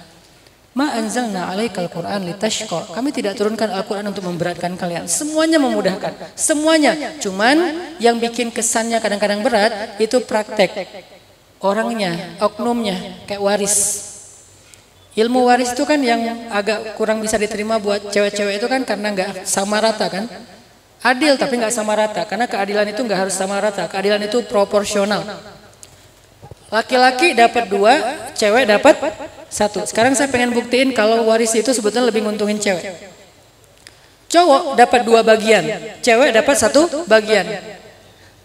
Ma 0.77 0.93
anzalna 0.93 1.49
alaikal 1.49 1.89
Qur'an 1.89 2.21
litashqa. 2.21 2.93
Kami 2.93 3.09
tidak 3.09 3.33
turunkan 3.41 3.73
Al-Qur'an 3.73 4.05
untuk 4.13 4.29
memberatkan 4.29 4.77
kalian. 4.77 5.09
Semuanya 5.09 5.57
memudahkan. 5.57 6.37
Semuanya. 6.37 7.17
Cuman 7.17 7.57
yang 7.97 8.21
bikin 8.21 8.53
kesannya 8.53 9.01
kadang-kadang 9.01 9.41
berat 9.41 9.97
itu 9.97 10.21
praktek. 10.21 10.77
Orangnya, 11.65 12.37
oknumnya 12.45 13.25
kayak 13.25 13.41
waris. 13.41 13.77
Ilmu 15.17 15.49
waris 15.49 15.73
itu 15.73 15.89
kan 15.89 15.97
yang 15.97 16.53
agak 16.53 16.93
kurang 17.01 17.25
bisa 17.25 17.41
diterima 17.41 17.81
buat 17.81 18.13
cewek-cewek 18.13 18.61
itu 18.61 18.69
kan 18.69 18.85
karena 18.85 19.17
nggak 19.17 19.31
sama 19.49 19.81
rata 19.81 20.13
kan. 20.13 20.29
Adil 21.01 21.41
tapi 21.41 21.57
nggak 21.57 21.73
sama 21.73 21.97
rata 21.97 22.29
karena 22.29 22.45
keadilan 22.45 22.85
itu 22.93 23.01
nggak 23.01 23.21
harus 23.25 23.33
sama 23.33 23.57
rata. 23.57 23.89
Keadilan 23.89 24.29
itu 24.29 24.45
proporsional. 24.45 25.56
Laki-laki 26.67 27.31
dapat 27.31 27.71
dua, 27.71 27.95
cewek 28.35 28.67
dapat 28.67 28.99
satu. 29.47 29.87
Sekarang 29.87 30.19
saya 30.19 30.27
pengen 30.27 30.51
buktiin 30.51 30.91
kalau 30.91 31.23
waris 31.31 31.55
itu 31.55 31.71
sebetulnya 31.71 32.11
lebih 32.11 32.27
nguntungin 32.27 32.59
cewek. 32.59 32.91
Cowok 34.27 34.75
dapat 34.75 35.07
dua 35.07 35.23
bagian, 35.23 35.63
cewek 36.03 36.35
dapat 36.35 36.57
satu 36.59 37.07
bagian. 37.07 37.47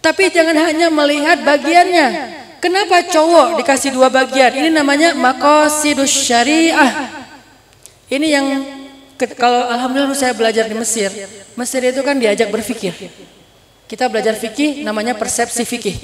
Tapi 0.05 0.29
jangan 0.29 0.53
hanya 0.53 0.93
melihat 0.93 1.41
bagiannya. 1.41 2.37
Kenapa 2.61 3.09
cowok 3.09 3.57
dikasih 3.57 3.89
dua 3.89 4.13
bagian? 4.13 4.53
Ini 4.53 4.69
namanya 4.69 5.17
makosidus 5.17 6.13
syariah. 6.13 7.09
Ini 8.05 8.27
yang 8.29 8.45
kalau 9.33 9.65
alhamdulillah 9.65 10.13
saya 10.13 10.37
belajar 10.37 10.69
di 10.69 10.77
Mesir. 10.77 11.09
Mesir 11.57 11.81
itu 11.81 12.05
kan 12.05 12.21
diajak 12.21 12.53
berpikir. 12.53 12.93
Kita 13.89 14.05
belajar 14.13 14.37
fikih 14.37 14.85
namanya 14.85 15.17
persepsi 15.17 15.65
fikih 15.65 15.97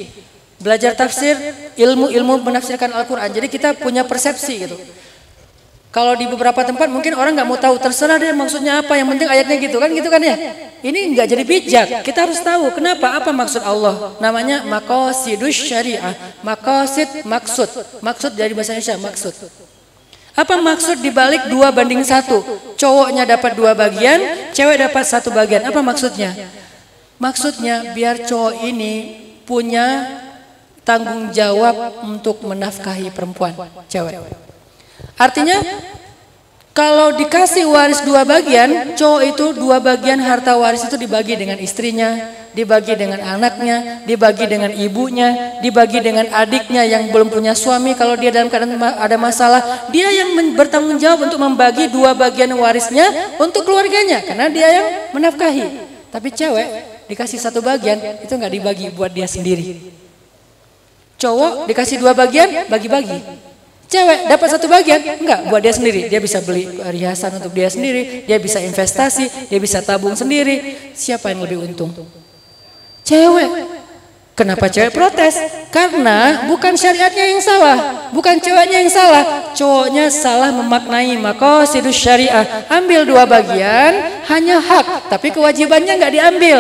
belajar 0.58 0.93
tafsir, 0.97 1.38
ilmu-ilmu 1.78 2.41
menafsirkan 2.41 2.93
Al-Quran. 2.93 3.30
Jadi 3.30 3.47
kita 3.47 3.78
punya 3.78 4.05
persepsi 4.05 4.66
gitu. 4.66 4.78
Kalau 5.88 6.14
di 6.14 6.30
beberapa 6.30 6.62
tempat 6.62 6.91
mungkin 6.93 7.18
orang 7.18 7.34
nggak 7.34 7.47
mau 7.47 7.58
tahu, 7.58 7.80
terserah 7.82 8.22
deh 8.22 8.30
maksudnya 8.36 8.86
apa, 8.86 8.93
yang 8.99 9.10
penting 9.10 9.26
ayatnya 9.26 9.55
gitu 9.58 9.82
kan, 9.82 9.89
gitu 9.89 10.10
kan 10.14 10.22
ya. 10.22 10.36
Ini 10.84 10.99
nggak 11.16 11.26
jadi 11.26 11.43
bijak, 11.47 11.88
kita 12.05 12.30
harus 12.30 12.38
tahu 12.38 12.70
kenapa, 12.76 13.18
apa 13.18 13.34
maksud 13.34 13.66
Allah. 13.66 14.14
Namanya 14.22 14.62
makosidus 14.62 15.58
syariah, 15.58 16.14
makosid 16.45 17.26
maksud, 17.26 17.70
maksud 18.03 18.32
dari 18.38 18.53
bahasa 18.53 18.78
Indonesia 18.78 18.99
maksud. 19.01 19.34
Apa 20.38 20.62
maksud 20.62 21.01
dibalik 21.01 21.49
dua 21.49 21.74
banding 21.74 22.05
satu? 22.05 22.45
Cowoknya 22.78 23.26
dapat 23.26 23.58
dua 23.58 23.74
bagian, 23.74 24.53
cewek 24.53 24.78
dapat 24.78 25.01
satu 25.01 25.34
bagian. 25.34 25.66
Apa 25.66 25.82
maksudnya? 25.82 26.30
Maksudnya 27.18 27.97
biar 27.97 28.22
cowok 28.22 28.62
ini 28.62 29.18
punya 29.49 30.05
tanggung 30.88 31.36
jawab 31.36 32.08
untuk 32.08 32.40
menafkahi 32.48 33.12
perempuan 33.12 33.52
cewek. 33.92 34.24
Artinya 35.20 35.60
kalau 36.72 37.12
dikasih 37.18 37.68
waris 37.68 38.06
dua 38.06 38.22
bagian, 38.24 38.94
cowok 38.96 39.22
itu 39.26 39.46
dua 39.58 39.82
bagian 39.82 40.22
harta 40.22 40.56
waris 40.56 40.86
itu 40.86 40.94
dibagi 40.94 41.34
dengan 41.34 41.58
istrinya, 41.58 42.22
dibagi 42.54 42.94
dengan 42.94 43.18
anaknya, 43.18 44.06
dibagi 44.06 44.46
dengan 44.46 44.70
ibunya, 44.70 45.58
dibagi 45.58 46.06
dengan 46.06 46.30
adiknya 46.30 46.86
yang 46.86 47.10
belum 47.10 47.34
punya 47.34 47.58
suami. 47.58 47.98
Kalau 47.98 48.14
dia 48.14 48.30
dalam 48.30 48.48
keadaan 48.48 48.78
ada 48.78 49.18
masalah, 49.18 49.90
dia 49.90 50.06
yang 50.14 50.38
bertanggung 50.54 51.02
jawab 51.02 51.26
untuk 51.26 51.42
membagi 51.42 51.90
dua 51.90 52.14
bagian 52.14 52.54
warisnya 52.54 53.36
untuk 53.42 53.66
keluarganya, 53.66 54.22
karena 54.22 54.46
dia 54.46 54.68
yang 54.70 54.86
menafkahi. 55.18 55.66
Tapi 56.14 56.30
cewek 56.30 56.68
dikasih 57.10 57.42
satu 57.42 57.60
bagian 57.66 58.22
itu 58.22 58.30
nggak 58.30 58.54
dibagi 58.54 58.86
buat 58.94 59.10
dia 59.10 59.26
sendiri. 59.26 59.98
Cowok 61.18 61.65
dikasih 61.65 61.97
dua 61.97 62.13
bagian, 62.13 62.70
bagi-bagi. 62.70 63.18
Cewek 63.88 64.28
dapat 64.28 64.47
satu 64.51 64.68
bagian, 64.68 64.99
enggak, 65.24 65.47
buat 65.47 65.63
dia 65.63 65.72
sendiri. 65.72 66.11
Dia 66.11 66.20
bisa 66.20 66.43
beli 66.43 66.68
perhiasan 66.68 67.39
untuk 67.39 67.55
dia 67.55 67.72
sendiri, 67.72 68.28
dia 68.28 68.38
bisa 68.38 68.59
investasi, 68.59 69.47
dia 69.47 69.59
bisa 69.63 69.80
tabung 69.80 70.13
sendiri. 70.13 70.91
Siapa 70.91 71.32
yang 71.32 71.47
lebih 71.47 71.63
untung? 71.63 71.95
Cewek. 73.07 73.49
Kenapa 74.38 74.70
cewek 74.70 74.93
protes? 74.93 75.34
Karena 75.74 76.45
bukan 76.45 76.78
syariatnya 76.78 77.26
yang 77.26 77.41
salah, 77.41 78.05
bukan 78.13 78.38
ceweknya 78.38 78.86
yang 78.86 78.91
salah, 78.93 79.49
cowoknya 79.57 80.13
salah 80.13 80.53
memaknai 80.53 81.18
makosidus 81.18 81.97
syariah. 81.97 82.45
Ambil 82.70 83.01
dua 83.09 83.26
bagian, 83.26 84.22
hanya 84.30 84.61
hak, 84.61 85.09
tapi 85.09 85.34
kewajibannya 85.34 85.97
nggak 85.97 86.13
diambil. 86.13 86.57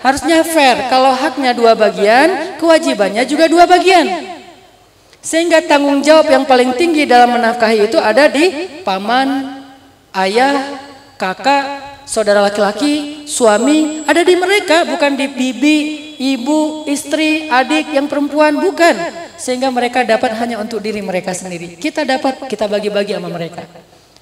Harusnya 0.00 0.44
fair. 0.46 0.88
Kalau 0.88 1.12
haknya 1.12 1.52
dua 1.56 1.72
bagian, 1.72 2.58
kewajibannya 2.60 3.22
juga 3.24 3.48
dua 3.48 3.64
bagian. 3.64 4.36
Sehingga 5.26 5.58
tanggung 5.66 6.06
jawab 6.06 6.30
yang 6.30 6.46
paling 6.46 6.78
tinggi 6.78 7.02
dalam 7.02 7.34
menafkahi 7.34 7.90
itu 7.90 7.98
ada 7.98 8.30
di 8.30 8.78
paman, 8.86 9.58
ayah, 10.14 10.78
kakak, 11.18 11.64
saudara 12.06 12.38
laki-laki, 12.46 13.26
suami, 13.26 14.06
ada 14.06 14.22
di 14.22 14.38
mereka, 14.38 14.86
bukan 14.86 15.18
di 15.18 15.26
bibi, 15.26 15.78
ibu, 16.16 16.86
istri, 16.86 17.50
adik 17.50 17.90
yang 17.90 18.06
perempuan, 18.06 18.54
bukan. 18.62 18.94
Sehingga 19.36 19.68
mereka 19.68 20.06
dapat 20.06 20.32
hanya 20.38 20.62
untuk 20.62 20.78
diri 20.78 21.02
mereka 21.02 21.34
sendiri. 21.34 21.74
Kita 21.76 22.06
dapat, 22.06 22.46
kita 22.46 22.70
bagi-bagi 22.70 23.18
sama 23.18 23.28
mereka. 23.28 23.66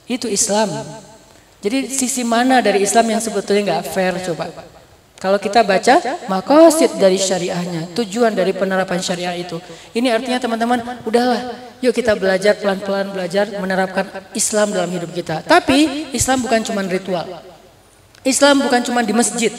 Itu 0.09 0.27
Islam. 0.27 0.73
Jadi 1.61 1.89
sisi 1.89 2.25
mana 2.25 2.61
dari 2.61 2.81
Islam 2.85 3.09
yang 3.13 3.21
sebetulnya 3.21 3.63
nggak 3.77 3.85
fair 3.89 4.13
coba? 4.25 4.53
Kalau 5.23 5.41
kita 5.41 5.65
baca 5.65 6.21
makosid 6.29 7.01
dari 7.01 7.17
syariahnya, 7.17 7.97
tujuan 7.97 8.37
dari 8.37 8.53
penerapan 8.53 9.01
syariah 9.01 9.33
itu. 9.41 9.57
Ini 9.97 10.13
artinya 10.13 10.37
teman-teman, 10.37 10.85
udahlah, 11.09 11.55
yuk 11.81 11.97
kita 11.97 12.13
belajar 12.13 12.61
pelan-pelan 12.61 13.09
belajar 13.09 13.49
menerapkan 13.57 14.05
Islam 14.37 14.77
dalam 14.77 14.91
hidup 14.93 15.11
kita. 15.17 15.41
Tapi 15.41 16.13
Islam 16.13 16.45
bukan 16.45 16.61
cuma 16.61 16.85
ritual. 16.85 17.25
Islam 18.25 18.69
bukan 18.69 18.81
cuma 18.85 19.01
di 19.01 19.13
masjid. 19.17 19.53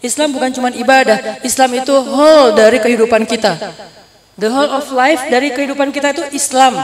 Islam 0.00 0.32
bukan 0.32 0.52
cuma 0.52 0.68
ibadah. 0.72 1.40
Islam 1.44 1.84
itu 1.84 1.92
whole 1.92 2.56
dari 2.56 2.80
kehidupan 2.80 3.24
kita. 3.28 3.56
The 4.40 4.48
whole 4.48 4.72
of 4.72 4.88
life 4.92 5.20
dari 5.28 5.52
kehidupan 5.52 5.92
kita 5.92 6.16
itu 6.16 6.24
Islam. 6.32 6.80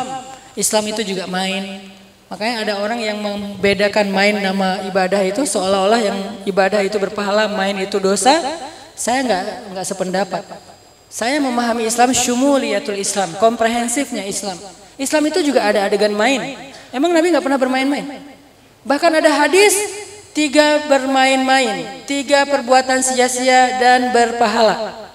Islam 0.57 0.85
itu 0.93 1.05
juga 1.05 1.25
main, 1.29 1.93
Makanya 2.27 2.67
ada 2.67 2.73
orang 2.83 2.99
yang 2.99 3.23
membedakan 3.23 4.11
main 4.11 4.35
nama 4.43 4.83
ibadah 4.91 5.23
itu 5.23 5.47
seolah-olah 5.47 6.01
yang 6.03 6.19
ibadah 6.43 6.83
itu 6.83 6.99
berpahala, 6.99 7.47
main 7.47 7.79
itu 7.79 8.03
dosa. 8.03 8.43
Saya 8.99 9.23
nggak 9.23 9.43
nggak 9.71 9.87
sependapat. 9.87 10.43
Saya 11.07 11.39
memahami 11.39 11.87
Islam 11.87 12.11
syumuliyatul 12.11 12.99
Islam, 12.99 13.39
komprehensifnya 13.39 14.27
Islam. 14.27 14.59
Islam 14.99 15.23
itu 15.31 15.39
juga 15.47 15.63
ada 15.63 15.87
adegan 15.87 16.11
main. 16.11 16.59
Emang 16.91 17.15
Nabi 17.15 17.31
nggak 17.31 17.45
pernah 17.47 17.61
bermain-main? 17.63 18.05
Bahkan 18.83 19.13
ada 19.23 19.31
hadis 19.47 19.79
tiga 20.35 20.83
bermain-main, 20.91 22.03
tiga 22.11 22.43
perbuatan 22.43 23.07
sia-sia 23.07 23.79
dan 23.79 24.11
berpahala. 24.11 25.07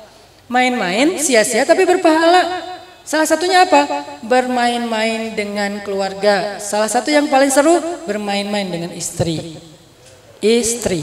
Main-main 0.48 1.20
sia-sia 1.20 1.68
tapi 1.68 1.84
berpahala. 1.84 2.71
Salah 3.02 3.26
satunya 3.26 3.66
apa? 3.66 4.06
Bermain-main 4.22 5.34
dengan 5.34 5.82
keluarga. 5.82 6.62
Salah 6.62 6.86
satu 6.86 7.10
yang 7.10 7.26
paling 7.28 7.50
seru 7.50 7.82
bermain-main 8.06 8.70
dengan 8.70 8.92
istri. 8.94 9.58
Istri. 10.38 11.02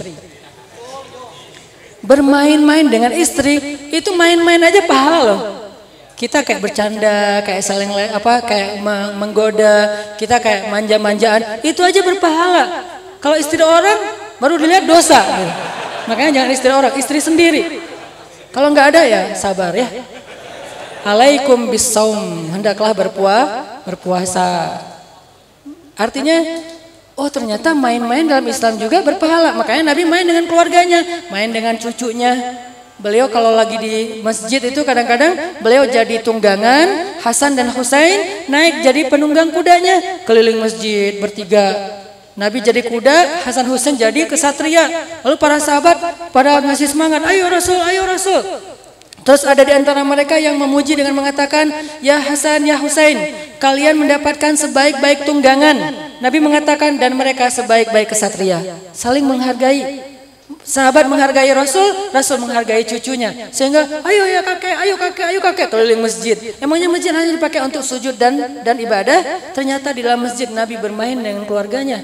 Bermain-main 1.99 2.87
dengan 2.87 3.11
istri 3.11 3.59
itu 3.91 4.15
main-main 4.15 4.63
aja 4.63 4.87
pahala 4.87 5.21
loh. 5.27 5.41
Kita 6.19 6.43
kayak 6.43 6.63
bercanda, 6.63 7.43
kayak 7.47 7.63
saling 7.63 7.91
apa, 7.95 8.43
kayak 8.43 8.83
menggoda, 9.15 10.15
kita 10.19 10.43
kayak 10.43 10.67
manja-manjaan, 10.67 11.63
itu 11.63 11.79
aja 11.79 12.03
berpahala. 12.03 12.65
Kalau 13.23 13.39
istri 13.39 13.63
orang 13.63 13.99
baru 14.43 14.59
dilihat 14.59 14.87
dosa. 14.87 15.23
Makanya 16.11 16.43
jangan 16.43 16.51
istri 16.51 16.71
orang, 16.75 16.93
istri 16.99 17.19
sendiri. 17.23 17.63
Kalau 18.51 18.75
nggak 18.75 18.87
ada 18.95 19.03
ya 19.07 19.21
sabar 19.39 19.71
ya 19.77 19.87
alaikum 21.09 21.73
bisaum 21.73 22.53
hendaklah 22.53 22.93
berpuah 22.93 23.81
berpuasa 23.89 24.77
artinya 25.97 26.37
Oh 27.19 27.27
ternyata 27.27 27.75
main-main 27.75 28.23
dalam 28.23 28.47
Islam 28.47 28.79
juga 28.79 29.03
berpahala. 29.03 29.51
Makanya 29.59 29.91
Nabi 29.91 30.07
main 30.07 30.23
dengan 30.23 30.47
keluarganya, 30.47 31.03
main 31.35 31.51
dengan 31.51 31.75
cucunya. 31.75 32.31
Beliau 33.03 33.27
kalau 33.27 33.59
lagi 33.59 33.75
di 33.75 34.23
masjid 34.23 34.63
itu 34.63 34.87
kadang-kadang 34.87 35.59
beliau 35.59 35.83
jadi 35.83 36.23
tunggangan, 36.23 37.19
Hasan 37.19 37.59
dan 37.59 37.75
Husain 37.75 38.47
naik 38.47 38.87
jadi 38.87 39.11
penunggang 39.11 39.51
kudanya 39.51 40.23
keliling 40.31 40.63
masjid 40.63 41.19
bertiga. 41.19 41.99
Nabi 42.39 42.63
jadi 42.63 42.87
kuda, 42.87 43.43
Hasan 43.43 43.67
Husain 43.67 43.99
jadi 43.99 44.31
kesatria. 44.31 44.87
Lalu 45.27 45.43
para 45.43 45.59
sahabat 45.59 46.31
pada 46.31 46.63
ngasih 46.63 46.87
semangat, 46.87 47.27
ayo 47.27 47.51
Rasul, 47.51 47.83
ayo 47.83 48.07
Rasul. 48.07 48.47
Terus 49.29 49.45
ada 49.45 49.61
di 49.61 49.77
antara 49.77 50.01
mereka 50.09 50.41
yang 50.41 50.57
memuji 50.57 50.97
dengan 50.97 51.13
mengatakan, 51.13 51.69
Ya 52.01 52.17
Hasan, 52.17 52.65
Ya 52.65 52.81
Husain, 52.81 53.37
kalian 53.61 54.01
mendapatkan 54.01 54.57
sebaik-baik 54.57 55.29
tunggangan. 55.29 55.77
Nabi 56.25 56.41
mengatakan, 56.41 56.97
dan 56.97 57.13
mereka 57.13 57.53
sebaik-baik 57.53 58.09
kesatria. 58.09 58.65
Saling 58.97 59.29
menghargai. 59.29 60.01
Sahabat 60.65 61.13
menghargai 61.13 61.53
Rasul, 61.53 62.09
Rasul 62.09 62.41
menghargai 62.41 62.89
cucunya. 62.89 63.53
Sehingga, 63.53 64.01
ayo 64.01 64.25
ya 64.33 64.41
kakek, 64.41 64.77
ayo 64.81 64.95
kakek, 64.97 65.27
ayo 65.29 65.41
kakek, 65.45 65.69
keliling 65.77 66.01
masjid. 66.01 66.37
Emangnya 66.57 66.89
masjid 66.89 67.13
hanya 67.13 67.29
dipakai 67.37 67.61
untuk 67.61 67.85
sujud 67.85 68.17
dan 68.17 68.65
dan 68.65 68.81
ibadah? 68.81 69.53
Ternyata 69.53 69.93
di 69.93 70.09
dalam 70.09 70.25
masjid 70.25 70.49
Nabi 70.49 70.81
bermain 70.81 71.21
dengan 71.21 71.45
keluarganya. 71.45 72.01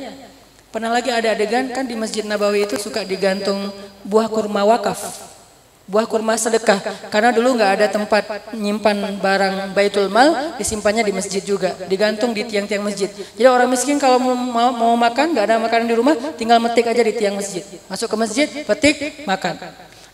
Pernah 0.68 0.92
lagi 0.92 1.08
ada 1.08 1.32
adegan 1.32 1.72
kan 1.72 1.88
di 1.88 1.96
Masjid 1.96 2.26
Nabawi 2.26 2.68
itu 2.68 2.76
suka 2.76 3.00
digantung 3.00 3.72
buah 4.04 4.28
kurma 4.28 4.66
wakaf 4.68 5.33
buah 5.84 6.08
kurma 6.08 6.34
sedekah. 6.40 6.80
Karena 7.12 7.30
dulu 7.30 7.56
nggak 7.56 7.70
ada 7.80 7.86
tempat 7.92 8.24
nyimpan 8.56 9.20
barang 9.20 9.54
baitul 9.76 10.08
mal 10.08 10.56
disimpannya 10.56 11.04
di 11.04 11.12
masjid 11.12 11.42
juga. 11.44 11.76
Digantung 11.88 12.32
di 12.32 12.44
tiang-tiang 12.44 12.80
masjid. 12.80 13.08
Jadi 13.12 13.48
orang 13.48 13.68
miskin 13.68 14.00
kalau 14.00 14.16
mau, 14.20 14.72
mau, 14.72 14.94
makan 14.96 15.36
nggak 15.36 15.44
ada 15.44 15.56
makanan 15.60 15.86
di 15.88 15.96
rumah 15.96 16.14
tinggal 16.36 16.58
metik 16.60 16.88
aja 16.88 17.02
di 17.04 17.12
tiang 17.12 17.36
masjid. 17.36 17.64
Masuk 17.88 18.08
ke 18.08 18.16
masjid 18.16 18.48
petik 18.64 18.96
makan. 19.28 19.60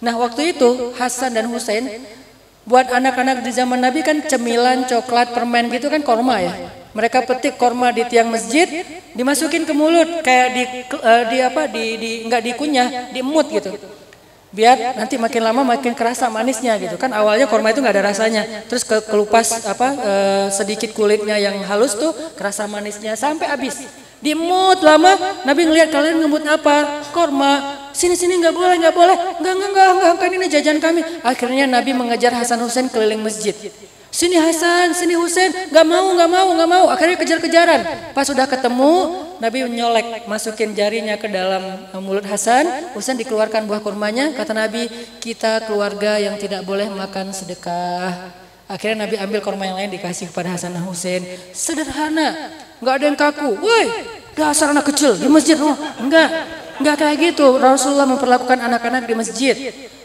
Nah 0.02 0.14
waktu 0.18 0.56
itu 0.56 0.96
Hasan 0.98 1.36
dan 1.36 1.46
Husain 1.46 1.86
buat 2.66 2.90
anak-anak 2.90 3.42
di 3.46 3.50
zaman 3.54 3.80
Nabi 3.80 4.02
kan 4.02 4.20
cemilan 4.26 4.86
coklat 4.90 5.32
permen 5.32 5.70
gitu 5.70 5.86
kan 5.86 6.02
korma 6.02 6.42
ya. 6.42 6.54
Mereka 6.90 7.22
petik 7.22 7.54
korma 7.54 7.94
di 7.94 8.02
tiang 8.10 8.26
masjid 8.26 8.66
dimasukin 9.14 9.62
ke 9.62 9.70
mulut 9.70 10.26
kayak 10.26 10.48
di, 10.50 10.62
uh, 10.98 11.22
di 11.30 11.38
apa 11.38 11.70
di, 11.70 11.84
di 11.94 12.10
nggak 12.26 12.42
dikunyah 12.50 13.14
diemut 13.14 13.46
gitu 13.46 13.70
biar 14.50 14.98
nanti 14.98 15.14
makin 15.14 15.42
lama 15.46 15.62
makin 15.62 15.94
kerasa 15.94 16.26
manisnya 16.26 16.74
gitu. 16.82 16.98
Kan 16.98 17.14
awalnya 17.14 17.46
korma 17.46 17.70
itu 17.70 17.78
nggak 17.78 17.94
ada 17.94 18.04
rasanya. 18.10 18.42
Terus 18.66 18.82
ke 18.82 18.98
kelupas 19.06 19.62
apa 19.66 19.88
e, 19.94 20.12
sedikit 20.54 20.90
kulitnya 20.90 21.38
yang 21.38 21.62
halus 21.66 21.94
tuh 21.94 22.10
kerasa 22.34 22.66
manisnya 22.66 23.14
sampai 23.14 23.46
habis. 23.46 23.78
Dimut 24.20 24.84
lama 24.84 25.16
Nabi 25.48 25.64
ngelihat 25.64 25.88
kalian 25.88 26.20
ngemut 26.20 26.44
apa? 26.44 27.08
Korma 27.14 27.88
sini 27.96 28.18
sini 28.18 28.36
nggak 28.42 28.54
boleh 28.54 28.76
nggak 28.82 28.94
boleh. 28.94 29.16
Nggak 29.40 29.54
nggak 29.54 29.70
nggak 29.70 29.88
nggak 29.96 30.12
kan 30.18 30.30
ini 30.34 30.46
jajan 30.50 30.78
kami. 30.82 31.00
Akhirnya 31.22 31.64
Nabi 31.70 31.94
mengejar 31.94 32.34
Hasan 32.34 32.60
Husain 32.60 32.90
keliling 32.90 33.22
masjid. 33.22 33.54
Sini 34.10 34.34
Hasan, 34.34 34.90
sini 34.90 35.14
Husain, 35.14 35.54
nggak 35.70 35.86
mau, 35.86 36.10
nggak 36.18 36.26
mau, 36.26 36.48
nggak 36.50 36.68
mau. 36.68 36.84
Akhirnya 36.90 37.14
kejar-kejaran. 37.14 38.10
Pas 38.10 38.26
sudah 38.26 38.42
ketemu, 38.50 39.29
Nabi 39.40 39.64
menyolek, 39.64 40.28
masukin 40.28 40.76
jarinya 40.76 41.16
ke 41.16 41.24
dalam 41.24 41.88
mulut 42.04 42.28
Hasan. 42.28 42.92
Husain 42.92 43.16
dikeluarkan 43.16 43.64
buah 43.64 43.80
kurmanya. 43.80 44.36
Kata 44.36 44.52
Nabi, 44.52 44.86
kita 45.16 45.64
keluarga 45.64 46.20
yang 46.20 46.36
tidak 46.36 46.60
boleh 46.68 46.92
makan 46.92 47.32
sedekah. 47.32 48.36
Akhirnya 48.70 49.08
Nabi 49.08 49.16
ambil 49.18 49.40
kurma 49.42 49.66
yang 49.66 49.80
lain 49.80 49.90
dikasih 49.96 50.30
kepada 50.30 50.54
Hasan 50.54 50.76
dan 50.76 50.84
Husain. 50.86 51.24
Sederhana, 51.50 52.54
nggak 52.78 52.94
ada 53.00 53.04
yang 53.08 53.18
kaku. 53.18 53.58
Woi, 53.58 53.84
dasar 54.40 54.72
anak 54.72 54.88
kecil 54.88 55.12
di 55.20 55.28
masjid. 55.28 55.60
Oh, 55.60 55.76
enggak, 56.00 56.28
enggak 56.80 56.96
kayak 56.96 57.16
gitu. 57.20 57.60
Rasulullah 57.60 58.08
memperlakukan 58.08 58.56
anak-anak 58.56 59.04
di 59.04 59.14
masjid. 59.14 59.54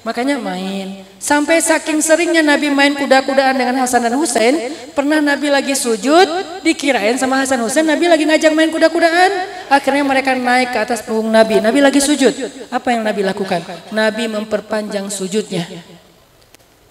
Makanya 0.06 0.38
main. 0.38 1.02
Sampai 1.18 1.58
saking 1.58 1.98
seringnya 1.98 2.46
Nabi 2.46 2.70
main 2.70 2.94
kuda-kudaan 2.94 3.58
dengan 3.58 3.82
Hasan 3.82 4.06
dan 4.06 4.14
Husain, 4.14 4.54
pernah 4.94 5.18
Nabi 5.18 5.50
lagi 5.50 5.74
sujud, 5.74 6.62
dikirain 6.62 7.18
sama 7.18 7.42
Hasan 7.42 7.58
Husain, 7.66 7.82
Nabi 7.82 8.06
lagi 8.06 8.22
ngajak 8.22 8.54
main 8.54 8.70
kuda-kudaan. 8.70 9.32
Akhirnya 9.66 10.06
mereka 10.06 10.38
naik 10.38 10.78
ke 10.78 10.80
atas 10.84 11.02
punggung 11.02 11.34
Nabi. 11.34 11.58
Nabi 11.58 11.82
lagi 11.82 11.98
sujud. 11.98 12.38
Apa 12.70 12.94
yang 12.94 13.02
Nabi 13.02 13.26
lakukan? 13.26 13.66
Nabi 13.90 14.30
memperpanjang 14.30 15.10
sujudnya. 15.10 15.66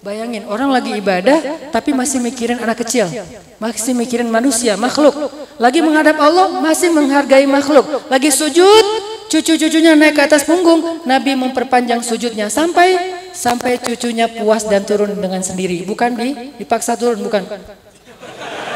Bayangin 0.05 0.45
orang 0.45 0.69
lagi 0.69 0.93
ibadah 1.01 1.41
tapi 1.73 1.89
masih 1.89 2.21
mikirin 2.21 2.61
anak 2.61 2.85
kecil. 2.85 3.09
Masih 3.57 3.97
mikirin 3.97 4.29
manusia, 4.29 4.77
makhluk. 4.77 5.17
Lagi 5.57 5.81
menghadap 5.81 6.21
Allah 6.21 6.61
masih 6.61 6.93
menghargai 6.93 7.49
makhluk. 7.49 8.05
Lagi 8.05 8.29
sujud 8.29 8.85
Cucu-cucunya 9.25 9.97
naik 9.97 10.13
ke 10.13 10.21
atas 10.21 10.45
punggung, 10.45 11.01
Nabi 11.01 11.33
memperpanjang 11.33 12.05
sujudnya 12.05 12.45
sampai 12.45 13.17
sampai 13.33 13.81
cucunya 13.81 14.29
puas 14.29 14.63
dan 14.69 14.85
turun 14.85 15.17
dengan 15.17 15.41
sendiri, 15.41 15.81
bukan 15.81 16.13
di 16.13 16.55
dipaksa 16.61 16.93
turun, 16.93 17.25
bukan. 17.25 17.41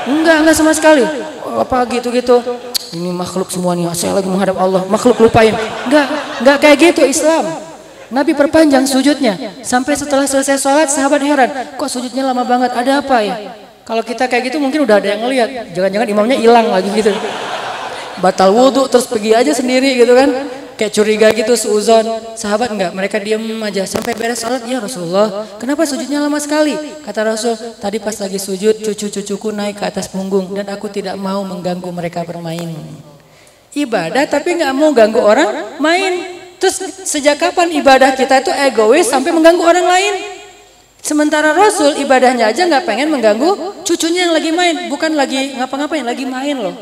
Enggak, 0.09 0.37
enggak 0.41 0.55
sama 0.57 0.73
sekali. 0.73 1.05
Apa 1.45 1.85
gitu-gitu. 1.93 2.41
Ini 2.97 3.13
makhluk 3.13 3.53
semua 3.53 3.77
nih, 3.77 3.93
saya 3.93 4.17
lagi 4.17 4.25
menghadap 4.25 4.57
Allah, 4.57 4.81
makhluk 4.89 5.21
lupain. 5.21 5.53
Enggak, 5.85 6.07
enggak 6.41 6.57
kayak 6.65 6.77
gitu 6.81 7.01
Islam. 7.05 7.68
Nabi 8.09 8.33
perpanjang 8.33 8.89
sujudnya 8.89 9.61
sampai 9.61 9.93
setelah 9.93 10.25
selesai 10.25 10.57
sholat 10.57 10.89
sahabat 10.89 11.21
heran, 11.21 11.49
kok 11.77 11.89
sujudnya 11.89 12.25
lama 12.25 12.41
banget? 12.41 12.73
Ada 12.73 13.05
apa 13.05 13.17
ya? 13.21 13.35
Kalau 13.85 14.01
kita 14.05 14.29
kayak 14.29 14.53
gitu 14.53 14.57
mungkin 14.61 14.85
udah 14.85 15.01
ada 15.01 15.13
yang 15.13 15.21
ngelihat, 15.25 15.73
jangan-jangan 15.73 16.07
imamnya 16.09 16.37
hilang 16.37 16.69
lagi 16.69 16.89
gitu. 16.93 17.13
Batal 18.21 18.51
wudhu 18.51 18.85
terus 18.85 19.05
pergi 19.09 19.33
aja 19.33 19.53
sendiri 19.53 19.93
gitu 19.97 20.13
kan. 20.13 20.29
Kayak 20.79 20.93
curiga 20.95 21.27
gitu 21.35 21.59
seuzon. 21.59 22.07
Sahabat 22.39 22.71
enggak 22.71 22.95
mereka 22.95 23.19
diam 23.19 23.41
aja. 23.65 23.83
Sampai 23.83 24.15
beres 24.15 24.39
salat 24.39 24.63
ya 24.63 24.79
Rasulullah 24.79 25.43
kenapa 25.59 25.83
sujudnya 25.83 26.23
lama 26.23 26.39
sekali? 26.39 26.71
Kata 27.03 27.27
Rasul 27.27 27.55
tadi 27.83 27.99
pas 27.99 28.15
lagi 28.15 28.39
sujud 28.39 28.79
cucu-cucuku 28.79 29.51
naik 29.51 29.83
ke 29.83 29.85
atas 29.85 30.07
punggung 30.07 30.55
dan 30.55 30.71
aku 30.71 30.87
tidak 30.87 31.19
mau 31.19 31.43
mengganggu 31.43 31.89
mereka 31.91 32.23
bermain. 32.23 32.71
Ibadah 33.75 34.23
tapi 34.31 34.55
nggak 34.55 34.71
mau 34.71 34.95
ganggu 34.95 35.19
orang 35.19 35.77
main 35.83 36.38
terus 36.59 36.77
sejak 37.07 37.39
kapan 37.39 37.71
ibadah 37.79 38.13
kita 38.13 38.43
itu 38.43 38.51
egois 38.51 39.07
sampai 39.07 39.31
mengganggu 39.31 39.63
orang 39.63 39.87
lain 39.87 40.15
Sementara 40.99 41.55
Rasul 41.55 41.95
ibadahnya 42.03 42.51
aja 42.51 42.67
nggak 42.67 42.83
pengen 42.83 43.07
mengganggu 43.07 43.81
cucunya 43.87 44.27
yang 44.27 44.35
lagi 44.35 44.51
main, 44.51 44.91
bukan 44.91 45.15
lagi 45.15 45.55
ngapa-ngapain, 45.55 46.03
lagi 46.03 46.27
main 46.27 46.59
loh. 46.59 46.75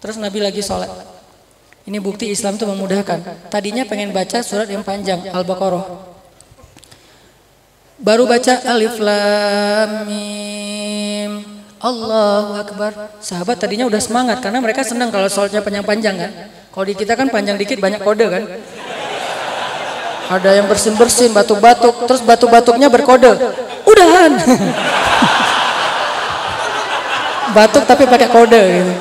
Terus 0.00 0.16
Nabi 0.16 0.40
lagi 0.40 0.64
sholat. 0.64 0.88
Ini 1.84 2.00
bukti 2.00 2.32
Islam 2.32 2.56
itu 2.56 2.64
memudahkan. 2.64 3.52
Tadinya 3.52 3.84
pengen 3.84 4.16
baca 4.16 4.40
surat 4.40 4.68
yang 4.72 4.80
panjang, 4.80 5.20
Al-Baqarah. 5.28 6.08
Baru 8.00 8.24
baca 8.24 8.64
Alif 8.64 8.96
Lam 8.96 10.08
Mim. 10.08 11.19
Allahu 11.80 12.60
Akbar. 12.60 12.92
Sahabat 13.24 13.56
tadinya 13.56 13.88
udah 13.88 13.96
semangat 13.96 14.44
karena 14.44 14.60
mereka 14.60 14.84
senang 14.84 15.08
kalau 15.08 15.32
sholatnya 15.32 15.64
panjang-panjang 15.64 16.12
kan. 16.12 16.30
Kalau 16.70 16.84
di 16.84 16.92
kita 16.92 17.16
kan 17.16 17.32
panjang 17.32 17.56
dikit 17.56 17.80
banyak 17.80 18.04
kode 18.04 18.28
kan. 18.28 18.44
Ada 20.30 20.62
yang 20.62 20.68
bersin-bersin, 20.70 21.32
batuk-batuk, 21.34 22.06
terus 22.06 22.22
batuk-batuknya 22.22 22.92
berkode. 22.92 23.32
Udahan. 23.88 24.30
Batuk 27.56 27.82
tapi 27.82 28.06
pakai 28.06 28.30
kode 28.30 28.62
gitu. 28.62 28.94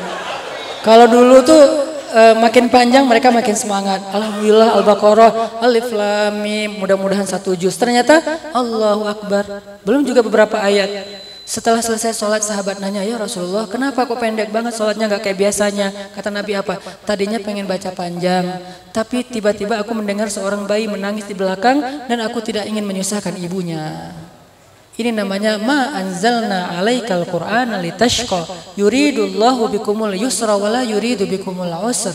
Kalau 0.81 1.05
dulu 1.05 1.37
tuh 1.45 1.61
e, 2.09 2.21
makin 2.39 2.65
panjang 2.71 3.05
mereka 3.05 3.29
makin 3.29 3.53
semangat. 3.53 4.01
Alhamdulillah 4.09 4.73
Al-Baqarah, 4.81 5.61
Alif 5.61 5.93
Lam 5.93 6.41
Mim, 6.41 6.81
mudah-mudahan 6.81 7.29
satu 7.29 7.53
juz. 7.53 7.77
Ternyata 7.77 8.23
Allahu 8.55 9.05
Akbar. 9.05 9.45
Belum 9.85 10.01
juga 10.01 10.25
beberapa 10.25 10.57
ayat. 10.57 11.28
Setelah 11.49 11.81
selesai 11.81 12.13
sholat 12.13 12.45
sahabat 12.45 12.77
nanya, 12.77 13.01
ya 13.01 13.17
Rasulullah 13.17 13.65
kenapa 13.65 14.05
kok 14.05 14.21
pendek 14.21 14.53
banget 14.53 14.77
sholatnya 14.77 15.09
gak 15.09 15.25
kayak 15.25 15.49
biasanya? 15.49 15.89
Kata 16.13 16.29
Nabi 16.29 16.53
apa? 16.53 16.77
Tadinya 17.09 17.41
pengen 17.41 17.65
baca 17.65 17.89
panjang, 17.89 18.45
tapi 18.93 19.25
tiba-tiba 19.25 19.81
aku 19.81 19.97
mendengar 19.97 20.29
seorang 20.29 20.69
bayi 20.69 20.85
menangis 20.85 21.25
di 21.25 21.33
belakang 21.33 21.81
dan 22.05 22.21
aku 22.21 22.45
tidak 22.45 22.69
ingin 22.69 22.85
menyusahkan 22.85 23.33
ibunya. 23.41 24.13
Ini 24.93 25.09
namanya 25.09 25.57
ma 25.57 25.89
anzalna 25.97 26.69
alaikal 26.77 27.25
qur'ana 27.25 27.81
litashqa. 27.81 28.45
Yuridullahu 28.77 29.73
bikumul 29.73 30.13
yusra 30.13 30.53
wala 30.53 30.85
yuridu 30.85 31.25
bikumul 31.25 31.73
usr. 31.89 32.13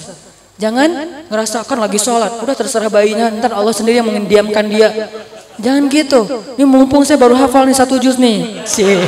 Jangan 0.62 1.26
ngerasakan 1.26 1.82
lagi 1.82 1.98
sholat, 1.98 2.38
udah 2.38 2.54
terserah 2.54 2.86
bayinya, 2.86 3.34
ntar 3.34 3.50
Allah 3.50 3.74
sendiri 3.74 3.98
yang 3.98 4.06
mendiamkan 4.06 4.70
dia. 4.70 5.10
Jangan 5.58 5.84
gitu. 5.90 6.20
Ini 6.58 6.64
mumpung 6.66 7.06
saya 7.06 7.18
baru 7.20 7.38
hafal 7.38 7.66
nih 7.68 7.76
satu 7.78 7.98
juz 7.98 8.18
nih. 8.18 8.66
Sih. 8.66 8.98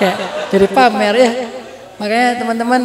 Kayak 0.00 0.16
jadi 0.48 0.66
pamer 0.72 1.14
ya. 1.16 1.30
Makanya 2.00 2.28
teman-teman 2.40 2.80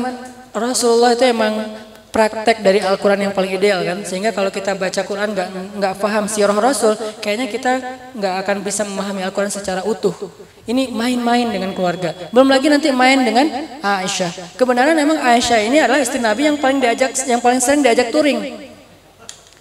Rasulullah 0.51 1.15
itu 1.15 1.23
emang 1.23 1.83
praktek 2.15 2.63
dari 2.63 2.79
Al-Quran 2.79 3.27
yang 3.27 3.33
paling 3.35 3.59
ideal 3.59 3.83
kan 3.83 3.99
sehingga 4.07 4.31
kalau 4.31 4.47
kita 4.47 4.71
baca 4.71 5.03
Quran 5.03 5.35
nggak 5.35 5.49
nggak 5.75 5.93
paham 5.99 6.31
sirah 6.31 6.55
Rasul 6.55 6.95
kayaknya 7.19 7.51
kita 7.51 7.71
nggak 8.15 8.33
akan 8.39 8.63
bisa 8.63 8.87
memahami 8.87 9.27
Al-Quran 9.27 9.51
secara 9.51 9.83
utuh 9.83 10.15
ini 10.63 10.95
main-main 10.95 11.43
dengan 11.51 11.75
keluarga 11.75 12.15
belum 12.31 12.47
lagi 12.47 12.71
nanti 12.71 12.87
main 12.95 13.19
dengan 13.19 13.51
Aisyah 13.83 14.55
kebenaran 14.55 14.95
memang 14.95 15.19
Aisyah 15.19 15.59
ini 15.67 15.83
adalah 15.83 15.99
istri 15.99 16.23
Nabi 16.23 16.47
yang 16.47 16.55
paling 16.55 16.79
diajak 16.79 17.19
yang 17.27 17.43
paling 17.43 17.59
sering 17.59 17.83
diajak 17.83 18.07
touring 18.15 18.63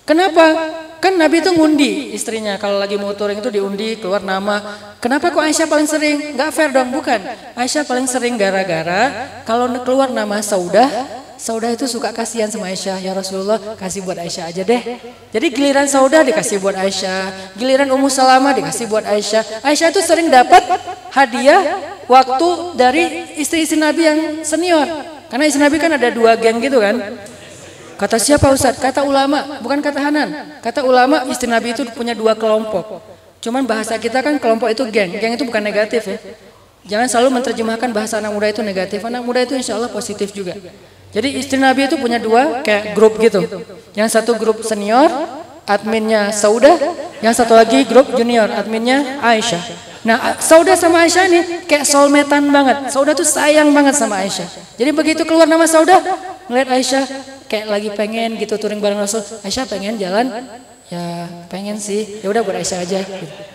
kenapa 0.08 0.44
kan 1.02 1.20
Nabi 1.20 1.44
itu 1.44 1.52
ngundi 1.52 2.16
istrinya 2.16 2.56
kalau 2.56 2.80
lagi 2.80 2.96
mau 2.96 3.12
touring 3.12 3.44
itu 3.44 3.52
diundi 3.52 4.00
keluar 4.00 4.24
nama 4.24 4.60
kenapa 5.04 5.28
kok 5.28 5.44
Aisyah 5.44 5.68
paling 5.68 5.84
sering 5.84 6.32
nggak 6.32 6.48
fair 6.48 6.72
dong 6.72 6.88
bukan 6.88 7.20
Aisyah 7.52 7.84
paling 7.84 8.08
sering 8.08 8.40
gara-gara 8.40 9.28
kalau 9.44 9.68
keluar 9.84 10.08
nama 10.08 10.40
Saudah 10.40 10.88
Saudah 11.34 11.74
itu 11.74 11.84
suka 11.90 12.14
kasihan 12.14 12.46
sama 12.46 12.70
Aisyah, 12.70 13.02
ya 13.02 13.10
Rasulullah 13.10 13.58
kasih 13.74 14.06
buat 14.06 14.16
Aisyah 14.16 14.54
aja 14.54 14.62
deh. 14.62 14.80
Jadi 15.34 15.46
giliran 15.50 15.84
Saudah 15.90 16.22
dikasih 16.22 16.62
buat 16.62 16.78
Aisyah, 16.78 17.52
giliran 17.58 17.90
Ummu 17.90 18.06
Salamah 18.06 18.54
dikasih 18.54 18.86
buat 18.86 19.02
Aisyah. 19.02 19.60
Aisyah 19.66 19.90
itu 19.90 20.00
sering 20.00 20.30
dapat 20.30 20.62
hadiah 21.10 21.84
waktu 22.06 22.48
dari 22.78 23.34
istri-istri 23.36 23.76
Nabi 23.76 24.02
yang 24.06 24.18
senior. 24.46 24.86
Karena 25.26 25.44
istri 25.50 25.58
Nabi 25.58 25.76
kan 25.82 25.90
ada 25.90 26.08
dua 26.14 26.38
geng 26.38 26.62
gitu 26.62 26.78
kan. 26.78 27.02
Kata 28.04 28.20
siapa 28.20 28.52
Ustaz? 28.52 28.76
Kata 28.76 29.00
ulama, 29.00 29.64
bukan 29.64 29.80
kata 29.80 29.96
Hanan. 29.96 30.60
Kata 30.60 30.84
ulama 30.84 31.24
istri 31.32 31.48
Nabi 31.48 31.72
itu 31.72 31.88
punya 31.96 32.12
dua 32.12 32.36
kelompok. 32.36 33.00
Cuman 33.40 33.64
bahasa 33.64 33.96
kita 33.96 34.20
kan 34.20 34.36
kelompok 34.36 34.68
itu 34.68 34.84
geng. 34.92 35.16
Geng 35.16 35.32
itu 35.40 35.48
bukan 35.48 35.64
negatif 35.64 36.04
ya. 36.04 36.20
Jangan 36.84 37.08
selalu 37.08 37.40
menerjemahkan 37.40 37.88
bahasa 37.96 38.20
anak 38.20 38.36
muda 38.36 38.52
itu 38.52 38.60
negatif. 38.60 39.00
Anak 39.08 39.24
muda 39.24 39.40
itu 39.40 39.56
insya 39.56 39.80
Allah 39.80 39.88
positif 39.88 40.36
juga. 40.36 40.52
Jadi 41.16 41.40
istri 41.40 41.56
Nabi 41.56 41.88
itu 41.88 41.96
punya 41.96 42.20
dua 42.20 42.60
kayak 42.60 42.92
grup 42.92 43.16
gitu. 43.16 43.40
Yang 43.96 44.20
satu 44.20 44.36
grup 44.36 44.60
senior, 44.60 45.08
adminnya 45.64 46.32
Sauda, 46.32 46.76
yang 47.24 47.32
satu 47.32 47.56
lagi 47.56 47.84
grup 47.88 48.12
junior, 48.16 48.48
adminnya 48.52 49.20
Aisyah. 49.20 49.62
Nah, 50.04 50.36
Sauda 50.36 50.76
sama 50.76 51.08
Aisyah 51.08 51.24
ini 51.32 51.40
kayak 51.64 51.88
soulmatean 51.88 52.44
banget. 52.52 52.92
Sauda 52.92 53.16
tuh 53.16 53.24
sayang 53.24 53.72
banget 53.72 53.96
sama 53.96 54.20
Aisyah. 54.20 54.76
Jadi 54.76 54.90
begitu 54.92 55.22
keluar 55.24 55.48
nama 55.48 55.64
Sauda, 55.64 56.00
ngeliat 56.52 56.68
Aisyah 56.68 57.04
kayak 57.48 57.66
lagi 57.72 57.88
pengen 57.96 58.36
gitu 58.36 58.60
touring 58.60 58.84
bareng 58.84 59.00
Rasul. 59.00 59.24
Aisyah 59.40 59.64
pengen 59.64 59.96
jalan 59.96 60.28
ya 60.92 61.24
pengen 61.48 61.80
sih 61.80 62.20
ya 62.20 62.28
udah 62.28 62.44
buat 62.44 62.60
Aisyah 62.60 62.78
aja 62.84 63.00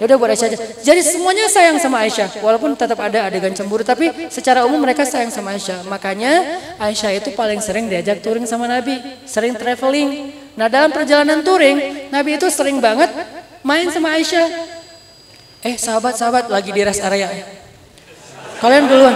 ya 0.02 0.04
udah 0.04 0.18
buat 0.18 0.34
Aisyah 0.34 0.48
aja 0.50 0.58
jadi 0.82 1.02
semuanya 1.06 1.46
sayang 1.46 1.78
sama 1.78 2.02
Aisyah 2.02 2.42
walaupun 2.42 2.74
tetap 2.74 2.98
ada 2.98 3.30
adegan 3.30 3.54
cemburu 3.54 3.86
tapi 3.86 4.10
secara 4.34 4.66
umum 4.66 4.82
mereka 4.82 5.06
sayang 5.06 5.30
sama 5.30 5.54
Aisyah 5.54 5.86
makanya 5.86 6.58
Aisyah 6.82 7.22
itu 7.22 7.30
paling 7.38 7.62
sering 7.62 7.86
diajak 7.86 8.26
touring 8.26 8.50
sama 8.50 8.66
Nabi 8.66 8.98
sering 9.30 9.54
traveling 9.54 10.34
nah 10.60 10.68
dalam 10.68 10.92
perjalanan 10.92 11.40
touring 11.40 12.12
Nabi 12.12 12.36
itu 12.36 12.52
sering 12.52 12.84
banget 12.84 13.08
main 13.64 13.88
sama 13.88 14.16
Aisyah. 14.20 14.48
Eh 15.64 15.76
sahabat-sahabat 15.76 16.52
lagi 16.52 16.72
di 16.76 16.82
rest 16.84 17.04
area. 17.04 17.32
Kalian 18.60 18.92
duluan. 18.92 19.16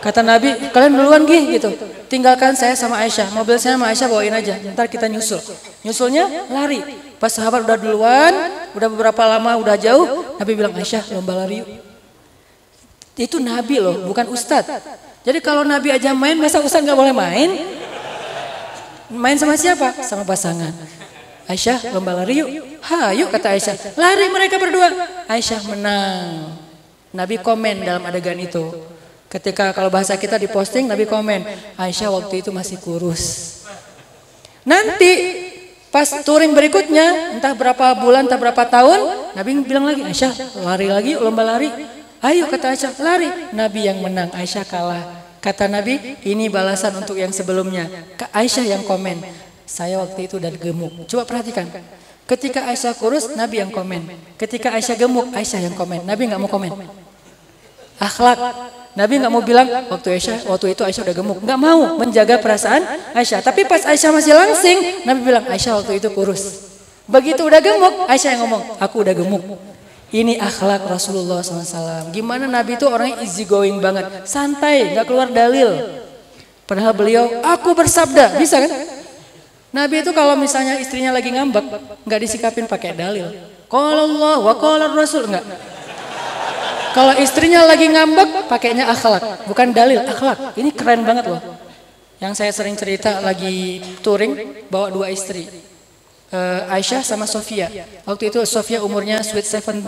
Kata 0.00 0.24
Nabi 0.24 0.72
kalian 0.72 0.96
duluan 0.96 1.28
gih 1.28 1.60
gitu. 1.60 1.70
Tinggalkan 2.08 2.56
saya 2.56 2.72
sama 2.72 3.00
Aisyah. 3.04 3.32
Mobil 3.36 3.60
saya 3.60 3.76
sama 3.76 3.92
Aisyah 3.92 4.08
bawain 4.08 4.32
aja. 4.32 4.56
Ntar 4.72 4.88
kita 4.88 5.08
nyusul. 5.08 5.40
Nyusulnya 5.84 6.48
lari. 6.48 6.80
Pas 7.20 7.28
sahabat 7.28 7.68
udah 7.68 7.76
duluan, 7.76 8.32
udah 8.72 8.88
beberapa 8.88 9.22
lama, 9.28 9.60
udah 9.60 9.76
jauh, 9.76 10.40
Nabi 10.40 10.52
bilang 10.56 10.72
Aisyah 10.72 11.12
lomba 11.12 11.36
lari 11.44 11.60
yuk. 11.60 11.68
Itu 13.20 13.36
Nabi 13.36 13.76
loh, 13.76 14.08
bukan 14.08 14.32
Ustadz. 14.32 14.72
Jadi 15.20 15.44
kalau 15.44 15.60
Nabi 15.68 15.92
aja 15.92 16.16
main, 16.16 16.40
masa 16.40 16.64
Ustadz 16.64 16.88
nggak 16.88 16.96
boleh 16.96 17.12
main? 17.12 17.52
Main 19.10 19.36
sama 19.36 19.58
siapa? 19.58 19.94
Sama 20.06 20.22
pasangan. 20.22 20.70
Aisyah 21.50 21.90
lomba 21.90 22.14
lari 22.14 22.40
yuk. 22.40 22.48
yuk 23.18 23.28
kata 23.34 23.58
Aisyah. 23.58 23.98
Lari 23.98 24.26
mereka 24.30 24.56
berdua. 24.56 24.88
Aisyah 25.26 25.60
menang. 25.66 26.54
Nabi 27.10 27.42
komen 27.42 27.82
dalam 27.82 28.06
adegan 28.06 28.38
itu. 28.38 28.70
Ketika 29.26 29.74
kalau 29.74 29.90
bahasa 29.90 30.14
kita 30.14 30.38
diposting, 30.38 30.86
Nabi 30.86 31.10
komen. 31.10 31.42
Aisyah 31.74 32.10
waktu 32.14 32.46
itu 32.46 32.54
masih 32.54 32.78
kurus. 32.78 33.58
Nanti 34.62 35.10
Pas 35.90 36.06
touring 36.22 36.54
berikutnya, 36.54 37.34
entah 37.34 37.50
berapa 37.50 37.98
bulan, 37.98 38.22
entah 38.22 38.38
berapa 38.38 38.62
tahun, 38.62 39.34
Nabi 39.34 39.50
bilang 39.66 39.90
lagi, 39.90 40.06
Aisyah 40.06 40.62
lari 40.62 40.86
lagi, 40.86 41.18
lomba 41.18 41.42
lari. 41.42 41.66
Ayo 42.22 42.46
kata 42.46 42.70
Aisyah, 42.70 42.94
lari. 43.02 43.28
Nabi 43.50 43.90
yang 43.90 43.98
menang, 43.98 44.30
Aisyah 44.30 44.62
kalah. 44.70 45.02
Kata 45.40 45.64
Nabi, 45.72 46.20
ini 46.28 46.52
balasan 46.52 47.00
untuk 47.00 47.16
yang 47.16 47.32
sebelumnya. 47.32 47.88
Aisyah 48.30 48.76
yang 48.76 48.82
komen, 48.84 49.24
saya 49.64 49.96
waktu 49.96 50.28
itu 50.28 50.36
udah 50.36 50.52
gemuk. 50.52 51.08
Coba 51.08 51.24
perhatikan. 51.24 51.64
Ketika 52.28 52.68
Aisyah 52.68 52.92
kurus, 52.94 53.32
Nabi 53.32 53.64
yang 53.64 53.72
komen. 53.72 54.04
Ketika 54.36 54.76
Aisyah 54.76 55.00
gemuk, 55.00 55.32
Aisyah 55.32 55.64
yang 55.64 55.74
komen. 55.74 56.04
Nabi 56.04 56.28
nggak 56.28 56.40
mau 56.40 56.50
komen. 56.52 56.76
Akhlak. 57.96 58.38
Nabi 58.90 59.22
nggak 59.22 59.32
mau 59.32 59.40
bilang 59.40 59.70
waktu 59.86 60.18
Aisyah 60.18 60.50
waktu 60.50 60.74
itu 60.74 60.82
Aisyah 60.82 61.06
udah 61.06 61.16
gemuk, 61.16 61.38
nggak 61.46 61.60
mau 61.62 61.94
menjaga 61.94 62.42
perasaan 62.42 62.82
Aisyah. 63.14 63.38
Tapi 63.38 63.62
pas 63.62 63.86
Aisyah 63.86 64.10
masih 64.10 64.34
langsing, 64.34 64.78
Nabi 65.06 65.20
bilang 65.22 65.46
Aisyah 65.46 65.78
waktu 65.78 66.02
itu 66.02 66.10
kurus. 66.10 66.74
Begitu 67.06 67.38
udah 67.38 67.62
gemuk, 67.62 68.10
Aisyah 68.10 68.34
yang 68.34 68.42
ngomong, 68.44 68.62
aku 68.82 69.06
udah 69.06 69.14
gemuk. 69.14 69.69
Ini 70.10 70.42
akhlak 70.42 70.90
Rasulullah 70.90 71.38
SAW. 71.38 72.10
Gimana 72.10 72.50
Nabi 72.50 72.74
itu 72.74 72.82
orangnya 72.90 73.22
easy 73.22 73.46
going 73.46 73.78
banget, 73.78 74.26
santai, 74.26 74.90
nggak 74.90 75.06
keluar 75.06 75.30
dalil. 75.30 76.02
Padahal 76.66 76.90
beliau, 76.94 77.24
aku 77.46 77.74
bersabda, 77.78 78.34
bisa 78.38 78.58
kan? 78.58 78.70
Nabi 79.70 80.02
itu 80.02 80.10
kalau 80.10 80.34
misalnya 80.34 80.82
istrinya 80.82 81.14
lagi 81.14 81.30
ngambek, 81.30 81.62
nggak 82.02 82.20
disikapin 82.26 82.66
pakai 82.66 82.90
dalil. 82.90 83.30
Kalau 83.70 84.02
Allah, 84.10 84.36
wa 84.42 84.54
kalau 84.58 84.90
Rasul, 84.98 85.30
enggak. 85.30 85.46
Kalau 86.90 87.14
istrinya 87.22 87.62
lagi 87.62 87.86
ngambek, 87.86 88.50
pakainya 88.50 88.90
akhlak, 88.90 89.46
bukan 89.46 89.70
dalil, 89.70 90.02
akhlak. 90.02 90.58
Ini 90.58 90.74
keren 90.74 91.06
banget 91.06 91.30
loh. 91.30 91.38
Yang 92.18 92.32
saya 92.34 92.50
sering 92.50 92.74
cerita 92.74 93.22
lagi 93.22 93.78
touring, 94.02 94.66
bawa 94.66 94.90
dua 94.90 95.06
istri. 95.14 95.69
Uh, 96.30 96.62
Aisyah 96.70 97.02
sama 97.02 97.26
Sofia. 97.26 97.66
Waktu 98.06 98.30
itu 98.30 98.38
Sofia 98.46 98.78
umurnya 98.86 99.18
sweet 99.26 99.42
17, 99.42 99.82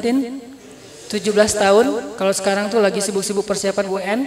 17 1.06 1.62
tahun. 1.62 1.86
Kalau 2.18 2.32
sekarang 2.34 2.66
tuh 2.66 2.82
lagi 2.82 2.98
sibuk-sibuk 2.98 3.46
persiapan 3.46 3.86
UN. 3.86 4.18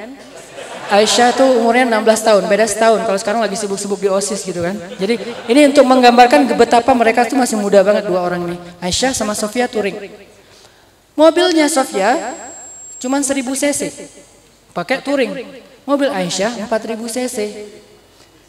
Aisyah 0.86 1.34
tuh 1.34 1.60
umurnya 1.60 1.90
16 1.90 2.28
tahun, 2.30 2.44
beda 2.46 2.70
setahun. 2.70 3.02
Kalau 3.04 3.20
sekarang 3.20 3.42
lagi 3.42 3.58
sibuk-sibuk 3.58 4.00
di 4.00 4.08
OSIS 4.08 4.46
gitu 4.46 4.62
kan. 4.62 4.78
Jadi 5.02 5.18
ini 5.50 5.68
untuk 5.68 5.84
menggambarkan 5.84 6.46
betapa 6.56 6.94
mereka 6.94 7.26
tuh 7.26 7.36
masih 7.36 7.58
muda 7.58 7.82
banget 7.82 8.06
dua 8.06 8.22
orang 8.22 8.54
ini. 8.54 8.58
Aisyah 8.80 9.12
sama 9.12 9.34
Sofia 9.34 9.66
touring. 9.66 9.98
Mobilnya 11.18 11.66
Sofia 11.68 12.36
Cuman 13.06 13.22
1000 13.22 13.46
cc. 13.54 13.82
Pakai 14.74 14.98
touring. 15.04 15.32
Mobil 15.86 16.10
Aisyah 16.10 16.66
4000 16.66 17.06
cc. 17.06 17.38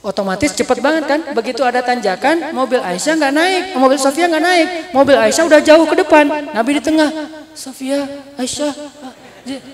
Otomatis 0.06 0.54
cepet 0.54 0.78
banget 0.78 1.10
kan? 1.10 1.20
Begitu 1.34 1.66
ada 1.66 1.82
tanjakan, 1.82 2.54
mobil 2.54 2.78
Aisyah 2.78 3.18
nggak 3.18 3.34
naik, 3.34 3.62
mobil 3.74 3.98
Sofia 3.98 4.30
nggak 4.30 4.44
naik, 4.44 4.68
mobil 4.94 5.18
Aisyah 5.18 5.44
udah 5.50 5.58
jauh 5.58 5.82
ke 5.82 5.98
depan, 5.98 6.30
Nabi 6.54 6.78
di 6.78 6.82
tengah. 6.86 7.10
Sofia, 7.58 8.06
Aisyah, 8.38 8.70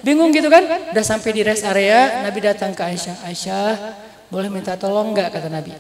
bingung 0.01 0.33
gitu 0.33 0.49
kan? 0.49 0.65
Udah 0.89 1.05
sampai 1.05 1.37
di 1.37 1.45
rest 1.45 1.69
area, 1.69 2.25
Nabi 2.25 2.41
datang 2.41 2.73
ke 2.73 2.81
Aisyah. 2.81 3.29
Aisyah, 3.29 3.77
boleh 4.33 4.49
minta 4.49 4.73
tolong 4.81 5.13
nggak 5.13 5.37
kata 5.37 5.53
Nabi? 5.53 5.77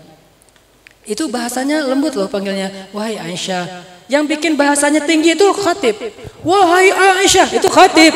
Itu 1.09 1.33
bahasanya 1.33 1.89
lembut 1.89 2.13
loh 2.13 2.29
panggilnya. 2.29 2.93
Wahai 2.93 3.17
Aisyah. 3.17 3.89
Yang 4.13 4.37
bikin 4.37 4.61
bahasanya 4.61 5.01
tinggi 5.09 5.33
itu 5.33 5.49
khatib. 5.57 5.97
Wahai 6.45 6.93
Aisyah, 7.25 7.57
itu 7.57 7.69
khatib. 7.73 8.13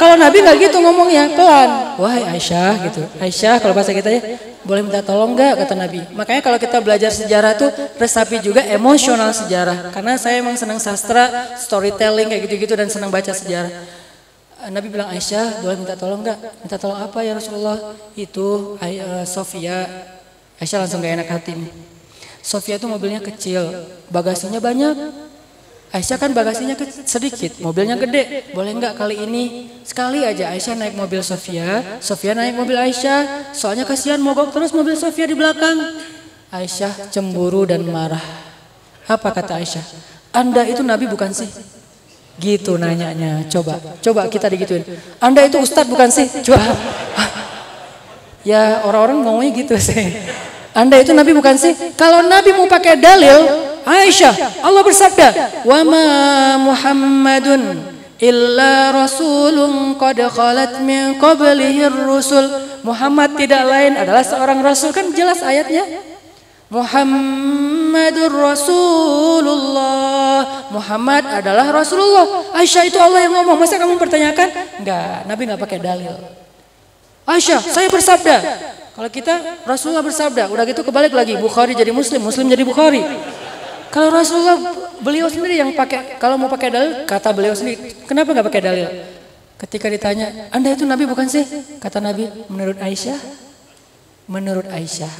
Kalau 0.00 0.16
Nabi 0.16 0.40
nggak 0.40 0.56
gitu 0.64 0.80
ngomongnya, 0.80 1.28
pelan. 1.36 2.00
Wahai 2.00 2.24
Aisyah 2.32 2.72
gitu. 2.88 3.04
Aisyah 3.20 3.60
kalau 3.60 3.76
bahasa 3.76 3.92
kita 3.92 4.08
ya, 4.08 4.40
boleh 4.64 4.80
minta 4.80 5.04
tolong 5.04 5.36
nggak 5.36 5.60
kata 5.60 5.76
Nabi. 5.76 6.00
Makanya 6.16 6.40
kalau 6.40 6.56
kita 6.56 6.80
belajar 6.80 7.12
sejarah 7.12 7.52
tuh 7.52 7.68
resapi 8.00 8.40
juga 8.40 8.64
emosional 8.64 9.28
sejarah. 9.36 9.92
Karena 9.92 10.16
saya 10.16 10.40
emang 10.40 10.56
senang 10.56 10.80
sastra, 10.80 11.52
storytelling 11.60 12.32
kayak 12.32 12.48
gitu-gitu 12.48 12.80
dan 12.80 12.88
senang 12.88 13.12
baca 13.12 13.28
sejarah. 13.28 13.68
Nabi 14.72 14.88
bilang 14.88 15.12
Aisyah, 15.12 15.60
boleh 15.60 15.76
minta 15.76 15.92
tolong 16.00 16.24
nggak? 16.24 16.64
Minta 16.64 16.76
tolong 16.80 16.96
apa 16.96 17.20
ya 17.20 17.36
Rasulullah? 17.36 17.92
Itu 18.16 18.80
uh, 18.80 19.24
Sofia. 19.28 19.84
Aisyah 20.56 20.80
langsung 20.80 21.04
gak 21.04 21.12
enak 21.12 21.28
hati 21.28 21.60
nih. 21.60 21.72
Sofia 22.40 22.80
itu 22.80 22.88
mobilnya 22.88 23.20
kecil, 23.20 23.68
bagasinya 24.08 24.64
banyak. 24.64 25.28
Aisyah 25.90 26.22
kan 26.22 26.30
bagasinya 26.30 26.78
sedikit, 27.02 27.58
mobilnya 27.58 27.98
gede. 27.98 28.54
Boleh 28.54 28.78
nggak 28.78 28.94
kali 28.94 29.26
ini 29.26 29.42
sekali 29.82 30.22
aja 30.22 30.54
Aisyah 30.54 30.78
naik 30.78 30.94
mobil 30.94 31.18
Sofia, 31.18 31.98
Sofia 31.98 32.30
naik 32.30 32.54
mobil 32.54 32.78
Aisyah. 32.78 33.50
Soalnya 33.50 33.82
kasihan 33.82 34.22
mogok 34.22 34.54
terus 34.54 34.70
mobil 34.70 34.94
Sofia 34.94 35.26
di 35.26 35.34
belakang. 35.34 35.98
Aisyah 36.54 37.10
cemburu 37.10 37.66
dan 37.66 37.82
marah. 37.82 38.22
Apa 39.10 39.34
kata 39.34 39.58
Aisyah? 39.58 39.82
Anda 40.30 40.62
itu 40.62 40.86
Nabi 40.86 41.10
bukan 41.10 41.34
sih? 41.34 41.50
Gitu 42.38 42.78
nanyanya. 42.78 43.50
Coba, 43.50 43.82
coba 43.98 44.30
kita 44.30 44.46
digituin. 44.46 44.86
Anda 45.18 45.42
itu 45.42 45.58
Ustadz 45.58 45.90
bukan 45.90 46.06
sih? 46.06 46.30
Coba. 46.46 46.62
Ya 48.46 48.86
orang-orang 48.86 49.26
ngomongnya 49.26 49.52
gitu 49.58 49.74
sih. 49.74 50.16
Anda 50.70 51.02
itu 51.02 51.10
Nabi 51.10 51.34
bukan 51.34 51.58
sih? 51.58 51.74
Kalau 51.98 52.22
Nabi 52.22 52.54
mau 52.54 52.70
pakai 52.70 52.94
dalil, 52.94 53.69
Aisyah, 53.86 54.62
Allah 54.64 54.82
bersabda, 54.84 55.28
"Wa 55.64 55.80
ma 55.84 56.06
Muhammadun 56.60 57.80
illa 58.20 58.92
rasulun 58.92 59.96
qad 59.96 60.20
khalat 60.30 60.80
min 60.84 61.16
qablihi 61.16 61.88
rusul." 61.88 62.48
Muhammad 62.80 63.36
tidak 63.36 63.64
lain 63.68 63.96
adalah 63.96 64.24
seorang 64.24 64.64
rasul 64.64 64.92
kan 64.92 65.12
jelas 65.12 65.44
ayatnya. 65.44 65.84
Muhammadur 66.70 68.30
Rasulullah. 68.30 69.90
Muhammad 70.70 71.26
adalah 71.42 71.66
Rasulullah. 71.74 72.46
Aisyah 72.54 72.86
itu 72.86 72.94
Allah 72.94 73.26
yang 73.26 73.34
ngomong. 73.42 73.58
Masa 73.58 73.74
kamu 73.74 73.98
pertanyakan? 73.98 74.78
Enggak, 74.78 75.26
Nabi 75.26 75.50
enggak 75.50 75.58
pakai 75.66 75.82
dalil. 75.82 76.14
Aisyah, 77.26 77.58
saya 77.66 77.90
bersabda. 77.90 78.36
Kalau 78.94 79.10
kita 79.10 79.64
Rasulullah 79.66 80.06
bersabda, 80.06 80.46
udah 80.46 80.64
gitu 80.66 80.86
kebalik 80.86 81.10
lagi 81.10 81.34
Bukhari 81.38 81.74
jadi 81.74 81.90
Muslim, 81.90 82.22
Muslim 82.22 82.46
jadi 82.46 82.62
Bukhari. 82.62 83.02
Kalau 83.90 84.08
Rasulullah 84.14 84.56
beliau 85.02 85.26
sendiri 85.26 85.58
yang 85.58 85.74
pakai, 85.74 86.16
kalau 86.22 86.38
mau 86.38 86.46
pakai 86.46 86.70
dalil, 86.70 86.90
kata 87.10 87.34
beliau 87.34 87.58
sendiri, 87.58 88.06
kenapa 88.06 88.30
nggak 88.30 88.46
pakai 88.46 88.62
dalil? 88.62 88.88
Ketika 89.58 89.90
ditanya, 89.90 90.48
Anda 90.54 90.72
itu 90.72 90.86
Nabi 90.86 91.04
bukan 91.10 91.26
sih? 91.26 91.42
Kata 91.82 91.98
Nabi, 91.98 92.30
menurut 92.46 92.78
Aisyah, 92.78 93.18
menurut 94.30 94.70
Aisyah. 94.70 95.10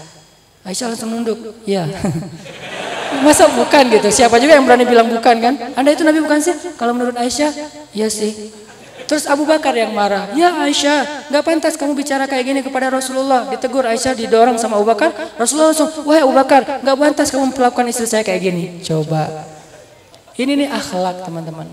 Aisyah 0.62 0.86
langsung 0.94 1.10
nunduk, 1.10 1.60
ya. 1.66 1.84
Masa 3.26 3.51
bukan 3.51 3.90
gitu? 3.90 4.06
Siapa 4.06 4.38
juga 4.38 4.55
yang 4.55 4.64
berani 4.64 4.86
bilang 4.86 5.10
bukan 5.10 5.36
kan? 5.42 5.55
Anda 5.74 5.90
itu 5.90 6.06
Nabi 6.06 6.22
bukan 6.22 6.38
sih? 6.38 6.55
Kalau 6.78 6.94
menurut 6.94 7.18
Aisyah, 7.18 7.51
ya 7.90 8.06
sih. 8.06 8.55
Terus 9.10 9.26
Abu 9.26 9.42
Bakar 9.42 9.74
yang 9.74 9.90
marah, 9.90 10.30
ya 10.38 10.54
Aisyah, 10.62 11.26
nggak 11.34 11.42
pantas 11.42 11.74
kamu 11.74 11.98
bicara 11.98 12.30
kayak 12.30 12.46
gini 12.46 12.60
kepada 12.62 12.94
Rasulullah. 12.94 13.50
Ditegur 13.50 13.82
Aisyah, 13.82 14.14
didorong 14.14 14.54
sama 14.54 14.78
Abu 14.78 14.86
Bakar. 14.86 15.10
Rasulullah 15.34 15.74
langsung, 15.74 15.90
wahai 16.06 16.22
Abu 16.22 16.30
Bakar, 16.30 16.78
nggak 16.78 16.94
pantas 16.94 17.34
kamu 17.34 17.50
melakukan 17.50 17.90
istri 17.90 18.06
saya 18.06 18.22
kayak 18.22 18.38
gini. 18.38 18.78
Coba, 18.86 19.50
ini 20.38 20.62
nih 20.62 20.70
akhlak 20.70 21.26
teman-teman. 21.26 21.66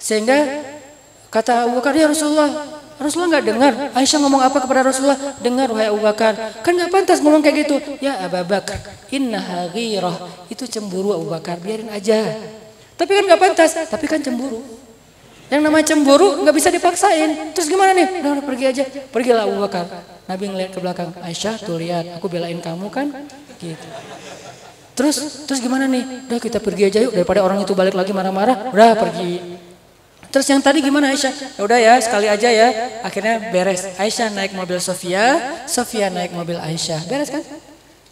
Sehingga 0.00 0.64
kata 1.28 1.68
Abu 1.68 1.76
Bakar, 1.76 1.92
ya 1.92 2.08
Rasulullah, 2.08 2.56
Rasulullah 2.96 3.36
nggak 3.36 3.44
dengar. 3.44 3.72
Aisyah 3.92 4.18
ngomong 4.24 4.40
apa 4.48 4.56
kepada 4.56 4.80
Rasulullah? 4.88 5.20
Dengar 5.44 5.68
wahai 5.68 5.92
Abu 5.92 6.00
Bakar. 6.00 6.40
Kan 6.64 6.72
nggak 6.72 6.88
pantas 6.88 7.20
ngomong 7.20 7.44
kayak 7.44 7.68
gitu. 7.68 7.76
Ya 8.00 8.16
Abu 8.16 8.40
Bakar, 8.48 8.80
inna 9.12 9.68
ghirah. 9.76 10.48
Itu 10.48 10.64
cemburu 10.64 11.12
Abu 11.12 11.28
Bakar, 11.28 11.60
biarin 11.60 11.92
aja. 11.92 12.32
Tapi 12.96 13.10
kan 13.12 13.28
nggak 13.28 13.40
pantas, 13.44 13.76
tapi 13.92 14.08
kan 14.08 14.24
cemburu. 14.24 14.87
Yang 15.48 15.60
namanya 15.64 15.84
cemburu 15.88 16.44
nggak 16.44 16.54
bisa 16.54 16.68
dipaksain. 16.68 17.56
Terus 17.56 17.68
gimana 17.72 17.96
nih? 17.96 18.20
Udah, 18.20 18.30
udah 18.36 18.44
pergi 18.44 18.64
aja. 18.68 18.84
Pergilah 18.84 19.48
Abu 19.48 19.56
Bakar. 19.64 19.84
Nabi 20.28 20.44
ngeliat 20.52 20.70
ke 20.76 20.78
belakang. 20.78 21.10
Aisyah 21.24 21.56
tuh 21.56 21.80
lihat, 21.80 22.20
aku 22.20 22.28
belain 22.28 22.60
kamu 22.60 22.92
kan? 22.92 23.08
Gitu. 23.56 23.88
Terus, 24.92 25.46
terus 25.48 25.60
gimana 25.64 25.88
nih? 25.88 26.28
Udah 26.28 26.40
kita 26.42 26.58
pergi 26.60 26.92
aja 26.92 26.98
yuk 27.00 27.16
daripada 27.16 27.40
orang 27.40 27.64
itu 27.64 27.72
balik 27.72 27.96
lagi 27.96 28.12
marah-marah. 28.12 28.74
Udah 28.74 28.92
pergi. 28.98 29.40
Terus 30.28 30.44
yang 30.52 30.60
tadi 30.60 30.84
gimana 30.84 31.08
Aisyah? 31.08 31.56
Ya 31.56 31.62
udah 31.64 31.78
ya 31.80 31.94
sekali 32.04 32.28
aja 32.28 32.48
ya. 32.52 33.00
Akhirnya 33.00 33.48
beres. 33.48 33.88
Aisyah 33.96 34.28
naik 34.34 34.52
mobil 34.52 34.76
Sofia, 34.76 35.40
Sofia 35.64 36.12
naik 36.12 36.36
mobil 36.36 36.60
Aisyah. 36.60 37.08
Beres 37.08 37.32
kan? 37.32 37.40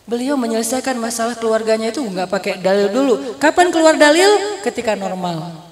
Beliau 0.07 0.39
menyelesaikan 0.39 0.95
masalah 0.97 1.35
keluarganya 1.35 1.91
itu 1.91 2.01
nggak 2.01 2.31
pakai 2.31 2.63
dalil 2.63 2.89
dulu. 2.89 3.15
Kapan 3.37 3.69
keluar 3.75 3.99
dalil? 3.99 4.63
Ketika 4.63 4.95
normal. 4.95 5.66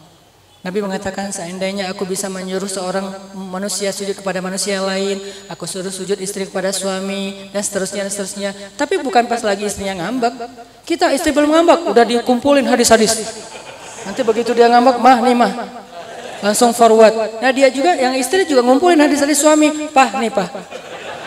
Nabi 0.65 0.81
mengatakan 0.81 1.29
seandainya 1.29 1.93
aku 1.93 2.09
bisa 2.09 2.33
menyuruh 2.33 2.73
seorang 2.73 3.05
manusia 3.37 3.93
sujud 3.93 4.17
kepada 4.17 4.41
manusia 4.41 4.81
lain, 4.81 5.21
aku 5.45 5.69
suruh 5.69 5.93
sujud 5.93 6.17
istri 6.25 6.49
kepada 6.49 6.73
suami 6.73 7.53
dan 7.53 7.61
seterusnya 7.61 8.09
dan 8.09 8.13
seterusnya. 8.13 8.51
Tapi 8.73 8.97
bukan 9.05 9.29
pas 9.29 9.45
lagi 9.45 9.69
istrinya 9.69 10.01
ngambek. 10.01 10.33
Kita 10.89 11.13
istri 11.13 11.37
belum 11.37 11.53
ngambek, 11.53 11.81
udah 11.93 12.05
dikumpulin 12.09 12.65
hadis-hadis. 12.65 13.13
Nanti 14.09 14.25
begitu 14.25 14.57
dia 14.57 14.73
ngambek, 14.73 15.05
mah 15.05 15.21
nih 15.21 15.37
mah. 15.37 15.53
Langsung 16.41 16.73
forward. 16.73 17.45
Nah 17.45 17.53
dia 17.53 17.69
juga 17.69 17.93
yang 18.01 18.17
istri 18.17 18.49
juga 18.49 18.65
ngumpulin 18.65 18.97
hadis-hadis 19.05 19.45
suami, 19.45 19.93
pah 19.93 20.17
nih 20.17 20.33
pah. 20.33 20.49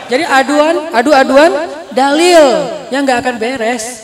Jadi 0.10 0.26
aduan, 0.26 0.90
adu-aduan, 0.98 1.52
dalil 1.94 2.74
yang 2.90 3.06
nggak 3.06 3.22
akan 3.22 3.36
beres. 3.38 4.02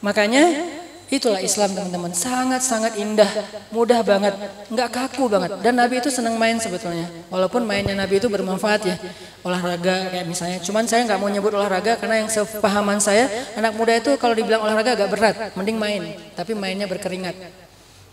Makanya 0.00 0.80
Itulah 1.12 1.44
Islam 1.44 1.76
teman-teman, 1.76 2.16
sangat-sangat 2.16 2.96
indah, 2.96 3.28
mudah 3.68 4.00
banget, 4.00 4.32
nggak 4.72 4.88
kaku 4.88 5.28
banget. 5.28 5.60
Dan 5.60 5.76
Nabi 5.76 6.00
itu 6.00 6.08
senang 6.08 6.40
main 6.40 6.56
sebetulnya, 6.56 7.04
walaupun 7.28 7.68
mainnya 7.68 7.92
Nabi 7.92 8.16
itu 8.16 8.32
bermanfaat 8.32 8.80
ya, 8.88 8.96
olahraga 9.44 10.08
kayak 10.08 10.24
misalnya. 10.24 10.58
Cuman 10.64 10.88
saya 10.88 11.04
nggak 11.04 11.20
mau 11.20 11.28
nyebut 11.28 11.52
olahraga 11.52 12.00
karena 12.00 12.24
yang 12.24 12.32
sepahaman 12.32 12.96
saya, 12.96 13.28
anak 13.60 13.76
muda 13.76 13.92
itu 13.92 14.16
kalau 14.16 14.32
dibilang 14.32 14.64
olahraga 14.64 14.96
agak 14.96 15.08
berat, 15.12 15.36
mending 15.52 15.76
main, 15.76 16.16
tapi 16.32 16.56
mainnya 16.56 16.88
berkeringat. 16.88 17.36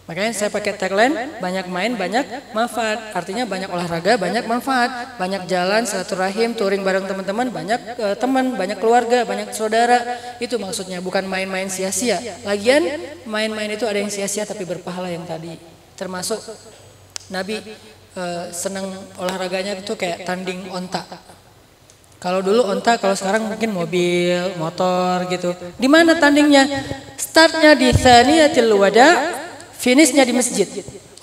Makanya 0.10 0.34
saya 0.34 0.50
pakai 0.50 0.74
tagline 0.74 1.38
banyak 1.38 1.70
main 1.70 1.94
banyak 1.94 2.26
manfaat. 2.50 3.14
Artinya 3.14 3.46
banyak 3.46 3.70
olahraga 3.70 4.18
banyak 4.18 4.42
manfaat. 4.50 5.22
Banyak 5.22 5.46
jalan 5.46 5.86
silaturahim 5.86 6.58
touring 6.58 6.82
bareng 6.82 7.06
teman-teman 7.06 7.54
banyak 7.54 7.78
uh, 8.02 8.16
teman 8.18 8.58
banyak 8.58 8.82
keluarga 8.82 9.22
banyak 9.22 9.54
saudara. 9.54 10.18
Itu 10.42 10.58
maksudnya 10.58 10.98
bukan 10.98 11.30
main-main 11.30 11.70
sia-sia. 11.70 12.18
Lagian 12.42 12.90
main-main 13.30 13.70
itu 13.70 13.86
ada 13.86 14.02
yang 14.02 14.10
sia-sia 14.10 14.50
tapi 14.50 14.66
berpahala 14.66 15.14
yang 15.14 15.30
tadi. 15.30 15.54
Termasuk 15.94 16.42
Nabi 17.30 17.62
uh, 18.18 18.50
senang 18.50 18.90
olahraganya 19.22 19.78
itu 19.78 19.94
kayak 19.94 20.26
tanding 20.26 20.74
onta. 20.74 21.06
Kalau 22.20 22.44
dulu 22.44 22.66
onta, 22.68 23.00
kalau 23.00 23.16
sekarang 23.16 23.48
mungkin 23.48 23.72
mobil, 23.72 24.58
motor 24.60 25.24
gitu. 25.32 25.56
Di 25.80 25.88
mana 25.88 26.20
tandingnya? 26.20 26.68
Startnya 27.16 27.80
di 27.80 27.96
Thaniyatil 27.96 28.76
Wada, 28.76 29.40
Finishnya 29.80 30.28
di 30.28 30.36
masjid. 30.36 30.68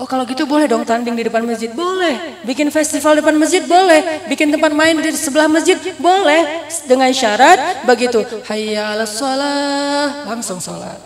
Oh 0.01 0.09
kalau 0.09 0.25
gitu 0.25 0.49
boleh 0.49 0.65
dong 0.65 0.81
tanding 0.81 1.13
di 1.13 1.29
depan 1.29 1.45
masjid? 1.45 1.69
Boleh. 1.77 2.41
Bikin 2.41 2.73
festival 2.73 3.21
depan 3.21 3.37
masjid? 3.37 3.61
Boleh. 3.61 4.25
Bikin 4.33 4.49
tempat 4.49 4.73
main 4.73 4.97
di 4.97 5.13
sebelah 5.13 5.45
masjid? 5.45 5.77
Boleh. 6.01 6.65
Dengan 6.89 7.13
syarat 7.13 7.85
begitu. 7.85 8.25
Hayya 8.49 8.97
sholat. 9.05 10.25
Langsung 10.25 10.57
sholat. 10.57 10.97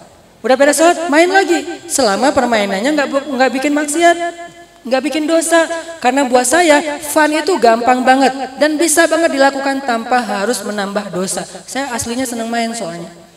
Udah 0.47 0.56
beres 0.56 0.78
sholat, 0.78 1.10
main 1.10 1.27
lagi. 1.27 1.59
Selama 1.90 2.31
permainannya 2.31 2.94
nggak 2.94 3.09
nggak 3.35 3.51
bikin 3.59 3.74
maksiat. 3.74 4.16
Nggak 4.86 5.02
bikin 5.10 5.24
dosa. 5.27 5.66
Karena 5.98 6.27
buat 6.27 6.47
saya, 6.47 7.02
fun 7.02 7.35
itu 7.35 7.59
gampang 7.59 8.06
banget. 8.06 8.59
Dan 8.62 8.78
bisa 8.78 9.10
banget 9.10 9.35
dilakukan 9.35 9.82
tanpa 9.82 10.22
harus 10.22 10.62
menambah 10.62 11.10
dosa. 11.10 11.43
Saya 11.66 11.90
aslinya 11.90 12.27
seneng 12.27 12.47
main 12.47 12.70
soalnya. 12.74 13.30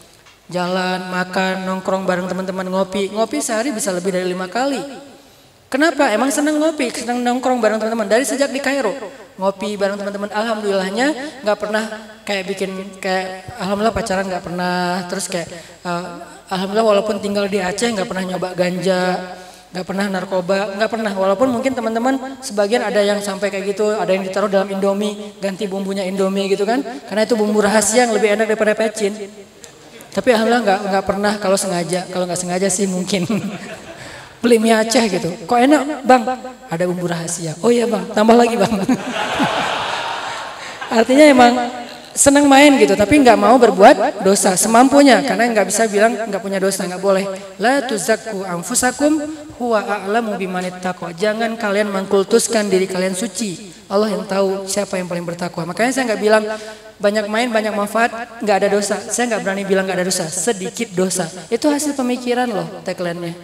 Jalan, 0.53 1.09
makan, 1.09 1.65
nongkrong 1.65 2.05
bareng 2.05 2.29
teman-teman 2.29 2.69
ngopi. 2.69 3.09
Ngopi 3.09 3.41
sehari 3.41 3.73
bisa 3.73 3.89
lebih 3.89 4.13
dari 4.13 4.29
lima 4.29 4.45
kali. 4.45 4.77
Kenapa? 5.65 6.13
Emang 6.13 6.29
seneng 6.29 6.61
ngopi, 6.61 6.93
seneng 6.93 7.25
nongkrong 7.25 7.57
bareng 7.57 7.81
teman-teman. 7.81 8.05
Dari 8.05 8.21
sejak 8.21 8.53
di 8.53 8.61
Kairo. 8.61 8.93
Ngopi 9.41 9.73
bareng 9.73 9.97
teman-teman. 9.97 10.29
Alhamdulillahnya 10.29 11.41
nggak 11.41 11.57
pernah 11.57 11.83
kayak 12.21 12.43
bikin 12.45 12.69
kayak 13.01 13.57
Alhamdulillah 13.57 13.97
pacaran 13.97 14.29
nggak 14.29 14.43
pernah. 14.45 15.09
Terus 15.09 15.25
kayak 15.25 15.49
uh, 15.81 16.21
Alhamdulillah 16.53 16.85
walaupun 16.85 17.17
tinggal 17.17 17.49
di 17.49 17.57
Aceh 17.57 17.89
nggak 17.89 18.05
pernah 18.05 18.21
nyoba 18.21 18.53
ganja 18.53 19.01
nggak 19.73 19.89
pernah 19.89 20.05
narkoba, 20.05 20.77
nggak 20.77 20.89
pernah. 20.93 21.11
Walaupun 21.17 21.49
mungkin 21.49 21.73
teman-teman 21.73 22.37
sebagian 22.45 22.85
ada 22.85 23.01
yang 23.01 23.17
sampai 23.25 23.49
kayak 23.49 23.73
gitu, 23.73 23.89
ada 23.89 24.13
yang 24.13 24.21
ditaruh 24.21 24.45
dalam 24.45 24.69
Indomie, 24.69 25.33
ganti 25.41 25.65
bumbunya 25.65 26.05
Indomie 26.05 26.45
gitu 26.45 26.61
kan, 26.61 26.85
karena 27.09 27.25
itu 27.25 27.33
bumbu 27.33 27.57
rahasia 27.57 28.05
yang 28.05 28.13
lebih 28.13 28.37
enak 28.37 28.53
daripada 28.53 28.77
pecin. 28.77 29.17
Tapi 30.13 30.29
alhamdulillah 30.29 30.61
nggak 30.61 30.79
nggak 30.93 31.05
pernah 31.09 31.33
kalau 31.41 31.57
sengaja, 31.57 32.05
kalau 32.13 32.29
nggak 32.29 32.37
sengaja 32.37 32.69
sih 32.69 32.85
mungkin 32.85 33.25
beli 34.45 34.61
mie 34.61 34.77
Aceh 34.77 35.01
gitu. 35.09 35.33
Kok 35.49 35.57
enak 35.57 36.05
bang? 36.05 36.21
Ada 36.69 36.85
bumbu 36.85 37.09
rahasia. 37.09 37.57
Oh 37.65 37.73
iya 37.73 37.89
bang, 37.89 38.05
tambah 38.13 38.37
lagi 38.37 38.53
bang. 38.53 38.77
Artinya 41.01 41.25
emang 41.25 41.53
senang 42.13 42.45
main 42.45 42.77
gitu, 42.77 42.93
tapi 42.93 43.25
nggak 43.25 43.39
mau 43.41 43.57
berbuat 43.57 44.21
dosa 44.21 44.53
semampunya, 44.53 45.17
karena 45.25 45.49
nggak 45.49 45.65
bisa 45.65 45.89
bilang 45.89 46.13
nggak 46.13 46.41
punya 46.45 46.61
dosa, 46.61 46.85
nggak 46.85 47.01
boleh. 47.01 47.25
La 47.57 47.81
tuzakku 47.81 48.45
anfusakum 48.45 49.17
huwa 49.57 49.81
a'lamu 49.81 50.37
bimanit 50.37 50.77
Jangan 51.17 51.57
kalian 51.57 51.89
mengkultuskan 51.89 52.69
diri 52.69 52.85
kalian 52.85 53.17
suci. 53.17 53.72
Allah 53.93 54.09
yang 54.09 54.25
tahu 54.25 54.65
siapa 54.65 54.97
yang 54.97 55.05
paling 55.05 55.21
bertakwa. 55.21 55.69
Makanya 55.69 55.93
saya 55.93 56.09
nggak 56.09 56.21
bilang 56.25 56.43
banyak 56.97 57.29
main, 57.29 57.47
banyak 57.53 57.73
manfaat, 57.77 58.41
nggak 58.41 58.55
ada 58.65 58.67
dosa. 58.73 58.97
Saya 58.97 59.29
nggak 59.29 59.41
berani 59.45 59.63
bilang 59.69 59.85
nggak 59.85 60.01
ada 60.01 60.07
dosa, 60.09 60.25
sedikit 60.25 60.89
dosa. 60.97 61.29
Itu 61.53 61.69
hasil 61.69 61.93
pemikiran 61.93 62.49
loh 62.49 62.81
tagline-nya. 62.81 63.37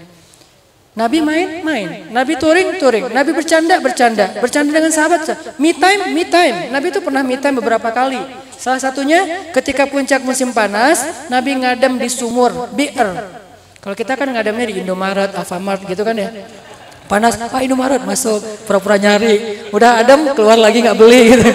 Nabi 0.98 1.22
main, 1.22 1.62
main. 1.62 1.88
Nabi 2.10 2.34
touring, 2.42 2.82
touring. 2.82 3.14
Nabi 3.14 3.32
bercanda, 3.32 3.78
bercanda. 3.78 4.42
Bercanda 4.42 4.74
dengan 4.74 4.90
sahabat. 4.90 5.54
Me 5.62 5.72
time, 5.78 6.18
me 6.18 6.26
time. 6.26 6.74
Nabi 6.74 6.90
itu 6.90 7.00
pernah 7.00 7.22
me 7.22 7.38
time 7.38 7.62
beberapa 7.62 7.94
kali. 7.94 8.18
Salah 8.58 8.82
satunya 8.82 9.48
ketika 9.54 9.86
puncak 9.86 10.26
musim 10.26 10.50
panas, 10.50 11.30
Nabi 11.30 11.62
ngadem 11.62 12.02
di 12.02 12.10
sumur, 12.10 12.74
bi'r. 12.74 13.16
Kalau 13.80 13.96
kita 13.96 14.20
kan 14.20 14.28
ngademnya 14.28 14.66
di 14.66 14.84
Indomaret, 14.84 15.32
Alfamart 15.38 15.86
gitu 15.88 16.04
kan 16.04 16.18
ya. 16.18 16.34
Panas, 17.10 17.42
Pak 17.42 17.66
Indomaret 17.66 18.06
masuk, 18.06 18.38
pura-pura 18.70 19.02
nyari. 19.02 19.66
Udah 19.74 19.98
adem, 19.98 20.38
keluar 20.38 20.62
lagi 20.62 20.86
nggak 20.86 20.94
beli 20.94 21.22
gitu. 21.34 21.50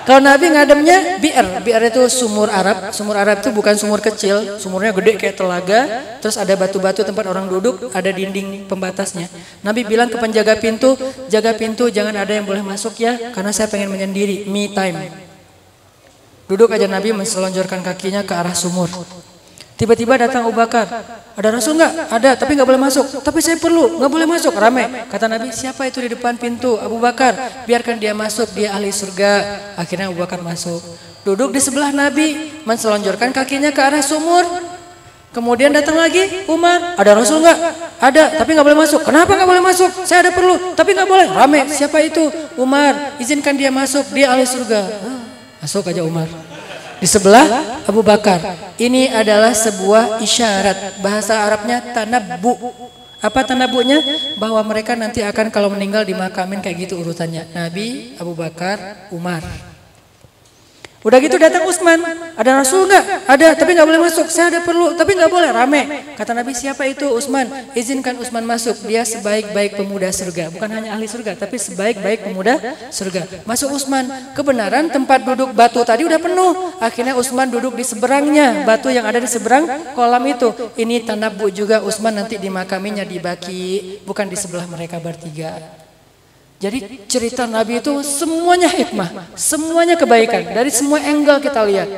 Kalau 0.00 0.18
Nabi 0.26 0.50
ngademnya 0.50 1.22
biar, 1.22 1.62
biar 1.62 1.80
itu 1.86 2.02
sumur 2.10 2.50
Arab. 2.50 2.90
Sumur 2.90 3.14
Arab 3.14 3.38
itu 3.38 3.54
bukan 3.54 3.78
sumur 3.78 4.02
kecil, 4.02 4.58
sumurnya 4.58 4.90
gede 4.90 5.14
kayak 5.14 5.38
telaga. 5.38 5.80
Terus 6.18 6.34
ada 6.34 6.50
batu-batu 6.58 7.06
tempat 7.06 7.22
orang 7.30 7.46
duduk, 7.46 7.94
ada 7.94 8.10
dinding 8.10 8.66
pembatasnya. 8.66 9.30
Nabi 9.62 9.86
bilang 9.86 10.10
ke 10.10 10.18
penjaga 10.18 10.58
pintu, 10.58 10.98
jaga 11.30 11.54
pintu, 11.54 11.86
jangan 11.94 12.18
ada 12.18 12.32
yang 12.34 12.42
boleh 12.42 12.66
masuk 12.66 12.98
ya, 12.98 13.30
karena 13.30 13.54
saya 13.54 13.70
pengen 13.70 13.94
menyendiri, 13.94 14.50
me 14.50 14.74
time. 14.74 14.98
Duduk 16.50 16.74
aja 16.74 16.90
Nabi 16.90 17.14
menselonjorkan 17.14 17.78
kakinya 17.86 18.26
ke 18.26 18.34
arah 18.34 18.58
sumur. 18.58 18.90
Tiba-tiba 19.80 20.12
datang 20.20 20.44
Abu 20.44 20.52
Bakar. 20.52 20.84
Ada 21.40 21.56
Rasul 21.56 21.80
nggak? 21.80 22.12
Ada, 22.12 22.36
tapi 22.36 22.52
nggak 22.52 22.68
boleh 22.68 22.82
masuk. 22.84 23.24
Tapi 23.24 23.40
saya 23.40 23.56
perlu, 23.56 23.96
nggak 23.96 24.12
boleh 24.12 24.28
masuk. 24.28 24.52
Rame. 24.52 25.08
Kata 25.08 25.24
Nabi, 25.24 25.56
siapa 25.56 25.88
itu 25.88 26.04
di 26.04 26.12
depan 26.12 26.36
pintu? 26.36 26.76
Abu 26.76 27.00
Bakar. 27.00 27.64
Biarkan 27.64 27.96
dia 27.96 28.12
masuk, 28.12 28.52
dia 28.52 28.76
ahli 28.76 28.92
surga. 28.92 29.40
Akhirnya 29.80 30.12
Abu 30.12 30.20
Bakar 30.20 30.44
masuk. 30.44 30.84
Duduk 31.24 31.56
di 31.56 31.64
sebelah 31.64 31.96
Nabi, 31.96 32.60
menselonjorkan 32.68 33.32
kakinya 33.32 33.72
ke 33.72 33.80
arah 33.80 34.04
sumur. 34.04 34.44
Kemudian 35.32 35.72
datang 35.72 35.96
lagi 35.96 36.44
Umar, 36.44 37.00
ada 37.00 37.16
Rasul 37.16 37.40
nggak? 37.40 37.58
Ada, 38.04 38.36
tapi 38.36 38.52
nggak 38.52 38.66
boleh 38.68 38.80
masuk. 38.84 39.00
Kenapa 39.00 39.32
nggak 39.32 39.48
boleh 39.48 39.64
masuk? 39.64 39.88
Saya 40.04 40.28
ada 40.28 40.32
perlu, 40.36 40.76
tapi 40.76 40.92
nggak 40.92 41.08
boleh. 41.08 41.24
Rame, 41.32 41.64
siapa 41.72 42.04
itu? 42.04 42.28
Umar, 42.60 43.16
izinkan 43.16 43.56
dia 43.56 43.72
masuk, 43.72 44.12
dia 44.12 44.28
ahli 44.28 44.44
surga. 44.44 44.92
Masuk 45.64 45.88
aja 45.88 46.04
Umar 46.04 46.49
di 47.00 47.08
sebelah 47.08 47.80
Abu 47.88 48.04
Bakar. 48.04 48.38
Ini 48.76 49.10
adalah 49.16 49.56
sebuah 49.56 50.20
isyarat 50.20 51.00
bahasa 51.00 51.40
Arabnya 51.42 51.80
tanabbu. 51.96 52.52
Apa 53.20 53.44
tanabunya? 53.44 54.00
Bahwa 54.40 54.60
mereka 54.64 54.96
nanti 54.96 55.20
akan 55.20 55.52
kalau 55.52 55.68
meninggal 55.72 56.04
dimakamin 56.04 56.60
kayak 56.64 56.88
gitu 56.88 57.00
urutannya. 57.00 57.48
Nabi, 57.52 58.16
Abu 58.16 58.32
Bakar, 58.32 59.08
Umar. 59.12 59.69
Udah 61.00 61.16
gitu 61.16 61.40
datang 61.40 61.64
Utsman, 61.64 61.96
ada 62.36 62.60
Rasul 62.60 62.84
nggak? 62.84 63.24
Ada, 63.24 63.56
tapi 63.56 63.72
nggak 63.72 63.88
boleh 63.88 64.00
masuk. 64.04 64.28
Saya 64.28 64.52
ada 64.52 64.60
perlu, 64.60 64.92
tapi 64.92 65.16
nggak 65.16 65.32
boleh. 65.32 65.48
Rame. 65.48 66.12
Kata 66.12 66.36
Nabi 66.36 66.52
siapa 66.52 66.84
itu 66.84 67.08
Utsman? 67.08 67.48
Izinkan 67.72 68.20
Utsman 68.20 68.44
masuk. 68.44 68.84
Dia 68.84 69.00
sebaik-baik 69.08 69.80
pemuda 69.80 70.12
surga, 70.12 70.52
bukan 70.52 70.68
hanya 70.68 70.92
ahli 70.92 71.08
surga, 71.08 71.40
tapi 71.40 71.56
sebaik-baik 71.56 72.28
pemuda 72.28 72.76
surga. 72.92 73.48
Masuk 73.48 73.80
Utsman. 73.80 74.12
Kebenaran 74.36 74.92
tempat 74.92 75.24
duduk 75.24 75.56
batu 75.56 75.80
tadi 75.88 76.04
udah 76.04 76.20
penuh. 76.20 76.76
Akhirnya 76.84 77.16
Utsman 77.16 77.48
duduk 77.48 77.80
di 77.80 77.84
seberangnya, 77.84 78.68
batu 78.68 78.92
yang 78.92 79.08
ada 79.08 79.16
di 79.16 79.28
seberang 79.30 79.96
kolam 79.96 80.20
itu. 80.28 80.52
Ini 80.76 81.08
tanabu 81.08 81.48
juga 81.48 81.80
Utsman 81.80 82.12
nanti 82.12 82.36
dimakaminya 82.36 83.08
di 83.08 83.16
Baki, 83.16 84.04
bukan 84.04 84.28
di 84.28 84.36
sebelah 84.36 84.68
mereka 84.68 85.00
bertiga. 85.00 85.79
Jadi 86.60 87.08
cerita 87.08 87.48
Nabi 87.48 87.80
itu 87.80 88.04
semuanya 88.04 88.68
hikmah, 88.68 89.32
semuanya 89.32 89.96
kebaikan. 89.96 90.44
Dari 90.52 90.68
semua 90.68 91.00
angle 91.00 91.40
kita 91.40 91.64
lihat. 91.64 91.88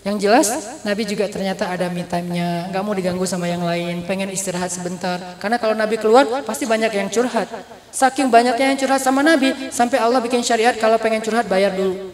Yang 0.00 0.16
jelas 0.28 0.48
Nabi 0.84 1.08
juga 1.08 1.28
ternyata 1.28 1.68
ada 1.68 1.88
me 1.88 2.04
time-nya, 2.04 2.68
nggak 2.68 2.82
mau 2.84 2.92
diganggu 2.92 3.24
sama 3.24 3.48
yang 3.48 3.64
lain, 3.64 4.04
pengen 4.04 4.28
istirahat 4.28 4.68
sebentar. 4.68 5.40
Karena 5.40 5.56
kalau 5.56 5.72
Nabi 5.72 5.96
keluar 5.96 6.44
pasti 6.44 6.68
banyak 6.68 6.92
yang 6.92 7.08
curhat. 7.08 7.48
Saking 7.92 8.28
banyaknya 8.28 8.76
yang 8.76 8.78
curhat 8.80 9.00
sama 9.00 9.24
Nabi, 9.24 9.72
sampai 9.72 9.96
Allah 9.96 10.20
bikin 10.20 10.44
syariat 10.44 10.76
kalau 10.76 11.00
pengen 11.00 11.24
curhat 11.24 11.48
bayar 11.48 11.72
dulu. 11.72 12.12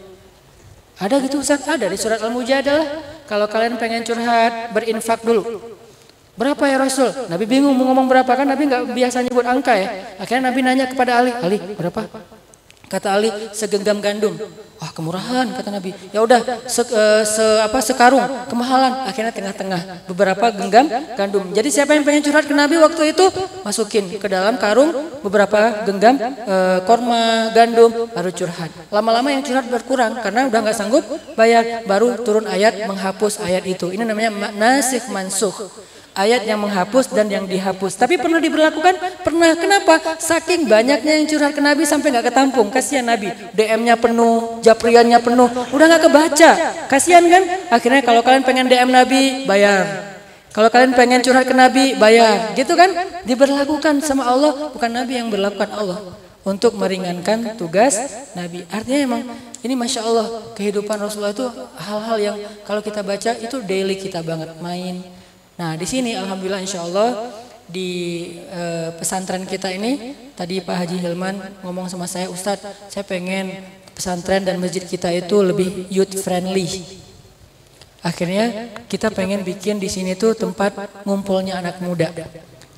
Ada 0.97 1.21
gitu 1.21 1.43
Ustaz? 1.43 1.61
Ada 1.67 1.91
di 1.91 1.99
surat 1.99 2.23
Al-Mujadalah. 2.23 3.03
Kalau 3.27 3.45
kalian 3.51 3.75
pengen 3.75 4.01
curhat, 4.07 4.71
berinfak 4.71 5.21
dulu. 5.27 5.76
Berapa 6.37 6.63
ya 6.69 6.77
Rasul? 6.77 7.09
Nabi 7.33 7.49
bingung 7.49 7.73
mau 7.73 7.89
ngomong 7.89 8.05
berapa 8.05 8.29
kan 8.29 8.45
Nabi 8.45 8.69
nggak 8.69 8.93
biasa 8.93 9.25
nyebut 9.25 9.41
angka 9.41 9.73
ya. 9.73 9.87
Akhirnya 10.21 10.53
Nabi 10.53 10.59
nanya 10.61 10.85
kepada 10.85 11.17
Ali, 11.17 11.33
Ali 11.33 11.57
berapa? 11.57 12.05
Kata 12.87 13.17
Ali 13.17 13.33
segenggam 13.51 13.99
gandum. 13.99 14.37
Wah 14.77 14.93
kemurahan 14.93 15.49
kata 15.57 15.73
Nabi. 15.73 15.97
Ya 16.13 16.21
udah 16.21 16.37
se, 16.69 16.85
uh, 16.93 17.25
se 17.25 17.41
apa 17.65 17.81
sekarung 17.81 18.21
kemahalan. 18.45 19.09
Akhirnya 19.09 19.33
tengah-tengah 19.33 20.05
beberapa 20.05 20.53
genggam 20.53 20.85
gandum. 21.17 21.49
Jadi 21.57 21.73
siapa 21.73 21.97
yang 21.97 22.05
pengen 22.05 22.21
curhat 22.21 22.45
ke 22.45 22.53
Nabi 22.53 22.77
waktu 22.77 23.17
itu 23.17 23.25
masukin 23.65 24.05
ke 24.21 24.27
dalam 24.29 24.61
karung 24.61 24.93
beberapa 25.25 25.81
genggam 25.89 26.21
uh, 26.21 26.85
korma 26.85 27.49
gandum 27.57 28.13
baru 28.13 28.29
curhat. 28.29 28.69
Lama-lama 28.93 29.33
yang 29.33 29.41
curhat 29.41 29.65
berkurang 29.65 30.21
karena 30.21 30.45
udah 30.45 30.59
nggak 30.61 30.77
sanggup 30.77 31.01
bayar. 31.33 31.81
Baru 31.89 32.13
turun 32.21 32.45
ayat 32.45 32.85
menghapus 32.85 33.41
ayat 33.41 33.65
itu. 33.65 33.89
Ini 33.89 34.05
namanya 34.05 34.53
nasih 34.53 35.09
mansuh 35.09 35.57
ayat 36.17 36.49
yang 36.49 36.57
menghapus 36.57 37.13
dan 37.13 37.29
yang 37.29 37.45
dihapus. 37.45 37.93
Tapi 37.93 38.17
pernah 38.17 38.41
diberlakukan? 38.41 39.21
Pernah. 39.21 39.53
Kenapa? 39.53 40.17
Saking 40.17 40.65
banyaknya 40.65 41.21
yang 41.21 41.29
curhat 41.29 41.53
ke 41.53 41.61
Nabi 41.61 41.85
sampai 41.85 42.09
nggak 42.09 42.33
ketampung. 42.33 42.73
Kasihan 42.73 43.05
Nabi. 43.05 43.29
DM-nya 43.53 43.95
penuh, 43.95 44.59
japriannya 44.65 45.21
penuh. 45.21 45.47
Udah 45.69 45.85
nggak 45.85 46.03
kebaca. 46.09 46.49
Kasihan 46.89 47.23
kan? 47.29 47.43
Akhirnya 47.69 48.01
kalau 48.01 48.25
kalian 48.25 48.41
pengen 48.41 48.65
DM 48.65 48.89
Nabi, 48.89 49.45
bayar. 49.45 49.85
Kalau 50.49 50.73
kalian 50.73 50.97
pengen 50.97 51.21
curhat 51.21 51.45
ke 51.45 51.53
Nabi, 51.53 51.93
bayar. 52.01 52.57
Gitu 52.57 52.73
kan? 52.73 52.89
Diberlakukan 53.21 54.01
sama 54.01 54.25
Allah, 54.25 54.73
bukan 54.73 54.89
Nabi 54.89 55.21
yang 55.21 55.29
berlakukan 55.29 55.69
Allah. 55.69 56.01
Untuk 56.47 56.79
meringankan 56.79 57.59
tugas 57.59 57.99
Nabi. 58.31 58.63
Artinya 58.71 58.99
emang 59.03 59.21
ini 59.67 59.75
Masya 59.75 59.99
Allah 59.99 60.55
kehidupan 60.55 60.95
Rasulullah 60.95 61.35
itu 61.35 61.43
hal-hal 61.75 62.17
yang 62.23 62.37
kalau 62.63 62.79
kita 62.79 63.03
baca 63.03 63.35
itu 63.35 63.59
daily 63.67 63.99
kita 63.99 64.23
banget. 64.23 64.55
Main, 64.63 65.03
Nah 65.57 65.73
di 65.73 65.85
sini 65.89 66.13
Alhamdulillah 66.13 66.61
Insya 66.61 66.85
Allah 66.85 67.33
di 67.67 67.89
uh, 68.47 68.93
pesantren 68.95 69.43
kita 69.43 69.73
ini 69.73 70.13
tadi 70.37 70.61
Pak 70.63 70.75
Haji 70.85 70.97
Hilman 71.01 71.35
ngomong 71.65 71.89
sama 71.91 72.07
saya 72.07 72.31
Ustadz 72.31 72.93
saya 72.93 73.03
pengen 73.03 73.51
pesantren 73.91 74.45
dan 74.45 74.61
masjid 74.61 74.85
kita 74.85 75.09
itu 75.09 75.41
lebih 75.41 75.89
youth 75.89 76.13
friendly. 76.21 76.69
Akhirnya 78.05 78.69
kita 78.85 79.09
pengen 79.09 79.41
bikin 79.41 79.81
di 79.81 79.89
sini 79.89 80.13
tuh 80.13 80.37
tempat 80.37 81.03
ngumpulnya 81.03 81.57
anak 81.57 81.81
muda 81.81 82.13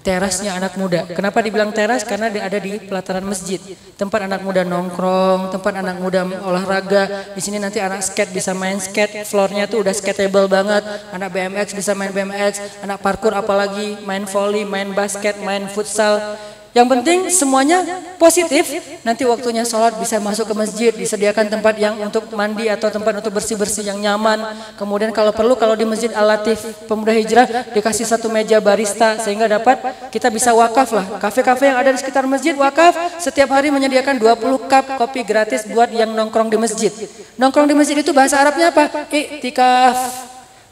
terasnya 0.01 0.55
anak 0.55 0.79
muda. 0.79 1.05
Kenapa 1.09 1.43
dibilang 1.43 1.71
teras? 1.75 2.07
Karena 2.07 2.31
dia 2.31 2.47
ada 2.47 2.57
di 2.59 2.79
pelataran 2.79 3.23
masjid. 3.23 3.59
Tempat 3.99 4.25
anak 4.25 4.41
muda 4.43 4.63
nongkrong, 4.63 5.51
tempat 5.51 5.73
anak 5.79 5.99
muda 5.99 6.23
olahraga. 6.43 7.33
Di 7.35 7.41
sini 7.43 7.59
nanti 7.59 7.83
anak 7.83 8.03
skate 8.03 8.31
bisa 8.31 8.55
main 8.55 8.79
skate, 8.79 9.27
floornya 9.27 9.67
tuh 9.67 9.83
udah 9.83 9.93
skateable 9.93 10.47
banget. 10.47 10.83
Anak 11.11 11.29
BMX 11.35 11.75
bisa 11.75 11.91
main 11.93 12.11
BMX, 12.11 12.83
anak 12.83 13.03
parkour 13.03 13.35
apalagi 13.35 13.99
main 14.07 14.23
volley, 14.27 14.63
main 14.63 14.91
basket, 14.95 15.37
main 15.43 15.67
futsal. 15.67 16.39
Yang 16.69 16.87
penting 16.93 17.19
semuanya 17.33 17.81
positif. 18.21 18.69
Nanti 19.01 19.25
waktunya 19.25 19.65
sholat 19.65 19.97
bisa 19.97 20.21
masuk 20.21 20.53
ke 20.53 20.55
masjid, 20.55 20.91
disediakan 20.93 21.49
tempat 21.49 21.75
yang 21.81 21.97
untuk 21.97 22.29
mandi 22.37 22.69
atau 22.69 22.93
tempat 22.93 23.17
untuk 23.17 23.33
bersih-bersih 23.33 23.89
yang 23.89 23.97
nyaman. 23.97 24.53
Kemudian 24.77 25.09
kalau 25.09 25.33
perlu 25.33 25.57
kalau 25.57 25.73
di 25.73 25.85
masjid 25.87 26.13
Al-Latif 26.13 26.61
Pemuda 26.85 27.15
Hijrah 27.15 27.73
dikasih 27.73 28.05
satu 28.05 28.29
meja 28.29 28.61
barista 28.61 29.17
sehingga 29.17 29.49
dapat 29.49 29.81
kita 30.13 30.29
bisa 30.29 30.53
wakaf 30.53 30.93
lah. 30.93 31.05
Kafe-kafe 31.17 31.73
yang 31.73 31.77
ada 31.81 31.89
di 31.89 31.97
sekitar 31.97 32.29
masjid 32.29 32.53
wakaf 32.53 33.17
setiap 33.17 33.49
hari 33.49 33.73
menyediakan 33.73 34.21
20 34.21 34.69
cup 34.69 34.85
kopi 35.01 35.25
gratis 35.25 35.65
buat 35.65 35.89
yang 35.89 36.13
nongkrong 36.13 36.53
di 36.53 36.57
masjid. 36.61 36.93
Nongkrong 37.41 37.65
di 37.65 37.73
masjid 37.73 37.97
itu 37.97 38.13
bahasa 38.13 38.37
Arabnya 38.37 38.69
apa? 38.69 39.09
Iktikaf. 39.09 39.97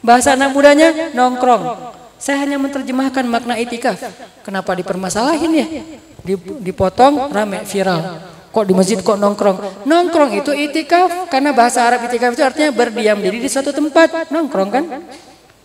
Bahasa 0.05 0.37
anak 0.37 0.53
mudanya 0.53 1.09
nongkrong. 1.17 1.97
Saya 2.17 2.43
hanya 2.45 2.57
menerjemahkan 2.57 3.25
makna 3.29 3.57
itikaf. 3.61 3.97
Kenapa 4.41 4.73
dipermasalahin 4.73 5.51
ya? 5.53 5.65
Dipotong 6.61 7.29
rame 7.29 7.61
viral. 7.63 8.21
Kok 8.49 8.65
di 8.65 8.73
masjid 8.73 8.97
kok 8.97 9.21
nongkrong? 9.21 9.85
Nongkrong 9.85 10.31
itu 10.41 10.49
itikaf 10.49 11.29
karena 11.29 11.53
bahasa 11.53 11.85
Arab 11.85 12.09
itikaf 12.09 12.33
itu 12.33 12.41
artinya 12.41 12.73
berdiam 12.73 13.17
diri 13.21 13.37
di 13.37 13.49
suatu 13.49 13.69
tempat. 13.69 14.33
Nongkrong 14.33 14.69
kan? 14.73 14.85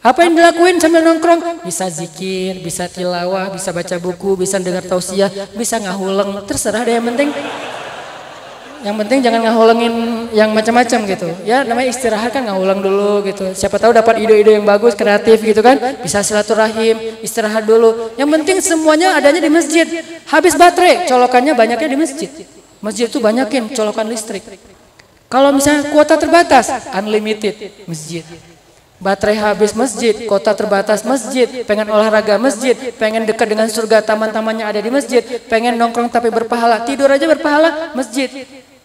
Apa 0.02 0.26
yang 0.26 0.34
dilakuin 0.34 0.76
sambil 0.82 1.00
nongkrong? 1.06 1.64
Bisa 1.64 1.86
zikir, 1.88 2.58
bisa 2.60 2.90
tilawah, 2.90 3.54
bisa 3.54 3.70
baca 3.70 3.96
buku, 4.02 4.34
bisa 4.34 4.58
dengar 4.58 4.82
tausiah, 4.82 5.30
bisa 5.54 5.78
ngahuleng, 5.78 6.42
terserah 6.44 6.82
deh 6.82 6.98
yang 6.98 7.06
penting 7.06 7.30
yang 8.82 8.96
penting 8.98 9.18
jangan 9.22 9.40
ngahulengin 9.46 9.94
yang 10.34 10.50
macam-macam 10.50 10.98
gitu. 11.06 11.28
Ya 11.46 11.62
namanya 11.62 11.88
istirahat 11.94 12.34
kan 12.34 12.42
ngahuleng 12.46 12.82
dulu 12.82 13.22
gitu. 13.26 13.54
Siapa 13.54 13.78
tahu 13.78 13.94
dapat 13.94 14.18
ide-ide 14.18 14.58
yang 14.58 14.66
bagus, 14.66 14.98
kreatif 14.98 15.38
gitu 15.42 15.62
kan. 15.62 15.78
Bisa 16.02 16.20
silaturahim, 16.20 17.22
istirahat 17.22 17.62
dulu. 17.62 18.10
Yang 18.18 18.28
penting 18.38 18.56
semuanya 18.60 19.14
adanya 19.14 19.40
di 19.40 19.50
masjid. 19.50 19.86
Habis 20.26 20.58
baterai, 20.58 21.06
colokannya 21.06 21.54
banyaknya 21.54 21.88
di 21.88 21.98
masjid. 21.98 22.30
Masjid 22.82 23.06
itu 23.06 23.22
banyakin 23.22 23.70
colokan 23.70 24.10
listrik. 24.10 24.42
Kalau 25.30 25.54
misalnya 25.54 25.88
kuota 25.88 26.18
terbatas, 26.20 26.68
unlimited 26.92 27.86
masjid. 27.88 28.26
Baterai 29.02 29.34
habis 29.34 29.74
masjid, 29.74 30.14
kota 30.30 30.54
terbatas 30.54 31.02
masjid, 31.02 31.66
pengen 31.66 31.90
olahraga 31.90 32.38
masjid, 32.38 32.78
pengen 32.94 33.26
dekat 33.26 33.50
dengan 33.50 33.66
surga 33.66 33.98
taman-tamannya 33.98 34.62
ada 34.62 34.78
di 34.78 34.94
masjid, 34.94 35.26
pengen 35.50 35.74
nongkrong 35.74 36.06
tapi 36.06 36.30
berpahala, 36.30 36.86
tidur 36.86 37.10
aja 37.10 37.26
berpahala 37.26 37.90
masjid. 37.98 38.30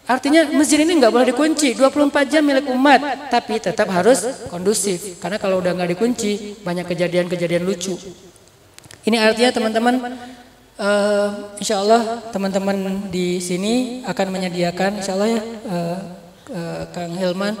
Artinya 0.08 0.48
masjid 0.56 0.80
ini 0.80 0.96
nggak 0.96 1.12
boleh 1.12 1.28
dikunci, 1.36 1.76
24 1.76 2.32
jam 2.32 2.40
milik 2.40 2.72
umat, 2.72 3.28
tapi 3.28 3.60
tetap 3.60 3.92
harus 3.92 4.24
kondusif. 4.48 5.20
Karena 5.20 5.36
kalau 5.36 5.60
udah 5.60 5.76
nggak 5.76 5.92
dikunci, 5.92 6.64
banyak 6.64 6.88
kejadian-kejadian 6.88 7.68
lucu. 7.68 7.92
Ini 9.04 9.20
artinya 9.20 9.52
teman-teman, 9.52 9.94
uh, 10.80 11.52
insya 11.60 11.84
Allah 11.84 12.24
teman-teman 12.32 13.12
di 13.12 13.36
sini 13.44 14.00
akan 14.08 14.26
menyediakan, 14.32 15.04
insya 15.04 15.12
Allah 15.12 15.28
ya, 15.28 15.40
uh, 15.44 15.98
uh, 16.56 16.82
Kang 16.88 17.12
Hilman 17.12 17.52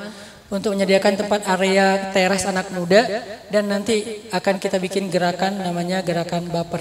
untuk 0.48 0.72
menyediakan 0.72 1.20
tempat 1.20 1.44
area 1.52 2.08
teras 2.16 2.48
anak 2.48 2.72
muda 2.72 3.04
dan 3.52 3.68
nanti 3.68 4.24
akan 4.32 4.56
kita 4.56 4.80
bikin 4.80 5.12
gerakan 5.12 5.60
namanya 5.60 6.00
gerakan 6.00 6.48
baper. 6.48 6.80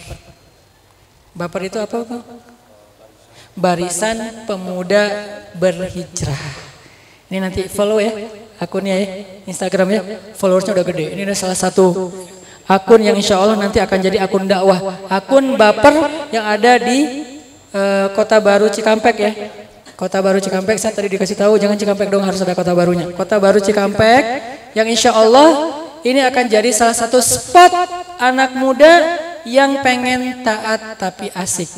Baper 1.36 1.62
itu 1.68 1.78
apa 1.78 2.08
Bang? 2.08 2.24
Barisan 3.58 4.46
Pemuda 4.46 5.10
Berhijrah. 5.58 6.42
Ini 7.28 7.42
nanti 7.42 7.66
follow 7.66 7.98
ya 8.00 8.14
akunnya 8.58 8.96
ya, 8.98 9.08
Instagramnya, 9.46 10.34
followersnya 10.38 10.74
udah 10.74 10.86
gede. 10.86 11.06
Ini 11.14 11.22
adalah 11.26 11.38
salah 11.38 11.58
satu 11.58 12.10
akun 12.66 13.02
yang 13.02 13.18
insya 13.18 13.38
Allah 13.42 13.58
nanti 13.58 13.82
akan 13.82 13.98
jadi 13.98 14.18
akun 14.22 14.46
dakwah. 14.46 15.10
Akun 15.10 15.58
baper 15.58 16.30
yang 16.34 16.46
ada 16.46 16.78
di 16.82 17.26
uh, 17.74 18.14
Kota 18.14 18.38
Baru 18.42 18.70
Cikampek 18.70 19.16
ya. 19.18 19.32
Kota 19.98 20.22
Baru 20.22 20.38
Cikampek, 20.38 20.78
saya 20.78 20.94
tadi 20.94 21.10
dikasih 21.10 21.38
tahu 21.38 21.58
jangan 21.58 21.74
Cikampek 21.74 22.14
dong 22.14 22.22
harus 22.22 22.38
ada 22.46 22.54
kota 22.54 22.78
barunya. 22.78 23.10
Kota 23.18 23.42
Baru 23.42 23.58
Cikampek 23.58 24.22
yang 24.78 24.86
insya 24.86 25.10
Allah 25.10 25.74
ini 26.06 26.22
akan 26.22 26.46
jadi 26.46 26.70
salah 26.70 26.94
satu 26.94 27.18
spot 27.18 27.74
anak 28.22 28.54
muda 28.62 29.18
yang 29.42 29.82
pengen 29.82 30.46
taat 30.46 31.02
tapi 31.02 31.34
asik. 31.34 31.70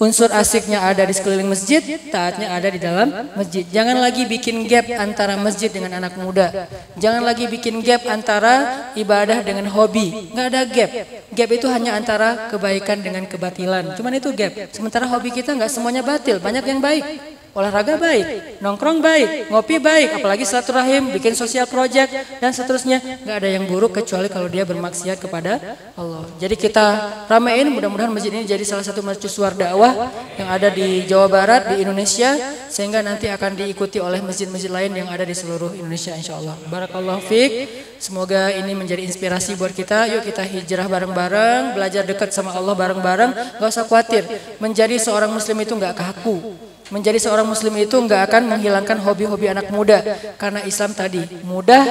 Unsur 0.00 0.32
asiknya 0.32 0.80
ada 0.80 1.04
di 1.04 1.12
sekeliling 1.12 1.52
masjid, 1.52 1.84
taatnya 2.08 2.48
ada 2.56 2.72
di 2.72 2.80
dalam 2.80 3.12
masjid. 3.36 3.68
Jangan 3.68 4.00
lagi 4.00 4.24
bikin 4.24 4.64
gap 4.64 4.88
antara 4.96 5.36
masjid 5.36 5.68
dengan 5.68 5.92
anak 6.00 6.16
muda. 6.16 6.64
Jangan 6.96 7.20
lagi 7.20 7.44
bikin 7.44 7.84
gap 7.84 8.08
antara 8.08 8.88
ibadah 8.96 9.44
dengan 9.44 9.68
hobi. 9.68 10.32
Nggak 10.32 10.46
ada 10.56 10.60
gap. 10.64 10.90
Gap 11.36 11.50
itu 11.52 11.68
hanya 11.68 12.00
antara 12.00 12.48
kebaikan 12.48 13.04
dengan 13.04 13.28
kebatilan. 13.28 13.92
Cuman 13.92 14.16
itu 14.16 14.32
gap. 14.32 14.72
Sementara 14.72 15.04
hobi 15.04 15.36
kita 15.36 15.52
nggak 15.52 15.68
semuanya 15.68 16.00
batil, 16.00 16.40
banyak 16.40 16.64
yang 16.64 16.80
baik. 16.80 17.04
Olahraga 17.50 17.98
baik, 17.98 18.62
nongkrong 18.62 19.02
baik, 19.02 19.50
ngopi 19.50 19.82
baik, 19.82 20.22
apalagi 20.22 20.46
silaturahim, 20.46 21.10
bikin 21.10 21.34
sosial 21.34 21.66
project 21.66 22.14
dan 22.38 22.54
seterusnya. 22.54 23.02
Nggak 23.26 23.36
ada 23.42 23.48
yang 23.50 23.66
buruk 23.66 23.98
kecuali 23.98 24.30
kalau 24.30 24.46
dia 24.46 24.62
bermaksiat 24.62 25.18
kepada 25.18 25.58
Allah. 25.98 26.30
Jadi 26.38 26.54
kita 26.54 26.86
ramein 27.26 27.66
mudah-mudahan 27.74 28.14
masjid 28.14 28.30
ini 28.30 28.46
jadi 28.46 28.62
salah 28.62 28.86
satu 28.86 29.02
mercusuar 29.02 29.58
dakwah 29.58 30.14
yang 30.38 30.46
ada 30.46 30.70
di 30.70 31.02
Jawa 31.10 31.26
Barat, 31.26 31.74
di 31.74 31.82
Indonesia 31.82 32.38
sehingga 32.70 33.02
nanti 33.02 33.26
akan 33.26 33.58
diikuti 33.58 33.98
oleh 33.98 34.22
masjid-masjid 34.22 34.70
lain 34.70 34.94
yang 34.94 35.10
ada 35.10 35.26
di 35.26 35.34
seluruh 35.34 35.74
Indonesia 35.74 36.14
insya 36.14 36.38
Allah. 36.38 36.54
Barakallahu 36.70 37.18
fiq. 37.26 37.89
Semoga 38.00 38.48
ini 38.48 38.72
menjadi 38.72 39.04
inspirasi 39.04 39.60
buat 39.60 39.76
kita. 39.76 40.08
Yuk 40.08 40.24
kita 40.24 40.40
hijrah 40.40 40.88
bareng-bareng, 40.88 41.76
belajar 41.76 42.00
dekat 42.00 42.32
sama 42.32 42.56
Allah 42.56 42.72
bareng-bareng. 42.72 43.60
Gak 43.60 43.68
usah 43.68 43.84
khawatir. 43.84 44.24
Menjadi 44.56 44.96
seorang 44.96 45.28
muslim 45.28 45.60
itu 45.60 45.76
nggak 45.76 46.00
kaku. 46.00 46.56
Menjadi 46.88 47.20
seorang 47.20 47.44
muslim 47.44 47.76
itu 47.76 47.92
nggak 47.92 48.32
akan 48.32 48.56
menghilangkan 48.56 48.98
hobi-hobi 49.04 49.52
anak 49.52 49.68
muda 49.68 50.00
karena 50.40 50.64
Islam 50.64 50.96
tadi 50.96 51.22
mudah 51.44 51.84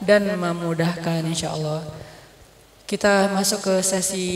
dan 0.00 0.26
memudahkan 0.32 1.28
insya 1.28 1.52
Allah. 1.52 1.84
Kita 2.88 3.30
masuk 3.30 3.60
ke 3.62 3.74
sesi 3.84 4.26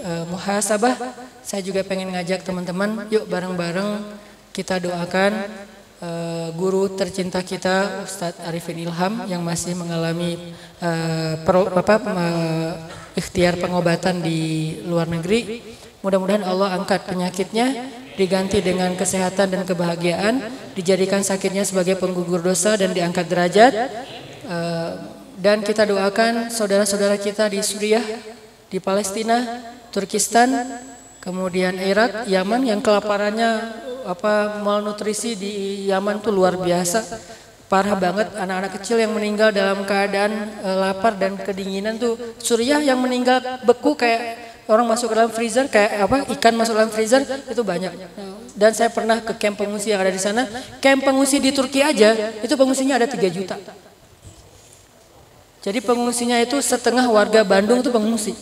uh, 0.00 0.24
muhasabah. 0.30 0.94
Saya 1.42 1.60
juga 1.60 1.82
pengen 1.84 2.14
ngajak 2.14 2.46
teman-teman, 2.46 3.04
yuk 3.12 3.26
bareng-bareng 3.28 4.06
kita 4.54 4.80
doakan 4.80 5.44
uh, 6.02 6.48
guru 6.54 6.90
tercinta 6.94 7.42
kita 7.42 8.04
Ustadz 8.06 8.42
Arifin 8.46 8.82
Ilham 8.82 9.26
yang 9.26 9.42
masih 9.42 9.74
mengalami 9.78 10.54
uh, 10.82 11.38
pro, 11.42 11.66
apa, 11.70 11.96
uh, 12.02 12.72
ikhtiar 13.18 13.58
pengobatan 13.58 14.22
di 14.22 14.78
luar 14.86 15.10
negeri. 15.10 15.62
Mudah-mudahan 16.02 16.46
Allah 16.46 16.78
angkat 16.78 17.10
penyakitnya 17.10 17.90
diganti 18.18 18.58
dengan 18.58 18.98
kesehatan 18.98 19.54
dan 19.54 19.62
kebahagiaan, 19.62 20.42
dijadikan 20.74 21.22
sakitnya 21.22 21.62
sebagai 21.62 21.94
penggugur 21.94 22.42
dosa 22.42 22.74
dan 22.74 22.90
diangkat 22.90 23.26
derajat. 23.30 23.72
Eh, 24.48 24.92
dan 25.38 25.62
kita 25.62 25.86
doakan 25.86 26.50
saudara-saudara 26.50 27.14
kita 27.14 27.46
di 27.46 27.62
Suriah, 27.62 28.02
di 28.66 28.82
Palestina, 28.82 29.62
Turkistan, 29.94 30.50
kemudian 31.22 31.76
Irak, 31.78 32.26
Yaman 32.26 32.64
yang 32.66 32.80
kelaparannya 32.80 33.50
apa 34.08 34.64
malnutrisi 34.64 35.36
di 35.36 35.52
Yaman 35.90 36.24
tuh 36.24 36.32
luar 36.32 36.56
biasa. 36.56 37.04
Parah 37.68 37.92
banget 38.00 38.32
anak-anak 38.32 38.80
kecil 38.80 38.96
yang 38.96 39.12
meninggal 39.12 39.52
dalam 39.52 39.84
keadaan 39.84 40.56
uh, 40.64 40.88
lapar 40.88 41.20
dan 41.20 41.36
kedinginan 41.36 42.00
tuh. 42.00 42.16
Suriah 42.40 42.80
yang 42.80 42.96
meninggal 42.96 43.44
beku 43.60 43.92
kayak 43.92 44.40
orang 44.72 44.88
masuk 44.88 45.12
ke 45.12 45.14
dalam 45.20 45.28
freezer 45.28 45.68
kayak 45.68 46.08
apa 46.08 46.16
ikan 46.32 46.56
masuk 46.56 46.72
dalam 46.72 46.88
freezer 46.88 47.28
itu 47.28 47.60
banyak. 47.60 47.92
Dan 48.56 48.72
saya 48.72 48.88
pernah 48.88 49.20
ke 49.20 49.36
camp 49.36 49.60
pengungsi 49.60 49.92
yang 49.92 50.00
ada 50.00 50.08
di 50.08 50.16
sana. 50.16 50.48
Camp 50.80 51.04
pengungsi 51.04 51.44
di 51.44 51.52
Turki 51.52 51.84
aja 51.84 52.40
itu 52.40 52.54
pengungsinya 52.56 52.96
ada 52.96 53.04
3 53.04 53.20
juta. 53.28 53.60
Jadi 55.60 55.84
pengungsinya 55.84 56.40
itu 56.40 56.56
setengah 56.64 57.04
warga 57.12 57.44
Bandung 57.44 57.84
itu 57.84 57.92
pengungsi 57.92 58.32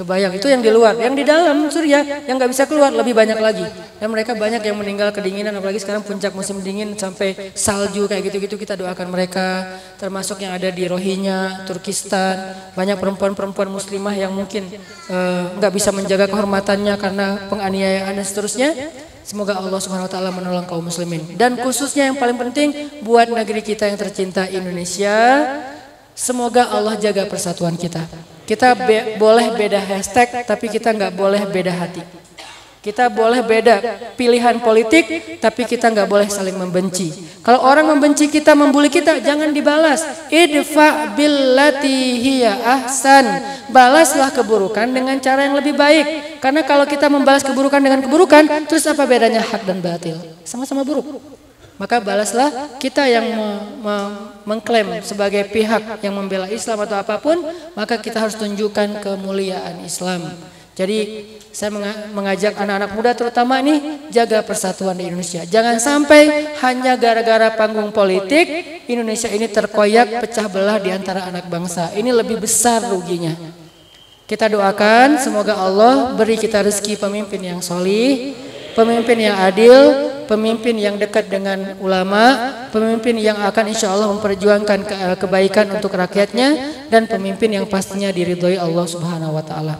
Kebayang 0.00 0.32
itu 0.32 0.48
yang 0.48 0.64
di 0.64 0.72
luar, 0.72 0.96
yang 0.96 1.12
di 1.12 1.28
dalam 1.28 1.68
surya 1.68 2.24
yang 2.24 2.40
nggak 2.40 2.48
bisa 2.48 2.64
keluar 2.64 2.88
lebih 2.88 3.12
banyak 3.12 3.36
lagi. 3.36 3.68
Dan 4.00 4.08
mereka 4.08 4.32
banyak 4.32 4.64
yang 4.64 4.80
meninggal 4.80 5.12
kedinginan, 5.12 5.52
apalagi 5.60 5.76
sekarang 5.76 6.00
puncak 6.00 6.32
musim 6.32 6.64
dingin 6.64 6.96
sampai 6.96 7.52
salju 7.52 8.08
kayak 8.08 8.32
gitu-gitu 8.32 8.56
kita 8.56 8.80
doakan 8.80 9.12
mereka. 9.12 9.76
Termasuk 10.00 10.40
yang 10.40 10.56
ada 10.56 10.72
di 10.72 10.88
Rohingya, 10.88 11.68
Turkistan, 11.68 12.56
banyak 12.72 12.96
perempuan-perempuan 12.96 13.68
muslimah 13.68 14.16
yang 14.16 14.32
mungkin 14.32 14.72
eh, 15.12 15.44
nggak 15.60 15.68
uh, 15.68 15.76
bisa 15.76 15.92
menjaga 15.92 16.32
kehormatannya 16.32 16.94
karena 16.96 17.26
penganiayaan 17.52 18.16
dan 18.16 18.24
seterusnya. 18.24 18.72
Semoga 19.20 19.60
Allah 19.60 19.84
Subhanahu 19.84 20.08
wa 20.08 20.12
taala 20.16 20.32
menolong 20.32 20.64
kaum 20.64 20.80
muslimin. 20.80 21.36
Dan 21.36 21.60
khususnya 21.60 22.08
yang 22.08 22.16
paling 22.16 22.40
penting 22.40 22.72
buat 23.04 23.28
negeri 23.28 23.60
kita 23.60 23.84
yang 23.84 24.00
tercinta 24.00 24.48
Indonesia, 24.48 25.44
semoga 26.14 26.68
Allah 26.70 26.96
jaga 26.96 27.26
persatuan 27.26 27.74
kita. 27.74 28.04
Kita 28.48 28.74
be 28.74 29.14
boleh 29.14 29.54
beda 29.54 29.78
hashtag, 29.78 30.42
tapi 30.42 30.66
kita 30.66 30.90
nggak 30.90 31.14
boleh 31.14 31.42
beda 31.46 31.70
hati. 31.70 32.02
Kita 32.80 33.12
boleh 33.12 33.44
beda 33.44 33.76
pilihan 34.16 34.56
politik, 34.56 35.36
tapi 35.36 35.68
kita 35.68 35.92
nggak 35.92 36.08
boleh 36.08 36.24
saling 36.32 36.56
membenci. 36.56 37.12
Kalau 37.44 37.60
orang 37.60 37.84
membenci 37.84 38.32
kita, 38.32 38.56
membuli 38.56 38.88
kita, 38.88 39.20
jangan 39.20 39.52
dibalas. 39.52 40.00
Idfa 40.32 41.12
billati 41.12 42.16
hiya 42.16 42.56
ahsan. 42.80 43.28
Balaslah 43.68 44.32
keburukan 44.32 44.88
dengan 44.88 45.20
cara 45.20 45.44
yang 45.44 45.60
lebih 45.60 45.76
baik. 45.76 46.40
Karena 46.40 46.64
kalau 46.64 46.88
kita 46.88 47.12
membalas 47.12 47.44
keburukan 47.44 47.84
dengan 47.84 48.00
keburukan, 48.00 48.48
terus 48.64 48.88
apa 48.88 49.04
bedanya 49.04 49.44
hak 49.44 49.68
dan 49.68 49.84
batil? 49.84 50.16
Sama-sama 50.48 50.80
buruk. 50.80 51.20
Maka 51.80 51.96
balaslah 51.96 52.76
kita 52.76 53.08
yang 53.08 53.24
me 53.32 53.48
me 53.80 53.96
mengklaim 54.44 55.00
sebagai 55.00 55.48
pihak 55.48 56.04
yang 56.04 56.12
membela 56.12 56.44
Islam 56.52 56.84
atau 56.84 57.00
apa 57.00 57.16
pun, 57.16 57.40
maka 57.72 57.96
kita 57.96 58.20
harus 58.20 58.36
tunjukkan 58.36 59.00
kemuliaan 59.00 59.80
Islam. 59.80 60.28
Jadi 60.76 61.24
saya 61.52 61.72
mengajak 62.12 62.56
anak-anak 62.56 62.90
muda 62.92 63.10
terutama 63.16 63.64
ini 63.64 64.08
jaga 64.12 64.44
persatuan 64.44 64.96
di 64.96 65.08
Indonesia. 65.08 65.40
Jangan 65.48 65.80
sampai 65.80 66.52
hanya 66.60 67.00
gara-gara 67.00 67.48
panggung 67.56 67.92
politik 67.96 68.48
Indonesia 68.84 69.32
ini 69.32 69.48
terkoyak 69.48 70.20
pecah 70.20 70.52
belah 70.52 70.76
di 70.76 70.92
antara 70.92 71.32
anak 71.32 71.48
bangsa. 71.48 71.96
Ini 71.96 72.12
lebih 72.12 72.44
besar 72.44 72.84
ruginya. 72.92 73.32
Kita 74.28 74.46
doakan 74.46 75.16
semoga 75.16 75.58
Allah 75.58 76.12
beri 76.12 76.36
kita 76.36 76.62
rezeki 76.62 77.02
pemimpin 77.02 77.40
yang 77.40 77.60
solih, 77.64 78.32
pemimpin 78.75 79.17
yang 79.19 79.37
adil, 79.39 79.73
pemimpin 80.25 80.75
yang 80.75 80.97
dekat 80.97 81.29
dengan 81.29 81.77
ulama, 81.79 82.53
pemimpin 82.73 83.17
yang 83.21 83.37
akan 83.39 83.65
insya 83.71 83.93
Allah 83.93 84.09
memperjuangkan 84.11 84.79
ke 84.83 84.95
kebaikan 85.21 85.69
untuk 85.73 85.93
rakyatnya, 85.95 86.73
dan 86.89 87.05
pemimpin 87.05 87.53
yang 87.53 87.65
pastinya 87.69 88.09
diridhoi 88.11 88.57
Allah 88.57 88.85
Subhanahu 88.89 89.37
Wa 89.37 89.45
Taala. 89.45 89.77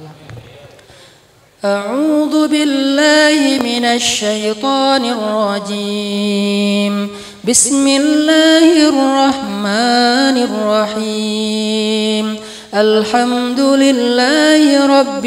أعوذ 1.65 2.45
بالله 2.45 3.57
من 3.57 3.85
الشيطان 3.89 5.01
الرجيم 5.17 6.93
بسم 7.41 7.85
الله 7.87 8.89
الرحمن 8.93 10.35
الرحيم 10.45 12.25
الحمد 12.69 13.59
لله 13.59 14.61
رب 14.85 15.25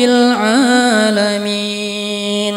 العالمين 1.19 2.57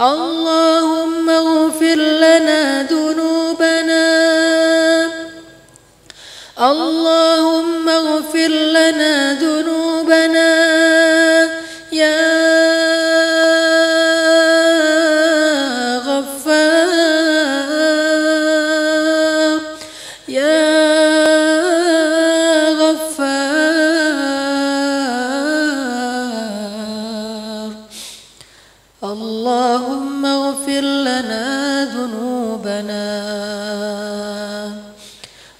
اللهم 0.00 1.30
اغفر 1.30 1.94
لنا 1.94 2.82
ذنوبنا. 2.82 4.06
اللهم 6.60 7.88
اغفر 7.88 8.48
لنا 8.48 9.32
ذنوبنا. 9.32 10.75
اللهم 29.86 30.24
اغفر 30.26 30.80
لنا 30.80 31.84
ذنوبنا. 31.94 33.06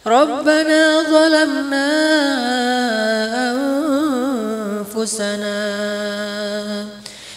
ربنا 0.07 1.03
ظلمنا 1.03 1.89
أنفسنا 4.90 5.62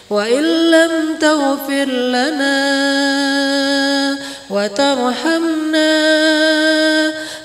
وإن 0.09 0.43
لم 0.71 0.93
تغفر 1.21 1.85
لنا 1.85 2.59
وترحمنا 4.49 5.93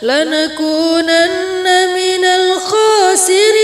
لنكونن 0.02 1.66
من 1.98 2.24
الخاسرين. 2.24 3.63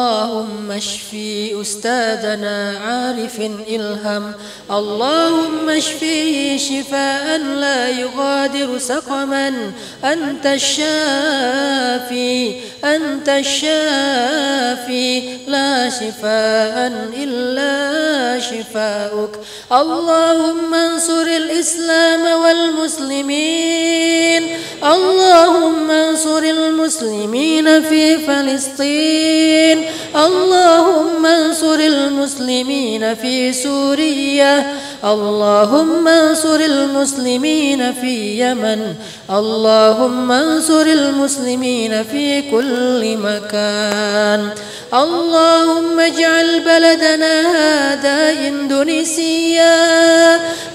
اللهم 0.00 0.70
اشفي 0.70 1.60
أستاذنا 1.60 2.78
عارف 2.84 3.40
إلهم. 3.68 4.32
اللهم 4.70 5.68
اشفيه 5.68 6.58
شفاء 6.58 7.38
لا 7.38 7.88
يغادر 7.88 8.78
سقما. 8.78 9.72
أنت 10.04 10.46
الشافي 10.46 12.54
أنت 12.84 13.28
الشافي. 13.28 15.22
لا 15.50 15.90
شفاء 15.90 16.92
إلا 17.16 18.40
شفاؤك. 18.40 19.30
اللهم 19.72 20.74
انصر 20.74 21.26
الإسلام 21.26 22.40
والمسلمين. 22.42 24.42
اللهم 24.84 25.90
انصر 25.90 26.42
المسلمين 26.42 27.82
في 27.82 28.18
فلسطين. 28.18 29.84
اللهم 30.16 31.26
انصر 31.26 31.74
المسلمين 31.74 33.14
في 33.14 33.52
سوريا. 33.52 34.74
اللهم 35.04 36.08
انصر 36.08 36.60
المسلمين 36.60 37.92
في 37.92 38.40
يمن. 38.40 38.94
اللهم 39.30 40.32
انصر 40.32 40.82
المسلمين 40.82 42.04
في 42.04 42.50
كل 42.50 43.16
مكان. 43.16 44.48
اللهم 44.94 46.00
اجعل 46.00 46.60
بلدنا 46.60 47.40
هذا 47.40 48.32
إندونيسيا 48.48 49.76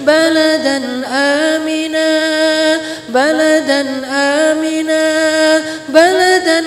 بلدا 0.01 0.77
امنا. 1.07 2.11
بلدا 3.09 3.81
امنا. 4.09 5.61
بلدا 5.89 6.63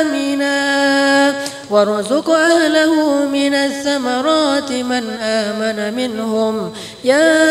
امنا. 0.00 1.35
وارزق 1.70 2.30
أهله 2.30 3.24
من 3.24 3.54
الثمرات 3.54 4.72
من 4.72 5.18
آمن 5.20 5.94
منهم. 5.94 6.72
يا 7.04 7.46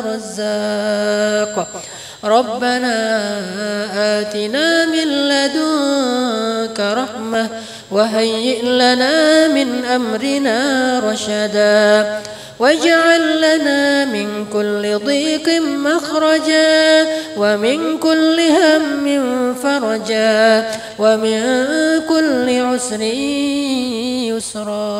رزاق. 0.00 1.68
ربنا 2.24 3.30
آتنا 3.94 4.86
من 4.86 5.08
لدنك 5.28 6.80
رحمة 6.80 7.48
وهيئ 7.90 8.62
لنا 8.62 9.48
من 9.48 9.84
أمرنا 9.84 10.58
رشدا. 11.00 12.20
واجعل 12.59 13.23
لنا 13.41 14.05
من 14.05 14.45
كل 14.53 14.99
ضيق 14.99 15.47
مخرجا 15.61 16.79
ومن 17.37 17.97
كل 17.99 18.37
هم 18.39 19.05
فرجا 19.53 20.71
ومن 20.99 21.39
كل 22.07 22.47
عسر 22.61 23.01
يسرا 24.31 24.95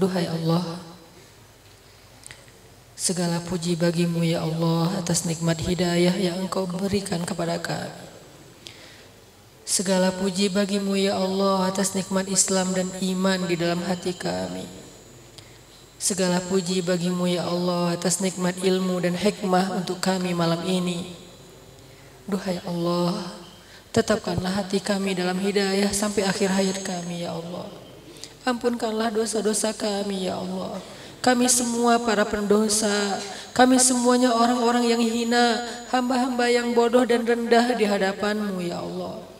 Duhai 0.00 0.24
Allah 0.32 0.80
Segala 2.96 3.36
puji 3.44 3.76
bagimu 3.76 4.24
ya 4.24 4.40
Allah 4.40 4.96
atas 4.96 5.28
nikmat 5.28 5.60
hidayah 5.60 6.16
yang 6.16 6.40
engkau 6.40 6.64
berikan 6.64 7.20
kepada 7.20 7.60
kami 7.60 8.08
Segala 9.68 10.08
puji 10.08 10.48
bagimu 10.48 10.96
ya 10.96 11.20
Allah 11.20 11.68
atas 11.68 11.92
nikmat 11.92 12.32
Islam 12.32 12.72
dan 12.72 12.88
iman 12.96 13.44
di 13.44 13.60
dalam 13.60 13.84
hati 13.84 14.16
kami 14.16 14.83
Segala 15.95 16.43
puji 16.43 16.83
bagimu 16.83 17.23
ya 17.23 17.47
Allah 17.47 17.95
atas 17.95 18.19
nikmat 18.19 18.59
ilmu 18.59 18.99
dan 18.99 19.15
hikmah 19.15 19.79
untuk 19.79 20.03
kami 20.03 20.35
malam 20.35 20.59
ini. 20.67 21.15
Duhai 22.27 22.59
Allah, 22.67 23.31
tetapkanlah 23.95 24.65
hati 24.65 24.83
kami 24.83 25.15
dalam 25.15 25.39
hidayah 25.39 25.87
sampai 25.95 26.27
akhir 26.27 26.51
hayat 26.51 26.77
kami 26.83 27.23
ya 27.23 27.31
Allah. 27.31 27.71
Ampunkanlah 28.43 29.09
dosa-dosa 29.09 29.71
kami 29.71 30.27
ya 30.27 30.37
Allah. 30.37 30.77
Kami 31.23 31.49
semua 31.49 31.97
para 31.97 32.21
pendosa, 32.21 33.17
kami 33.55 33.81
semuanya 33.81 34.29
orang-orang 34.29 34.85
yang 34.85 35.01
hina, 35.01 35.63
hamba-hamba 35.89 36.53
yang 36.53 36.69
bodoh 36.77 37.01
dan 37.01 37.25
rendah 37.25 37.73
di 37.73 37.81
hadapanmu 37.81 38.61
ya 38.61 38.77
Allah. 38.83 39.34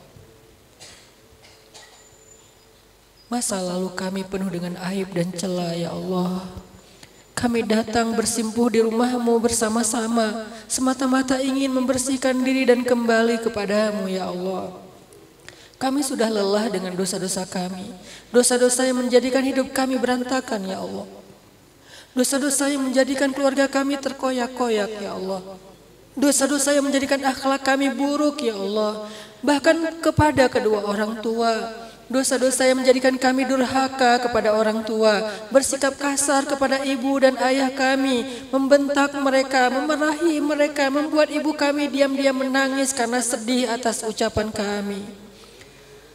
Masa 3.26 3.58
lalu 3.58 3.90
kami 3.90 4.22
penuh 4.22 4.46
dengan 4.46 4.78
aib 4.86 5.10
dan 5.10 5.34
celah 5.34 5.74
ya 5.74 5.90
Allah. 5.90 6.46
Kami 7.34 7.66
datang 7.66 8.14
bersimpuh 8.14 8.70
di 8.70 8.80
rumahmu 8.86 9.42
bersama-sama 9.42 10.46
semata-mata 10.70 11.36
ingin 11.42 11.74
membersihkan 11.74 12.38
diri 12.40 12.64
dan 12.64 12.86
kembali 12.86 13.42
kepadamu 13.42 14.06
ya 14.06 14.30
Allah. 14.30 14.78
Kami 15.76 16.00
sudah 16.06 16.30
lelah 16.32 16.72
dengan 16.72 16.94
dosa-dosa 16.94 17.44
kami. 17.44 17.92
Dosa-dosa 18.32 18.86
yang 18.86 19.02
menjadikan 19.02 19.44
hidup 19.44 19.74
kami 19.74 19.98
berantakan 20.00 20.62
ya 20.64 20.80
Allah. 20.80 21.04
Dosa-dosa 22.16 22.72
yang 22.72 22.88
menjadikan 22.88 23.28
keluarga 23.34 23.68
kami 23.68 24.00
terkoyak-koyak 24.00 25.02
ya 25.02 25.18
Allah. 25.18 25.42
Dosa-dosa 26.16 26.72
yang 26.72 26.88
menjadikan 26.88 27.20
akhlak 27.20 27.60
kami 27.60 27.92
buruk 27.92 28.40
ya 28.40 28.56
Allah. 28.56 29.10
Bahkan 29.44 30.00
kepada 30.00 30.48
kedua 30.48 30.88
orang 30.88 31.20
tua. 31.20 31.84
Dosa-dosa 32.06 32.62
yang 32.62 32.78
menjadikan 32.78 33.18
kami 33.18 33.50
durhaka 33.50 34.22
kepada 34.22 34.54
orang 34.54 34.86
tua, 34.86 35.26
bersikap 35.50 35.98
kasar 35.98 36.46
kepada 36.46 36.86
ibu 36.86 37.18
dan 37.18 37.34
ayah 37.42 37.66
kami, 37.74 38.46
membentak 38.54 39.10
mereka, 39.18 39.66
memarahi 39.66 40.38
mereka, 40.38 40.86
membuat 40.86 41.34
ibu 41.34 41.50
kami 41.50 41.90
diam-diam 41.90 42.38
menangis 42.38 42.94
karena 42.94 43.18
sedih 43.18 43.66
atas 43.74 44.06
ucapan 44.06 44.54
kami. 44.54 45.02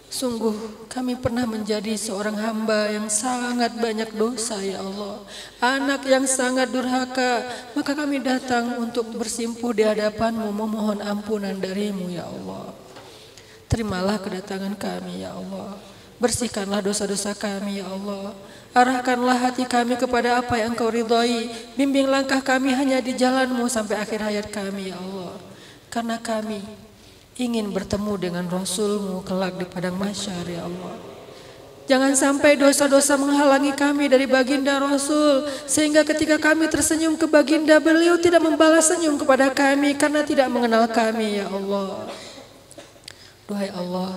Sungguh 0.07 0.87
kami 0.87 1.19
pernah 1.19 1.43
menjadi 1.43 1.95
seorang 1.99 2.39
hamba 2.39 2.91
yang 2.91 3.11
sangat 3.11 3.75
banyak 3.75 4.15
dosa 4.15 4.59
ya 4.63 4.79
Allah. 4.79 5.23
Anak 5.59 6.07
yang 6.07 6.23
sangat 6.23 6.71
durhaka, 6.71 7.47
maka 7.75 7.91
kami 7.95 8.23
datang 8.23 8.79
untuk 8.79 9.11
bersimpuh 9.11 9.75
di 9.75 9.83
hadapanmu 9.83 10.51
memohon 10.55 11.03
ampunan 11.03 11.59
darimu 11.59 12.11
ya 12.11 12.27
Allah. 12.27 12.80
Terimalah 13.71 14.19
kedatangan 14.19 14.75
kami 14.75 15.23
ya 15.23 15.31
Allah. 15.31 15.79
Bersihkanlah 16.19 16.83
dosa-dosa 16.83 17.31
kami 17.31 17.79
ya 17.79 17.87
Allah. 17.87 18.35
Arahkanlah 18.75 19.47
hati 19.47 19.63
kami 19.63 19.95
kepada 19.95 20.43
apa 20.43 20.59
yang 20.59 20.75
engkau 20.75 20.91
ridhoi. 20.91 21.47
Bimbing 21.79 22.11
langkah 22.11 22.43
kami 22.43 22.75
hanya 22.75 22.99
di 22.99 23.15
jalanmu 23.15 23.71
sampai 23.71 23.95
akhir 23.95 24.27
hayat 24.27 24.47
kami 24.51 24.91
ya 24.91 24.99
Allah. 24.99 25.39
Karena 25.87 26.19
kami 26.19 26.59
ingin 27.39 27.71
bertemu 27.71 28.13
dengan 28.19 28.43
Rasulmu 28.51 29.23
kelak 29.23 29.55
di 29.55 29.63
padang 29.63 29.95
mahsyar 29.95 30.43
ya 30.51 30.67
Allah. 30.67 30.99
Jangan 31.87 32.11
sampai 32.15 32.59
dosa-dosa 32.59 33.15
menghalangi 33.15 33.71
kami 33.71 34.11
dari 34.11 34.27
baginda 34.27 34.83
Rasul. 34.83 35.47
Sehingga 35.63 36.03
ketika 36.03 36.35
kami 36.35 36.67
tersenyum 36.67 37.15
ke 37.15 37.23
baginda 37.23 37.79
beliau 37.79 38.19
tidak 38.19 38.43
membalas 38.43 38.91
senyum 38.91 39.15
kepada 39.15 39.47
kami 39.47 39.95
karena 39.95 40.27
tidak 40.27 40.51
mengenal 40.51 40.91
kami 40.91 41.39
ya 41.39 41.47
Allah. 41.47 42.11
Duhai 43.51 43.67
Allah, 43.75 44.15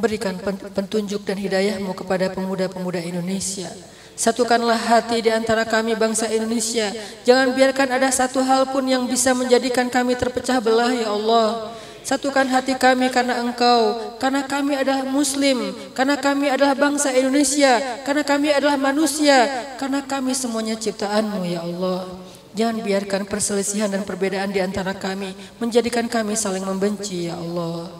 berikan 0.00 0.32
petunjuk 0.72 1.28
dan 1.28 1.36
hidayahmu 1.36 1.92
kepada 1.92 2.32
pemuda-pemuda 2.32 3.04
Indonesia. 3.04 3.68
Satukanlah 4.16 4.80
hati 4.80 5.20
di 5.20 5.28
antara 5.28 5.68
kami 5.68 5.92
bangsa 5.92 6.24
Indonesia. 6.32 6.88
Jangan 7.28 7.52
biarkan 7.52 8.00
ada 8.00 8.08
satu 8.08 8.40
hal 8.40 8.72
pun 8.72 8.88
yang 8.88 9.04
bisa 9.04 9.36
menjadikan 9.36 9.92
kami 9.92 10.16
terpecah 10.16 10.56
belah 10.56 10.88
ya 10.88 11.12
Allah. 11.12 11.76
Satukan 12.00 12.48
hati 12.48 12.80
kami 12.80 13.12
karena 13.12 13.36
engkau, 13.44 14.16
karena 14.16 14.40
kami 14.48 14.80
adalah 14.80 15.04
muslim, 15.04 15.76
karena 15.92 16.16
kami 16.16 16.48
adalah 16.48 16.72
bangsa 16.72 17.12
Indonesia, 17.12 18.00
karena 18.08 18.24
kami 18.24 18.56
adalah 18.56 18.80
manusia, 18.80 19.68
karena 19.76 20.00
kami 20.00 20.32
semuanya 20.32 20.80
ciptaanmu 20.80 21.44
ya 21.44 21.60
Allah. 21.60 22.08
Jangan 22.54 22.86
biarkan 22.86 23.22
perselisihan 23.26 23.90
dan 23.90 24.06
perbedaan 24.06 24.54
di 24.54 24.62
antara 24.62 24.94
kami 24.94 25.34
menjadikan 25.58 26.06
kami 26.06 26.38
saling 26.38 26.62
membenci 26.62 27.26
ya 27.26 27.34
Allah. 27.34 27.90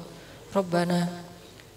Rabbana, 0.55 1.10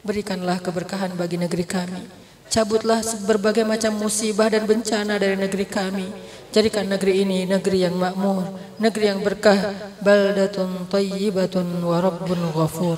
berikanlah 0.05 0.61
keberkahan 0.61 1.17
bagi 1.17 1.41
negeri 1.41 1.65
kami. 1.65 2.05
Cabutlah 2.47 3.01
berbagai 3.25 3.65
macam 3.67 3.97
musibah 3.97 4.47
dan 4.47 4.63
bencana 4.69 5.17
dari 5.17 5.35
negeri 5.35 5.65
kami. 5.65 6.07
Jadikan 6.53 6.87
negeri 6.87 7.27
ini 7.27 7.43
negeri 7.43 7.83
yang 7.83 7.97
makmur, 7.97 8.55
negeri 8.79 9.11
yang 9.11 9.19
berkah, 9.19 9.73
baldatun 9.99 10.87
tayyibatun 10.87 11.81
wa 11.83 11.97
rabbun 11.99 12.39
ghafur. 12.55 12.97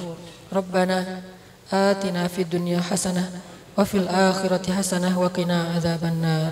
Rabbana 0.54 1.24
atina 1.72 2.30
fid 2.30 2.52
dunya 2.52 2.78
hasanah 2.78 3.26
wa 3.74 3.84
fil 3.88 4.06
akhirati 4.06 4.70
hasanah 4.70 5.16
wa 5.18 5.32
qina 5.34 5.74
adzabannar. 5.80 6.52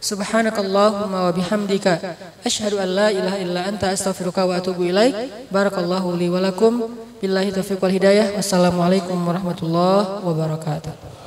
Subhanakallahumma 0.00 1.28
wa 1.28 1.32
bihamdika 1.32 2.16
asyhadu 2.44 2.78
an 2.78 2.88
la 2.94 3.08
ilaha 3.10 3.36
illa 3.40 3.60
anta 3.64 3.90
astaghfiruka 3.90 4.44
wa 4.46 4.60
atubu 4.60 4.84
ilaik. 4.84 5.14
Barakallahu 5.50 6.14
li 6.14 6.28
wa 6.28 6.40
lakum. 6.40 6.84
Billahi 7.16 7.50
taufiq 7.52 7.80
wal 7.80 7.90
hidayah. 7.90 8.36
Wassalamualaikum 8.36 9.16
warahmatullahi 9.16 10.20
wabarakatuh. 10.20 11.25